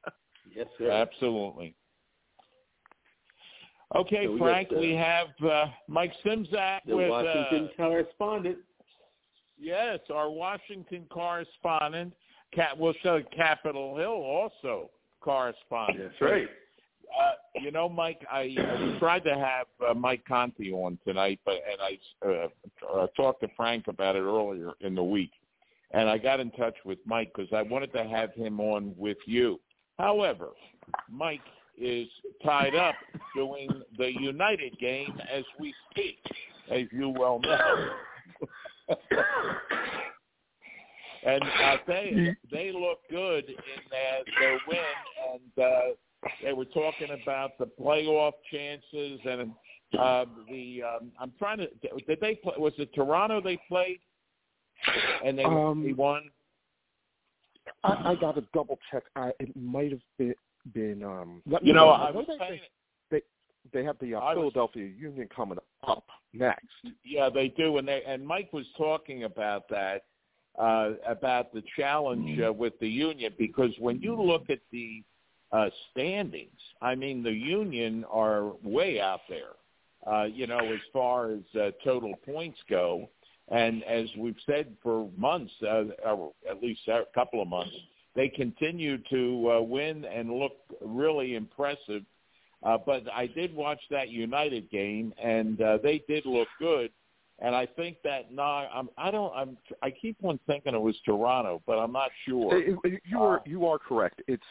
Yes, 0.52 0.66
sir. 0.78 0.90
Absolutely. 0.90 1.76
Okay, 3.94 4.24
So 4.26 4.32
we 4.32 4.38
got, 4.38 4.44
Frank, 4.46 4.68
uh, 4.74 4.80
we 4.80 4.92
have 4.94 5.28
uh, 5.48 5.66
Mike 5.88 6.12
Simzak 6.24 6.80
The 6.86 6.96
with 6.96 7.10
Washington 7.10 7.68
uh, 7.72 7.76
correspondent. 7.76 8.58
yes, 9.58 9.98
our 10.12 10.30
Washington 10.30 11.06
correspondent. 11.10 12.12
Cat, 12.52 12.76
we'll 12.76 12.94
show 13.02 13.20
Capitol 13.34 13.96
Hill 13.96 14.08
also 14.10 14.90
correspondent. 15.20 16.10
That's 16.10 16.20
right. 16.20 16.48
Uh, 17.18 17.60
you 17.60 17.70
know, 17.70 17.88
Mike, 17.88 18.24
I, 18.30 18.54
I 18.58 18.96
tried 18.98 19.24
to 19.24 19.34
have 19.34 19.66
uh, 19.88 19.94
Mike 19.94 20.24
Conti 20.26 20.72
on 20.72 20.98
tonight, 21.06 21.40
but 21.44 21.54
and 21.54 21.80
I 21.80 21.98
uh, 22.26 22.48
uh, 22.94 23.06
talked 23.16 23.40
to 23.42 23.48
Frank 23.56 23.88
about 23.88 24.16
it 24.16 24.20
earlier 24.20 24.72
in 24.80 24.94
the 24.94 25.02
week, 25.02 25.32
and 25.90 26.08
I 26.08 26.18
got 26.18 26.40
in 26.40 26.50
touch 26.52 26.76
with 26.84 26.98
Mike 27.04 27.32
because 27.34 27.52
I 27.52 27.62
wanted 27.62 27.92
to 27.94 28.04
have 28.04 28.32
him 28.34 28.60
on 28.60 28.94
with 28.96 29.18
you. 29.26 29.60
However, 29.98 30.50
Mike 31.10 31.40
is 31.78 32.08
tied 32.44 32.74
up 32.74 32.94
doing 33.34 33.68
the 33.98 34.12
United 34.20 34.78
game 34.78 35.20
as 35.32 35.44
we 35.58 35.74
speak, 35.90 36.18
as 36.70 36.82
you 36.92 37.08
well 37.08 37.40
know. 37.40 37.88
and 41.24 41.42
uh, 41.42 41.76
they 41.86 42.36
they 42.50 42.72
look 42.72 43.00
good 43.10 43.44
in 43.48 43.56
their, 43.90 44.22
their 44.38 44.60
win, 44.66 44.78
and 45.32 45.64
uh, 45.64 45.80
they 46.42 46.52
were 46.52 46.64
talking 46.66 47.08
about 47.22 47.58
the 47.58 47.66
playoff 47.80 48.32
chances 48.52 49.20
and 49.24 49.52
uh, 49.98 50.24
the. 50.48 50.82
Um, 50.82 51.12
I'm 51.20 51.32
trying 51.38 51.58
to. 51.58 51.68
Did 52.06 52.20
they 52.20 52.34
play? 52.36 52.54
Was 52.58 52.72
it 52.78 52.92
Toronto 52.94 53.40
they 53.40 53.58
played? 53.68 54.00
And 55.24 55.38
they, 55.38 55.44
Um, 55.44 55.82
they 55.84 55.92
won. 55.92 56.30
I, 57.84 58.12
I 58.12 58.14
got 58.20 58.34
to 58.34 58.44
double 58.52 58.78
check. 58.90 59.04
I, 59.16 59.32
it 59.40 59.54
might 59.56 59.90
have 59.92 60.00
been 60.18 60.34
been. 60.74 61.02
Um, 61.02 61.42
let 61.46 61.64
You 61.64 61.72
know, 61.72 61.86
know. 61.86 61.90
I 61.92 62.10
was 62.10 62.26
they, 62.28 62.38
saying. 62.38 62.60
they 63.10 63.22
they 63.72 63.84
have 63.84 63.96
the 64.00 64.14
uh, 64.14 64.18
I 64.20 64.34
was- 64.34 64.52
Philadelphia 64.52 64.86
Union 64.86 65.28
coming 65.34 65.58
up 65.86 66.04
next. 66.32 66.66
Yeah, 67.04 67.28
they 67.30 67.48
do, 67.48 67.78
and 67.78 67.86
they 67.88 68.02
and 68.06 68.26
Mike 68.26 68.52
was 68.52 68.66
talking 68.76 69.24
about 69.24 69.68
that 69.70 70.04
uh, 70.58 70.90
about 71.06 71.52
the 71.52 71.62
challenge 71.76 72.40
uh, 72.40 72.52
with 72.52 72.78
the 72.80 72.88
union 72.88 73.32
because 73.38 73.70
when 73.78 74.00
you 74.00 74.20
look 74.20 74.50
at 74.50 74.58
the 74.72 75.02
uh, 75.52 75.68
standings, 75.90 76.60
I 76.80 76.94
mean 76.94 77.22
the 77.22 77.32
union 77.32 78.04
are 78.10 78.52
way 78.62 79.00
out 79.00 79.20
there. 79.28 79.54
Uh, 80.06 80.24
you 80.24 80.46
know, 80.46 80.58
as 80.58 80.80
far 80.92 81.32
as 81.32 81.40
uh, 81.60 81.70
total 81.84 82.14
points 82.24 82.58
go, 82.70 83.08
and 83.48 83.82
as 83.84 84.08
we've 84.16 84.36
said 84.46 84.74
for 84.82 85.10
months, 85.16 85.52
uh, 85.62 85.84
or 86.06 86.32
at 86.48 86.62
least 86.62 86.80
a 86.88 87.02
couple 87.14 87.42
of 87.42 87.48
months, 87.48 87.76
they 88.14 88.28
continue 88.28 88.98
to 89.10 89.52
uh, 89.52 89.60
win 89.60 90.04
and 90.04 90.32
look 90.32 90.52
really 90.80 91.34
impressive. 91.34 92.02
Uh, 92.62 92.78
but 92.84 93.02
I 93.12 93.26
did 93.26 93.54
watch 93.54 93.80
that 93.90 94.10
United 94.10 94.70
game, 94.70 95.12
and 95.22 95.60
uh, 95.60 95.78
they 95.82 96.02
did 96.08 96.26
look 96.26 96.48
good. 96.58 96.90
And 97.42 97.54
I 97.54 97.66
think 97.66 97.96
that 98.04 98.32
now 98.32 98.68
I'm, 98.72 98.90
I 98.98 99.10
don't 99.10 99.32
I'm 99.34 99.56
I 99.82 99.90
keep 99.90 100.16
on 100.22 100.38
thinking 100.46 100.74
it 100.74 100.80
was 100.80 100.94
Toronto, 101.06 101.62
but 101.66 101.78
I'm 101.78 101.92
not 101.92 102.10
sure. 102.28 102.62
You 102.62 103.18
are 103.18 103.40
you 103.46 103.66
are 103.66 103.78
correct. 103.78 104.20
It's 104.26 104.42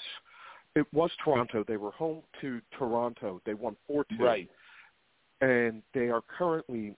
It 0.75 0.85
was 0.93 1.11
Toronto. 1.23 1.63
They 1.67 1.77
were 1.77 1.91
home 1.91 2.21
to 2.41 2.61
Toronto. 2.77 3.41
They 3.45 3.53
won 3.53 3.75
four 3.87 4.05
two. 4.17 4.23
Right. 4.23 4.49
And 5.41 5.81
they 5.93 6.09
are 6.09 6.21
currently 6.37 6.95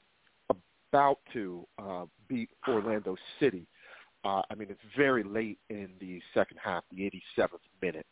about 0.92 1.20
to 1.34 1.66
uh, 1.82 2.06
beat 2.28 2.50
Orlando 2.68 3.16
City. 3.40 3.66
Uh, 4.24 4.42
I 4.50 4.56
mean, 4.56 4.68
it's 4.70 4.80
very 4.96 5.24
late 5.24 5.58
in 5.70 5.90
the 6.00 6.22
second 6.34 6.58
half, 6.64 6.84
the 6.92 7.10
87th 7.38 7.50
minute. 7.82 8.06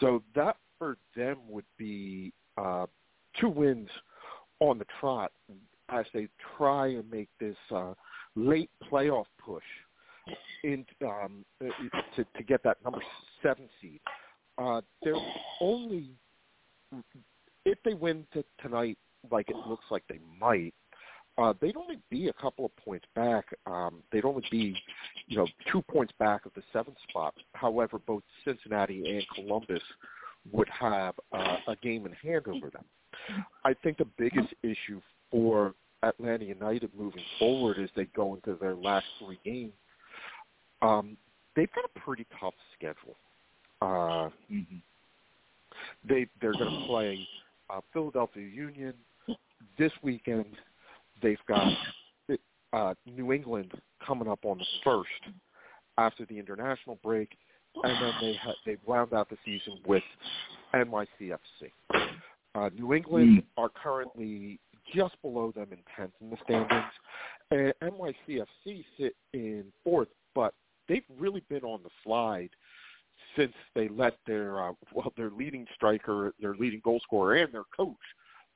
So 0.00 0.22
that 0.34 0.56
for 0.78 0.96
them 1.14 1.38
would 1.48 1.64
be 1.78 2.32
uh, 2.56 2.86
two 3.40 3.48
wins 3.48 3.88
on 4.60 4.78
the 4.78 4.86
trot 5.00 5.32
as 5.90 6.06
they 6.14 6.28
try 6.56 6.88
and 6.88 7.08
make 7.10 7.28
this 7.38 7.56
uh, 7.74 7.94
late 8.34 8.70
playoff 8.90 9.26
push 9.44 9.62
in 10.64 10.84
um, 11.06 11.44
to, 11.60 12.24
to 12.36 12.42
get 12.42 12.62
that 12.64 12.78
number 12.82 13.00
seven 13.42 13.68
seed. 13.80 14.00
Uh, 14.58 14.80
they're 15.02 15.14
only 15.60 16.10
if 17.64 17.78
they 17.84 17.94
win 17.94 18.26
t- 18.32 18.44
tonight, 18.60 18.98
like 19.30 19.48
it 19.48 19.56
looks 19.66 19.84
like 19.90 20.04
they 20.08 20.20
might. 20.38 20.74
Uh, 21.36 21.52
they'd 21.60 21.76
only 21.76 21.98
be 22.10 22.28
a 22.28 22.32
couple 22.34 22.64
of 22.64 22.76
points 22.76 23.06
back. 23.16 23.46
Um, 23.66 24.02
they'd 24.12 24.24
only 24.24 24.44
be, 24.50 24.76
you 25.26 25.36
know, 25.36 25.48
two 25.72 25.82
points 25.82 26.12
back 26.18 26.46
of 26.46 26.52
the 26.54 26.62
seventh 26.72 26.96
spot. 27.08 27.34
However, 27.54 27.98
both 27.98 28.22
Cincinnati 28.44 29.16
and 29.16 29.26
Columbus 29.34 29.82
would 30.52 30.68
have 30.68 31.14
uh, 31.32 31.56
a 31.66 31.76
game 31.82 32.06
in 32.06 32.12
hand 32.12 32.46
over 32.46 32.70
them. 32.70 32.84
I 33.64 33.74
think 33.82 33.98
the 33.98 34.06
biggest 34.16 34.54
issue 34.62 35.00
for 35.30 35.74
Atlanta 36.04 36.44
United 36.44 36.90
moving 36.96 37.22
forward 37.38 37.78
as 37.82 37.88
they 37.96 38.04
go 38.14 38.34
into 38.34 38.56
their 38.60 38.76
last 38.76 39.06
three 39.18 39.38
games, 39.44 39.72
um, 40.82 41.16
they've 41.56 41.72
got 41.72 41.90
a 41.96 42.00
pretty 42.00 42.26
tough 42.38 42.54
schedule. 42.76 43.16
Uh, 43.80 44.30
Mm-hmm. 44.50 44.76
they 46.08 46.26
they're 46.40 46.52
going 46.52 46.80
to 46.80 46.86
play 46.86 47.26
uh, 47.70 47.80
Philadelphia 47.92 48.46
Union 48.46 48.94
this 49.78 49.92
weekend. 50.02 50.46
They've 51.22 51.38
got 51.48 51.72
uh, 52.72 52.94
New 53.06 53.32
England 53.32 53.72
coming 54.06 54.28
up 54.28 54.40
on 54.44 54.58
the 54.58 54.64
first 54.82 55.08
after 55.96 56.26
the 56.26 56.38
international 56.38 56.98
break, 57.02 57.36
and 57.82 58.02
then 58.02 58.12
they 58.20 58.34
ha- 58.34 58.54
they 58.66 58.76
round 58.86 59.12
out 59.12 59.28
the 59.30 59.36
season 59.44 59.78
with 59.86 60.02
NYCFC. 60.74 61.70
Uh, 62.54 62.70
New 62.76 62.94
England 62.94 63.42
are 63.56 63.70
currently 63.70 64.58
just 64.94 65.20
below 65.22 65.52
them 65.52 65.68
in 65.72 65.78
tenth 65.96 66.12
in 66.20 66.30
the 66.30 66.36
standings, 66.44 66.92
and 67.50 67.72
NYCFC 67.82 68.84
sit 68.98 69.16
in 69.32 69.64
fourth, 69.82 70.08
but 70.34 70.52
they've 70.88 71.04
really 71.18 71.42
been 71.48 71.62
on 71.62 71.80
the 71.82 71.90
slide 72.02 72.50
since 73.36 73.52
they 73.74 73.88
let 73.88 74.18
their 74.26 74.62
uh, 74.62 74.72
well 74.92 75.12
their 75.16 75.30
leading 75.30 75.66
striker, 75.74 76.32
their 76.40 76.54
leading 76.54 76.80
goal 76.84 77.00
scorer, 77.02 77.36
and 77.36 77.52
their 77.52 77.64
coach 77.76 77.96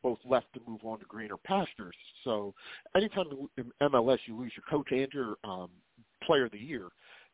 both 0.03 0.19
left 0.25 0.47
to 0.55 0.61
move 0.67 0.81
on 0.85 0.99
to 0.99 1.05
greener 1.07 1.37
pastures. 1.45 1.95
So 2.25 2.55
anytime 2.95 3.27
in 3.57 3.73
MLS 3.83 4.19
you 4.27 4.39
lose 4.39 4.53
your 4.57 4.65
coach 4.71 4.93
and 4.93 5.13
your 5.13 5.37
um, 5.45 5.71
player 6.23 6.47
of 6.47 6.53
the 6.53 6.59
year 6.59 6.89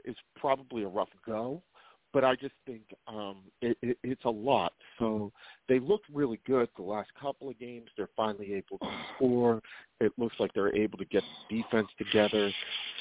is 0.04 0.16
probably 0.36 0.82
a 0.84 0.88
rough 0.88 1.08
go. 1.26 1.62
But 2.12 2.22
I 2.22 2.36
just 2.36 2.54
think 2.64 2.82
um, 3.08 3.38
it, 3.60 3.76
it, 3.82 3.98
it's 4.04 4.24
a 4.24 4.30
lot. 4.30 4.72
So 5.00 5.32
they 5.68 5.80
looked 5.80 6.06
really 6.12 6.40
good 6.46 6.68
the 6.76 6.82
last 6.84 7.10
couple 7.20 7.48
of 7.48 7.58
games. 7.58 7.88
They're 7.96 8.08
finally 8.14 8.54
able 8.54 8.78
to 8.78 8.90
score. 9.16 9.60
It 10.00 10.12
looks 10.16 10.36
like 10.38 10.52
they're 10.54 10.74
able 10.76 10.96
to 10.98 11.04
get 11.06 11.24
defense 11.50 11.88
together. 11.98 12.52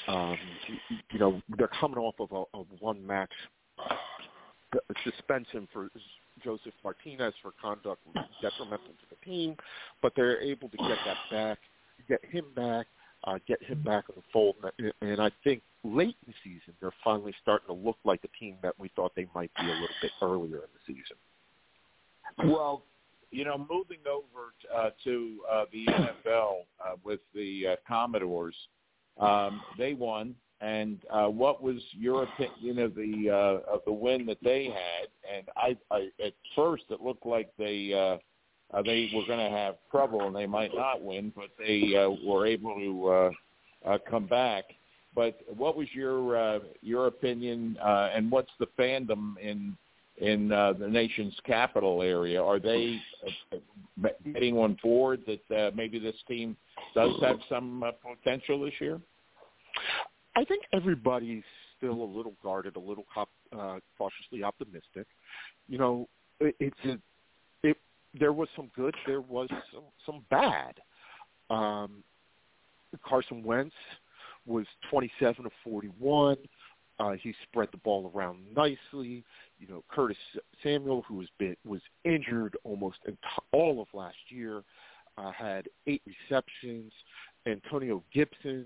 Um, 0.08 0.36
you 1.12 1.18
know, 1.20 1.40
they're 1.56 1.70
coming 1.80 1.98
off 1.98 2.16
of 2.18 2.32
a, 2.32 2.58
a 2.58 2.62
one 2.80 3.06
match 3.06 3.30
suspension 5.04 5.68
for 5.72 5.88
Josef 6.42 6.72
Martinez 6.82 7.34
for 7.42 7.52
conduct 7.60 8.00
detrimental 8.42 8.86
to 8.86 9.06
the 9.10 9.16
team, 9.24 9.56
but 10.02 10.12
they're 10.16 10.40
able 10.40 10.68
to 10.68 10.76
get 10.76 10.98
that 11.06 11.16
back, 11.30 11.58
get 12.08 12.24
him 12.24 12.46
back, 12.54 12.86
uh, 13.24 13.38
get 13.46 13.62
him 13.62 13.82
back 13.82 14.04
in 14.08 14.14
the 14.16 14.22
fold. 14.32 14.56
And 15.00 15.20
I 15.20 15.30
think 15.42 15.62
late 15.82 16.16
in 16.26 16.32
the 16.32 16.34
season, 16.42 16.74
they're 16.80 16.92
finally 17.02 17.34
starting 17.42 17.66
to 17.68 17.72
look 17.72 17.96
like 18.04 18.22
the 18.22 18.28
team 18.38 18.56
that 18.62 18.78
we 18.78 18.90
thought 18.96 19.12
they 19.14 19.26
might 19.34 19.50
be 19.60 19.66
a 19.66 19.74
little 19.74 19.88
bit 20.02 20.10
earlier 20.22 20.56
in 20.56 20.68
the 20.72 20.80
season. 20.86 21.16
Well, 22.52 22.82
you 23.30 23.44
know, 23.44 23.58
moving 23.58 23.98
over 24.08 24.54
uh, 24.74 24.90
to 25.04 25.40
uh, 25.50 25.64
the 25.72 25.86
NFL 25.86 26.52
uh, 26.84 26.96
with 27.02 27.20
the 27.34 27.66
uh, 27.68 27.76
Commanders, 27.86 28.54
um, 29.18 29.60
they 29.78 29.94
won. 29.94 30.34
And 30.60 30.98
uh, 31.10 31.26
what 31.26 31.62
was 31.62 31.76
your 31.92 32.22
opinion 32.22 32.78
of 32.78 32.94
the 32.94 33.28
uh, 33.30 33.72
of 33.72 33.80
the 33.84 33.92
win 33.92 34.24
that 34.26 34.38
they 34.42 34.64
had? 34.66 35.08
And 35.30 35.48
I, 35.56 35.76
I 35.94 36.08
at 36.24 36.32
first 36.54 36.84
it 36.90 37.00
looked 37.00 37.26
like 37.26 37.52
they 37.58 37.92
uh, 37.92 38.76
uh, 38.76 38.82
they 38.82 39.10
were 39.14 39.26
going 39.26 39.38
to 39.38 39.56
have 39.56 39.76
trouble 39.90 40.26
and 40.26 40.34
they 40.34 40.46
might 40.46 40.74
not 40.74 41.02
win, 41.02 41.32
but 41.34 41.50
they 41.58 41.94
uh, 41.96 42.10
were 42.26 42.46
able 42.46 42.74
to 42.74 43.08
uh, 43.08 43.30
uh, 43.92 43.98
come 44.08 44.26
back. 44.26 44.64
But 45.14 45.40
what 45.56 45.76
was 45.76 45.86
your 45.92 46.36
uh, 46.36 46.58
your 46.82 47.06
opinion, 47.06 47.76
uh, 47.82 48.10
and 48.14 48.30
what's 48.30 48.50
the 48.58 48.66
fandom 48.78 49.34
in 49.40 49.76
in 50.18 50.50
uh, 50.52 50.72
the 50.72 50.88
nation's 50.88 51.34
capital 51.44 52.02
area? 52.02 52.42
Are 52.42 52.58
they 52.58 53.00
uh, 53.52 54.08
getting 54.32 54.56
on 54.56 54.76
board 54.82 55.22
that 55.26 55.56
uh, 55.56 55.70
maybe 55.74 55.98
this 55.98 56.16
team 56.26 56.56
does 56.94 57.12
have 57.22 57.38
some 57.48 57.82
uh, 57.82 57.92
potential 57.92 58.64
this 58.64 58.74
year? 58.80 59.00
I 60.36 60.44
think 60.44 60.64
everybody's 60.72 61.44
still 61.76 62.02
a 62.02 62.10
little 62.10 62.34
guarded, 62.42 62.76
a 62.76 62.80
little 62.80 63.04
uh, 63.16 63.78
cautiously 63.96 64.42
optimistic. 64.42 65.06
You 65.68 65.78
know, 65.78 66.08
it, 66.40 66.54
it's 66.60 66.76
a, 66.84 66.98
it. 67.68 67.76
There 68.18 68.32
was 68.32 68.48
some 68.56 68.70
good, 68.76 68.94
there 69.06 69.20
was 69.20 69.48
some, 69.72 69.84
some 70.06 70.24
bad. 70.30 70.74
Um, 71.50 72.02
Carson 73.04 73.42
Wentz 73.42 73.74
was 74.46 74.66
27 74.90 75.46
of 75.46 75.52
41. 75.64 76.36
Uh, 77.00 77.12
he 77.20 77.34
spread 77.42 77.68
the 77.72 77.78
ball 77.78 78.12
around 78.14 78.38
nicely. 78.54 79.24
You 79.58 79.68
know, 79.68 79.84
Curtis 79.88 80.16
Samuel, 80.62 81.04
who 81.08 81.16
was 81.16 81.28
been, 81.38 81.56
was 81.64 81.80
injured 82.04 82.56
almost 82.62 82.98
all 83.52 83.80
of 83.80 83.88
last 83.92 84.16
year, 84.28 84.62
uh, 85.18 85.32
had 85.32 85.68
eight 85.86 86.02
receptions. 86.06 86.92
Antonio 87.46 88.02
Gibson, 88.12 88.64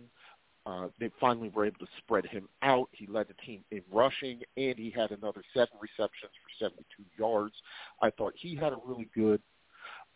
uh, 0.68 0.88
they 1.00 1.10
finally 1.18 1.48
were 1.48 1.64
able 1.64 1.78
to 1.78 1.86
spread 1.96 2.26
him 2.26 2.46
out. 2.62 2.90
He 2.92 3.06
led 3.06 3.26
the 3.28 3.34
team 3.46 3.64
in 3.70 3.80
rushing, 3.90 4.40
and 4.58 4.76
he 4.76 4.92
had 4.94 5.12
another 5.12 5.42
seven 5.54 5.78
receptions 5.80 6.32
for 6.42 6.66
72 6.66 7.04
yards. 7.18 7.54
I 8.02 8.10
thought 8.10 8.34
he 8.36 8.54
had 8.54 8.74
a 8.74 8.78
really 8.84 9.08
good, 9.14 9.40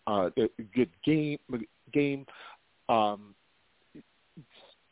uh, 0.07 0.29
good 0.75 0.91
game. 1.07 1.39
Game. 1.93 2.27
Um, 2.91 3.35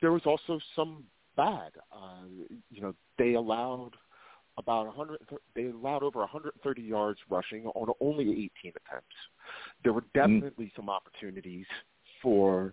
there 0.01 0.13
was 0.13 0.23
also 0.25 0.59
some 0.75 1.05
bad. 1.37 1.73
Uh, 1.93 2.25
you 2.71 2.81
know, 2.81 2.95
they 3.19 3.35
allowed 3.35 3.91
about 4.57 4.87
100. 4.87 5.21
They 5.55 5.67
allowed 5.67 6.03
over 6.03 6.21
130 6.21 6.81
yards 6.81 7.19
rushing 7.29 7.67
on 7.67 7.93
only 8.01 8.31
18 8.65 8.73
attempts. 8.87 9.17
There 9.85 9.93
were 9.93 10.05
definitely 10.15 10.67
mm. 10.67 10.77
some 10.77 10.89
opportunities 10.89 11.67
for 12.23 12.73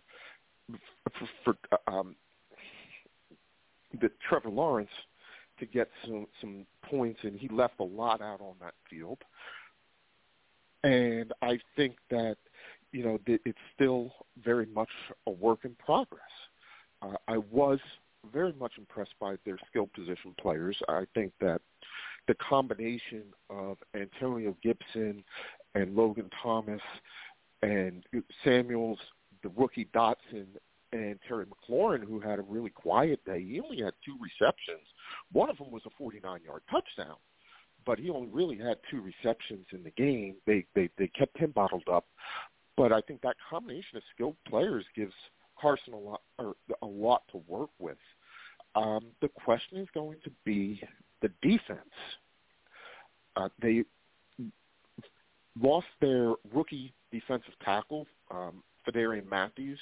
for, 1.18 1.27
for 1.43 1.55
um, 1.88 2.15
the 3.99 4.11
Trevor 4.27 4.49
Lawrence 4.49 4.89
to 5.59 5.65
get 5.65 5.89
some 6.05 6.27
some 6.39 6.65
points, 6.84 7.19
and 7.23 7.38
he 7.38 7.47
left 7.49 7.80
a 7.80 7.84
lot 7.84 8.22
out 8.22 8.41
on 8.41 8.55
that 8.61 8.73
field. 8.89 9.19
And 10.84 11.34
I 11.41 11.59
think 11.76 11.95
that 12.09 12.38
you 12.91 13.03
know 13.03 13.19
it's 13.26 13.57
still 13.76 14.11
very 14.43 14.68
much 14.68 14.89
a 15.26 15.31
work 15.31 15.59
in 15.64 15.76
progress. 15.84 16.22
Uh, 17.01 17.15
I 17.27 17.38
was 17.51 17.80
very 18.34 18.53
much 18.53 18.73
impressed 18.77 19.14
by 19.19 19.35
their 19.45 19.57
skill 19.69 19.89
position 19.93 20.35
players. 20.39 20.77
I 20.89 21.05
think 21.14 21.31
that 21.39 21.61
the 22.27 22.35
combination 22.35 23.23
of 23.49 23.77
Antonio 23.95 24.55
Gibson 24.61 25.23
and 25.76 25.95
Logan 25.95 26.30
Thomas 26.41 26.81
and 27.61 28.03
Samuels, 28.43 28.99
the 29.43 29.49
rookie 29.49 29.88
Dotson, 29.93 30.45
and 30.93 31.19
Terry 31.27 31.45
McLaurin, 31.45 32.03
who 32.03 32.19
had 32.19 32.39
a 32.39 32.43
really 32.43 32.69
quiet 32.69 33.23
day. 33.26 33.43
He 33.43 33.59
only 33.59 33.81
had 33.81 33.93
two 34.05 34.18
receptions. 34.22 34.85
One 35.31 35.49
of 35.49 35.57
them 35.57 35.72
was 35.72 35.81
a 35.85 36.01
49-yard 36.01 36.61
touchdown, 36.72 37.18
but 37.85 37.99
he 37.99 38.09
only 38.09 38.30
really 38.30 38.57
had 38.57 38.77
two 38.89 39.01
receptions 39.01 39.65
in 39.72 39.84
the 39.84 39.91
game. 39.91 40.35
They 40.45 40.65
they 40.76 40.89
they 40.97 41.07
kept 41.07 41.38
him 41.38 41.51
bottled 41.51 41.88
up, 41.91 42.05
but 42.76 42.91
I 42.91 43.01
think 43.01 43.22
that 43.22 43.35
combination 43.49 43.97
of 43.97 44.03
skilled 44.14 44.38
players 44.47 44.85
gives 44.95 45.14
Carson 45.59 45.93
a 45.93 45.97
lot 45.97 46.22
or 46.38 46.55
a 46.81 46.85
lot 46.85 47.23
to 47.31 47.41
work 47.47 47.69
with. 47.80 47.97
Um, 48.76 49.07
the 49.22 49.30
question 49.30 49.80
is 49.80 49.88
going 49.93 50.18
to 50.23 50.31
be 50.45 50.81
the 51.22 51.30
defense. 51.41 51.80
Uh, 53.35 53.49
they 53.61 53.84
lost 55.61 55.88
their 56.01 56.34
rookie 56.53 56.93
defensive 57.11 57.53
tackle, 57.64 58.05
um, 58.31 58.64
Phidarian 58.88 59.30
Mathis, 59.30 59.80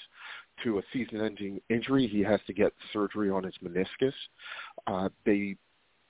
to 0.64 0.80
a 0.80 0.82
season-ending 0.94 1.62
injury. 1.70 2.08
He 2.08 2.22
has 2.22 2.40
to 2.48 2.54
get 2.54 2.74
surgery 2.94 3.30
on 3.30 3.44
his 3.44 3.54
meniscus. 3.64 4.14
Uh, 4.88 5.10
they 5.26 5.56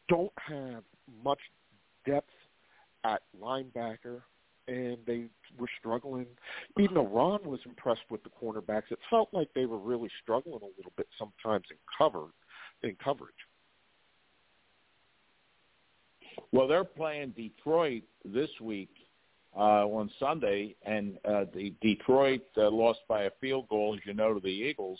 don't 0.07 0.31
have 0.37 0.83
much 1.23 1.39
depth 2.05 2.29
at 3.03 3.21
linebacker, 3.41 4.21
and 4.67 4.97
they 5.05 5.25
were 5.57 5.67
struggling. 5.79 6.25
Even 6.79 6.95
though 6.95 7.07
Ron 7.07 7.39
was 7.43 7.59
impressed 7.65 8.01
with 8.09 8.23
the 8.23 8.29
cornerbacks, 8.29 8.91
it 8.91 8.99
felt 9.09 9.29
like 9.31 9.49
they 9.53 9.65
were 9.65 9.77
really 9.77 10.09
struggling 10.23 10.61
a 10.61 10.77
little 10.77 10.93
bit 10.97 11.07
sometimes 11.17 11.65
in 11.69 11.77
cover 11.97 12.25
in 12.83 12.95
coverage. 13.03 13.33
Well, 16.51 16.67
they're 16.67 16.83
playing 16.83 17.31
Detroit 17.31 18.03
this 18.23 18.49
week 18.61 18.89
uh, 19.57 19.85
on 19.85 20.09
Sunday, 20.19 20.75
and 20.85 21.17
uh, 21.25 21.45
the 21.53 21.73
Detroit 21.81 22.41
uh, 22.57 22.69
lost 22.69 22.99
by 23.07 23.23
a 23.23 23.31
field 23.39 23.67
goal, 23.69 23.95
as 23.95 24.05
you 24.05 24.13
know, 24.13 24.33
to 24.33 24.39
the 24.39 24.47
Eagles, 24.47 24.99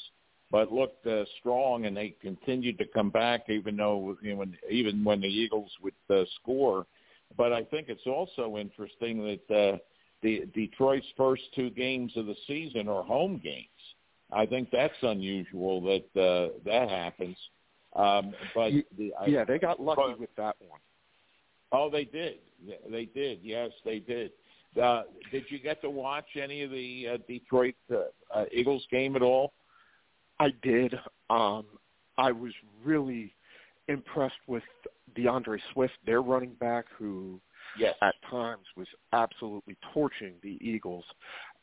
but 0.52 0.72
looked 0.72 1.06
uh, 1.08 1.26
strong, 1.40 1.86
and 1.86 1.98
they 1.98 2.16
continued 2.22 2.78
to 2.78 2.86
come 2.86 3.10
back, 3.10 3.50
even 3.50 3.76
though 3.76 4.16
you 4.22 4.32
know, 4.32 4.38
when, 4.38 4.58
even 4.70 5.04
when 5.04 5.22
the 5.22 5.28
Eagles 5.28 5.72
would 5.84 5.94
uh, 6.10 6.24
score. 6.42 6.86
But 7.38 7.52
I 7.52 7.64
think 7.64 7.90
it's 7.90 8.08
also 8.08 8.58
interesting 8.58 9.24
that 9.24 9.56
uh, 9.56 9.78
the 10.22 10.48
Detroit's 10.54 11.06
first 11.18 11.44
two 11.56 11.70
games 11.70 12.14
of 12.16 12.28
the 12.28 12.36
season 12.48 12.88
are 12.88 13.04
home 13.04 13.42
games. 13.44 13.68
I 14.32 14.46
think 14.46 14.70
that's 14.72 14.94
unusual 15.02 15.82
that 15.82 16.22
uh, 16.22 16.58
that 16.66 16.90
happens. 16.90 17.38
Um, 17.96 18.34
but 18.54 18.72
the, 18.98 19.12
yeah, 19.28 19.46
they 19.46 19.60
got 19.60 19.80
lucky 19.82 20.02
but, 20.08 20.20
with 20.20 20.36
that 20.38 20.56
one. 20.60 20.80
Oh, 21.72 21.90
they 21.90 22.06
did. 22.06 22.40
They 22.90 23.06
did. 23.06 23.40
Yes, 23.42 23.72
they 23.84 24.00
did. 24.00 24.32
Uh, 24.82 25.04
did 25.32 25.44
you 25.50 25.60
get 25.60 25.82
to 25.82 25.90
watch 25.90 26.26
any 26.42 26.64
of 26.64 26.72
the 26.72 27.08
uh, 27.14 27.18
Detroit 27.28 27.76
uh, 27.92 27.98
uh, 28.34 28.46
Eagles 28.52 28.86
game 28.92 29.16
at 29.16 29.22
all? 29.22 29.54
I 30.40 30.54
did. 30.62 30.94
Um, 31.30 31.66
I 32.18 32.32
was 32.32 32.52
really 32.84 33.34
impressed 33.88 34.36
with 34.48 34.64
DeAndre 35.18 35.60
Swift, 35.74 35.94
their 36.06 36.22
running 36.22 36.54
back, 36.60 36.86
who 36.98 37.40
yes. 37.80 37.96
at 38.02 38.16
times 38.30 38.66
was 38.76 38.88
absolutely 39.14 39.78
torching 39.94 40.34
the 40.44 40.58
Eagles. 40.62 41.06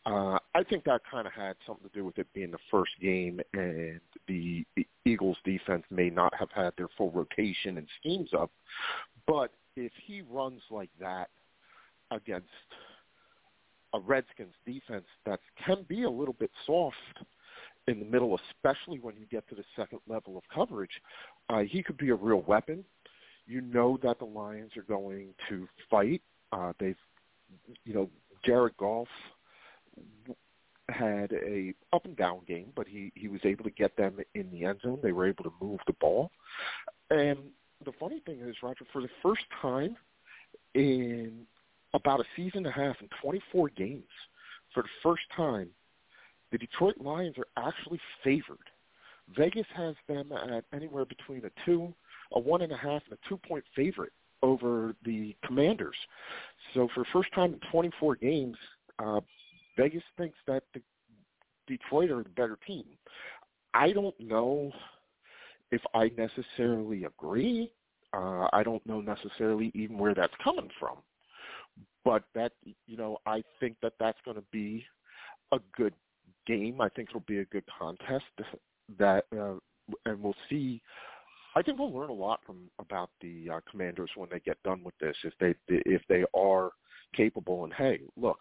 Uh, 0.05 0.39
I 0.55 0.65
think 0.69 0.85
that 0.85 1.03
kind 1.09 1.27
of 1.27 1.33
had 1.33 1.55
something 1.67 1.89
to 1.89 1.95
do 1.95 2.05
with 2.05 2.19
it 2.19 2.27
being 2.35 2.51
the 2.51 2.59
first 2.71 2.93
game, 3.01 3.41
and 3.53 4.01
the, 4.27 4.65
the 4.77 4.87
Eagles' 5.05 5.37
defense 5.45 5.85
may 5.91 6.11
not 6.11 6.35
have 6.35 6.51
had 6.53 6.73
their 6.77 6.89
full 6.97 7.11
rotation 7.13 7.79
and 7.79 7.87
schemes 8.01 8.31
up. 8.37 8.51
But 9.27 9.53
if 9.77 9.93
he 10.05 10.23
runs 10.23 10.63
like 10.71 10.91
that 10.99 11.29
against 12.11 12.49
a 13.95 14.01
Redskins 14.01 14.55
defense 14.67 15.07
that 15.27 15.41
can 15.65 15.85
be 15.89 16.05
a 16.05 16.11
little 16.11 16.35
bit 16.35 16.51
soft 16.67 16.97
in 17.89 17.99
the 17.99 18.05
middle, 18.05 18.39
especially 18.55 18.99
when 19.01 19.17
you 19.17 19.27
get 19.31 19.49
to 19.49 19.55
the 19.55 19.65
second 19.77 19.99
level 20.09 20.37
of 20.37 20.43
coverage, 20.55 21.03
uh, 21.49 21.61
he 21.61 21.83
could 21.83 21.97
be 21.97 22.11
a 22.11 22.15
real 22.15 22.43
weapon. 22.47 22.85
You 23.47 23.61
know 23.61 23.99
that 24.03 24.19
the 24.19 24.25
Lions 24.25 24.77
are 24.77 24.83
going 24.83 25.35
to 25.49 25.69
fight. 25.91 26.23
Uh, 26.53 26.73
they've, 26.79 26.97
you 27.85 27.93
know, 27.93 28.09
Jared 28.45 28.77
Goff 28.77 29.09
had 30.89 31.33
a 31.33 31.75
up 31.93 32.05
and 32.05 32.17
down 32.17 32.41
game, 32.47 32.73
but 32.77 32.87
he 32.87 33.13
he 33.15 33.29
was 33.29 33.41
able 33.45 33.65
to 33.65 33.71
get 33.71 33.97
them 33.97 34.19
in 34.35 34.51
the 34.51 34.65
end 34.65 34.81
zone. 34.83 34.99
They 35.03 35.13
were 35.13 35.27
able 35.27 35.45
to 35.45 35.53
move 35.61 35.81
the 35.87 35.95
ball, 35.95 36.31
and 37.11 37.39
the 37.85 37.93
funny 37.99 38.21
thing 38.21 38.41
is, 38.41 38.57
Roger, 38.63 38.85
for 38.93 39.03
the 39.03 39.09
first 39.23 39.43
time 39.61 39.97
in 40.75 41.47
about 41.95 42.21
a 42.21 42.25
season 42.37 42.59
and 42.59 42.67
a 42.67 42.71
half 42.71 42.97
in 43.01 43.09
24 43.21 43.71
games, 43.71 44.05
for 44.73 44.83
the 44.83 44.89
first 45.03 45.23
time, 45.37 45.69
the 46.51 46.59
Detroit 46.59 46.97
Lions 46.99 47.37
are 47.39 47.47
actually 47.57 48.01
favored. 48.23 48.59
Vegas 49.37 49.67
has 49.75 49.95
them 50.09 50.33
at 50.33 50.65
anywhere 50.75 51.05
between 51.05 51.45
a 51.45 51.51
two, 51.65 51.93
a 52.33 52.41
one 52.41 52.63
and 52.63 52.73
a 52.73 52.77
half, 52.77 53.03
and 53.09 53.13
a 53.13 53.29
two-point 53.29 53.65
favorite 53.75 54.13
over 54.43 54.95
the 55.05 55.37
Commanders. 55.45 55.97
So 56.75 56.89
for 56.95 57.01
the 57.01 57.11
first 57.13 57.33
time 57.35 57.55
in 57.55 57.61
24 57.71 58.17
games, 58.17 58.57
uh, 58.99 59.21
Vegas 59.77 60.03
thinks 60.17 60.37
that 60.47 60.65
the 60.75 60.83
Detroit 61.67 62.11
are 62.11 62.23
the 62.23 62.29
better 62.31 62.59
team. 62.67 62.85
I 63.73 63.93
don't 63.93 64.19
know 64.21 64.73
if 65.71 65.81
I 65.95 66.11
necessarily 66.19 67.05
agree. 67.05 67.73
Uh, 68.13 68.49
I 68.53 68.63
don't 68.63 68.85
know 68.87 69.01
necessarily 69.01 69.71
even 69.75 69.97
where 69.97 70.15
that's 70.15 70.35
coming 70.45 70.69
from. 70.79 70.99
But 72.05 72.25
that, 72.35 72.53
you 72.87 72.97
know, 72.97 73.19
I 73.27 73.43
think 73.61 73.77
that 73.83 73.93
that's 74.01 74.19
going 74.25 74.37
to 74.37 74.45
be 74.51 74.85
a 75.53 75.59
good 75.77 75.95
game. 76.47 76.81
I 76.81 76.89
think 76.89 77.11
it'll 77.11 77.21
be 77.21 77.39
a 77.39 77.45
good 77.47 77.65
contest. 77.79 78.25
That, 78.99 79.25
uh, 79.37 79.55
and 80.07 80.23
we'll 80.23 80.35
see. 80.51 80.83
I 81.55 81.63
think 81.63 81.79
we'll 81.79 81.93
learn 81.93 82.11
a 82.11 82.15
lot 82.15 82.41
from 82.47 82.71
about 82.79 83.11
the 83.21 83.51
uh, 83.51 83.61
Commanders 83.71 84.11
when 84.17 84.29
they 84.31 84.41
get 84.41 84.63
done 84.63 84.83
with 84.83 84.95
this. 85.01 85.17
If 85.23 85.35
they 85.39 85.55
if 85.69 86.03
they 86.09 86.25
are 86.35 86.71
capable, 87.15 87.65
and 87.65 87.73
hey, 87.75 88.01
look, 88.17 88.39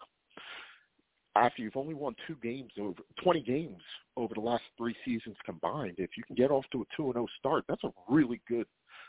after 1.36 1.62
you've 1.62 1.76
only 1.76 1.94
won 1.94 2.14
two 2.26 2.36
games 2.42 2.72
over 2.80 3.02
20 3.22 3.40
games 3.42 3.82
over 4.16 4.34
the 4.34 4.40
last 4.40 4.62
three 4.76 4.94
seasons 5.04 5.36
combined, 5.44 5.94
if 5.98 6.10
you 6.16 6.22
can 6.24 6.36
get 6.36 6.50
off 6.50 6.64
to 6.72 6.82
a 6.82 6.84
2 6.96 7.04
and 7.04 7.14
0 7.14 7.26
start, 7.38 7.64
that's 7.68 7.84
a 7.84 7.90
really 8.08 8.40
good 8.48 8.66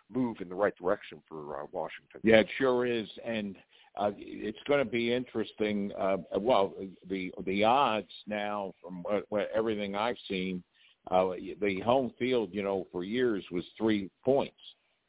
move 0.10 0.38
in 0.42 0.50
the 0.50 0.56
right 0.56 0.76
direction 0.78 1.22
for 1.28 1.62
uh, 1.62 1.66
Washington. 1.72 2.22
Yeah, 2.24 2.38
it 2.38 2.48
sure 2.58 2.86
is, 2.86 3.08
and 3.26 3.56
uh, 3.96 4.12
it's 4.18 4.60
going 4.68 4.84
to 4.84 4.92
be 4.92 5.14
interesting. 5.14 5.92
Uh, 5.98 6.18
well, 6.38 6.74
the 7.10 7.32
the 7.46 7.64
odds 7.64 8.12
now, 8.28 8.74
from 8.82 9.04
what, 9.04 9.26
what, 9.30 9.50
everything 9.56 9.96
I've 9.96 10.18
seen, 10.28 10.64
uh, 11.12 11.32
the 11.62 11.80
home 11.82 12.12
field, 12.18 12.50
you 12.52 12.64
know, 12.64 12.88
for 12.92 13.04
years 13.04 13.44
was 13.52 13.64
three 13.78 14.10
points. 14.24 14.56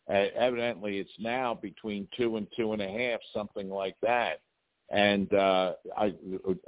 Uh, 0.09 0.27
evidently, 0.37 0.99
it's 0.99 1.11
now 1.19 1.55
between 1.55 2.07
two 2.17 2.37
and 2.37 2.47
two 2.57 2.73
and 2.73 2.83
a 2.83 2.89
half, 2.89 3.21
something 3.33 3.71
like 3.71 3.97
that. 4.03 4.41
And 4.91 5.33
uh, 5.33 5.73
I, 5.97 6.13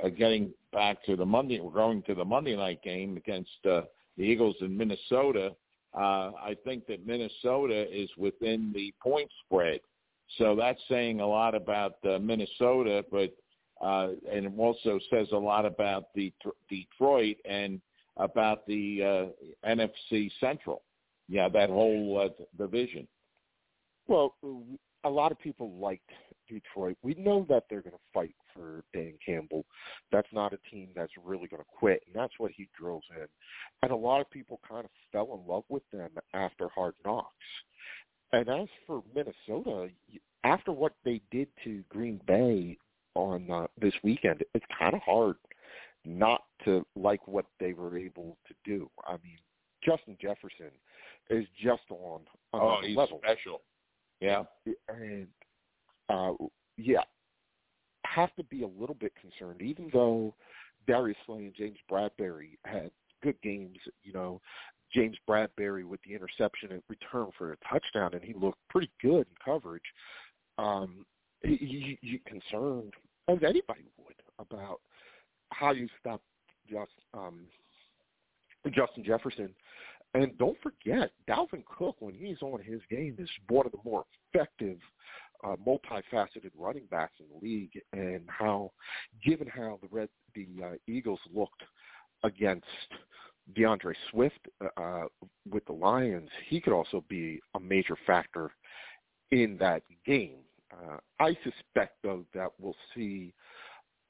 uh, 0.03 0.09
getting 0.09 0.53
back 0.73 1.05
to 1.05 1.17
the 1.17 1.27
Monday, 1.27 1.61
we're 1.61 1.71
going 1.71 2.03
to 2.05 2.15
the 2.15 2.25
Monday 2.25 2.57
night 2.57 2.83
game 2.83 3.17
against 3.19 3.51
uh, 3.69 3.83
the 4.17 4.25
Eagles 4.25 4.57
in 4.61 4.75
Minnesota. 4.77 5.55
Uh, 5.95 6.33
I 6.43 6.57
think 6.65 6.87
that 6.87 7.07
Minnesota 7.07 7.87
is 7.95 8.09
within 8.17 8.73
the 8.75 8.95
point 9.03 9.31
spread, 9.45 9.81
so 10.39 10.57
that's 10.57 10.81
saying 10.89 11.21
a 11.21 11.27
lot 11.27 11.55
about 11.55 11.97
uh, 12.05 12.19
Minnesota, 12.19 13.05
but 13.11 13.35
uh, 13.81 14.09
and 14.33 14.47
it 14.47 14.53
also 14.57 14.99
says 15.11 15.29
a 15.33 15.37
lot 15.37 15.67
about 15.67 16.15
the 16.15 16.33
Detroit 16.69 17.37
and 17.45 17.81
about 18.17 18.67
the 18.67 19.33
uh, 19.65 19.69
NFC 19.69 20.31
Central. 20.41 20.83
Yeah, 21.29 21.49
that 21.51 21.69
whole 21.69 22.25
uh, 22.25 22.45
division. 22.57 23.07
Well, 24.09 24.35
a 25.05 25.11
lot 25.11 25.33
of 25.33 25.39
people 25.39 25.73
liked 25.79 26.11
Detroit. 26.49 26.97
We 27.03 27.15
know 27.15 27.45
that 27.49 27.65
they're 27.69 27.83
going 27.83 27.93
to 27.93 28.13
fight 28.15 28.35
for 28.55 28.85
Dan 28.95 29.15
Campbell. 29.25 29.65
That's 30.13 30.29
not 30.33 30.53
a 30.53 30.59
team 30.71 30.91
that's 30.95 31.13
really 31.23 31.49
going 31.49 31.63
to 31.63 31.69
quit, 31.79 32.03
and 32.07 32.15
that's 32.15 32.35
what 32.39 32.53
he 32.53 32.69
drills 32.79 33.05
in. 33.17 33.27
And 33.83 33.93
a 33.93 33.97
lot 33.97 34.21
of 34.21 34.31
people 34.31 34.61
kind 34.69 34.85
of 34.85 34.91
fell 35.13 35.41
in 35.41 35.53
love 35.53 35.65
with 35.69 35.83
them 35.93 36.11
after 36.33 36.69
Hard 36.69 36.95
Knocks. 37.05 37.31
And 38.33 38.49
as 38.49 38.69
for 38.87 39.03
Minnesota, 39.15 39.89
after 40.45 40.73
what 40.73 40.93
they 41.05 41.21
did 41.31 41.49
to 41.65 41.83
Green 41.89 42.21
Bay 42.27 42.77
on 43.15 43.51
uh, 43.51 43.67
this 43.81 43.95
weekend, 44.03 44.43
it's 44.55 44.65
kind 44.79 44.95
of 44.95 45.01
hard 45.03 45.37
not 46.05 46.43
to 46.65 46.87
like 46.95 47.27
what 47.27 47.47
they 47.59 47.73
were 47.73 47.97
able 47.97 48.37
to 48.47 48.55
do. 48.65 48.89
I 49.07 49.13
mean, 49.13 49.39
Justin 49.85 50.17
Jefferson 50.21 50.71
is 51.31 51.47
just 51.63 51.83
on 51.91 52.21
another 52.53 52.71
oh, 52.71 52.79
he's 52.83 52.97
level. 52.97 53.21
special. 53.25 53.63
Yeah, 54.21 54.45
and 54.89 55.27
uh, 56.09 56.33
yeah, 56.77 57.03
have 58.05 58.35
to 58.37 58.45
be 58.45 58.63
a 58.63 58.81
little 58.81 58.95
bit 58.95 59.13
concerned, 59.21 59.61
even 59.61 59.91
though 59.93 60.35
Darius 60.87 61.19
Slay 61.27 61.45
and 61.45 61.55
James 61.55 61.79
Bradberry 61.91 62.57
had 62.65 62.91
good 63.23 63.37
games. 63.43 63.77
You 64.03 64.13
know, 64.13 64.41
James 64.93 65.17
Bradberry 65.29 65.85
with 65.85 66.01
the 66.07 66.15
interception 66.15 66.73
and 66.73 66.83
return 66.89 67.31
for 67.37 67.53
a 67.53 67.57
touchdown, 67.69 68.15
and 68.15 68.23
he 68.23 68.35
looked 68.35 68.59
pretty 68.69 68.91
good 69.03 69.27
in 69.27 69.37
coverage. 69.45 69.83
Um, 70.59 71.05
you, 71.43 71.97
you 72.01 72.19
concerned, 72.27 72.95
as 73.29 73.39
anybody 73.43 73.85
would, 73.99 74.15
about 74.39 74.81
how 75.51 75.73
you 75.73 75.89
stop 76.01 76.23
just 76.69 76.93
um, 77.15 77.41
Justin 78.75 79.05
Jefferson. 79.05 79.51
And 80.15 80.37
don't 80.39 80.57
forget, 80.63 81.11
Dalvin 81.29 81.65
Cook, 81.67 81.97
when 82.01 82.15
he's 82.15 82.41
on 82.41 82.63
his 82.63 82.81
game, 82.91 83.17
is 83.19 83.29
one 83.49 83.67
of 83.67 83.73
the 83.73 83.79
more 83.85 84.05
effective 84.33 84.79
uh, 85.45 85.57
multifaceted 85.67 86.51
running 86.57 86.85
backs 86.91 87.15
in 87.21 87.27
the 87.29 87.47
league, 87.47 87.79
and 87.93 88.23
how, 88.27 88.73
given 89.25 89.47
how 89.47 89.79
the 89.83 89.89
red 89.91 90.09
the 90.35 90.47
uh, 90.65 90.71
Eagles 90.87 91.21
looked 91.35 91.63
against 92.25 92.65
DeAndre 93.55 93.95
Swift 94.11 94.41
uh, 94.77 95.05
with 95.51 95.65
the 95.67 95.73
Lions, 95.73 96.31
he 96.49 96.61
could 96.61 96.73
also 96.73 97.05
be 97.09 97.41
a 97.55 97.61
major 97.61 97.97
factor 98.07 98.51
in 99.31 99.57
that 99.59 99.83
game. 100.05 100.39
Uh, 100.73 100.97
I 101.21 101.37
suspect, 101.45 101.97
though, 102.03 102.25
that 102.35 102.51
we'll 102.59 102.77
see 102.95 103.33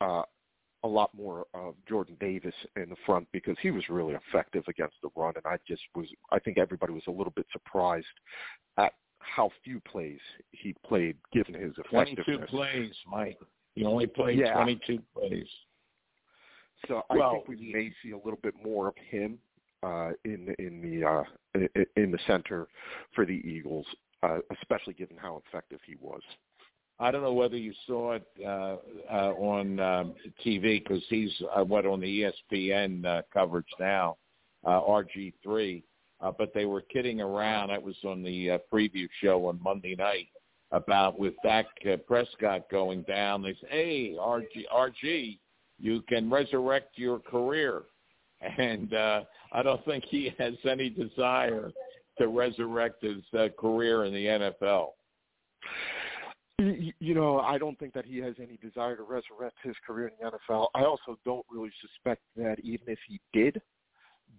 uh, 0.01 0.23
a 0.85 0.89
lot 0.89 1.11
more 1.15 1.47
of 1.53 1.75
Jordan 1.89 2.17
Davis 2.21 2.55
in 2.77 2.89
the 2.89 2.97
front 3.05 3.29
because 3.33 3.57
he 3.61 3.71
was 3.71 3.89
really 3.89 4.15
effective 4.15 4.65
against 4.69 4.97
the 5.03 5.11
run, 5.17 5.35
and 5.37 5.45
I 5.45 5.59
just 5.69 5.83
was. 5.95 6.07
I 6.31 6.39
think 6.39 6.59
everybody 6.59 6.93
was 6.93 7.03
a 7.09 7.11
little 7.11 7.33
bit 7.37 7.47
surprised 7.53 8.07
at 8.79 8.93
how 9.19 9.51
few 9.65 9.81
plays 9.81 10.21
he 10.53 10.75
played 10.87 11.17
given 11.33 11.55
his 11.55 11.73
effectiveness. 11.73 12.25
Twenty-two 12.25 12.47
plays, 12.47 12.95
Mike. 13.11 13.39
He 13.75 13.85
only 13.85 14.07
played 14.07 14.39
Yeah. 14.39 14.55
twenty-two 14.55 15.03
plays. 15.15 15.49
So 16.89 17.03
I 17.11 17.17
Well, 17.17 17.33
think 17.33 17.49
we 17.49 17.73
may 17.73 17.93
see 18.03 18.13
a 18.13 18.17
little 18.17 18.39
bit 18.43 18.55
more 18.63 18.89
of 18.89 18.95
him 19.11 19.39
uh, 19.83 20.11
in 20.25 20.55
in 20.59 20.81
the 20.83 21.07
uh, 21.07 21.25
in 21.97 22.11
the 22.11 22.19
center 22.27 22.69
for 23.15 23.25
the 23.25 23.41
Eagles, 23.49 23.87
uh, 24.23 24.39
especially 24.61 24.95
given 24.95 25.17
how 25.17 25.43
effective 25.47 25.81
he 25.87 25.97
was. 26.01 26.23
I 26.99 27.11
don't 27.11 27.23
know 27.23 27.35
whether 27.35 27.57
you 27.59 27.75
saw 27.87 28.13
it 28.13 28.27
uh, 28.43 28.77
uh, 29.13 29.33
on 29.35 29.79
um, 29.81 30.15
TV 30.45 30.83
because 30.83 31.03
he's 31.11 31.31
uh, 31.55 31.63
what 31.63 31.85
on 31.85 32.01
the 32.01 32.33
ESPN 32.53 33.05
uh, 33.05 33.23
coverage 33.33 33.67
now, 33.79 34.17
uh, 34.65 34.81
RG3. 34.81 35.83
Uh, 36.19 36.33
but 36.39 36.55
they 36.55 36.65
were 36.65 36.81
kidding 36.81 37.21
around. 37.21 37.69
That 37.69 37.83
was 37.83 37.97
on 38.05 38.23
the 38.23 38.53
uh, 38.53 38.59
preview 38.73 39.07
show 39.21 39.47
on 39.47 39.61
Monday 39.63 39.95
night 39.95 40.29
about 40.73 41.19
with 41.19 41.35
Dak 41.43 41.67
uh, 41.91 41.97
Prescott 41.99 42.71
going 42.71 43.03
down. 43.03 43.43
They 43.43 43.53
say, 43.61 43.69
"Hey, 43.69 44.17
RG, 44.19 44.65
RG, 44.75 45.39
you 45.79 46.03
can 46.09 46.31
resurrect 46.31 46.99
your 46.99 47.19
career," 47.19 47.83
and 48.59 48.93
uh, 48.95 49.23
I 49.53 49.63
don't 49.63 49.85
think 49.85 50.05
he 50.05 50.33
has 50.39 50.55
any 50.69 50.91
desire 50.91 51.71
to 52.19 52.29
resurrect 52.29 53.03
his 53.03 53.23
uh, 53.39 53.49
career 53.59 54.05
in 54.05 54.13
the 54.13 54.25
NFL. 54.25 54.89
You 56.59 57.15
know, 57.15 57.41
I 57.41 57.59
don't 57.59 57.79
think 57.79 57.93
that 57.93 58.07
he 58.07 58.17
has 58.19 58.35
any 58.39 58.57
desire 58.57 58.97
to 58.97 59.03
resurrect 59.03 59.59
his 59.63 59.75
career 59.87 60.09
in 60.09 60.15
the 60.19 60.31
NFL. 60.31 60.69
I 60.75 60.85
also 60.85 61.19
don't 61.27 61.45
really 61.51 61.73
suspect 61.83 62.23
that 62.35 62.57
even 62.63 62.89
if 62.89 62.99
he 63.07 63.21
did, 63.35 63.61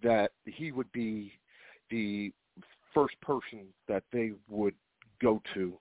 that 0.01 0.31
he 0.45 0.71
would 0.71 0.91
be 0.91 1.33
the 1.91 2.31
first 2.91 3.19
person 3.21 3.67
that 3.87 4.03
they 4.11 4.31
would 4.49 4.73
go 5.21 5.41
to. 5.53 5.77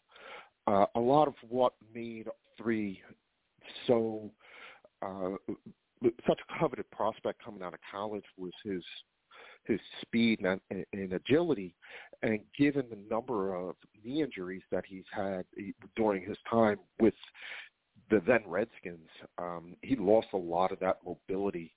Uh, 0.67 0.85
a 0.95 1.01
lot 1.01 1.27
of 1.27 1.35
what 1.49 1.73
made 1.95 2.29
three 2.59 3.01
so 3.87 4.31
uh, 5.03 5.37
such 6.27 6.41
a 6.41 6.59
coveted 6.59 6.91
prospect 6.91 7.43
coming 7.45 7.63
out 7.63 7.75
of 7.75 7.81
college 7.91 8.25
was 8.37 8.53
his 8.65 8.83
his 9.65 9.81
speed 10.01 10.41
and, 10.41 10.61
and 10.93 11.13
agility, 11.13 11.75
and 12.23 12.41
given 12.57 12.85
the 12.89 12.99
number 13.11 13.55
of 13.55 13.75
knee 14.05 14.23
injuries 14.23 14.63
that 14.71 14.85
he's 14.87 15.05
had 15.13 15.45
during 15.97 16.25
his 16.25 16.39
time 16.49 16.79
with 17.01 17.15
the 18.11 18.23
then 18.27 18.43
Redskins, 18.47 19.09
um, 19.39 19.75
he 19.83 19.97
lost 19.97 20.29
a 20.33 20.39
lot 20.39 20.73
of 20.73 20.79
that 20.81 20.99
mobility. 21.05 21.75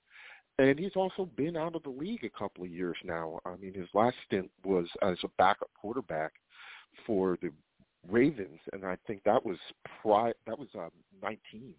And 0.58 0.78
he's 0.78 0.94
also 0.94 1.28
been 1.36 1.56
out 1.56 1.74
of 1.74 1.82
the 1.82 1.90
league 1.90 2.22
a 2.22 2.38
couple 2.38 2.64
of 2.64 2.70
years 2.70 2.96
now. 3.02 3.40
I 3.44 3.56
mean, 3.56 3.74
his 3.74 3.88
last 3.94 4.16
stint 4.26 4.50
was 4.64 4.86
as 5.02 5.16
a 5.24 5.28
backup 5.38 5.70
quarterback 5.80 6.32
for 7.06 7.38
the 7.42 7.50
Ravens, 8.08 8.60
and 8.72 8.84
I 8.84 8.96
think 9.06 9.22
that 9.24 9.44
was 9.44 9.58
pri- 10.02 10.32
that 10.46 10.58
was 10.58 10.68
um, 10.74 10.90
19. 11.22 11.74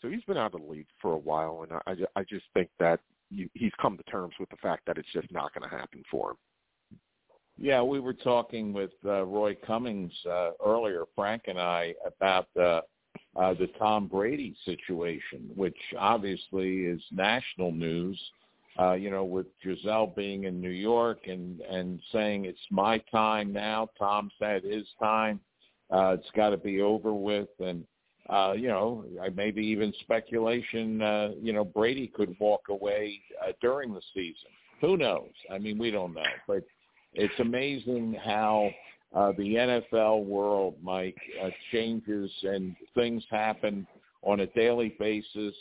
So 0.00 0.08
he's 0.08 0.22
been 0.24 0.36
out 0.36 0.54
of 0.54 0.60
the 0.60 0.66
league 0.66 0.86
for 1.00 1.12
a 1.12 1.18
while, 1.18 1.66
and 1.68 1.80
I, 1.86 2.20
I 2.20 2.24
just 2.24 2.44
think 2.54 2.68
that 2.78 3.00
he's 3.30 3.72
come 3.80 3.96
to 3.96 4.02
terms 4.04 4.34
with 4.38 4.48
the 4.50 4.56
fact 4.56 4.84
that 4.86 4.96
it's 4.98 5.12
just 5.12 5.30
not 5.32 5.52
going 5.54 5.68
to 5.68 5.76
happen 5.76 6.02
for 6.10 6.30
him. 6.30 6.36
Yeah, 7.60 7.82
we 7.82 7.98
were 7.98 8.14
talking 8.14 8.72
with 8.72 8.92
uh, 9.04 9.24
Roy 9.24 9.56
Cummings 9.66 10.12
uh, 10.30 10.50
earlier, 10.64 11.04
Frank 11.16 11.44
and 11.48 11.58
I, 11.58 11.94
about 12.06 12.46
uh, 12.56 12.82
uh, 13.36 13.54
the 13.54 13.68
Tom 13.78 14.06
Brady 14.06 14.54
situation, 14.64 15.50
which 15.56 15.76
obviously 15.98 16.84
is 16.84 17.02
national 17.10 17.72
news. 17.72 18.20
Uh, 18.78 18.92
you 18.92 19.10
know, 19.10 19.24
with 19.24 19.46
Gisele 19.60 20.12
being 20.14 20.44
in 20.44 20.60
New 20.60 20.70
York 20.70 21.26
and 21.26 21.60
and 21.62 22.00
saying 22.12 22.44
it's 22.44 22.60
my 22.70 22.98
time 23.10 23.52
now. 23.52 23.88
Tom 23.98 24.30
said 24.38 24.62
his 24.62 24.86
time. 25.00 25.40
Uh, 25.90 26.14
it's 26.16 26.30
got 26.36 26.50
to 26.50 26.56
be 26.56 26.80
over 26.80 27.12
with, 27.12 27.48
and 27.58 27.84
uh, 28.28 28.52
you 28.56 28.68
know, 28.68 29.04
maybe 29.34 29.64
even 29.64 29.92
speculation. 30.00 31.00
Uh, 31.00 31.30
you 31.40 31.52
know, 31.52 31.64
Brady 31.64 32.08
could 32.08 32.36
walk 32.38 32.62
away 32.68 33.20
uh, 33.42 33.52
during 33.60 33.94
the 33.94 34.02
season. 34.14 34.50
Who 34.80 34.96
knows? 34.96 35.30
I 35.50 35.58
mean, 35.58 35.78
we 35.78 35.90
don't 35.90 36.14
know, 36.14 36.22
but 36.46 36.62
it's 37.14 37.34
amazing 37.40 38.16
how 38.24 38.70
uh, 39.14 39.32
the 39.32 39.54
NFL 39.54 40.24
world, 40.24 40.74
Mike, 40.82 41.16
uh, 41.42 41.48
changes 41.72 42.30
and 42.42 42.76
things 42.94 43.24
happen 43.30 43.86
on 44.22 44.40
a 44.40 44.46
daily 44.48 44.94
basis. 44.98 45.54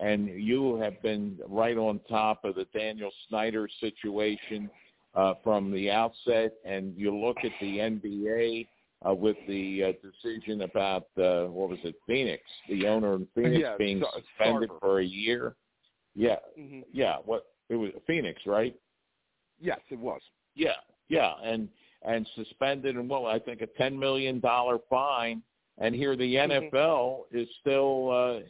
And 0.00 0.28
you 0.28 0.76
have 0.76 1.02
been 1.02 1.38
right 1.48 1.76
on 1.76 2.00
top 2.08 2.44
of 2.44 2.54
the 2.54 2.66
Daniel 2.74 3.10
Snyder 3.28 3.68
situation 3.80 4.70
uh, 5.14 5.34
from 5.44 5.70
the 5.72 5.90
outset. 5.90 6.54
And 6.64 6.94
you 6.96 7.14
look 7.14 7.38
at 7.44 7.52
the 7.60 7.78
NBA 7.78 8.66
uh, 9.08 9.14
with 9.14 9.36
the 9.48 9.84
uh, 9.84 9.92
decision 10.02 10.62
about 10.62 11.08
uh, 11.18 11.44
what 11.46 11.68
was 11.70 11.78
it, 11.84 11.94
Phoenix, 12.06 12.42
the 12.68 12.86
owner 12.86 13.14
in 13.14 13.26
Phoenix 13.34 13.56
Yeah, 13.60 13.76
being 13.78 14.00
Sar- 14.00 14.10
suspended 14.38 14.70
Sarver. 14.70 14.80
for 14.80 15.00
a 15.00 15.04
year. 15.04 15.56
Yeah, 16.14 16.36
Mm-hmm. 16.58 16.80
yeah. 16.92 17.16
What 17.24 17.46
it 17.68 17.76
was 17.76 17.90
Phoenix, 18.06 18.40
right? 18.46 18.74
Yes, 19.60 19.80
it 19.90 19.98
was. 19.98 20.20
Yeah, 20.54 20.72
yeah, 21.08 21.34
and 21.42 21.68
and 22.02 22.28
suspended 22.34 22.96
and 22.96 23.08
well, 23.08 23.26
I 23.26 23.38
think 23.38 23.60
a 23.62 23.66
ten 23.66 23.98
million 23.98 24.40
dollar 24.40 24.78
fine. 24.90 25.42
And 25.78 25.94
here 25.94 26.16
the. 26.16 26.34
NFL 26.34 27.22
is 27.32 27.48
still 27.60 28.10
uh, 28.10 28.40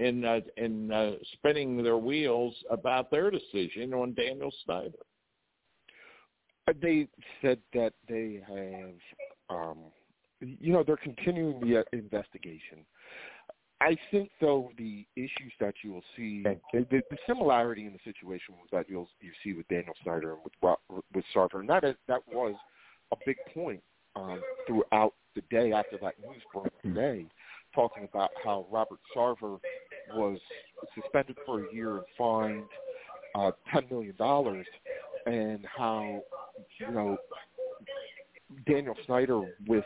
in 0.00 0.24
uh, 0.24 0.40
in 0.56 0.92
uh, 0.92 1.12
spinning 1.32 1.82
their 1.82 1.96
wheels 1.98 2.54
about 2.70 3.10
their 3.10 3.30
decision 3.32 3.92
on 3.94 4.14
Daniel 4.14 4.52
Snyder. 4.64 4.92
Uh, 6.68 6.72
They 6.80 7.08
said 7.40 7.58
that 7.74 7.94
they 8.08 8.40
have, 8.46 8.94
um, 9.52 9.78
you 10.40 10.72
know, 10.72 10.82
they're 10.84 10.96
continuing 10.96 11.60
the 11.60 11.80
uh, 11.80 11.82
investigation. 11.92 12.78
I 13.80 13.96
think, 14.12 14.30
though, 14.40 14.70
the 14.78 15.04
issues 15.16 15.52
that 15.58 15.74
you 15.82 15.92
will 15.92 16.04
see, 16.16 16.44
the, 16.72 16.86
the 16.90 17.16
similarity 17.26 17.86
in 17.86 17.92
the 17.92 17.98
situation 18.04 18.54
that 18.70 18.86
you'll 18.88 19.08
you 19.20 19.32
see 19.42 19.54
with 19.54 19.66
Daniel 19.68 19.94
Snyder 20.04 20.34
and 20.34 20.40
with 20.44 21.02
with 21.12 21.24
Sarver, 21.34 21.60
and 21.60 21.68
that 21.68 21.82
is 21.82 21.96
that 22.06 22.20
was 22.32 22.54
a 23.12 23.16
big 23.26 23.36
point 23.52 23.82
um, 24.14 24.40
throughout 24.68 25.14
the 25.34 25.42
day 25.50 25.72
after 25.72 25.98
that 26.00 26.14
news 26.20 26.42
broke 26.52 26.72
today, 26.82 27.26
talking 27.74 28.04
about 28.04 28.30
how 28.44 28.66
Robert 28.70 29.00
Sarver 29.16 29.58
was 30.14 30.38
suspended 30.94 31.36
for 31.44 31.66
a 31.66 31.74
year 31.74 31.96
and 31.96 32.06
fined 32.16 32.64
uh, 33.34 33.50
ten 33.72 33.82
million 33.90 34.14
dollars, 34.16 34.66
and 35.26 35.66
how 35.76 36.22
you 36.78 36.90
know 36.92 37.16
Daniel 38.66 38.96
Snyder 39.06 39.42
with 39.66 39.84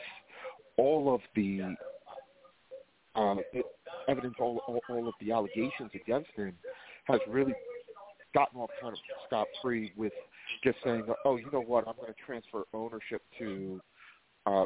all 0.77 1.15
of 1.15 1.21
the 1.35 1.77
uh, 3.15 3.35
evidence, 4.09 4.35
all, 4.41 4.61
all, 4.67 4.81
all 4.89 5.09
of 5.09 5.15
the 5.21 5.33
allegations 5.33 5.91
against 5.95 6.31
him, 6.37 6.55
has 7.05 7.21
really 7.29 7.55
gotten 8.35 8.61
off 8.61 8.71
kind 8.81 8.93
of 8.93 8.99
scot 9.27 9.47
free 9.63 9.93
with 9.97 10.13
just 10.63 10.77
saying, 10.85 11.05
"Oh, 11.25 11.37
you 11.37 11.51
know 11.53 11.63
what? 11.63 11.89
I'm 11.89 11.95
going 11.97 12.13
to 12.13 12.21
transfer 12.25 12.65
ownership 12.75 13.23
to 13.39 13.81
uh, 14.47 14.65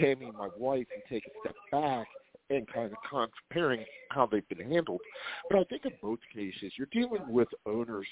Tammy, 0.00 0.30
my 0.36 0.48
wife, 0.56 0.86
and 0.94 1.02
take 1.08 1.26
a 1.26 1.30
step 1.40 1.56
back." 1.72 2.06
And 2.48 2.66
kind 2.66 2.90
of 2.92 2.98
comparing 3.08 3.84
how 4.08 4.26
they've 4.26 4.48
been 4.48 4.68
handled, 4.68 5.00
but 5.48 5.60
I 5.60 5.64
think 5.64 5.84
in 5.84 5.92
both 6.02 6.18
cases 6.34 6.72
you're 6.76 6.88
dealing 6.90 7.22
with 7.28 7.46
owners 7.64 8.08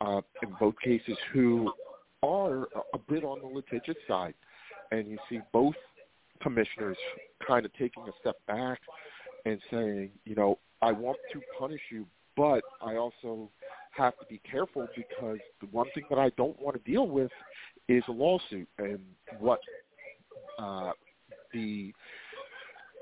uh, 0.00 0.20
in 0.42 0.48
both 0.58 0.74
cases 0.82 1.16
who 1.32 1.72
are 2.24 2.64
a- 2.94 2.98
bit 3.08 3.22
on 3.22 3.38
the 3.40 3.46
litigious 3.46 3.96
side, 4.08 4.34
and 4.90 5.08
you 5.08 5.18
see 5.28 5.40
both 5.52 5.74
commissioners 6.42 6.96
kind 7.46 7.64
of 7.64 7.72
taking 7.74 8.02
a 8.04 8.12
step 8.20 8.36
back 8.46 8.80
and 9.44 9.60
saying, 9.70 10.10
you 10.24 10.34
know, 10.34 10.58
I 10.82 10.92
want 10.92 11.18
to 11.32 11.40
punish 11.58 11.80
you, 11.90 12.06
but 12.36 12.62
I 12.80 12.96
also 12.96 13.50
have 13.92 14.16
to 14.18 14.26
be 14.26 14.40
careful 14.48 14.86
because 14.96 15.38
the 15.60 15.66
one 15.72 15.86
thing 15.94 16.04
that 16.10 16.18
I 16.18 16.30
don't 16.36 16.60
want 16.60 16.76
to 16.82 16.90
deal 16.90 17.06
with 17.06 17.30
is 17.88 18.02
a 18.08 18.12
lawsuit. 18.12 18.68
And 18.78 19.00
what 19.40 19.60
uh, 20.58 20.92
the 21.52 21.92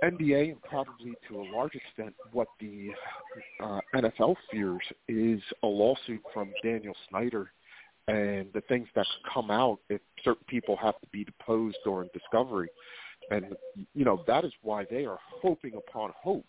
NBA 0.02 0.52
and 0.52 0.62
probably 0.62 1.14
to 1.28 1.40
a 1.40 1.44
large 1.54 1.74
extent 1.74 2.14
what 2.32 2.48
the 2.60 2.90
uh, 3.62 3.80
NFL 3.94 4.36
fears 4.50 4.82
is 5.08 5.40
a 5.62 5.66
lawsuit 5.66 6.22
from 6.32 6.52
Daniel 6.62 6.94
Snyder 7.08 7.50
and 8.08 8.48
the 8.54 8.62
things 8.68 8.88
that 8.94 9.06
come 9.32 9.50
out 9.50 9.78
if 9.88 10.00
certain 10.22 10.44
people 10.46 10.76
have 10.76 11.00
to 11.00 11.06
be 11.08 11.24
deposed 11.24 11.76
during 11.84 12.08
discovery. 12.12 12.68
And, 13.30 13.56
you 13.94 14.04
know, 14.04 14.22
that 14.26 14.44
is 14.44 14.52
why 14.62 14.84
they 14.88 15.04
are 15.04 15.18
hoping 15.42 15.74
upon 15.74 16.12
hope 16.16 16.46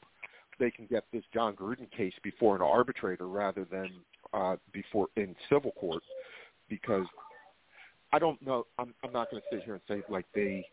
they 0.60 0.72
can 0.72 0.86
get 0.86 1.06
this 1.12 1.24
Jon 1.34 1.56
Gruden 1.56 1.90
case 1.92 2.14
before 2.24 2.56
an 2.56 2.62
arbitrator 2.62 3.28
rather 3.28 3.66
than 3.66 3.90
uh, 4.34 4.56
before 4.72 5.08
in 5.16 5.36
civil 5.50 5.72
court 5.72 6.04
because 6.70 7.06
I 8.12 8.20
don't 8.20 8.42
know. 8.42 8.66
I'm, 8.80 8.94
I'm 9.04 9.12
not 9.12 9.30
going 9.30 9.42
to 9.42 9.56
sit 9.56 9.64
here 9.64 9.76
and 9.76 9.84
say 9.88 10.02
like 10.12 10.26
they 10.34 10.66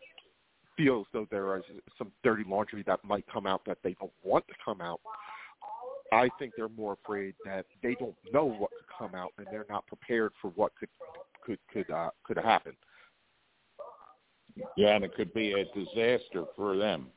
feel 0.77 1.01
as 1.01 1.05
though 1.13 1.27
there 1.31 1.55
is 1.57 1.63
some 1.97 2.11
dirty 2.23 2.43
laundry 2.47 2.83
that 2.87 3.03
might 3.03 3.25
come 3.31 3.45
out 3.45 3.61
that 3.65 3.77
they 3.83 3.95
don't 3.99 4.11
want 4.23 4.47
to 4.47 4.53
come 4.63 4.81
out. 4.81 4.99
I 6.11 6.29
think 6.37 6.53
they're 6.55 6.69
more 6.69 6.97
afraid 7.03 7.33
that 7.45 7.65
they 7.81 7.95
don't 7.95 8.15
know 8.31 8.45
what 8.45 8.71
could 8.71 8.84
come 8.97 9.15
out 9.15 9.33
and 9.37 9.47
they're 9.51 9.65
not 9.69 9.85
prepared 9.87 10.31
for 10.41 10.49
what 10.51 10.73
could 10.75 10.89
could 11.41 11.59
could 11.71 11.89
uh, 11.91 12.09
could 12.23 12.37
happen. 12.37 12.75
Yeah, 14.77 14.95
and 14.95 15.03
it 15.03 15.13
could 15.15 15.33
be 15.33 15.53
a 15.53 15.65
disaster 15.73 16.45
for 16.55 16.77
them. 16.77 17.07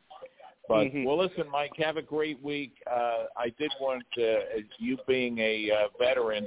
But 0.68 0.88
Mhm. 0.88 1.04
well, 1.04 1.16
listen, 1.16 1.48
Mike, 1.48 1.74
have 1.76 1.96
a 1.96 2.02
great 2.02 2.40
week. 2.42 2.82
Uh, 2.86 3.26
I 3.36 3.48
did 3.50 3.72
want 3.80 4.04
to, 4.14 4.54
as 4.54 4.64
you 4.78 4.98
being 5.06 5.38
a 5.38 5.70
uh, 5.70 5.88
veteran, 5.98 6.46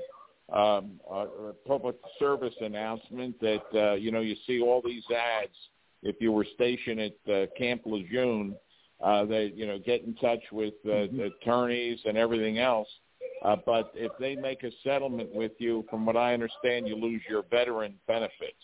um, 0.49 0.99
a 1.09 1.53
public 1.65 1.95
service 2.19 2.53
announcement 2.61 3.39
that 3.39 3.65
uh, 3.73 3.93
you 3.93 4.11
know 4.11 4.19
you 4.19 4.35
see 4.45 4.61
all 4.61 4.81
these 4.81 5.09
ads. 5.09 5.55
If 6.03 6.19
you 6.19 6.31
were 6.31 6.45
stationed 6.45 6.99
at 6.99 7.33
uh, 7.33 7.45
Camp 7.57 7.83
Lejeune, 7.85 8.55
uh, 9.01 9.25
they 9.25 9.45
you 9.55 9.65
know 9.65 9.79
get 9.79 10.03
in 10.03 10.13
touch 10.15 10.43
with 10.51 10.73
uh, 10.85 11.07
the 11.11 11.31
attorneys 11.41 11.99
and 12.05 12.17
everything 12.17 12.59
else. 12.59 12.89
Uh, 13.41 13.55
but 13.65 13.91
if 13.95 14.11
they 14.19 14.35
make 14.35 14.63
a 14.63 14.71
settlement 14.83 15.33
with 15.33 15.51
you, 15.57 15.83
from 15.89 16.05
what 16.05 16.15
I 16.15 16.33
understand, 16.33 16.87
you 16.87 16.95
lose 16.95 17.21
your 17.29 17.43
veteran 17.49 17.95
benefits 18.07 18.63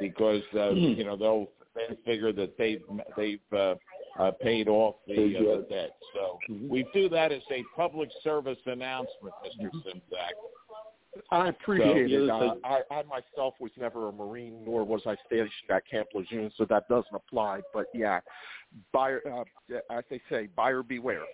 because 0.00 0.42
uh, 0.54 0.70
Hmm. 0.70 0.76
you 0.96 1.04
know 1.04 1.16
they'll 1.16 1.48
they 1.74 1.94
figure 2.04 2.32
that 2.32 2.56
they've 2.56 2.82
they've 3.16 3.40
uh, 3.52 3.74
uh, 4.18 4.30
paid 4.42 4.68
off 4.68 4.96
the, 5.06 5.36
uh, 5.36 5.56
the 5.58 5.66
debt. 5.70 5.90
So 6.14 6.38
Mhm. 6.50 6.68
we 6.68 6.84
do 6.94 7.08
that 7.10 7.30
as 7.32 7.42
a 7.50 7.62
public 7.76 8.10
service 8.24 8.58
announcement, 8.66 9.34
Mr. 9.44 9.70
Simzak. 9.84 10.32
I 11.30 11.48
appreciate 11.48 12.10
So- 12.10 12.24
it. 12.24 12.30
Uh, 12.30 12.54
I, 12.64 12.82
I 12.90 13.02
myself 13.04 13.54
was 13.60 13.70
never 13.76 14.08
a 14.08 14.12
Marine, 14.12 14.64
nor 14.64 14.84
was 14.84 15.02
I 15.06 15.16
stationed 15.26 15.50
at 15.70 15.86
Camp 15.86 16.08
Lejeune, 16.14 16.50
so 16.56 16.64
that 16.66 16.88
doesn't 16.88 17.14
apply. 17.14 17.60
But 17.72 17.86
yeah, 17.94 18.20
buyer, 18.92 19.20
uh, 19.26 19.44
as 19.90 20.04
they 20.10 20.20
say, 20.30 20.46
buyer 20.56 20.82
beware. 20.82 21.24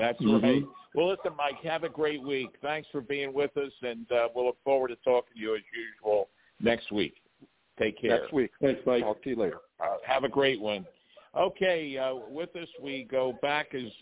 That's 0.00 0.20
Mhm. 0.20 0.42
right. 0.42 0.62
Well, 0.94 1.08
listen, 1.08 1.36
Mike, 1.36 1.62
have 1.62 1.84
a 1.84 1.88
great 1.88 2.22
week. 2.22 2.48
Thanks 2.62 2.88
for 2.88 3.00
being 3.02 3.32
with 3.32 3.54
us, 3.56 3.72
and 3.82 4.10
uh, 4.10 4.28
we'll 4.34 4.46
look 4.46 4.62
forward 4.64 4.88
to 4.88 4.96
talking 4.96 5.34
to 5.34 5.40
you 5.40 5.54
as 5.54 5.62
usual 5.72 6.30
next 6.58 6.90
week. 6.90 7.22
Take 7.78 7.98
care. 7.98 8.20
Next 8.20 8.32
week. 8.32 8.50
Thanks, 8.60 8.80
Mike. 8.86 9.02
Talk 9.02 9.22
to 9.22 9.30
you 9.30 9.36
later. 9.36 9.60
Uh, 9.78 9.98
have 10.04 10.24
a 10.24 10.28
great 10.28 10.60
one. 10.60 10.86
Okay, 11.36 11.96
uh, 11.96 12.14
with 12.14 12.56
us 12.56 12.68
we 12.80 13.04
go 13.04 13.34
back 13.40 13.74
as 13.74 13.92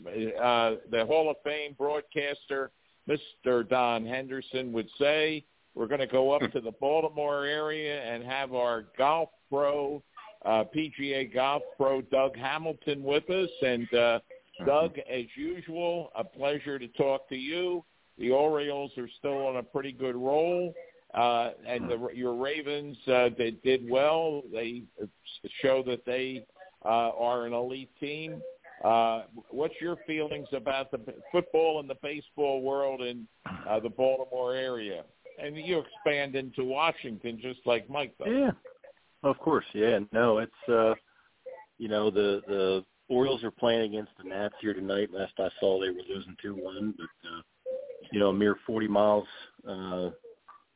uh, 0.40 0.76
the 0.90 1.04
Hall 1.04 1.28
of 1.28 1.36
Fame 1.42 1.74
broadcaster, 1.76 2.70
Mr. 3.08 3.68
Don 3.68 4.06
Henderson 4.06 4.72
would 4.72 4.88
say. 4.98 5.44
We're 5.74 5.88
going 5.88 6.00
to 6.00 6.06
go 6.06 6.30
up 6.32 6.50
to 6.52 6.60
the 6.60 6.72
Baltimore 6.72 7.44
area 7.44 8.02
and 8.02 8.24
have 8.24 8.54
our 8.54 8.84
golf 8.96 9.28
pro, 9.50 10.02
uh, 10.44 10.64
PGA 10.74 11.32
golf 11.32 11.62
pro, 11.76 12.00
Doug 12.02 12.36
Hamilton 12.36 13.02
with 13.02 13.28
us. 13.30 13.50
And 13.62 13.92
uh, 13.94 14.20
Doug, 14.66 14.98
as 14.98 15.24
usual, 15.36 16.10
a 16.16 16.24
pleasure 16.24 16.78
to 16.78 16.88
talk 16.88 17.28
to 17.28 17.36
you. 17.36 17.84
The 18.18 18.30
Orioles 18.30 18.90
are 18.98 19.08
still 19.18 19.46
on 19.46 19.56
a 19.56 19.62
pretty 19.62 19.92
good 19.92 20.16
roll. 20.16 20.74
Uh, 21.14 21.50
and 21.66 21.88
the, 21.88 22.08
your 22.14 22.34
Ravens, 22.34 22.96
uh, 23.06 23.30
they 23.38 23.52
did 23.52 23.88
well. 23.88 24.42
They 24.52 24.82
show 25.62 25.82
that 25.84 26.04
they 26.04 26.44
uh, 26.84 27.10
are 27.18 27.46
an 27.46 27.52
elite 27.52 27.90
team. 27.98 28.42
Uh, 28.84 29.22
what's 29.50 29.74
your 29.80 29.96
feelings 30.06 30.48
about 30.52 30.90
the 30.90 31.00
football 31.32 31.80
and 31.80 31.88
the 31.88 31.96
baseball 32.02 32.62
world 32.62 33.00
in 33.00 33.26
uh, 33.68 33.80
the 33.80 33.88
Baltimore 33.88 34.54
area? 34.54 35.04
And 35.42 35.56
you 35.56 35.82
expand 35.82 36.34
into 36.34 36.64
Washington 36.64 37.38
just 37.40 37.60
like 37.64 37.88
Mike 37.88 38.16
does. 38.18 38.28
Yeah, 38.30 38.50
of 39.22 39.38
course. 39.38 39.64
Yeah, 39.72 40.00
no, 40.12 40.38
it's 40.38 40.68
uh, 40.68 40.94
you 41.78 41.88
know 41.88 42.10
the 42.10 42.42
the 42.46 42.84
Orioles 43.08 43.42
are 43.42 43.50
playing 43.50 43.82
against 43.82 44.12
the 44.18 44.28
Nats 44.28 44.54
here 44.60 44.74
tonight. 44.74 45.08
Last 45.12 45.32
I 45.38 45.48
saw, 45.60 45.80
they 45.80 45.90
were 45.90 46.02
losing 46.08 46.36
two 46.42 46.54
one, 46.54 46.94
but 46.96 47.28
uh, 47.28 47.40
you 48.12 48.20
know, 48.20 48.28
a 48.28 48.32
mere 48.34 48.56
forty 48.66 48.88
miles, 48.88 49.26
uh, 49.68 50.10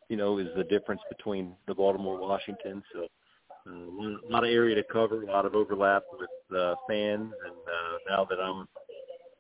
you 0.09 0.17
know, 0.17 0.39
is 0.39 0.49
the 0.57 0.65
difference 0.65 1.03
between 1.09 1.55
the 1.69 1.75
Baltimore 1.75 2.19
Washington. 2.19 2.83
So 2.93 3.07
uh, 3.67 4.29
a 4.29 4.31
lot 4.31 4.45
of 4.45 4.51
area 4.51 4.75
to 4.77 4.85
cover, 4.85 5.23
a 5.23 5.27
lot 5.27 5.47
of 5.47 5.55
overlap 5.55 6.05
with 6.19 6.59
uh, 6.59 6.75
fans, 6.89 7.33
and 7.45 7.55
uh, 7.55 7.99
now 8.09 8.25
that 8.25 8.41
I'm 8.41 8.67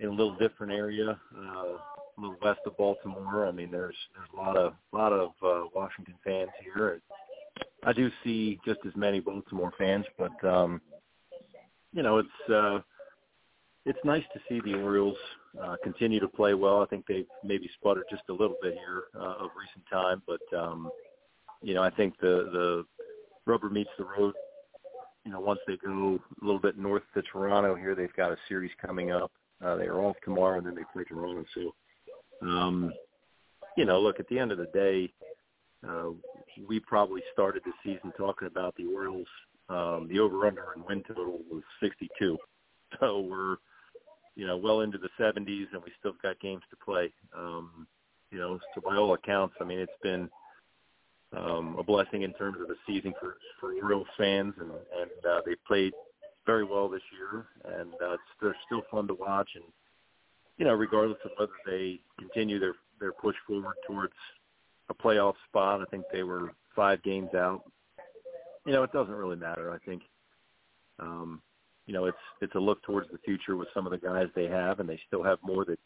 in 0.01 0.09
a 0.09 0.13
little 0.13 0.37
different 0.37 0.73
area, 0.73 1.19
uh, 1.37 1.41
a 1.41 2.19
little 2.19 2.37
west 2.43 2.61
of 2.67 2.77
Baltimore, 2.77 3.47
I 3.47 3.53
mean, 3.53 3.71
there's 3.71 3.97
there's 4.15 4.29
a 4.35 4.37
lot 4.37 4.57
of 4.57 4.75
lot 4.93 5.13
of 5.13 5.31
uh, 5.43 5.69
Washington 5.75 6.15
fans 6.23 6.51
here. 6.63 6.93
And 6.93 7.03
I 7.85 7.93
do 7.93 8.11
see 8.23 8.61
just 8.67 8.81
as 8.87 8.95
many 8.97 9.21
Baltimore 9.21 9.73
fans, 9.79 10.05
but 10.19 10.45
um, 10.45 10.81
you 11.93 12.03
know, 12.03 12.19
it's 12.19 12.51
uh, 12.53 12.81
it's 13.85 13.99
nice 14.05 14.25
to 14.33 14.41
see 14.49 14.61
the 14.65 14.79
Orioles 14.79 15.17
uh, 15.63 15.77
continue 15.83 16.21
to 16.21 16.29
play 16.29 16.55
well. 16.55 16.83
I 16.83 16.87
think 16.87 17.07
they've 17.07 17.27
maybe 17.45 17.69
sputtered 17.79 18.05
just 18.11 18.23
a 18.29 18.33
little 18.33 18.57
bit 18.63 18.75
here 18.75 19.05
uh, 19.15 19.45
of 19.45 19.51
recent 19.59 19.85
time, 19.91 20.23
but 20.27 20.57
um, 20.57 20.91
you 21.63 21.75
know, 21.75 21.83
I 21.83 21.91
think 21.91 22.19
the 22.21 22.49
the 22.53 22.85
rubber 23.47 23.69
meets 23.69 23.91
the 23.99 24.05
road. 24.05 24.35
You 25.25 25.33
know, 25.33 25.41
once 25.41 25.61
they 25.67 25.77
go 25.77 26.19
a 26.41 26.45
little 26.45 26.61
bit 26.61 26.79
north 26.79 27.03
to 27.15 27.23
Toronto 27.23 27.77
here, 27.77 27.95
they've 27.95 28.15
got 28.17 28.33
a 28.33 28.37
series 28.49 28.73
coming 28.85 29.13
up. 29.13 29.31
Uh, 29.65 29.77
they 29.77 29.87
are 29.87 30.01
off 30.01 30.17
tomorrow, 30.25 30.59
and 30.59 30.67
then 30.67 30.75
they 30.75 30.83
play 30.93 31.05
Toronto. 31.05 31.45
So, 31.55 31.75
um, 32.43 32.93
you 33.77 33.85
know, 33.85 34.01
look 34.01 34.19
at 34.19 34.29
the 34.29 34.39
end 34.39 34.51
of 34.51 34.59
the 34.59 34.67
day, 34.75 35.13
uh, 35.89 36.11
we 36.67 36.81
probably 36.81 37.23
started 37.33 37.63
the 37.65 37.73
season 37.85 38.13
talking 38.17 38.49
about 38.49 38.75
the 38.77 38.87
Orioles. 38.87 39.29
Um, 39.69 40.09
the 40.09 40.19
over/under 40.19 40.73
and 40.75 40.85
win 40.85 41.03
total 41.07 41.41
was 41.51 41.63
62, 41.81 42.37
so 43.01 43.21
we're 43.21 43.57
you 44.35 44.47
know 44.47 44.57
well 44.57 44.81
into 44.81 44.99
the 44.99 45.09
70s, 45.19 45.67
and 45.73 45.83
we 45.85 45.93
still 45.99 46.15
got 46.23 46.41
games 46.41 46.63
to 46.71 46.77
play. 46.85 47.13
Um, 47.37 47.87
you 48.31 48.39
know, 48.39 48.59
so 48.75 48.81
by 48.81 48.97
all 48.97 49.15
accounts, 49.15 49.55
I 49.61 49.65
mean 49.65 49.79
it's 49.79 49.93
been 50.03 50.29
um, 51.37 51.77
a 51.79 51.83
blessing 51.83 52.23
in 52.23 52.33
terms 52.35 52.59
of 52.61 52.69
the 52.69 52.77
season 52.87 53.15
for 53.21 53.37
for 53.61 53.73
Orioles 53.75 54.07
fans, 54.19 54.55
and 54.59 54.71
and 54.71 55.27
uh, 55.27 55.41
they 55.47 55.55
played 55.67 55.93
very 56.47 56.65
well 56.65 56.89
this 56.89 57.03
year, 57.13 57.47
and 57.79 57.93
uh, 57.95 58.15
it's, 58.15 58.23
they're 58.41 58.57
still 58.67 58.83
fun 58.91 59.07
to 59.09 59.15
watch. 59.15 59.51
And 59.55 59.65
you 60.59 60.65
know, 60.65 60.75
regardless 60.75 61.19
of 61.25 61.31
whether 61.37 61.53
they 61.67 62.01
continue 62.19 62.59
their 62.59 62.75
their 63.01 63.13
push 63.13 63.37
forward 63.47 63.75
towards 63.87 64.15
a 64.89 64.95
playoff 64.95 65.35
spot, 65.49 65.81
I 65.81 65.85
think 65.87 66.05
they 66.13 66.23
were 66.23 66.53
five 66.75 67.03
games 67.03 67.35
out. 67.35 67.63
You 68.65 68.73
know, 68.73 68.83
it 68.83 68.93
doesn't 68.93 69.15
really 69.15 69.37
matter. 69.37 69.73
I 69.73 69.79
think, 69.85 70.03
um, 70.99 71.43
you 71.87 71.95
know, 71.95 72.07
it's 72.07 72.17
it's 72.41 72.55
a 72.55 72.61
look 72.61 72.83
towards 72.83 73.11
the 73.11 73.19
future 73.19 73.57
with 73.57 73.69
some 73.75 73.87
of 73.87 73.93
the 73.93 73.99
guys 73.99 74.29
they 74.35 74.47
have, 74.47 74.79
and 74.81 74.89
they 74.89 75.01
still 75.07 75.23
have 75.23 75.39
more 75.43 75.65
that 75.65 75.79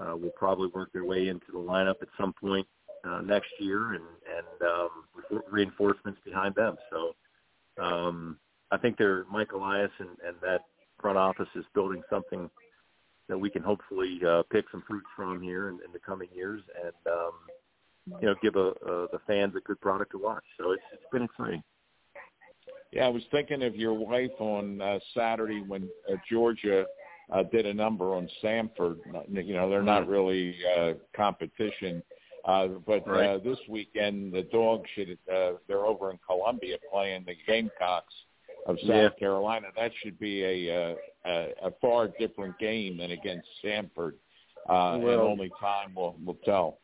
uh, 0.00 0.16
will 0.16 0.32
probably 0.36 0.68
work 0.74 0.92
their 0.92 1.04
way 1.04 1.28
into 1.28 1.46
the 1.52 1.58
lineup 1.58 2.02
at 2.02 2.08
some 2.18 2.32
point 2.32 2.66
uh, 3.04 3.20
next 3.20 3.50
year, 3.60 3.92
and 3.92 4.04
and 4.36 4.68
um, 4.68 5.40
reinforcements 5.50 6.20
behind 6.24 6.54
them. 6.56 6.76
So 6.90 7.82
um, 7.82 8.38
I 8.70 8.76
think 8.76 8.98
they're 8.98 9.24
Mike 9.30 9.52
Elias 9.52 9.90
and, 9.98 10.10
and 10.26 10.36
that 10.42 10.62
front 11.00 11.18
office 11.18 11.48
is 11.54 11.64
building 11.74 12.02
something 12.10 12.50
that 13.28 13.38
we 13.38 13.50
can 13.50 13.62
hopefully 13.62 14.20
uh, 14.26 14.42
pick 14.50 14.64
some 14.70 14.82
fruits 14.86 15.06
from 15.16 15.40
here 15.40 15.68
in, 15.68 15.74
in 15.84 15.92
the 15.92 15.98
coming 15.98 16.28
years, 16.34 16.62
and 16.84 17.12
um, 17.12 18.18
you 18.20 18.26
know, 18.26 18.34
give 18.42 18.56
a, 18.56 18.68
a, 18.86 19.08
the 19.12 19.20
fans 19.26 19.54
a 19.56 19.60
good 19.60 19.80
product 19.80 20.10
to 20.12 20.18
watch. 20.18 20.44
So 20.58 20.72
it's 20.72 20.82
it's 20.92 21.02
been 21.12 21.22
exciting. 21.22 21.62
Yeah, 22.94 23.06
I 23.06 23.08
was 23.08 23.22
thinking 23.32 23.64
of 23.64 23.74
your 23.74 23.92
wife 23.92 24.30
on 24.38 24.80
uh, 24.80 25.00
Saturday 25.14 25.62
when 25.66 25.88
uh, 26.08 26.14
Georgia 26.30 26.86
uh, 27.32 27.42
did 27.42 27.66
a 27.66 27.74
number 27.74 28.14
on 28.14 28.28
Samford. 28.42 28.98
You 29.28 29.54
know, 29.54 29.68
they're 29.68 29.82
not 29.82 30.06
really 30.06 30.54
uh, 30.78 30.92
competition. 31.14 32.02
Uh, 32.44 32.68
but 32.86 33.08
uh, 33.08 33.38
this 33.38 33.58
weekend, 33.68 34.32
the 34.32 34.42
Dogs 34.42 34.88
should, 34.94 35.18
uh, 35.34 35.52
they're 35.66 35.86
over 35.86 36.10
in 36.10 36.18
Columbia 36.24 36.76
playing 36.92 37.24
the 37.26 37.34
Gamecocks 37.46 38.14
of 38.66 38.76
South 38.80 38.88
Yeah. 38.88 39.08
Carolina. 39.18 39.68
That 39.76 39.90
should 40.02 40.18
be 40.18 40.44
a, 40.44 40.92
uh, 40.92 40.94
a, 41.24 41.48
a 41.64 41.70
far 41.80 42.08
different 42.18 42.58
game 42.58 42.98
than 42.98 43.10
against 43.10 43.48
Samford. 43.64 44.12
Uh, 44.68 44.94
and 44.94 45.04
only 45.04 45.50
time 45.60 45.94
will, 45.94 46.16
will 46.24 46.38
tell. 46.44 46.78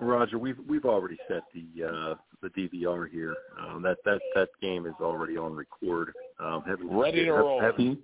Roger, 0.00 0.38
we've 0.38 0.58
we've 0.68 0.84
already 0.84 1.18
set 1.28 1.42
the 1.54 1.84
uh, 1.84 2.14
the 2.44 2.68
DVR 2.68 3.10
here. 3.10 3.34
Um, 3.60 3.82
that 3.82 3.98
that 4.04 4.20
that 4.34 4.48
game 4.60 4.86
is 4.86 4.94
already 5.00 5.36
on 5.36 5.54
record. 5.54 6.12
Um, 6.38 6.62
heaven 6.66 6.88
Ready 6.90 7.24
to 7.24 7.32
roll. 7.32 7.60
Heaven, 7.60 7.98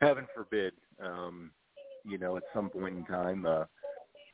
heaven 0.00 0.26
forbid, 0.34 0.72
um, 1.02 1.50
you 2.04 2.18
know, 2.18 2.36
at 2.36 2.44
some 2.54 2.70
point 2.70 2.96
in 2.96 3.04
time, 3.04 3.46
uh, 3.46 3.64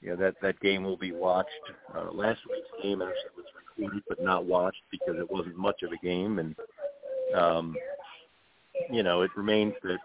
you 0.01 0.11
know, 0.11 0.17
that 0.17 0.35
that 0.43 0.61
game 0.61 0.85
will 0.85 0.97
be 0.97 1.13
watched. 1.13 1.51
Uh, 1.95 2.11
last 2.13 2.41
week's 2.49 2.83
game 2.83 3.03
actually 3.03 3.37
was 3.37 3.47
recorded 3.77 4.03
but 4.09 4.23
not 4.23 4.45
watched 4.45 4.83
because 4.91 5.17
it 5.19 5.31
wasn't 5.31 5.57
much 5.57 5.83
of 5.83 5.91
a 5.93 6.05
game, 6.05 6.39
and 6.39 6.55
um, 7.35 7.77
you 8.91 9.03
know, 9.03 9.23
it 9.23 9.31
remains 9.37 9.75
that 9.83 9.99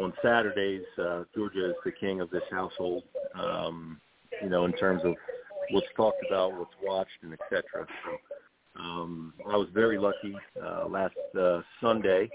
on 0.00 0.12
Saturdays, 0.22 0.84
uh, 0.98 1.24
Georgia 1.34 1.70
is 1.70 1.76
the 1.84 1.92
king 1.92 2.20
of 2.20 2.30
this 2.30 2.42
household. 2.50 3.04
Um, 3.34 4.00
you 4.42 4.48
know, 4.48 4.64
in 4.64 4.72
terms 4.72 5.02
of 5.04 5.14
what's 5.70 5.86
talked 5.96 6.24
about, 6.26 6.58
what's 6.58 6.74
watched, 6.82 7.10
and 7.22 7.32
et 7.32 7.38
cetera. 7.48 7.86
So 8.04 8.18
um, 8.78 9.34
I 9.48 9.56
was 9.56 9.68
very 9.74 9.98
lucky 9.98 10.34
uh, 10.62 10.86
last 10.88 11.14
uh, 11.38 11.60
Sunday. 11.80 12.30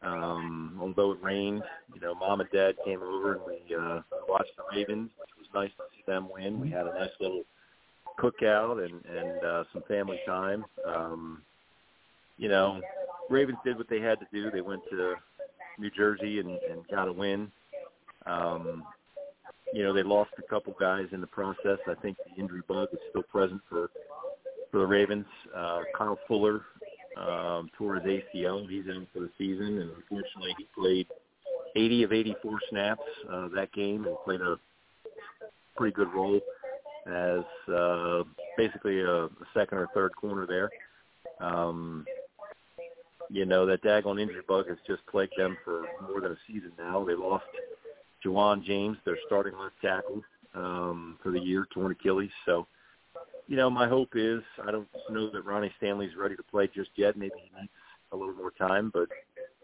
Um, 0.00 0.78
although 0.80 1.12
it 1.12 1.22
rained, 1.22 1.62
you 1.92 2.00
know, 2.00 2.14
mom 2.14 2.40
and 2.40 2.48
dad 2.50 2.76
came 2.84 3.02
over 3.02 3.32
and 3.32 3.42
we 3.44 3.74
uh, 3.74 4.00
watched 4.28 4.52
the 4.56 4.62
Ravens, 4.72 5.10
which 5.18 5.30
was 5.36 5.48
nice 5.52 5.70
to 5.76 5.84
see 5.92 6.04
them 6.06 6.28
win. 6.32 6.60
We 6.60 6.70
had 6.70 6.86
a 6.86 6.94
nice 6.94 7.10
little 7.20 7.42
cookout 8.18 8.84
and 8.84 9.04
and 9.04 9.44
uh, 9.44 9.64
some 9.72 9.82
family 9.88 10.20
time. 10.24 10.64
Um, 10.86 11.42
you 12.36 12.48
know, 12.48 12.80
Ravens 13.28 13.58
did 13.64 13.76
what 13.76 13.88
they 13.88 14.00
had 14.00 14.20
to 14.20 14.26
do. 14.32 14.50
They 14.52 14.60
went 14.60 14.82
to 14.90 15.14
New 15.78 15.90
Jersey 15.90 16.38
and, 16.38 16.50
and 16.50 16.86
got 16.88 17.08
a 17.08 17.12
win. 17.12 17.50
Um, 18.26 18.84
you 19.72 19.82
know, 19.82 19.92
they 19.92 20.02
lost 20.02 20.30
a 20.38 20.42
couple 20.42 20.74
guys 20.78 21.06
in 21.12 21.20
the 21.20 21.26
process. 21.26 21.78
I 21.88 21.94
think 22.00 22.16
the 22.18 22.40
injury 22.40 22.62
bug 22.68 22.88
is 22.92 22.98
still 23.10 23.24
present 23.24 23.60
for 23.68 23.90
for 24.70 24.78
the 24.78 24.86
Ravens. 24.86 25.26
Uh, 25.54 25.80
Kyle 25.96 26.18
Fuller 26.26 26.62
um, 27.16 27.70
tore 27.76 27.96
his 27.96 28.04
ACL. 28.04 28.68
He's 28.68 28.86
in 28.86 29.06
for 29.12 29.20
the 29.20 29.30
season, 29.38 29.78
and 29.78 29.90
unfortunately, 29.96 30.54
he 30.58 30.66
played 30.74 31.06
80 31.76 32.02
of 32.04 32.12
84 32.12 32.58
snaps 32.70 33.02
uh, 33.30 33.48
that 33.54 33.72
game 33.72 34.04
and 34.06 34.16
played 34.24 34.40
a 34.40 34.56
pretty 35.76 35.94
good 35.94 36.12
role 36.12 36.40
as 37.06 37.72
uh, 37.72 38.22
basically 38.56 39.00
a, 39.00 39.24
a 39.24 39.30
second 39.54 39.78
or 39.78 39.88
third 39.94 40.14
corner 40.16 40.46
there. 40.46 40.70
Um, 41.40 42.04
you 43.30 43.44
know, 43.44 43.66
that 43.66 43.82
daggone 43.82 44.20
injury 44.20 44.42
bug 44.46 44.68
has 44.68 44.78
just 44.86 45.06
plagued 45.06 45.34
them 45.36 45.56
for 45.64 45.84
more 46.08 46.20
than 46.20 46.32
a 46.32 46.38
season 46.46 46.72
now. 46.78 47.04
They 47.04 47.14
lost 47.14 47.44
Ja'Wuan 48.24 48.64
James, 48.64 48.96
their 49.04 49.18
starting 49.26 49.56
left 49.58 49.74
tackle, 49.82 50.22
um, 50.54 51.18
for 51.22 51.30
the 51.30 51.38
year, 51.38 51.66
torn 51.72 51.92
Achilles. 51.92 52.30
So, 52.46 52.66
you 53.48 53.56
know, 53.56 53.70
my 53.70 53.88
hope 53.88 54.10
is 54.14 54.42
I 54.62 54.70
don't 54.70 54.86
know 55.10 55.30
that 55.30 55.44
Ronnie 55.44 55.72
Stanley's 55.78 56.14
ready 56.16 56.36
to 56.36 56.42
play 56.42 56.68
just 56.72 56.90
yet. 56.96 57.16
Maybe 57.16 57.34
he 57.42 57.60
needs 57.60 57.72
a 58.12 58.16
little 58.16 58.34
more 58.34 58.52
time, 58.52 58.90
but 58.92 59.08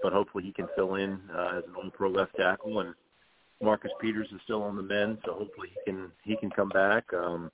but 0.03 0.13
hopefully 0.13 0.45
he 0.45 0.53
can 0.53 0.69
fill 0.75 0.97
in 0.97 1.21
uh, 1.33 1.59
as 1.59 1.65
an 1.65 1.75
all-pro 1.77 2.11
left 2.11 2.35
tackle. 2.37 2.81
And 2.81 2.95
Marcus 3.63 3.93
Peters 4.01 4.29
is 4.35 4.41
still 4.45 4.63
on 4.63 4.77
the 4.77 4.83
mend, 4.83 5.19
so 5.25 5.33
hopefully 5.33 5.69
he 5.69 5.93
can 5.93 6.11
he 6.25 6.37
can 6.37 6.51
come 6.51 6.71
back. 6.71 7.05
Um, 7.13 7.51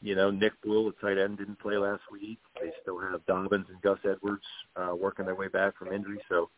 you 0.00 0.14
know, 0.14 0.30
Nick 0.30 0.52
Boyle, 0.62 0.86
the 0.86 0.92
tight 0.92 1.18
end, 1.18 1.38
didn't 1.38 1.58
play 1.60 1.76
last 1.76 2.02
week. 2.10 2.38
They 2.60 2.70
still 2.82 2.98
have 2.98 3.24
Dobbins 3.26 3.66
and 3.68 3.80
Gus 3.82 3.98
Edwards 4.04 4.44
uh, 4.76 4.94
working 4.94 5.24
their 5.24 5.34
way 5.34 5.48
back 5.48 5.78
from 5.78 5.92
injury. 5.92 6.18
So, 6.28 6.50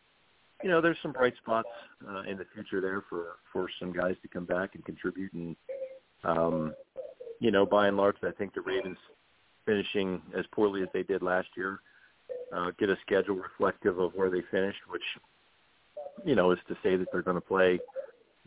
you 0.63 0.69
know, 0.69 0.81
there's 0.81 0.97
some 1.01 1.13
bright 1.13 1.33
spots 1.37 1.69
uh, 2.09 2.21
in 2.21 2.37
the 2.37 2.45
future 2.53 2.81
there 2.81 3.03
for 3.09 3.35
for 3.51 3.69
some 3.79 3.91
guys 3.91 4.15
to 4.21 4.27
come 4.29 4.45
back 4.45 4.75
and 4.75 4.85
contribute. 4.85 5.33
And 5.33 5.55
um, 6.23 6.73
you 7.39 7.51
know, 7.51 7.65
by 7.65 7.87
and 7.87 7.97
large, 7.97 8.15
I 8.23 8.31
think 8.31 8.53
the 8.53 8.61
Ravens 8.61 8.97
finishing 9.65 10.21
as 10.37 10.45
poorly 10.51 10.81
as 10.81 10.87
they 10.93 11.03
did 11.03 11.21
last 11.21 11.49
year 11.55 11.79
uh, 12.53 12.71
get 12.79 12.89
a 12.89 12.97
schedule 13.05 13.35
reflective 13.35 13.99
of 13.99 14.13
where 14.15 14.29
they 14.29 14.41
finished, 14.51 14.79
which 14.89 15.03
you 16.25 16.35
know 16.35 16.51
is 16.51 16.59
to 16.67 16.75
say 16.83 16.95
that 16.95 17.07
they're 17.11 17.21
going 17.21 17.35
to 17.35 17.41
play 17.41 17.79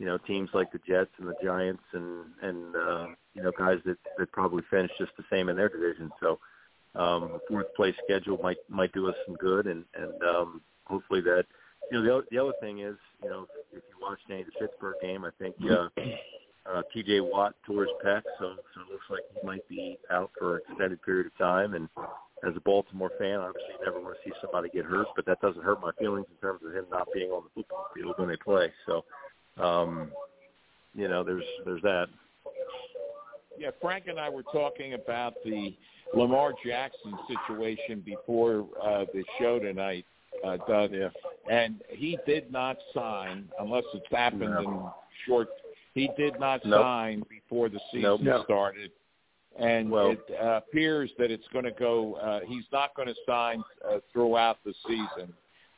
you 0.00 0.06
know 0.06 0.18
teams 0.18 0.48
like 0.54 0.72
the 0.72 0.80
Jets 0.88 1.10
and 1.18 1.28
the 1.28 1.34
Giants 1.42 1.82
and 1.92 2.24
and 2.42 2.74
uh, 2.74 3.06
you 3.34 3.42
know 3.42 3.52
guys 3.56 3.78
that 3.84 3.98
that 4.18 4.32
probably 4.32 4.62
finished 4.70 4.94
just 4.98 5.12
the 5.16 5.24
same 5.30 5.48
in 5.48 5.56
their 5.56 5.68
division. 5.68 6.10
So 6.20 6.38
um, 6.94 7.40
fourth 7.48 7.72
place 7.76 7.94
schedule 8.04 8.38
might 8.42 8.56
might 8.68 8.92
do 8.92 9.08
us 9.08 9.14
some 9.26 9.36
good, 9.36 9.66
and 9.66 9.84
and 9.94 10.22
um, 10.22 10.62
hopefully 10.84 11.20
that 11.20 11.44
you 11.90 12.02
know 12.02 12.20
the 12.20 12.26
the 12.30 12.38
other 12.38 12.54
thing 12.60 12.80
is 12.80 12.96
you 13.22 13.28
know 13.28 13.46
if 13.72 13.82
you 13.88 13.96
watched 14.00 14.24
any 14.30 14.40
of 14.40 14.46
the 14.46 14.52
Pittsburgh 14.52 14.96
game, 15.02 15.24
I 15.24 15.30
think 15.38 15.54
uh, 15.70 15.88
uh, 16.66 16.82
T.J. 16.92 17.20
Watt 17.20 17.54
tore 17.66 17.82
his 17.82 17.92
pec, 18.04 18.22
so 18.38 18.54
so 18.74 18.80
it 18.82 18.92
looks 18.92 19.04
like 19.10 19.22
he 19.32 19.46
might 19.46 19.66
be 19.68 19.98
out 20.10 20.30
for 20.38 20.56
an 20.56 20.62
extended 20.68 21.02
period 21.02 21.26
of 21.26 21.36
time, 21.38 21.74
and 21.74 21.88
as 22.46 22.54
a 22.56 22.60
Baltimore 22.60 23.10
fan, 23.18 23.38
obviously 23.38 23.74
you 23.78 23.84
never 23.84 24.00
want 24.00 24.16
to 24.22 24.28
see 24.28 24.34
somebody 24.40 24.68
get 24.70 24.84
hurt, 24.84 25.06
but 25.14 25.26
that 25.26 25.40
doesn't 25.40 25.62
hurt 25.62 25.80
my 25.80 25.90
feelings 25.98 26.26
in 26.30 26.36
terms 26.40 26.60
of 26.66 26.72
him 26.74 26.86
not 26.90 27.06
being 27.12 27.30
on 27.30 27.44
the 27.44 27.50
football 27.54 27.86
field 27.94 28.14
when 28.16 28.28
they 28.28 28.36
play. 28.36 28.72
So, 28.86 29.04
um, 29.62 30.10
you 30.94 31.08
know, 31.08 31.22
there's 31.22 31.44
there's 31.64 31.82
that. 31.82 32.06
Yeah, 33.58 33.70
Frank 33.80 34.06
and 34.06 34.18
I 34.18 34.30
were 34.30 34.42
talking 34.42 34.94
about 34.94 35.34
the 35.44 35.76
Lamar 36.14 36.52
Jackson 36.64 37.14
situation 37.28 38.02
before 38.04 38.66
uh, 38.82 39.04
the 39.12 39.22
show 39.38 39.58
tonight, 39.58 40.06
uh, 40.44 40.56
Doug. 40.66 40.92
Yeah. 40.92 41.08
And 41.50 41.82
he 41.90 42.18
did 42.26 42.50
not 42.50 42.78
sign, 42.94 43.48
unless 43.58 43.84
it's 43.92 44.06
happened 44.10 44.40
No. 44.54 44.58
in 44.60 44.90
short. 45.26 45.48
He 45.94 46.08
did 46.16 46.38
not 46.38 46.64
Nope. 46.64 46.80
sign 46.82 47.22
before 47.28 47.68
the 47.68 47.80
season 47.92 48.18
Nope. 48.22 48.44
started. 48.44 48.92
And 49.58 49.90
Well- 49.90 50.10
it 50.12 50.20
uh, 50.40 50.60
appears 50.68 51.10
that 51.18 51.30
it's 51.30 51.46
going 51.48 51.64
to 51.64 51.72
go. 51.72 52.14
Uh, 52.14 52.40
he's 52.46 52.64
not 52.72 52.94
going 52.94 53.08
to 53.08 53.16
sign 53.26 53.62
uh, 53.84 53.98
throughout 54.12 54.62
the 54.64 54.72
season. 54.86 55.32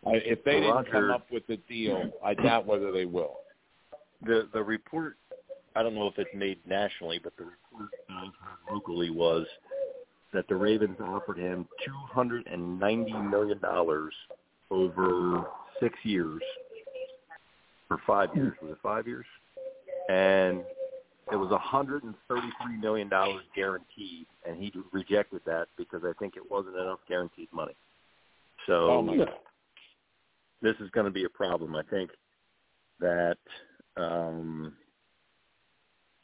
Uh, 0.07 0.11
if 0.15 0.43
they 0.45 0.61
Well, 0.61 0.83
didn't 0.83 0.93
come 0.93 1.11
up 1.11 1.31
with 1.31 1.49
a 1.49 1.57
deal, 1.57 2.11
I 2.25 2.35
doubt 2.35 2.67
whether 2.67 2.93
they 2.93 3.07
will. 3.07 3.39
The 4.23 4.49
the 4.53 4.63
report, 4.63 5.17
I 5.75 5.83
don't 5.83 5.95
know 5.95 6.07
if 6.07 6.19
it's 6.19 6.31
made 6.35 6.59
nationally, 6.67 7.19
but 7.23 7.37
the 7.37 7.45
report 7.45 7.91
I've 8.11 8.35
heard 8.41 8.73
locally 8.75 9.11
was 9.11 9.47
that 10.33 10.47
the 10.49 10.57
Ravens 10.57 10.99
offered 11.01 11.39
him 11.39 11.67
two 11.85 11.95
hundred 12.13 12.47
and 12.47 12.79
ninety 12.79 13.13
million 13.13 13.59
dollars 13.61 14.13
over 14.71 15.45
six 15.81 15.99
years 16.05 16.43
for 17.89 17.99
five 18.07 18.29
years. 18.35 18.55
Was 18.61 18.73
it 18.73 18.79
five 18.83 19.07
years? 19.07 19.27
And 20.13 20.63
it 21.31 21.37
was 21.37 21.49
hundred 21.63 22.05
and 22.05 22.15
thirty-three 22.29 22.77
million 22.79 23.09
dollars 23.09 23.45
guaranteed, 23.57 24.27
and 24.47 24.57
he 24.57 24.71
rejected 24.93 25.41
that 25.47 25.69
because 25.79 26.03
I 26.05 26.13
think 26.19 26.37
it 26.37 26.43
wasn't 26.51 26.77
enough 26.77 26.99
guaranteed 27.09 27.49
money. 27.53 27.75
So 28.67 28.91
Oh 28.91 29.03
my 29.03 29.17
God. 29.17 29.31
this 30.61 30.77
is 30.81 30.91
going 30.91 31.07
to 31.07 31.11
be 31.11 31.25
a 31.25 31.31
problem. 31.31 31.75
I 31.75 31.83
think 31.85 32.11
that 33.01 33.39
um, 33.97 34.75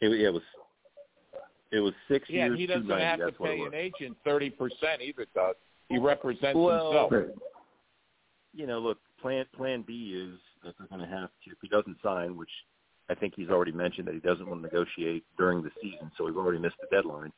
it, 0.02 0.08
it 0.08 0.30
was 0.30 0.42
it 1.72 1.80
was 1.80 1.94
six 2.08 2.28
Yeah, 2.28 2.46
years. 2.46 2.50
and 2.50 2.60
he 2.60 2.66
doesn't 2.66 2.90
have 2.90 3.18
to 3.20 3.24
that's 3.26 3.38
what 3.40 3.50
pay 3.50 3.60
an 3.62 3.74
agent 3.74 4.18
thirty 4.24 4.50
percent 4.50 5.00
either, 5.00 5.26
Doug. 5.34 5.54
He 5.88 5.96
represents 5.96 6.56
Well, 6.56 6.92
himself. 7.08 7.12
You 8.52 8.66
know, 8.66 8.80
look, 8.80 8.98
plan 9.22 9.46
plan 9.56 9.82
B 9.86 10.12
is 10.14 10.38
that 10.64 10.74
they're 10.78 10.88
going 10.88 11.08
to 11.08 11.16
have 11.16 11.30
to 11.44 11.50
if 11.50 11.58
he 11.62 11.68
doesn't 11.68 11.96
sign, 12.02 12.36
which 12.36 12.50
I 13.10 13.14
think 13.14 13.34
he's 13.36 13.48
already 13.48 13.72
mentioned 13.72 14.06
that 14.08 14.14
he 14.14 14.20
doesn't 14.20 14.46
want 14.46 14.62
to 14.62 14.66
negotiate 14.68 15.24
during 15.38 15.62
the 15.62 15.70
season, 15.82 16.10
so 16.16 16.24
we've 16.24 16.36
already 16.36 16.58
missed 16.58 16.76
the 16.80 16.94
deadline. 16.94 17.32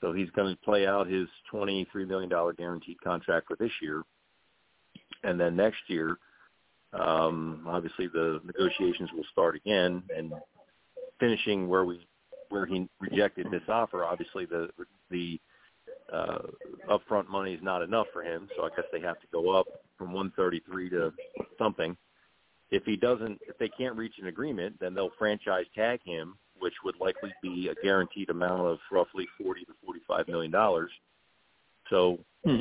So 0.00 0.12
he's 0.12 0.30
going 0.30 0.54
to 0.54 0.60
play 0.62 0.86
out 0.86 1.08
his 1.08 1.28
twenty-three 1.50 2.04
million 2.04 2.28
dollar 2.28 2.52
guaranteed 2.52 3.00
contract 3.02 3.46
for 3.48 3.56
this 3.56 3.72
year, 3.82 4.02
and 5.24 5.38
then 5.40 5.56
next 5.56 5.80
year, 5.88 6.18
um, 6.92 7.64
obviously 7.66 8.06
the 8.06 8.40
negotiations 8.44 9.10
will 9.14 9.24
start 9.32 9.56
again, 9.56 10.02
and 10.16 10.32
finishing 11.18 11.68
where 11.68 11.84
we 11.84 12.06
where 12.48 12.66
he 12.66 12.88
rejected 13.00 13.46
this 13.50 13.62
offer. 13.68 14.04
Obviously, 14.04 14.46
the 14.46 14.68
the 15.10 15.40
uh, 16.12 16.38
upfront 16.90 17.28
money 17.28 17.54
is 17.54 17.62
not 17.62 17.82
enough 17.82 18.06
for 18.12 18.22
him, 18.22 18.48
so 18.56 18.64
I 18.64 18.68
guess 18.70 18.86
they 18.92 19.00
have 19.00 19.20
to 19.20 19.26
go 19.32 19.50
up 19.50 19.66
from 19.96 20.12
133 20.12 20.90
to 20.90 21.12
something. 21.58 21.96
If 22.70 22.84
he 22.84 22.96
doesn't, 22.96 23.40
if 23.48 23.56
they 23.58 23.68
can't 23.68 23.96
reach 23.96 24.14
an 24.20 24.26
agreement, 24.28 24.78
then 24.80 24.94
they'll 24.94 25.12
franchise 25.18 25.66
tag 25.74 26.00
him, 26.04 26.36
which 26.58 26.74
would 26.84 26.96
likely 27.00 27.34
be 27.42 27.68
a 27.68 27.74
guaranteed 27.82 28.30
amount 28.30 28.62
of 28.66 28.78
roughly 28.90 29.26
40 29.42 29.64
to 29.64 29.72
45 29.84 30.28
million 30.28 30.52
dollars. 30.52 30.90
So, 31.88 32.18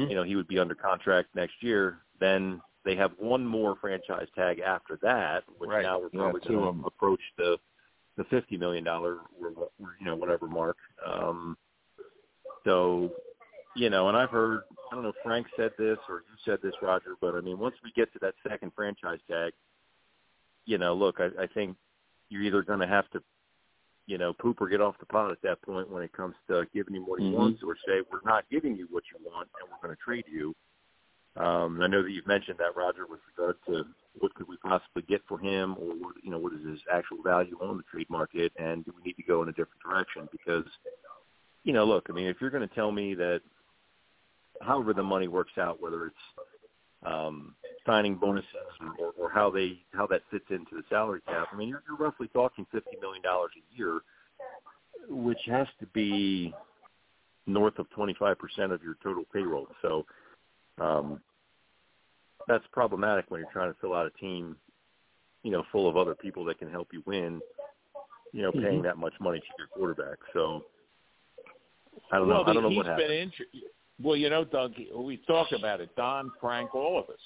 you 0.09 0.15
know, 0.15 0.23
he 0.23 0.35
would 0.37 0.47
be 0.47 0.59
under 0.59 0.75
contract 0.75 1.29
next 1.35 1.61
year. 1.61 1.99
Then 2.19 2.61
they 2.85 2.95
have 2.95 3.11
one 3.19 3.45
more 3.45 3.75
franchise 3.81 4.27
tag 4.33 4.59
after 4.59 4.97
that, 5.01 5.43
which 5.57 5.69
Right. 5.69 5.83
now 5.83 5.99
we're 5.99 6.09
probably 6.09 6.41
of 6.41 6.47
going 6.47 6.81
to 6.81 6.87
approach 6.87 7.21
the 7.37 7.57
the 8.15 8.23
50 8.25 8.57
million 8.57 8.83
dollar, 8.83 9.19
or 9.39 9.69
you 9.99 10.05
know, 10.05 10.15
whatever 10.15 10.47
mark. 10.47 10.77
Um, 11.05 11.55
so, 12.63 13.11
you 13.75 13.91
know, 13.91 14.07
and 14.07 14.17
I've 14.17 14.31
heard, 14.31 14.61
I 14.91 14.95
don't 14.95 15.03
know 15.03 15.09
if 15.09 15.15
Frank 15.23 15.45
said 15.55 15.71
this 15.77 15.99
or 16.09 16.23
you 16.27 16.35
said 16.43 16.59
this, 16.63 16.73
Roger, 16.81 17.15
but 17.21 17.35
I 17.35 17.41
mean, 17.41 17.59
once 17.59 17.75
we 17.83 17.91
get 17.91 18.11
to 18.13 18.19
that 18.19 18.33
second 18.47 18.71
franchise 18.75 19.19
tag, 19.29 19.53
you 20.67 20.77
know, 20.77 20.93
look, 20.93 21.15
I, 21.19 21.29
I 21.41 21.47
think 21.47 21.75
you're 22.29 22.43
either 22.43 22.61
going 22.61 22.79
to 22.81 22.87
have 22.87 23.09
to, 23.11 23.23
you 24.05 24.17
know, 24.17 24.33
poop 24.33 24.61
or 24.61 24.67
get 24.67 24.81
off 24.81 24.99
the 24.99 25.05
pot 25.07 25.31
at 25.31 25.41
that 25.41 25.61
point 25.63 25.89
when 25.89 26.03
it 26.03 26.11
comes 26.11 26.35
to 26.49 26.67
giving 26.73 26.93
him 26.93 27.07
what 27.07 27.19
he 27.19 27.25
Mhm. 27.25 27.33
wants, 27.33 27.63
or 27.63 27.75
say 27.87 28.01
we're 28.11 28.21
not 28.23 28.47
giving 28.51 28.75
you 28.75 28.85
what 28.91 29.03
you 29.11 29.17
want 29.25 29.49
and 29.59 29.69
we're 29.71 29.81
going 29.87 29.95
to 29.95 30.01
trade 30.03 30.25
you. 30.27 30.53
Um, 31.37 31.81
I 31.81 31.87
know 31.87 32.03
that 32.03 32.11
you've 32.11 32.27
mentioned 32.27 32.57
that, 32.59 32.75
Roger, 32.75 33.05
with 33.05 33.21
regard 33.27 33.57
to 33.67 33.85
what 34.19 34.33
could 34.33 34.47
we 34.47 34.57
possibly 34.57 35.03
get 35.03 35.21
for 35.27 35.37
him, 35.39 35.75
or 35.79 35.93
what, 35.95 36.15
you 36.23 36.31
know, 36.31 36.39
what 36.39 36.53
is 36.53 36.65
his 36.65 36.79
actual 36.91 37.21
value 37.21 37.57
on 37.61 37.77
the 37.77 37.83
trade 37.83 38.09
market, 38.09 38.51
and 38.57 38.83
do 38.83 38.93
we 38.95 39.03
need 39.03 39.13
to 39.17 39.23
go 39.23 39.43
in 39.43 39.49
a 39.49 39.51
different 39.53 39.81
direction? 39.81 40.27
Because, 40.31 40.65
you 41.63 41.73
know, 41.73 41.85
look, 41.85 42.07
I 42.09 42.13
mean, 42.13 42.27
if 42.27 42.41
you're 42.41 42.49
going 42.49 42.67
to 42.67 42.75
tell 42.75 42.91
me 42.91 43.13
that, 43.15 43.41
however 44.61 44.93
the 44.93 45.03
money 45.03 45.27
works 45.27 45.57
out, 45.59 45.79
whether 45.79 46.07
it's 46.07 46.25
um, 47.05 47.55
signing 47.87 48.15
bonuses 48.15 48.45
or, 48.99 49.13
or 49.17 49.31
how 49.31 49.49
they 49.49 49.79
how 49.93 50.05
that 50.07 50.21
fits 50.29 50.45
into 50.51 50.75
the 50.75 50.83
salary 50.89 51.21
cap, 51.27 51.47
I 51.51 51.55
mean, 51.55 51.69
you're, 51.69 51.81
you're 51.87 51.97
roughly 51.97 52.27
talking 52.27 52.67
fifty 52.71 52.97
million 53.01 53.23
dollars 53.23 53.51
a 53.57 53.75
year, 53.75 54.01
which 55.09 55.39
has 55.47 55.67
to 55.79 55.87
be 55.87 56.53
north 57.47 57.79
of 57.79 57.89
twenty 57.91 58.15
five 58.19 58.37
percent 58.37 58.71
of 58.71 58.83
your 58.83 58.97
total 59.03 59.23
payroll. 59.33 59.67
So. 59.81 60.05
Um, 60.79 61.19
that's 62.47 62.63
problematic 62.71 63.25
when 63.29 63.41
you're 63.41 63.51
trying 63.51 63.73
to 63.73 63.79
fill 63.81 63.93
out 63.93 64.05
a 64.05 64.11
team, 64.11 64.55
you 65.43 65.51
know, 65.51 65.63
full 65.71 65.89
of 65.89 65.97
other 65.97 66.15
people 66.15 66.45
that 66.45 66.59
can 66.59 66.69
help 66.69 66.89
you 66.93 67.01
win. 67.05 67.41
You 68.31 68.43
know, 68.43 68.51
paying 68.51 68.81
Mhm. 68.81 68.83
that 68.83 68.97
much 68.97 69.13
money 69.19 69.39
to 69.39 69.45
your 69.57 69.67
quarterback. 69.67 70.19
So 70.33 70.65
I 72.11 72.19
don't 72.19 72.29
know. 72.29 72.43
I 72.45 72.53
don't 72.53 72.61
know 72.61 72.69
he's 72.69 72.77
what 72.77 72.85
been 72.85 72.93
happened. 72.93 73.11
injured. 73.11 73.47
Well, 74.01 74.15
you 74.15 74.29
know, 74.29 74.43
Doug, 74.43 74.73
we 74.95 75.17
talk 75.27 75.47
about 75.57 75.81
it. 75.81 75.95
Don, 75.95 76.31
Frank, 76.39 76.75
all 76.75 76.99
of 76.99 77.09
us. 77.09 77.19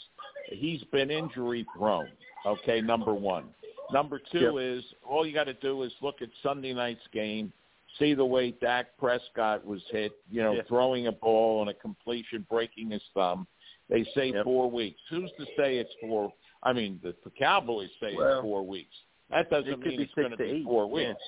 He's 0.49 0.81
been 0.85 1.11
injury 1.11 1.65
prone. 1.77 2.07
Okay, 2.45 2.79
number 2.81 3.13
one. 3.13 3.45
Number 3.91 4.21
two 4.31 4.53
Yep. 4.57 4.77
is 4.79 4.83
all 5.03 5.25
you 5.25 5.33
got 5.33 5.43
to 5.45 5.53
do 5.55 5.83
is 5.83 5.91
look 6.01 6.21
at 6.21 6.29
Sunday 6.41 6.73
night's 6.73 7.05
game, 7.11 7.51
see 7.99 8.13
the 8.13 8.25
way 8.25 8.51
Dak 8.51 8.97
Prescott 8.97 9.65
was 9.65 9.81
hit. 9.91 10.13
You 10.29 10.43
know, 10.43 10.53
Yeah. 10.53 10.61
throwing 10.63 11.07
a 11.07 11.11
ball 11.11 11.59
on 11.59 11.67
a 11.67 11.73
completion, 11.73 12.45
breaking 12.49 12.91
his 12.91 13.03
thumb. 13.13 13.47
They 13.89 14.05
say 14.15 14.31
Yep. 14.31 14.45
four 14.45 14.71
weeks. 14.71 15.01
Who's 15.09 15.31
to 15.33 15.45
say 15.57 15.77
it's 15.77 15.93
four? 15.95 16.33
I 16.63 16.71
mean, 16.71 16.99
the, 17.03 17.13
the 17.25 17.31
Cowboys 17.31 17.89
say 17.99 18.15
Well, 18.15 18.37
it's 18.37 18.41
four 18.43 18.63
weeks. 18.65 18.95
That 19.29 19.49
doesn't 19.49 19.71
it 19.73 19.79
mean 19.79 19.99
it's 20.01 20.13
going 20.13 20.31
to 20.31 20.37
be 20.37 20.43
eight, 20.45 20.63
four 20.63 20.85
yeah. 20.99 21.09
weeks. 21.09 21.23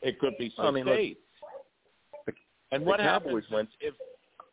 It 0.00 0.18
could 0.18 0.38
be 0.38 0.48
six 0.48 0.58
I 0.60 0.70
mean, 0.70 0.84
to 0.86 0.90
look, 0.92 1.00
eight. 1.00 1.20
the- 2.26 2.32
And 2.72 2.82
the 2.82 2.86
what 2.86 3.00
Cowboys 3.00 3.44
happens 3.44 3.50
went- 3.50 3.68
if? 3.80 3.94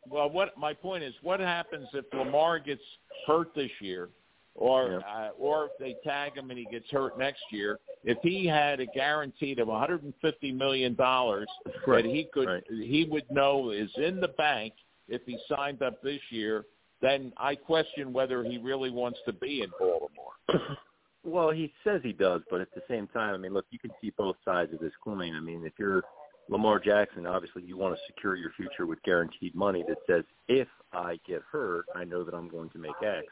Well, 0.08 0.30
what 0.30 0.56
my 0.56 0.74
point 0.74 1.02
is, 1.04 1.14
what 1.22 1.40
happens 1.40 1.88
if 1.94 2.04
Lamar 2.12 2.58
gets 2.58 2.82
hurt 3.26 3.54
this 3.54 3.70
year, 3.80 4.08
or 4.54 5.02
uh, 5.06 5.30
or 5.38 5.66
if 5.66 5.70
they 5.80 5.96
tag 6.08 6.36
him 6.36 6.50
and 6.50 6.58
he 6.58 6.66
gets 6.66 6.90
hurt 6.90 7.18
next 7.18 7.42
year? 7.50 7.78
If 8.04 8.18
he 8.22 8.46
had 8.46 8.80
a 8.80 8.86
guaranteed 8.86 9.58
of 9.58 9.68
150 9.68 10.52
million 10.52 10.94
dollars 10.94 11.48
Right, 11.86 12.04
that 12.04 12.10
he 12.10 12.28
could, 12.32 12.48
right. 12.48 12.64
he 12.68 13.06
would 13.10 13.30
know 13.30 13.70
is 13.70 13.90
in 13.96 14.20
the 14.20 14.28
bank 14.28 14.74
if 15.08 15.22
he 15.26 15.38
signed 15.48 15.82
up 15.82 16.02
this 16.02 16.20
year, 16.30 16.64
then 17.00 17.32
I 17.36 17.54
question 17.54 18.12
whether 18.12 18.44
he 18.44 18.58
really 18.58 18.90
wants 18.90 19.18
to 19.26 19.32
be 19.32 19.62
in 19.62 19.70
Baltimore. 19.78 20.78
Well, 21.26 21.50
he 21.50 21.72
says 21.82 22.02
he 22.02 22.12
does, 22.12 22.42
but 22.50 22.60
at 22.60 22.68
the 22.74 22.82
same 22.86 23.06
time, 23.08 23.34
I 23.34 23.38
mean, 23.38 23.54
look, 23.54 23.64
you 23.70 23.78
can 23.78 23.90
see 24.00 24.12
both 24.16 24.36
sides 24.44 24.74
of 24.74 24.78
this 24.80 24.92
coin. 25.02 25.34
I 25.34 25.40
mean, 25.40 25.64
if 25.64 25.72
you're 25.78 26.02
Lamar 26.48 26.78
Jackson, 26.78 27.26
obviously 27.26 27.62
you 27.62 27.76
want 27.76 27.94
to 27.94 28.00
secure 28.06 28.36
your 28.36 28.50
future 28.56 28.86
with 28.86 29.02
guaranteed 29.02 29.54
money 29.54 29.84
that 29.88 29.98
says, 30.06 30.24
if 30.48 30.68
I 30.92 31.18
get 31.26 31.42
hurt, 31.50 31.86
I 31.94 32.04
know 32.04 32.22
that 32.24 32.34
I'm 32.34 32.48
going 32.48 32.70
to 32.70 32.78
make 32.78 32.94
X. 33.02 33.26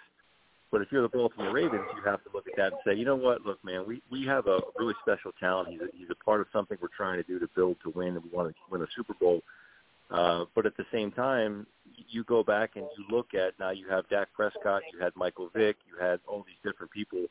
But 0.71 0.81
if 0.81 0.89
you're 0.91 1.03
the 1.03 1.11
Baltimore 1.11 1.53
Ravens, 1.53 1.85
you 1.95 2.03
have 2.11 2.25
to 2.25 2.31
look 2.33 2.47
at 2.49 2.57
that 2.57 2.73
and 2.73 2.81
say, 2.87 2.95
you 2.95 3.05
know 3.05 3.15
what, 3.15 3.43
look, 3.43 3.63
man, 3.63 3.85
we 3.87 4.01
we 4.11 4.25
have 4.25 4.47
a 4.47 4.61
really 4.79 4.95
special 5.03 5.31
talent. 5.39 5.69
He's 5.69 5.81
a, 5.83 5.87
he's 5.95 6.09
a 6.11 6.25
part 6.25 6.41
of 6.41 6.47
something 6.51 6.79
we're 6.81 6.89
trying 6.97 7.19
to 7.19 7.23
do 7.23 7.39
to 7.39 7.49
build 7.55 7.77
to 7.83 7.91
win, 7.91 8.17
and 8.17 8.25
we 8.25 8.31
want 8.31 8.49
to 8.49 8.55
win 8.71 8.81
a 8.81 8.87
Super 8.97 9.13
Bowl. 9.13 9.43
Uh, 10.11 10.47
but 10.55 10.65
at 10.65 10.75
the 10.79 10.87
same 10.91 11.11
time, 11.13 11.67
you 12.09 12.25
go 12.25 12.43
back 12.43 12.77
and 12.77 12.87
you 12.97 13.05
look 13.15 13.35
at 13.35 13.53
now 13.61 13.71
you 13.71 13.87
have 13.89 14.09
Dak 14.09 14.29
Prescott, 14.33 14.83
you 14.93 14.99
had 14.99 15.13
Michael 15.15 15.51
Vick, 15.55 15.77
you 15.87 16.03
had 16.03 16.21
all 16.27 16.43
these 16.47 16.57
different 16.65 16.91
people, 16.91 17.27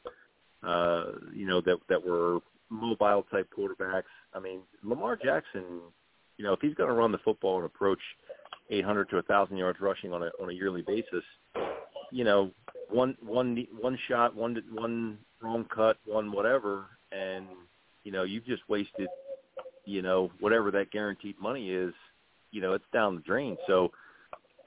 uh, 0.61 1.05
you 1.33 1.47
know, 1.47 1.61
that 1.61 1.77
that 1.89 2.05
were 2.05 2.39
mobile 2.71 3.25
type 3.29 3.49
quarterbacks. 3.55 4.03
I 4.33 4.39
mean, 4.39 4.61
Lamar 4.83 5.15
Jackson, 5.15 5.81
you 6.37 6.45
know, 6.45 6.53
if 6.53 6.61
he's 6.61 6.73
going 6.73 6.89
to 6.89 6.95
run 6.95 7.11
the 7.11 7.19
football 7.19 7.57
and 7.57 7.65
approach 7.65 7.99
800 8.69 9.09
to 9.09 9.15
1,000 9.17 9.57
yards 9.57 9.79
rushing 9.79 10.13
on 10.13 10.23
a 10.23 10.31
on 10.41 10.49
a 10.49 10.53
yearly 10.53 10.81
basis, 10.81 11.23
you 12.11 12.23
know, 12.23 12.51
one 12.89 13.15
one 13.21 13.67
one 13.79 13.97
shot, 14.07 14.35
one 14.35 14.61
one 14.71 15.17
wrong 15.41 15.65
cut, 15.73 15.97
one 16.05 16.31
whatever, 16.31 16.85
and 17.11 17.45
you 18.03 18.11
know, 18.11 18.23
you've 18.23 18.45
just 18.45 18.63
wasted, 18.67 19.07
you 19.85 20.01
know, 20.01 20.31
whatever 20.39 20.71
that 20.71 20.91
guaranteed 20.91 21.39
money 21.39 21.69
is. 21.69 21.93
You 22.51 22.61
know, 22.61 22.73
it's 22.73 22.85
down 22.91 23.15
the 23.15 23.21
drain. 23.21 23.57
So 23.67 23.91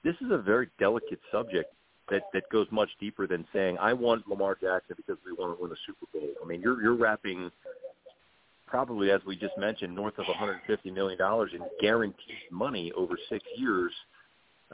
this 0.04 0.14
is 0.20 0.30
a 0.30 0.38
very 0.38 0.70
delicate 0.78 1.20
subject 1.30 1.74
that 2.10 2.22
that 2.32 2.48
goes 2.50 2.66
much 2.70 2.88
deeper 3.00 3.26
than 3.26 3.46
saying 3.52 3.78
I 3.78 3.92
want 3.92 4.28
Lamar 4.28 4.56
Jackson 4.60 4.96
because 4.96 5.16
we 5.24 5.32
want 5.32 5.56
to 5.56 5.62
win 5.62 5.72
a 5.72 5.76
Super 5.86 6.06
Bowl. 6.12 6.30
I 6.42 6.46
mean, 6.46 6.60
you're 6.60 6.80
you're 6.82 6.96
wrapping 6.96 7.50
probably 8.66 9.10
as 9.10 9.20
we 9.26 9.36
just 9.36 9.56
mentioned 9.58 9.94
north 9.94 10.18
of 10.18 10.26
150 10.26 10.90
million 10.90 11.18
dollars 11.18 11.50
in 11.54 11.60
guaranteed 11.80 12.36
money 12.50 12.90
over 12.96 13.16
6 13.28 13.44
years 13.56 13.92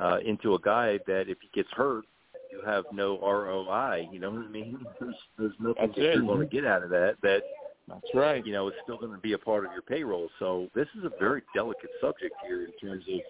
uh 0.01 0.19
into 0.25 0.55
a 0.55 0.61
guy 0.61 0.99
that 1.07 1.29
if 1.29 1.39
he 1.41 1.49
gets 1.55 1.71
hurt 1.73 2.05
you 2.53 2.61
have 2.67 2.85
no 2.93 3.19
ROI, 3.21 4.09
you 4.11 4.19
know 4.19 4.31
what 4.33 4.45
I 4.45 4.49
mean? 4.49 4.85
There's 5.01 5.15
there's 5.39 5.53
nothing 5.61 5.75
That's 5.87 5.95
that 5.95 6.13
it. 6.15 6.27
going 6.27 6.41
to 6.41 6.47
get 6.47 6.65
out 6.67 6.83
of 6.83 6.91
that 6.91 7.15
that 7.23 7.43
That's 7.89 8.01
right. 8.15 8.45
you 8.45 8.53
know, 8.53 8.67
it's 8.69 8.77
still 8.83 8.99
going 8.99 9.13
to 9.13 9.19
be 9.19 9.35
a 9.35 9.39
part 9.39 9.65
of 9.65 9.73
your 9.73 9.83
payroll. 9.83 10.29
So 10.41 10.69
this 10.75 10.89
is 10.99 11.05
a 11.05 11.13
very 11.21 11.43
delicate 11.55 11.91
subject 12.01 12.35
here 12.45 12.65
in 12.65 12.73
terms 12.81 13.05
of, 13.09 13.21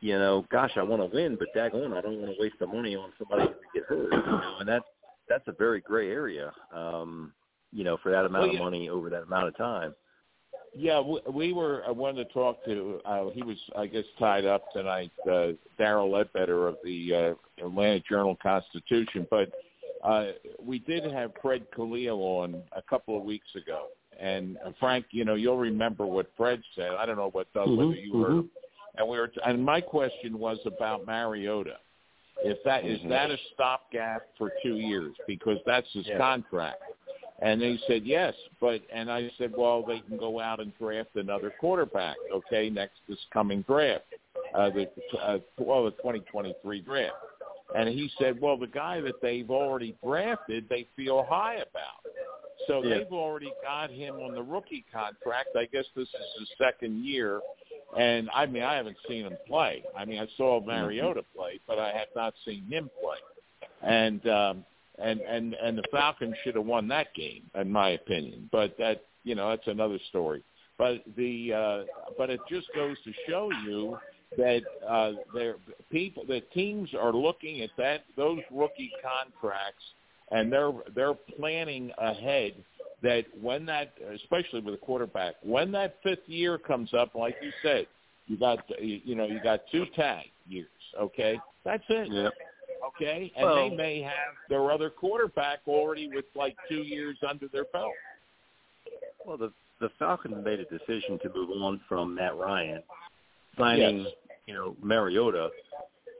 you 0.00 0.18
know, 0.18 0.44
gosh, 0.50 0.72
I 0.76 0.82
want 0.82 1.00
to 1.00 1.14
win, 1.16 1.36
but 1.38 1.48
daggone, 1.56 1.96
I 1.96 2.00
don't 2.02 2.20
want 2.20 2.34
to 2.34 2.40
waste 2.40 2.56
the 2.60 2.66
money 2.66 2.94
on 2.96 3.12
somebody 3.18 3.42
who 3.48 3.54
could 3.54 3.72
get 3.74 3.84
hurt. 3.84 4.12
You 4.12 4.18
know, 4.30 4.56
and 4.60 4.68
that's 4.68 4.84
that's 5.28 5.48
a 5.48 5.52
very 5.52 5.80
gray 5.80 6.10
area, 6.10 6.52
um, 6.74 7.32
you 7.72 7.84
know, 7.84 7.96
for 8.02 8.10
that 8.12 8.24
amount 8.24 8.48
Well, 8.48 8.56
of 8.56 8.62
money 8.62 8.88
over 8.88 9.10
that 9.10 9.22
amount 9.22 9.48
of 9.48 9.56
time. 9.56 9.94
Yeah, 10.74 11.00
we, 11.00 11.20
we 11.30 11.52
were. 11.52 11.82
I 11.86 11.90
wanted 11.90 12.26
to 12.26 12.32
talk 12.32 12.64
to. 12.64 13.00
Uh, 13.04 13.24
he 13.34 13.42
was, 13.42 13.58
I 13.76 13.86
guess, 13.86 14.04
tied 14.18 14.46
up 14.46 14.72
tonight. 14.72 15.10
Uh, 15.30 15.48
Darrell 15.76 16.10
Ledbetter 16.10 16.66
of 16.66 16.76
the 16.82 17.36
uh, 17.60 17.64
Atlanta 17.66 18.00
Journal 18.08 18.36
Constitution, 18.42 19.26
but 19.30 19.50
uh, 20.02 20.28
we 20.64 20.78
did 20.78 21.04
have 21.12 21.32
Fred 21.42 21.66
Khalil 21.76 22.18
on 22.20 22.62
a 22.74 22.82
couple 22.82 23.16
of 23.16 23.22
weeks 23.22 23.48
ago, 23.54 23.88
and 24.18 24.56
uh, 24.64 24.70
Frank, 24.80 25.06
you 25.10 25.24
know, 25.26 25.34
you'll 25.34 25.58
remember 25.58 26.06
what 26.06 26.30
Fred 26.36 26.62
said. 26.74 26.92
I 26.98 27.04
don't 27.04 27.16
know 27.16 27.30
what 27.30 27.52
Doug, 27.52 27.68
whether 27.68 27.92
you 27.92 28.22
heard. 28.22 28.44
And 28.96 29.08
we 29.08 29.18
were. 29.18 29.30
And 29.44 29.62
my 29.64 29.80
question 29.80 30.38
was 30.38 30.58
about 30.66 31.06
Mariota. 31.06 31.76
If 32.44 32.58
that 32.64 32.84
is 32.84 32.98
that 33.08 33.30
a 33.30 33.36
stopgap 33.54 34.22
for 34.36 34.50
two 34.62 34.76
years 34.76 35.14
because 35.26 35.58
that's 35.66 35.86
his 35.92 36.06
Yeah. 36.06 36.18
contract. 36.18 36.82
And 37.42 37.60
they 37.60 37.78
said 37.88 38.02
yes, 38.04 38.34
but 38.60 38.80
and 38.94 39.10
I 39.10 39.28
said, 39.36 39.52
well, 39.56 39.84
they 39.84 40.00
can 40.00 40.16
go 40.16 40.38
out 40.38 40.60
and 40.60 40.72
draft 40.78 41.16
another 41.16 41.52
quarterback, 41.58 42.16
okay, 42.32 42.70
next 42.70 43.00
this 43.08 43.18
coming 43.32 43.62
draft, 43.62 44.04
uh, 44.54 44.70
the 44.70 44.88
uh, 45.20 45.38
well, 45.58 45.84
the 45.84 45.90
2023 45.92 46.80
draft. 46.82 47.14
And 47.74 47.88
he 47.88 48.10
said, 48.18 48.40
well, 48.40 48.56
the 48.56 48.66
guy 48.66 49.00
that 49.00 49.20
they've 49.22 49.50
already 49.50 49.96
drafted, 50.04 50.66
they 50.68 50.86
feel 50.94 51.26
high 51.28 51.54
about. 51.56 52.02
So 52.68 52.82
Yeah. 52.82 52.98
they've 52.98 53.12
already 53.12 53.52
got 53.62 53.90
him 53.90 54.20
on 54.20 54.34
the 54.34 54.42
rookie 54.42 54.84
contract. 54.92 55.56
I 55.56 55.64
guess 55.66 55.86
this 55.96 56.08
is 56.08 56.38
his 56.38 56.48
second 56.58 57.04
year. 57.04 57.40
And 57.96 58.30
I 58.32 58.46
mean, 58.46 58.62
I 58.62 58.74
haven't 58.74 58.98
seen 59.08 59.24
him 59.24 59.36
play. 59.46 59.82
I 59.96 60.04
mean, 60.04 60.20
I 60.20 60.28
saw 60.36 60.60
Mariota 60.60 61.24
play, 61.34 61.60
but 61.66 61.78
I 61.78 61.90
have 61.92 62.08
not 62.14 62.34
seen 62.44 62.64
him 62.70 62.88
play. 63.00 63.18
And 63.82 64.26
um, 64.28 64.64
and 65.02 65.20
and 65.20 65.54
and 65.54 65.78
the 65.78 65.84
Falcons 65.90 66.34
should 66.44 66.54
have 66.54 66.66
won 66.66 66.88
that 66.88 67.14
game, 67.14 67.42
in 67.54 67.70
my 67.70 67.90
opinion. 67.90 68.48
But 68.52 68.76
that 68.78 69.04
you 69.24 69.34
know 69.34 69.50
that's 69.50 69.66
another 69.66 69.98
story. 70.08 70.42
But 70.78 71.02
the 71.16 71.52
uh, 71.52 71.82
but 72.16 72.30
it 72.30 72.40
just 72.48 72.68
goes 72.74 72.96
to 73.04 73.12
show 73.28 73.50
you 73.66 73.98
that 74.36 74.62
uh, 74.88 75.12
there 75.34 75.56
people 75.90 76.24
the 76.26 76.40
teams 76.54 76.90
are 76.98 77.12
looking 77.12 77.60
at 77.62 77.70
that 77.76 78.04
those 78.16 78.40
rookie 78.50 78.92
contracts 79.02 79.84
and 80.30 80.52
they're 80.52 80.72
they're 80.94 81.14
planning 81.36 81.92
ahead 81.98 82.52
that 83.02 83.24
when 83.40 83.66
that 83.66 83.92
especially 84.14 84.60
with 84.60 84.74
a 84.74 84.78
quarterback 84.78 85.34
when 85.42 85.70
that 85.72 85.96
fifth 86.02 86.26
year 86.26 86.58
comes 86.58 86.92
up 86.94 87.14
like 87.14 87.36
you 87.42 87.50
said 87.62 87.86
you 88.26 88.38
got 88.38 88.58
you 88.80 89.14
know 89.14 89.26
you 89.26 89.40
got 89.42 89.60
two 89.70 89.84
tag 89.94 90.26
years 90.48 90.68
okay 91.00 91.38
that's 91.64 91.84
it 91.88 92.08
Yep. 92.10 92.32
Okay 92.84 93.32
and 93.36 93.44
Well- 93.46 93.54
they 93.70 93.76
may 93.76 94.02
have 94.02 94.34
their 94.48 94.70
other 94.70 94.90
quarterback 94.90 95.60
already 95.66 96.08
with 96.08 96.24
like 96.34 96.56
two 96.68 96.82
years 96.82 97.16
under 97.26 97.48
their 97.48 97.64
belt 97.72 97.92
Well, 99.24 99.36
the 99.36 99.52
the 99.80 99.88
Falcons 99.98 100.44
made 100.44 100.60
a 100.60 100.64
decision 100.66 101.18
to 101.20 101.28
move 101.34 101.50
on 101.60 101.80
from 101.88 102.14
Matt 102.14 102.36
Ryan, 102.36 102.82
signing 103.58 104.00
Yes. 104.02 104.12
you 104.46 104.54
know 104.54 104.76
Mariota. 104.82 105.50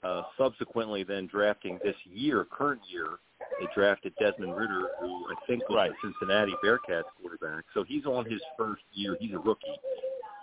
Uh, 0.02 0.24
subsequently, 0.36 1.05
then 1.05 1.28
drafting 1.28 1.78
this 1.84 1.94
year, 2.05 2.44
current 2.44 2.80
year, 2.90 3.20
they 3.60 3.66
drafted 3.72 4.12
Desmond 4.18 4.56
Ridder, 4.56 4.89
who 4.98 5.26
I 5.30 5.34
think 5.47 5.68
was 5.68 5.76
Right. 5.76 5.93
the 5.93 5.97
Cincinnati 6.09 6.52
Bearcats 6.64 7.05
quarterback. 7.20 7.64
So 7.72 7.84
he's 7.84 8.05
on 8.05 8.24
his 8.24 8.43
first 8.59 8.82
year. 8.94 9.16
He's 9.20 9.32
a 9.32 9.39
rookie. 9.39 9.78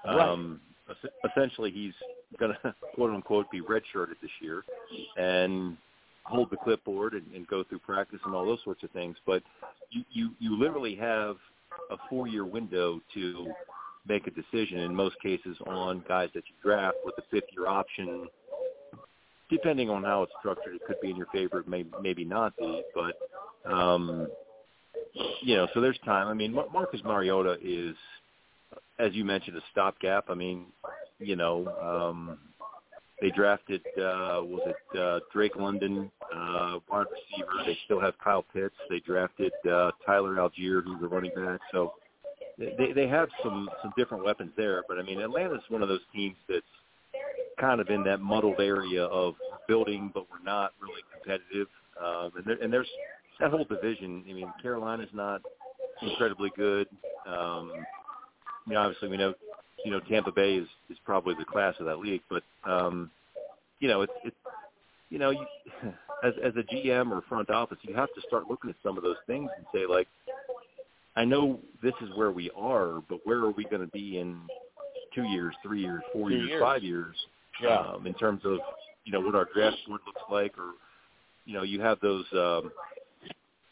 Um, 0.05 0.61
es- 0.89 1.11
essentially, 1.29 1.71
he's 1.71 1.93
going 2.37 2.53
to 2.63 2.73
quote 2.93 3.09
unquote 3.11 3.51
be 3.51 3.59
redshirted 3.59 4.15
this 4.21 4.31
year 4.39 4.63
and 5.17 5.75
hold 6.29 6.49
the 6.51 6.57
clipboard 6.57 7.13
and, 7.13 7.25
and 7.33 7.47
go 7.47 7.63
through 7.63 7.79
practice 7.79 8.19
and 8.25 8.35
all 8.35 8.45
those 8.45 8.59
sorts 8.63 8.83
of 8.83 8.91
things. 8.91 9.17
But 9.25 9.43
you 9.89 10.03
you, 10.11 10.29
you 10.39 10.59
literally 10.59 10.95
have 10.95 11.35
a 11.91 11.97
four 12.09 12.27
year 12.27 12.45
window 12.45 13.01
to 13.13 13.51
make 14.07 14.27
a 14.27 14.31
decision 14.31 14.79
in 14.79 14.95
most 14.95 15.15
cases 15.21 15.57
on 15.67 16.03
guys 16.07 16.29
that 16.33 16.43
you 16.47 16.55
draft 16.63 16.97
with 17.03 17.15
a 17.17 17.23
fifth 17.31 17.49
year 17.51 17.67
option. 17.67 18.27
Depending 19.49 19.89
on 19.89 20.03
how 20.03 20.21
it's 20.23 20.31
structured, 20.39 20.75
it 20.75 20.81
could 20.85 21.01
be 21.01 21.09
in 21.09 21.15
your 21.15 21.25
favor, 21.33 21.63
may 21.67 21.83
maybe 22.01 22.23
not 22.23 22.55
be, 22.57 22.83
but 22.93 23.71
um, 23.71 24.27
you 25.41 25.55
know, 25.55 25.67
so 25.73 25.81
there's 25.81 25.97
time. 26.05 26.27
I 26.27 26.33
mean, 26.35 26.53
Marcus 26.53 27.01
Mariota 27.03 27.57
is, 27.63 27.95
as 28.99 29.13
you 29.13 29.25
mentioned, 29.25 29.57
a 29.57 29.61
stopgap. 29.71 30.25
I 30.29 30.35
mean, 30.35 30.67
you 31.17 31.35
know, 31.35 31.67
um, 31.81 32.37
they 33.21 33.29
drafted 33.31 33.81
uh, 33.97 34.41
was 34.43 34.61
it 34.65 34.99
uh, 34.99 35.19
Drake 35.33 35.55
London, 35.55 36.11
uh, 36.33 36.79
wide 36.89 37.05
receiver. 37.11 37.51
They 37.65 37.77
still 37.85 37.99
have 37.99 38.13
Kyle 38.23 38.45
Pitts. 38.53 38.75
They 38.89 38.99
drafted 38.99 39.51
uh, 39.69 39.91
Tyler 40.05 40.35
Allgeier, 40.35 40.83
who's 40.83 41.01
a 41.03 41.07
running 41.07 41.31
back. 41.35 41.59
So 41.71 41.93
they 42.57 42.91
they 42.93 43.07
have 43.07 43.29
some 43.43 43.69
some 43.81 43.93
different 43.97 44.23
weapons 44.23 44.51
there. 44.57 44.83
But 44.87 44.99
I 44.99 45.03
mean, 45.03 45.19
Atlanta's 45.21 45.63
one 45.69 45.81
of 45.81 45.89
those 45.89 46.01
teams 46.13 46.35
that's 46.47 46.65
kind 47.59 47.81
of 47.81 47.89
in 47.89 48.03
that 48.03 48.21
muddled 48.21 48.59
area 48.59 49.03
of 49.03 49.35
building, 49.67 50.11
but 50.13 50.25
we're 50.29 50.43
not 50.43 50.73
really 50.81 51.01
competitive. 51.13 51.67
Um, 52.01 52.31
and, 52.37 52.45
there, 52.45 52.57
and 52.61 52.71
there's 52.71 52.87
that 53.39 53.51
whole 53.51 53.65
division. 53.65 54.23
I 54.29 54.33
mean, 54.33 54.51
Carolina's 54.61 55.09
not 55.13 55.41
incredibly 56.01 56.51
good. 56.55 56.87
Um, 57.27 57.71
you 58.67 58.73
know, 58.73 58.81
obviously 58.81 59.09
we 59.09 59.17
know, 59.17 59.33
you 59.85 59.91
know, 59.91 59.99
Tampa 60.01 60.31
Bay 60.31 60.55
is 60.55 60.67
is 60.89 60.97
probably 61.05 61.35
the 61.35 61.45
class 61.45 61.75
of 61.79 61.85
that 61.85 61.99
league, 61.99 62.21
but 62.29 62.43
um, 62.65 63.09
you 63.79 63.87
know, 63.87 64.01
it's 64.01 64.13
it's 64.23 64.35
you 65.09 65.19
know, 65.19 65.31
you, 65.31 65.45
as 66.23 66.33
as 66.43 66.53
a 66.55 66.75
GM 66.75 67.11
or 67.11 67.21
front 67.27 67.49
office, 67.49 67.77
you 67.81 67.95
have 67.95 68.13
to 68.15 68.21
start 68.27 68.49
looking 68.49 68.69
at 68.69 68.75
some 68.83 68.97
of 68.97 69.03
those 69.03 69.17
things 69.27 69.49
and 69.55 69.65
say 69.73 69.85
like, 69.87 70.07
I 71.15 71.25
know 71.25 71.59
this 71.81 71.93
is 72.01 72.09
where 72.15 72.31
we 72.31 72.51
are, 72.55 73.01
but 73.09 73.19
where 73.23 73.39
are 73.39 73.51
we 73.51 73.65
going 73.65 73.81
to 73.81 73.91
be 73.91 74.19
in 74.19 74.39
two 75.15 75.23
years, 75.23 75.55
three 75.63 75.81
years, 75.81 76.03
four 76.13 76.31
years, 76.31 76.49
years. 76.49 76.61
five 76.61 76.83
years? 76.83 77.15
Yeah. 77.61 77.79
Um, 77.79 78.07
in 78.07 78.13
terms 78.13 78.41
of 78.45 78.59
you 79.05 79.11
know 79.11 79.21
what 79.21 79.35
our 79.35 79.47
draft 79.53 79.77
board 79.87 80.01
looks 80.05 80.21
like, 80.29 80.57
or 80.57 80.71
you 81.45 81.53
know, 81.53 81.63
you 81.63 81.81
have 81.81 81.99
those. 82.01 82.25
um 82.33 82.71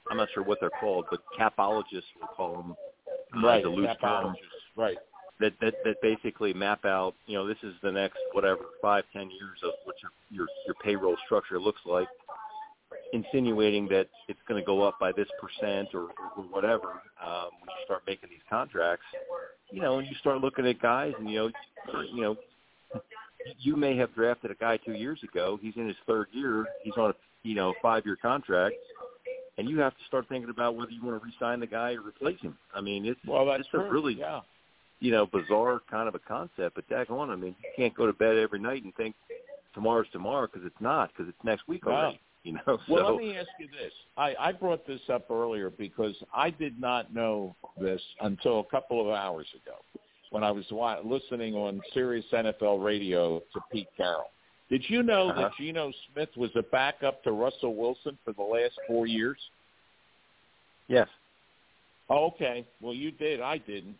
I'm 0.10 0.16
not 0.16 0.30
sure 0.34 0.44
what 0.44 0.60
they're 0.62 0.70
called, 0.80 1.06
but 1.12 1.20
capologists 1.38 2.04
we'll 2.18 2.30
call 2.36 2.56
them. 2.56 3.44
right. 3.44 3.66
a 3.66 3.70
loose 3.70 3.90
term 4.00 4.36
Right. 4.78 4.98
That, 5.40 5.54
that 5.62 5.76
that 5.84 6.02
basically 6.02 6.54
map 6.54 6.86
out, 6.86 7.14
you 7.28 7.36
know, 7.38 7.48
this 7.48 7.58
is 7.64 7.74
the 7.84 7.92
next 7.92 8.18
whatever 8.34 8.62
five, 8.82 9.04
ten 9.14 9.30
years 9.30 9.60
of 9.64 9.72
what 9.84 9.96
your 10.02 10.12
your 10.32 10.48
your 10.66 10.76
payroll 10.84 11.16
structure 11.26 11.60
looks 11.60 11.82
like, 11.86 12.08
insinuating 13.14 13.88
that 13.90 14.08
it's 14.28 14.40
going 14.48 14.62
to 14.62 14.66
go 14.66 14.82
up 14.82 15.00
by 15.00 15.12
this 15.12 15.28
percent 15.42 15.90
or, 15.94 16.10
or 16.36 16.44
whatever. 16.50 17.02
Um, 17.24 17.50
when 17.60 17.68
you 17.70 17.86
start 17.86 18.02
making 18.08 18.30
these 18.30 18.40
contracts, 18.50 19.06
you 19.72 19.82
know, 19.82 20.00
and 20.00 20.08
you 20.08 20.16
start 20.20 20.42
looking 20.42 20.66
at 20.68 20.82
guys, 20.82 21.14
and 21.20 21.30
you 21.30 21.38
know, 21.40 21.52
you 22.14 22.22
know, 22.22 22.36
you 23.60 23.76
may 23.76 23.96
have 23.98 24.14
drafted 24.16 24.52
a 24.52 24.56
guy 24.56 24.78
two 24.78 24.94
years 24.94 25.20
ago. 25.24 25.60
He's 25.62 25.76
in 25.76 25.88
his 25.88 25.98
third 26.06 26.28
year. 26.32 26.66
He's 26.84 26.96
on 26.98 27.12
a 27.12 27.16
you 27.44 27.56
know 27.56 27.74
five 27.82 28.06
year 28.06 28.18
contract. 28.22 28.76
And 29.60 29.68
you 29.68 29.80
have 29.80 29.94
to 29.94 30.04
start 30.08 30.28
thinking 30.30 30.52
about 30.52 30.76
whether 30.76 30.92
you 30.92 31.04
want 31.04 31.20
to 31.20 31.26
re-sign 31.26 31.60
the 31.60 31.66
guy 31.66 31.94
or 31.94 32.02
replace 32.02 32.40
him. 32.42 32.56
I 32.76 32.80
mean, 32.82 33.08
it's 33.08 33.20
Well, 33.26 33.44
that's 33.48 33.62
it's 33.62 33.70
true. 33.70 33.82
a 33.82 33.90
really 33.90 34.14
yeah. 34.14 34.42
You 35.00 35.12
know, 35.12 35.26
bizarre 35.28 35.82
kind 35.90 36.08
of 36.08 36.16
a 36.16 36.20
concept. 36.20 36.76
But 36.76 36.90
daggone, 36.90 37.30
I 37.30 37.36
mean, 37.36 37.56
you 37.64 37.70
can't 37.76 37.94
go 37.96 38.06
to 38.06 38.14
bed 38.14 38.38
every 38.38 38.60
night 38.60 38.84
and 38.84 38.96
think 38.96 39.16
tomorrow's 39.74 40.08
tomorrow 40.12 40.48
because 40.52 40.66
it's 40.66 40.82
not, 40.82 41.12
because 41.12 41.30
it's 41.30 41.44
next 41.44 41.68
week 41.68 41.86
already. 41.88 42.20
You 42.44 42.54
know, 42.54 42.78
Well, 42.88 43.08
so 43.08 43.16
let 43.16 43.18
me 43.18 43.36
ask 43.36 43.50
you 43.60 43.68
this. 43.68 43.92
I, 44.16 44.34
I 44.40 44.52
brought 44.54 44.88
this 44.88 45.02
up 45.12 45.30
earlier 45.30 45.70
because 45.70 46.16
I 46.34 46.50
did 46.50 46.80
not 46.80 47.14
know 47.14 47.58
this 47.78 48.02
until 48.22 48.62
a 48.62 48.64
couple 48.64 49.02
of 49.02 49.10
hours 49.14 49.48
ago 49.54 49.76
when 50.30 50.46
I 50.46 50.52
was 50.52 50.64
listening 51.04 51.56
on 51.56 51.82
Sirius 51.94 52.24
NFL 52.32 52.82
Radio 52.82 53.40
to 53.54 53.60
Pete 53.70 53.90
Carroll. 53.98 54.30
Did 54.70 54.82
you 54.88 55.04
know 55.04 55.30
Uh-huh. 55.30 55.42
that 55.42 55.52
Geno 55.60 55.92
Smith 56.14 56.30
was 56.38 56.50
a 56.56 56.62
backup 56.62 57.22
to 57.26 57.32
Russell 57.32 57.76
Wilson 57.76 58.18
for 58.24 58.32
the 58.32 58.44
last 58.44 58.76
four 58.88 59.08
years? 59.08 59.40
yes, 60.88 61.08
Oh, 62.10 62.28
okay. 62.28 62.66
Well, 62.80 62.94
you 62.94 63.12
did. 63.12 63.42
I 63.42 63.58
didn't. 63.58 63.98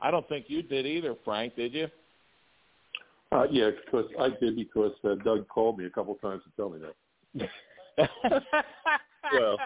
I 0.00 0.10
don't 0.10 0.28
think 0.28 0.46
you 0.48 0.62
did 0.62 0.86
either, 0.86 1.14
Frank. 1.24 1.56
Did 1.56 1.74
you? 1.74 1.88
Uh, 3.32 3.46
yeah, 3.50 3.70
because 3.84 4.06
I 4.20 4.28
did 4.40 4.56
because 4.56 4.92
uh, 5.04 5.16
Doug 5.24 5.48
called 5.48 5.78
me 5.78 5.86
a 5.86 5.90
couple 5.90 6.14
times 6.16 6.42
to 6.44 6.50
tell 6.56 6.70
me 6.70 6.78
that. 6.80 8.08
Well, 9.32 9.58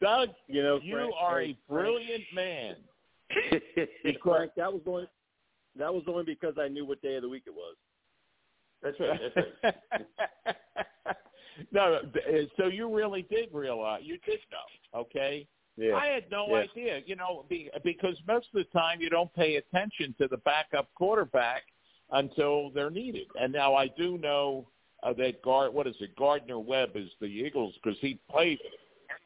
Doug, 0.00 0.30
you 0.48 0.62
know, 0.62 0.80
you 0.82 0.94
Frank- 0.96 1.14
are 1.20 1.32
Frank- 1.32 1.56
a 1.68 1.72
brilliant 1.72 2.24
man. 2.34 2.76
Frank, 4.22 4.52
that 4.56 4.72
was 4.72 4.82
only 4.86 5.06
that 5.78 5.92
was 5.92 6.02
only 6.06 6.24
because 6.24 6.54
I 6.60 6.68
knew 6.68 6.84
what 6.84 7.00
day 7.02 7.16
of 7.16 7.22
the 7.22 7.28
week 7.28 7.44
it 7.46 7.54
was. 7.54 7.76
That's 8.82 8.98
right. 9.00 9.20
That's 9.62 9.74
right. 10.44 11.16
no, 11.72 12.00
so 12.56 12.66
you 12.66 12.94
really 12.94 13.22
did 13.30 13.48
realize 13.52 14.02
you 14.04 14.18
did 14.26 14.40
know, 14.50 15.00
okay? 15.00 15.46
Yeah, 15.76 15.96
I 15.96 16.06
had 16.06 16.30
no 16.30 16.48
Yeah. 16.48 16.66
idea, 16.70 17.02
you 17.06 17.16
know, 17.16 17.44
be, 17.48 17.70
because 17.82 18.16
most 18.26 18.48
of 18.48 18.54
the 18.54 18.64
time 18.78 19.00
you 19.00 19.08
don't 19.08 19.32
pay 19.34 19.56
attention 19.56 20.14
to 20.18 20.28
the 20.28 20.36
backup 20.38 20.92
quarterback 20.94 21.64
until 22.10 22.70
they're 22.70 22.90
needed. 22.90 23.26
And 23.40 23.52
now 23.52 23.74
I 23.74 23.88
do 23.88 24.18
know 24.18 24.68
uh, 25.02 25.12
that 25.14 25.42
Gard, 25.42 25.74
what 25.74 25.86
is 25.86 25.96
it, 26.00 26.14
Gardner 26.14 26.58
Webb 26.60 26.90
is 26.94 27.10
the 27.20 27.26
Eagles 27.26 27.74
because 27.82 27.98
he 28.00 28.20
played 28.30 28.60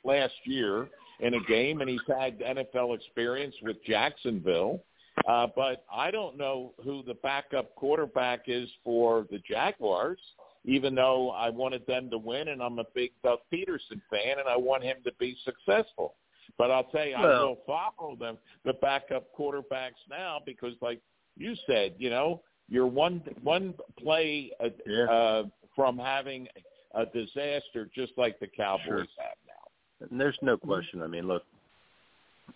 last 0.05 0.35
year 0.45 0.89
in 1.21 1.35
a 1.35 1.41
game 1.41 1.81
and 1.81 1.91
he's 1.91 2.01
had 2.07 2.39
NFL 2.39 2.95
experience 2.95 3.55
with 3.63 3.83
Jacksonville. 3.85 4.81
Uh, 5.27 5.49
but 5.57 5.85
I 5.93 6.11
don't 6.11 6.37
know 6.37 6.73
who 6.83 7.03
the 7.03 7.15
backup 7.15 7.75
quarterback 7.75 8.45
is 8.47 8.69
for 8.85 9.27
the 9.31 9.39
Jaguars, 9.41 10.21
even 10.65 10.95
though 10.95 11.31
I 11.31 11.51
wanted 11.51 11.87
them 11.87 12.09
to 12.11 12.19
win 12.19 12.49
and 12.49 12.63
I'm 12.63 12.79
a 12.79 12.85
big 12.95 13.13
Doug 13.23 13.41
Pederson 13.53 14.01
fan 14.11 14.39
and 14.39 14.49
I 14.49 14.57
want 14.57 14.83
him 14.83 14.99
to 15.05 15.13
be 15.19 15.37
successful. 15.45 16.15
But 16.59 16.71
I'll 16.71 16.85
tell 16.85 17.07
you, 17.07 17.15
I 17.15 17.27
will 17.27 17.59
follow 17.67 18.17
them, 18.17 18.39
the 18.65 18.75
backup 18.75 19.27
quarterbacks 19.39 20.01
now 20.09 20.41
because, 20.45 20.75
like 20.81 21.01
you 21.37 21.55
said, 21.67 21.95
you 21.99 22.11
know, 22.11 22.43
you're 22.69 22.87
one 22.87 23.23
one 23.43 23.75
play 23.99 24.51
uh, 24.61 24.69
Yeah. 24.87 25.05
uh, 25.05 25.45
from 25.75 25.99
having 25.99 26.49
a 26.95 27.07
disaster, 27.07 27.89
just 27.95 28.13
like 28.17 28.39
the 28.41 28.47
Cowboys 28.47 28.85
Sure. 28.87 28.99
have 29.19 29.37
now. 29.47 30.09
And 30.11 30.21
there's 30.21 30.39
no 30.43 30.57
question. 30.57 31.03
I 31.03 31.07
mean, 31.07 31.27
look, 31.29 31.45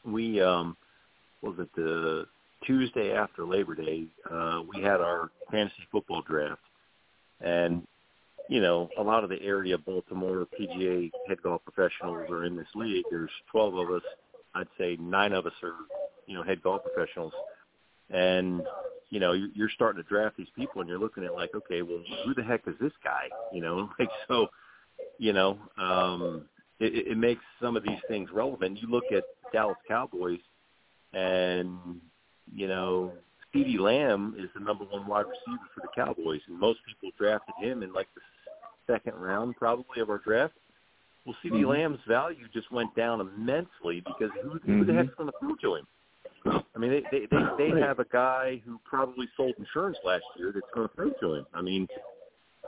we 0.04 0.40
um, 0.40 0.76
was 1.42 1.54
it 1.58 1.68
the 1.76 2.26
Tuesday 2.66 3.12
after 3.12 3.44
Labor 3.44 3.74
Day? 3.74 4.04
Uh, 4.30 4.62
we 4.72 4.82
had 4.82 5.00
our 5.00 5.30
fantasy 5.50 5.86
football 5.92 6.22
draft, 6.22 6.60
and 7.40 7.86
you 8.50 8.60
know, 8.60 8.90
a 8.98 9.02
lot 9.02 9.22
of 9.22 9.30
the 9.30 9.40
area 9.40 9.78
Baltimore 9.78 10.44
PGA 10.58 11.08
head 11.28 11.40
golf 11.40 11.62
professionals 11.64 12.28
are 12.28 12.44
in 12.44 12.56
this 12.56 12.66
league. 12.74 13.04
There's 13.08 13.30
12 13.52 13.74
of 13.76 13.90
us. 13.92 14.02
I'd 14.56 14.66
say 14.76 14.96
nine 15.00 15.32
of 15.32 15.46
us 15.46 15.52
are, 15.62 15.74
you 16.26 16.34
know, 16.34 16.42
head 16.42 16.60
golf 16.60 16.82
professionals, 16.82 17.32
and 18.10 18.62
you 19.08 19.20
know, 19.20 19.32
you're, 19.32 19.68
starting 19.68 20.02
to 20.02 20.08
draft 20.08 20.36
these 20.36 20.48
people, 20.56 20.80
and 20.80 20.90
you're 20.90 20.98
looking 20.98 21.24
at 21.24 21.34
like, 21.34 21.54
okay, 21.54 21.82
well, 21.82 22.02
who 22.24 22.34
the 22.34 22.42
heck 22.42 22.62
is 22.66 22.74
this 22.80 22.92
guy? 23.04 23.28
You 23.52 23.60
know, 23.60 23.88
like 24.00 24.08
so, 24.26 24.48
you 25.18 25.32
know, 25.32 25.56
um, 25.78 26.44
it, 26.80 27.08
it- 27.08 27.16
makes 27.18 27.42
some 27.62 27.76
of 27.76 27.84
these 27.84 27.98
things 28.08 28.30
relevant. 28.32 28.80
You 28.82 28.88
look 28.88 29.04
at 29.14 29.24
Dallas 29.52 29.76
Cowboys, 29.86 30.40
and 31.12 32.00
you 32.52 32.66
know, 32.66 33.12
CeeDee 33.54 33.78
Lamb 33.78 34.34
is 34.36 34.48
the 34.54 34.60
number 34.60 34.84
one 34.84 35.06
wide 35.06 35.26
receiver 35.26 35.68
for 35.72 35.82
the 35.82 35.88
Cowboys, 35.94 36.40
and 36.48 36.58
most 36.58 36.80
people 36.84 37.10
drafted 37.16 37.54
him 37.60 37.84
in 37.84 37.92
like 37.92 38.08
the 38.16 38.20
second 38.86 39.14
round, 39.14 39.56
probably 39.56 40.00
of 40.00 40.10
our 40.10 40.18
draft. 40.18 40.54
Well, 41.26 41.36
CeeDee 41.44 41.66
Lamb's 41.66 42.00
value 42.08 42.46
just 42.52 42.70
went 42.72 42.94
down 42.96 43.20
immensely 43.20 44.00
because 44.00 44.30
who, 44.42 44.58
who 44.64 44.84
the 44.84 44.92
Mhm. 44.92 44.96
heck's 44.96 45.14
going 45.16 45.30
to 45.30 45.38
throw 45.38 45.54
to 45.56 45.74
him? 45.76 45.86
I 46.74 46.78
mean, 46.78 46.90
they 46.90 47.02
they 47.10 47.26
they, 47.26 47.70
they 47.72 47.80
have 47.80 47.98
a 47.98 48.06
guy 48.06 48.62
who 48.64 48.80
probably 48.84 49.28
sold 49.36 49.54
insurance 49.58 49.98
last 50.04 50.24
year 50.36 50.52
that's 50.52 50.66
going 50.74 50.88
to 50.88 50.94
throw 50.94 51.10
to 51.10 51.34
him. 51.34 51.46
I 51.52 51.60
mean, 51.60 51.86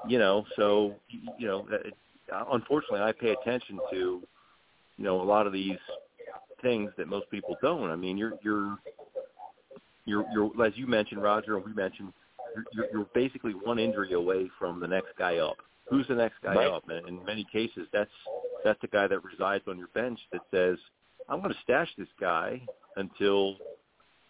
you 0.06 0.18
know, 0.18 0.44
so 0.56 0.94
you 1.08 1.46
know, 1.46 1.66
uh, 2.32 2.44
unfortunately, 2.52 3.00
I 3.00 3.12
pay 3.12 3.30
attention 3.30 3.80
to 3.90 3.96
you 4.98 5.04
know 5.04 5.22
a 5.22 5.24
lot 5.24 5.46
of 5.46 5.52
these 5.54 5.78
things 6.60 6.92
that 6.98 7.08
most 7.08 7.30
people 7.30 7.56
don't. 7.62 7.90
I 7.90 7.96
mean, 7.96 8.18
you're 8.18 8.34
you're 8.42 8.76
you're 10.04 10.26
you're 10.32 10.66
as 10.66 10.76
you 10.76 10.86
mentioned, 10.86 11.22
Roger, 11.22 11.56
and 11.56 11.64
we 11.64 11.72
mentioned, 11.72 12.12
you're, 12.54 12.64
you're, 12.72 12.86
you're 12.92 13.06
basically 13.14 13.52
one 13.52 13.78
injury 13.78 14.12
away 14.12 14.50
from 14.58 14.80
the 14.80 14.86
next 14.86 15.16
guy 15.18 15.38
up. 15.38 15.56
Who's 15.88 16.06
the 16.08 16.14
next 16.14 16.40
guy 16.42 16.54
Right. 16.54 16.66
up? 16.70 16.88
And 16.88 17.06
in 17.08 17.24
many 17.24 17.44
cases, 17.44 17.88
that's 17.92 18.10
that's 18.64 18.80
the 18.80 18.88
guy 18.88 19.06
that 19.08 19.22
resides 19.24 19.64
on 19.68 19.76
your 19.78 19.88
bench 19.88 20.18
that 20.32 20.42
says, 20.50 20.78
"I'm 21.28 21.40
going 21.40 21.52
to 21.52 21.60
stash 21.62 21.88
this 21.96 22.08
guy 22.20 22.62
until." 22.96 23.56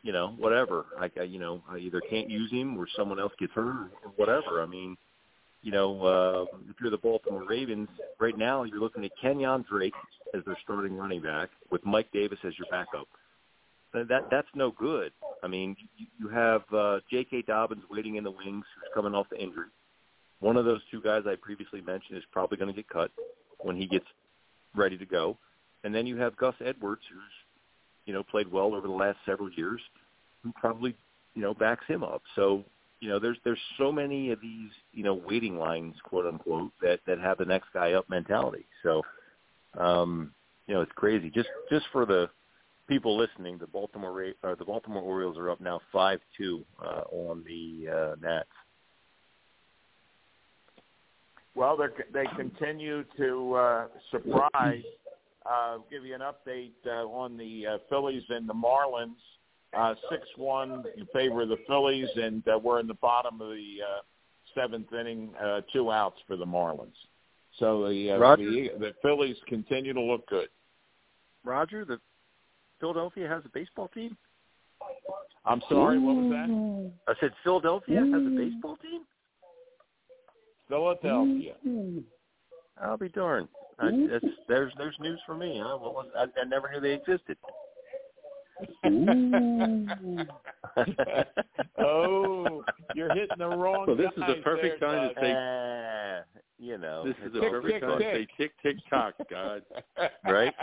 You 0.05 0.11
know, 0.13 0.31
whatever. 0.37 0.87
I, 0.99 1.09
I, 1.17 1.23
you 1.23 1.39
know, 1.39 1.63
I 1.71 1.77
either 1.79 2.01
can't 2.01 2.29
use 2.29 2.51
him 2.51 2.77
or 2.77 2.89
someone 2.97 3.21
else 3.21 3.33
gets 3.39 3.53
hurt 3.53 3.93
or 4.05 4.11
whatever. 4.17 4.61
I 4.61 4.67
mean, 4.67 4.97
you 5.63 5.71
know, 5.71 6.03
uh, 6.05 6.57
if 6.69 6.75
you're 6.81 6.91
the 6.91 6.99
Baltimore 6.99 7.45
Ravens, 7.49 7.89
right 8.19 8.37
now 8.37 8.65
you're 8.65 8.81
looking 8.81 9.05
at 9.05 9.13
Kenyon 9.21 9.65
Drake 9.71 9.95
as 10.35 10.45
their 10.45 10.59
starting 10.65 10.97
running 10.97 11.23
back 11.23 11.51
with 11.71 11.87
Mike 11.87 12.09
Davis 12.13 12.41
as 12.45 12.53
your 12.59 12.67
backup. 12.69 13.07
That 13.95 14.09
that- 14.09 14.29
that's 14.29 14.49
no 14.57 14.73
good. 14.73 15.13
I 15.45 15.47
mean, 15.47 15.77
you, 15.97 16.07
you 16.19 16.29
have 16.31 16.63
uh, 16.75 16.99
J.K. 17.09 17.43
Dobbins 17.43 17.85
waiting 17.89 18.17
in 18.17 18.25
the 18.25 18.31
wings, 18.33 18.65
who's 18.75 18.91
coming 18.93 19.15
off 19.15 19.29
the 19.31 19.41
injury. 19.41 19.69
One 20.43 20.57
of 20.57 20.65
those 20.65 20.81
two 20.91 21.01
guys 21.01 21.23
I 21.27 21.37
previously 21.37 21.81
mentioned 21.81 22.19
is 22.19 22.25
probably 22.33 22.59
going 22.59 22.69
to 22.69 22.75
get 22.75 22.89
cut 22.89 23.11
when 23.61 23.77
he 23.77 23.87
gets 23.87 24.07
ready 24.75 24.99
to 24.99 25.07
go, 25.07 25.39
and 25.85 25.95
then 25.95 26.07
you 26.07 26.17
have 26.19 26.37
Gus 26.37 26.55
Edwards, 26.65 27.03
who's 27.11 27.23
you 28.07 28.13
know 28.13 28.23
played 28.23 28.51
well 28.51 28.75
over 28.75 28.87
the 28.87 28.93
last 28.93 29.19
several 29.25 29.51
years, 29.53 29.81
who 30.43 30.53
probably 30.53 30.95
you 31.35 31.43
know 31.43 31.55
backs 31.55 31.87
him 31.87 32.03
up. 32.03 32.23
So 32.37 32.65
you 33.03 33.09
know, 33.09 33.19
there's 33.19 33.37
there's 33.45 33.59
so 33.79 33.91
many 33.91 34.31
of 34.31 34.41
these, 34.41 34.71
you 34.93 35.03
know, 35.03 35.15
waiting 35.15 35.59
lines, 35.59 35.97
quote 36.05 36.25
unquote, 36.25 36.71
that 36.81 37.01
that 37.09 37.19
have 37.19 37.37
the 37.37 37.45
next 37.45 37.67
guy 37.75 37.95
up 37.95 38.09
mentality. 38.09 38.65
So, 38.85 39.03
um, 39.77 40.33
you 40.69 40.75
know, 40.75 40.83
it's 40.83 40.93
crazy. 40.95 41.29
Just 41.29 41.49
just 41.69 41.85
for 41.91 42.07
the 42.07 42.31
people 42.89 43.17
listening, 43.19 43.59
the 43.59 43.67
Baltimore 43.67 44.33
or 44.45 44.55
the 44.55 44.65
Baltimore 44.65 45.03
Orioles 45.03 45.37
are 45.37 45.51
up 45.51 45.61
now 45.61 45.81
five 45.93 46.21
two 46.39 46.65
uh, 46.81 47.03
on 47.11 47.43
the 47.45 47.91
uh, 47.91 48.15
Nats. 48.23 48.49
Well, 51.55 51.77
they 51.77 51.87
they 52.13 52.27
continue 52.37 53.05
to 53.17 53.55
uh, 53.55 53.87
surprise. 54.11 54.83
Uh, 55.45 55.79
give 55.91 56.05
you 56.07 56.15
an 56.15 56.21
update 56.21 56.71
uh, 56.87 57.05
on 57.09 57.37
the 57.37 57.67
uh, 57.67 57.79
Phillies 57.89 58.23
and 58.29 58.49
the 58.49 58.55
Marlins. 58.55 59.17
Uh, 59.77 59.95
Six 60.11 60.23
one 60.37 60.85
in 60.97 61.07
favor 61.07 61.43
of 61.43 61.49
the 61.49 61.57
Phillies, 61.67 62.09
and 62.15 62.47
uh, 62.47 62.59
we're 62.59 62.79
in 62.79 62.87
the 62.87 62.95
bottom 62.95 63.41
of 63.41 63.49
the 63.49 63.79
uh, 63.83 64.01
seventh 64.55 64.93
inning, 64.93 65.31
uh, 65.43 65.63
two 65.73 65.91
outs 65.91 66.21
for 66.27 66.37
the 66.37 66.45
Marlins. 66.45 66.93
So 67.59 67.89
the, 67.89 68.13
uh, 68.13 68.19
Roger. 68.19 68.45
the 68.45 68.71
the 68.79 68.95
Phillies 69.03 69.37
continue 69.47 69.93
to 69.93 70.01
look 70.01 70.29
good. 70.29 70.49
Roger, 71.45 71.85
the 71.85 71.99
Philadelphia 72.81 73.29
has 73.29 73.43
a 73.45 73.49
baseball 73.49 73.89
team. 73.89 74.17
I'm 75.45 75.63
sorry, 75.69 75.99
what 75.99 76.17
was 76.17 76.31
that? 76.31 76.93
I 77.09 77.15
said 77.21 77.33
Philadelphia 77.43 77.97
has 77.97 78.23
a 78.27 78.37
baseball 78.37 78.77
team. 78.77 79.03
Philadelphia. 80.73 81.55
I'll 82.83 82.97
be 82.97 83.11
darned. 83.11 83.49
I, 83.79 83.91
that's, 84.11 84.25
there's 84.49 84.73
there's 84.79 84.95
news 85.01 85.21
for 85.27 85.35
me. 85.35 85.61
Huh? 85.63 85.77
What 85.79 85.95
was, 85.95 86.07
I, 86.17 86.23
I 86.41 86.45
never 86.47 86.71
knew 86.73 86.81
they 86.81 86.95
existed. 86.95 87.37
oh, 91.79 92.65
you're 92.95 93.13
hitting 93.15 93.39
the 93.39 93.49
wrong. 93.49 93.85
So 93.87 93.95
this 93.95 94.11
is 94.17 94.23
the 94.27 94.37
perfect 94.43 94.81
there, 94.81 94.89
time 94.91 95.15
to 95.15 95.21
say- 95.21 95.33
Uh, 95.33 96.23
you 96.59 96.79
know, 96.79 97.05
This 97.05 97.17
is 97.27 97.33
the 97.33 97.39
it's 97.39 97.45
all 97.45 97.51
perfect 97.51 97.73
tick, 97.75 97.83
time 97.83 97.99
to 97.99 98.05
tick. 98.05 98.29
say 98.39 98.43
tick 98.45 98.53
tick 98.63 98.77
tock, 98.89 99.15
God. 99.29 99.63
Right? 100.25 100.55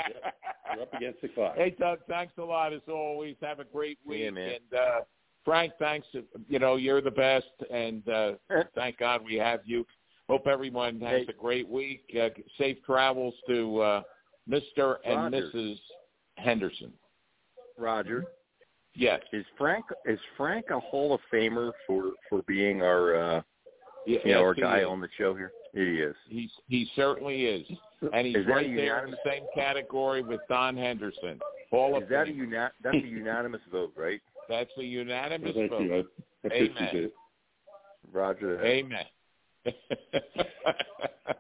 We're 0.75 0.83
up 0.83 0.93
against 0.93 1.21
the 1.21 1.27
clock. 1.29 1.55
Hey, 1.57 1.75
Doug, 1.77 1.99
thanks 2.07 2.33
a 2.37 2.43
lot 2.43 2.71
as 2.73 2.81
always. 2.87 3.35
Have 3.41 3.59
a 3.59 3.65
great 3.65 3.99
week. 4.05 4.21
Yeah, 4.23 4.29
man. 4.29 4.53
And 4.71 4.79
uh, 4.79 4.99
Frank, 5.43 5.73
thanks. 5.77 6.07
You 6.47 6.59
know, 6.59 6.77
you're 6.77 7.01
the 7.01 7.11
best, 7.11 7.47
and 7.69 8.07
uh, 8.07 8.31
thank 8.75 8.97
God 8.97 9.21
we 9.25 9.35
have 9.35 9.59
you. 9.65 9.85
Hope 10.29 10.45
everyone 10.47 10.99
has 11.01 11.25
Hey. 11.25 11.27
a 11.29 11.33
great 11.33 11.67
week. 11.67 12.03
Uh, 12.19 12.29
safe 12.57 12.77
travels 12.85 13.33
to 13.47 13.81
uh, 13.81 14.01
Mr. 14.47 14.97
and 15.03 15.33
Roger. 15.33 15.49
Mrs. 15.53 15.79
Henderson. 16.37 16.93
Roger, 17.77 18.25
Yes. 18.93 19.21
is 19.33 19.45
Frank 19.57 19.85
is 20.05 20.19
Frank 20.37 20.65
a 20.69 20.79
Hall 20.79 21.13
of 21.13 21.21
Famer 21.33 21.71
for 21.87 22.11
for 22.29 22.41
being 22.43 22.81
our 22.81 23.15
uh, 23.15 23.41
Yes, 24.05 24.21
you 24.25 24.33
know 24.33 24.41
our 24.43 24.53
guy 24.53 24.79
is. 24.79 24.85
on 24.87 24.99
the 25.01 25.07
show 25.17 25.33
here? 25.33 25.51
He 25.73 25.79
is. 26.01 26.15
He's 26.27 26.51
he 26.67 26.89
certainly 26.95 27.45
is, 27.45 27.65
and 28.13 28.25
he's 28.27 28.35
Is 28.37 28.45
right 28.47 28.65
a 28.69 28.75
there 28.75 29.05
in 29.05 29.11
the 29.11 29.17
same 29.25 29.43
category 29.55 30.21
with 30.23 30.41
Don 30.49 30.75
Henderson. 30.75 31.39
Hall 31.71 31.95
of 31.95 32.03
Is 32.03 32.09
that 32.09 32.23
a 32.23 32.25
Fame. 32.25 32.37
uni- 32.37 32.73
that's 32.83 32.95
a 32.95 33.07
unanimous 33.07 33.61
vote, 33.71 33.93
right? 33.95 34.21
That's 34.49 34.71
a 34.79 34.83
unanimous 34.83 35.53
Well, 35.55 35.67
thank 35.69 35.71
vote. 35.71 35.81
you. 35.83 36.05
I, 36.43 36.47
I 36.47 36.57
Amen. 36.57 37.11
Roger. 38.11 38.65
Amen. 38.65 39.05
I 39.65 39.71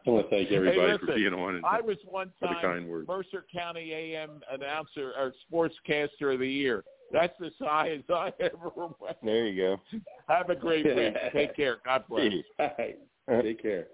want 0.05 0.29
to 0.29 0.35
thank 0.35 0.51
everybody 0.51 0.91
Hey, 0.91 0.97
for 0.97 1.15
being 1.15 1.33
on 1.33 1.55
and 1.55 1.65
I 1.65 1.81
was 1.81 1.97
one 2.05 2.31
for 2.39 2.47
the 2.47 2.55
time 2.55 2.87
kind. 2.87 3.07
Mercer 3.07 3.45
County 3.53 3.93
AM 3.93 4.41
announcer 4.51 5.13
or 5.17 5.33
sportscaster 5.51 6.33
of 6.33 6.39
the 6.39 6.49
year. 6.49 6.83
That's 7.11 7.33
as 7.43 7.51
high 7.59 7.91
as 7.91 8.01
I 8.09 8.31
ever 8.39 8.71
went. 8.99 9.17
There 9.23 9.47
you 9.47 9.77
go. 9.91 9.99
Have 10.27 10.49
a 10.49 10.55
great 10.55 10.85
week. 10.95 11.13
Take 11.33 11.55
care. 11.55 11.77
God 11.85 12.03
bless. 12.09 12.31
Right. 12.59 12.97
Take 13.43 13.61
care. 13.61 13.87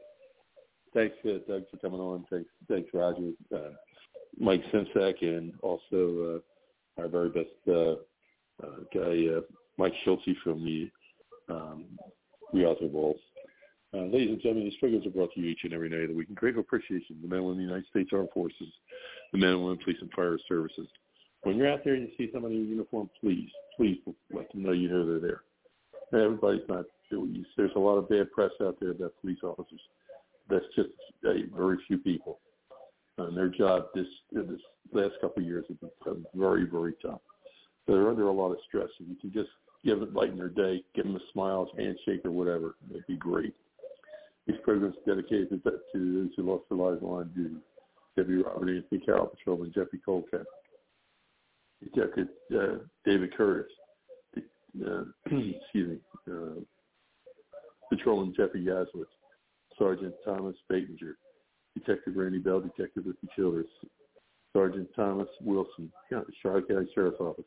Thanks, 0.94 1.16
uh, 1.26 1.40
Doug, 1.48 1.64
for 1.70 1.78
coming 1.82 2.00
on. 2.00 2.26
Thanks, 2.30 2.50
thanks, 2.70 2.90
Roger, 2.94 3.32
uh, 3.54 3.72
Mike 4.40 4.64
Simzak, 4.74 5.22
and 5.22 5.54
also 5.62 6.42
uh, 6.98 7.02
our 7.02 7.10
very 7.10 7.30
best 7.30 7.50
uh, 7.68 7.96
uh, 8.64 8.80
guy, 8.94 9.28
uh, 9.36 9.42
Mike 9.78 9.94
Schultze 10.06 10.38
from 10.42 10.64
the 10.64 10.90
um, 11.54 11.86
Rialto 12.54 12.88
Balls. 12.88 13.20
Uh, 13.96 14.08
ladies 14.08 14.30
and 14.30 14.42
gentlemen, 14.42 14.66
these 14.66 14.78
programs 14.78 15.06
are 15.06 15.12
brought 15.12 15.34
to 15.34 15.40
you 15.40 15.48
each 15.48 15.62
and 15.64 15.72
every 15.72 15.88
night 15.88 16.02
of 16.02 16.10
the 16.10 16.16
week 16.16 16.28
in 16.28 16.36
grateful 16.36 16.62
appreciation 16.62 17.16
the 17.22 17.28
men 17.30 17.38
and 17.40 17.48
women 17.48 17.64
of 17.64 17.68
the 17.68 17.74
United 17.74 17.88
States 17.90 18.10
Armed 18.12 18.28
Forces, 18.34 18.68
the 19.32 19.38
men 19.38 19.52
and 19.52 19.62
women 19.62 19.80
police 19.82 19.98
and 20.02 20.12
fire 20.12 20.38
services. 20.50 20.88
When 21.44 21.56
you're 21.56 21.72
out 21.72 21.86
there 21.86 21.94
and 21.94 22.04
you 22.04 22.12
see 22.18 22.30
somebody 22.34 22.56
in 22.56 22.68
uniform, 22.68 23.10
please, 23.22 23.50
please 23.78 24.00
let 24.34 24.52
them 24.52 24.64
know 24.64 24.74
you 24.74 24.90
know 24.90 25.06
they're 25.06 25.40
there. 26.12 26.22
Everybody's 26.26 26.68
not. 26.68 26.86
There's 27.10 27.72
a 27.76 27.80
lot 27.80 27.98
of 27.98 28.10
bad 28.10 28.32
press 28.32 28.52
out 28.62 28.78
there 28.82 28.92
about 28.92 29.14
police 29.22 29.38
officers. 29.44 29.80
That's 30.50 30.66
just 30.76 30.90
uh, 31.26 31.34
very 31.56 31.78
few 31.88 31.98
people. 31.98 32.40
And 33.18 33.38
their 33.38 33.48
job 33.48 33.86
this 33.94 34.08
this 34.32 34.60
last 34.92 35.14
couple 35.22 35.42
of 35.42 35.48
years 35.48 35.66
has 35.70 35.78
been 35.78 36.26
very 36.36 36.66
very 36.66 36.96
tough. 37.02 37.22
So 37.86 37.94
they're 37.94 38.10
under 38.10 38.28
a 38.28 38.34
lot 38.34 38.52
of 38.52 38.58
stress. 38.68 38.90
If 39.00 39.08
you 39.08 39.16
can 39.22 39.32
just 39.32 39.52
give 39.86 40.02
it 40.02 40.14
lighten 40.14 40.38
their 40.38 40.50
day, 40.50 40.84
give 40.96 41.06
them 41.06 41.16
a 41.16 41.32
smile, 41.32 41.70
handshake, 41.78 42.26
or 42.26 42.32
whatever, 42.32 42.76
it'd 42.90 43.08
be 43.08 43.16
great. 43.16 43.54
These 44.48 44.58
programs 44.64 44.96
are 45.08 45.16
dedicated 45.16 45.50
to, 45.50 45.60
those 45.64 46.30
who 46.36 46.44
lost 46.44 46.64
their 46.70 46.78
lives 46.78 47.02
on 47.02 47.32
duty. 47.36 47.56
Deputy 48.16 48.44
Robert 48.44 48.70
Anthony 48.70 49.02
Carroll, 49.02 49.28
Patrolman 49.28 49.74
Jeffrey 49.76 50.00
Colcat, 50.08 50.46
Detective 51.84 52.28
uh, 52.54 52.78
David 53.04 53.36
Curtis, 53.36 53.72
uh, 54.38 55.04
excuse 55.26 55.62
me, 55.74 55.98
uh, 56.32 56.62
Patrolman 57.90 58.34
Jeffrey 58.36 58.64
Yazowitz, 58.64 59.06
Sergeant 59.78 60.14
Thomas 60.24 60.56
Batinger, 60.72 61.16
Detective 61.76 62.16
Randy 62.16 62.38
Bell, 62.38 62.62
Detective 62.62 63.04
Ricky 63.06 63.28
Childers, 63.36 63.66
Sergeant 64.54 64.88
Thomas 64.96 65.28
Wilson, 65.42 65.92
Charlotte 66.42 66.68
County 66.70 66.90
Sheriff's 66.96 67.20
Office, 67.20 67.46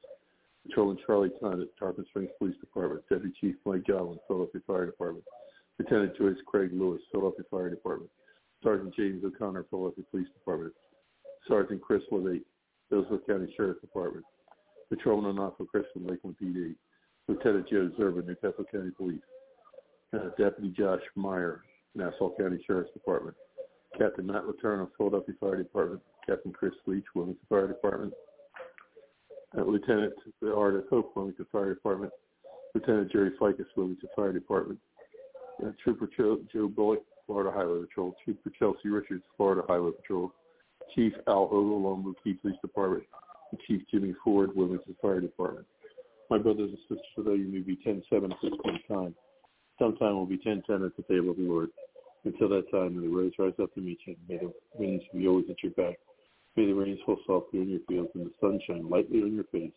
Patrolman 0.66 0.98
Charlie 1.06 1.30
Condit, 1.40 1.70
Tarpon 1.78 2.04
Springs 2.10 2.30
Police 2.38 2.56
Department, 2.60 3.02
Deputy 3.08 3.34
Chief 3.40 3.54
Mike 3.64 3.86
Godwin, 3.86 4.18
Philadelphia 4.26 4.60
Fire 4.66 4.86
Department, 4.86 5.24
Lieutenant 5.78 6.16
Joyce 6.16 6.36
Craig 6.46 6.70
Lewis, 6.72 7.00
Philadelphia 7.12 7.44
Fire 7.50 7.70
Department, 7.70 8.10
Sergeant 8.62 8.94
James 8.94 9.24
O'Connor, 9.24 9.66
Philadelphia 9.70 10.05
Police 10.10 10.28
Department, 10.34 10.72
Sergeant 11.46 11.80
Chris 11.80 12.02
Levate, 12.10 12.46
Hillsville 12.92 13.26
County 13.26 13.52
Sheriff's 13.56 13.80
Department, 13.80 14.24
Patrolman 14.88 15.36
Onofo 15.36 15.66
Christian, 15.66 16.06
Lakeland 16.06 16.36
PD, 16.42 16.74
Lieutenant 17.28 17.68
Joe 17.68 17.90
Zerba, 17.98 18.26
Newcastle 18.26 18.64
County 18.72 18.90
Police, 18.96 19.20
uh, 20.14 20.30
Deputy 20.38 20.74
Josh 20.76 21.02
Meyer, 21.14 21.62
Nassau 21.94 22.34
County 22.38 22.62
Sheriff's 22.66 22.92
Department, 22.92 23.36
Captain 23.96 24.26
Matt 24.26 24.44
Letourneau, 24.44 24.88
Philadelphia 24.96 25.34
Fire 25.38 25.56
Department, 25.56 26.00
Captain 26.26 26.52
Chris 26.52 26.72
Leach, 26.86 27.05
Wilmington 27.14 27.44
Fire 27.48 27.68
Department, 27.68 28.12
uh, 29.56 29.62
Lieutenant 29.62 30.14
Art 30.55 30.86
Hope, 30.90 31.12
Wilmington 31.14 31.46
Fire 31.52 31.74
Department, 31.74 32.12
Lieutenant 32.74 33.12
Jerry 33.12 33.30
Ficus, 33.38 33.66
Wilmington 33.76 34.09
Fire 34.16 34.32
Department, 34.32 34.78
uh, 35.64 35.70
Trooper 35.82 36.09
Joe, 36.16 36.39
Joe 36.52 36.68
Bullock, 36.68 37.02
Florida 37.26 37.51
Highway 37.55 37.80
Patrol, 37.80 38.14
Trooper 38.24 38.51
Chelsea 38.59 38.89
Richards, 38.89 39.24
Florida 39.36 39.62
Highway 39.68 39.90
Patrol, 40.01 40.32
Chief 40.94 41.12
Al 41.26 41.48
Ogle, 41.52 41.82
Longboat 41.82 42.16
Key 42.24 42.35
Police 42.35 42.56
Department, 42.62 43.05
and 43.52 43.60
Chief 43.66 43.82
Jimmy 43.90 44.14
Ford, 44.24 44.51
Wilmington 44.55 44.97
Fire 45.01 45.20
Department. 45.20 45.66
My 46.30 46.39
brothers 46.39 46.70
and 46.70 46.78
sisters, 46.82 47.06
although 47.16 47.35
you 47.35 47.48
may 47.48 47.60
be 47.60 47.76
10-7 47.76 48.02
at 48.30 48.36
this 48.43 48.52
point 48.62 48.80
in 48.89 48.97
time, 48.97 49.14
sometime 49.78 50.14
will 50.14 50.26
be 50.26 50.39
10-10 50.39 50.86
at 50.86 50.97
the 50.97 51.05
table 51.09 51.30
of 51.30 51.36
the 51.36 51.43
Lord. 51.43 51.70
Until 52.24 52.48
that 52.51 52.70
time, 52.70 52.97
may 52.97 53.06
the 53.06 53.14
roads 53.14 53.35
rise 53.39 53.55
up 53.62 53.72
to 53.74 53.80
meet 53.80 53.98
you. 54.06 54.16
May 54.28 54.39
the 54.39 54.52
winds 54.74 55.05
be 55.14 55.26
always 55.26 55.47
at 55.51 55.62
your 55.62 55.72
back. 55.72 55.97
May 56.56 56.66
the 56.66 56.72
rains 56.72 56.98
fall 57.06 57.18
softly 57.26 57.60
on 57.60 57.68
your 57.68 57.80
fields 57.89 58.10
and 58.14 58.26
the 58.26 58.32
sun 58.40 58.60
shine 58.66 58.89
lightly 58.89 59.22
on 59.22 59.35
your 59.35 59.44
face. 59.44 59.72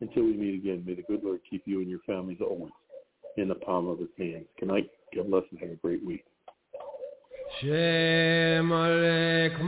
Until 0.00 0.24
we 0.24 0.36
meet 0.36 0.54
again, 0.54 0.84
may 0.84 0.94
the 0.94 1.02
good 1.02 1.22
Lord 1.22 1.40
keep 1.48 1.62
you 1.64 1.80
and 1.80 1.88
your 1.88 2.00
families 2.06 2.38
always 2.40 2.72
in 3.38 3.48
the 3.48 3.54
palm 3.54 3.88
of 3.88 3.98
his 3.98 4.08
hands. 4.18 4.46
Good 4.58 4.68
night. 4.68 4.90
God 5.14 5.30
bless 5.30 5.44
and 5.50 5.60
have 5.60 5.70
a 5.70 5.76
great 5.76 6.04
week. 6.04 6.24
Alek 8.70 9.62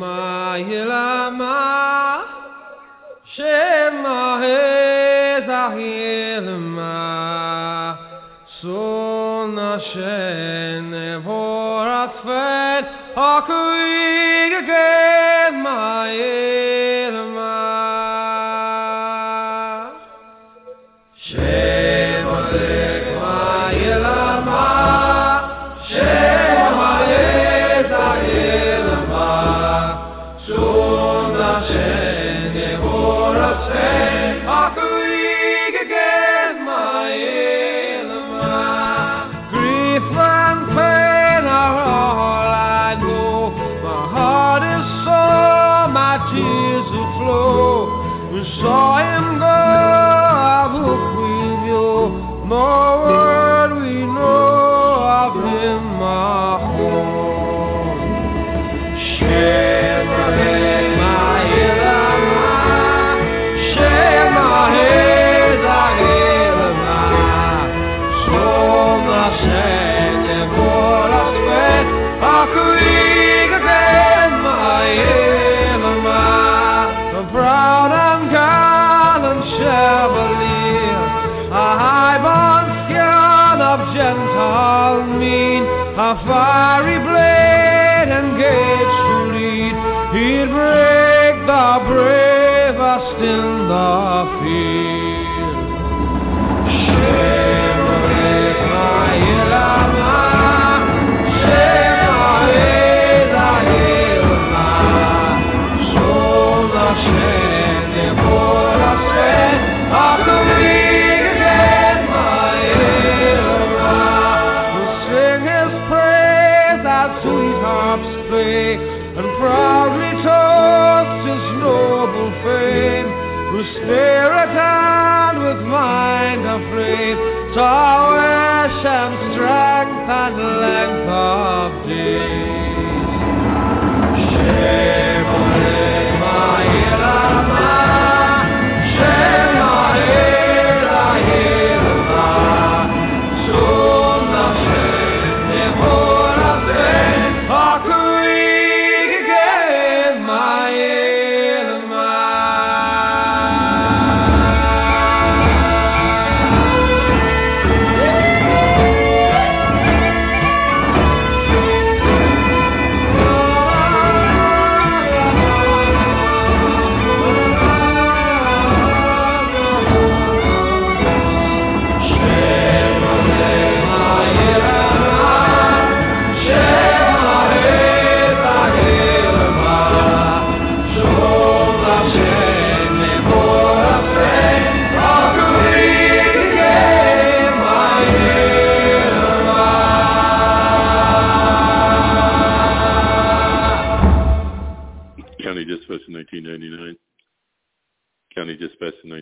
a 86.11 86.17
fiery 86.27 86.99
blade 87.07 88.11
and 88.19 88.37
gates 88.37 88.99
to 89.07 89.17
lead. 89.31 89.77
He'd 90.11 90.51
break 90.51 91.37
the 91.47 91.69
bravest 91.87 93.23
in 93.23 93.60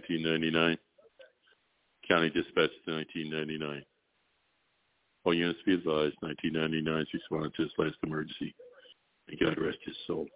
1999. 0.09 0.79
County 2.09 2.31
Dispatch 2.31 2.71
1999. 2.87 3.85
All 5.25 5.35
units 5.35 5.59
be 5.67 5.75
advised, 5.75 6.17
1999's 6.25 7.13
responded 7.13 7.55
to 7.55 7.63
his 7.63 7.73
last 7.77 7.97
emergency. 8.03 8.55
May 9.29 9.37
God 9.37 9.59
rest 9.61 9.79
his 9.85 9.97
soul. 10.07 10.27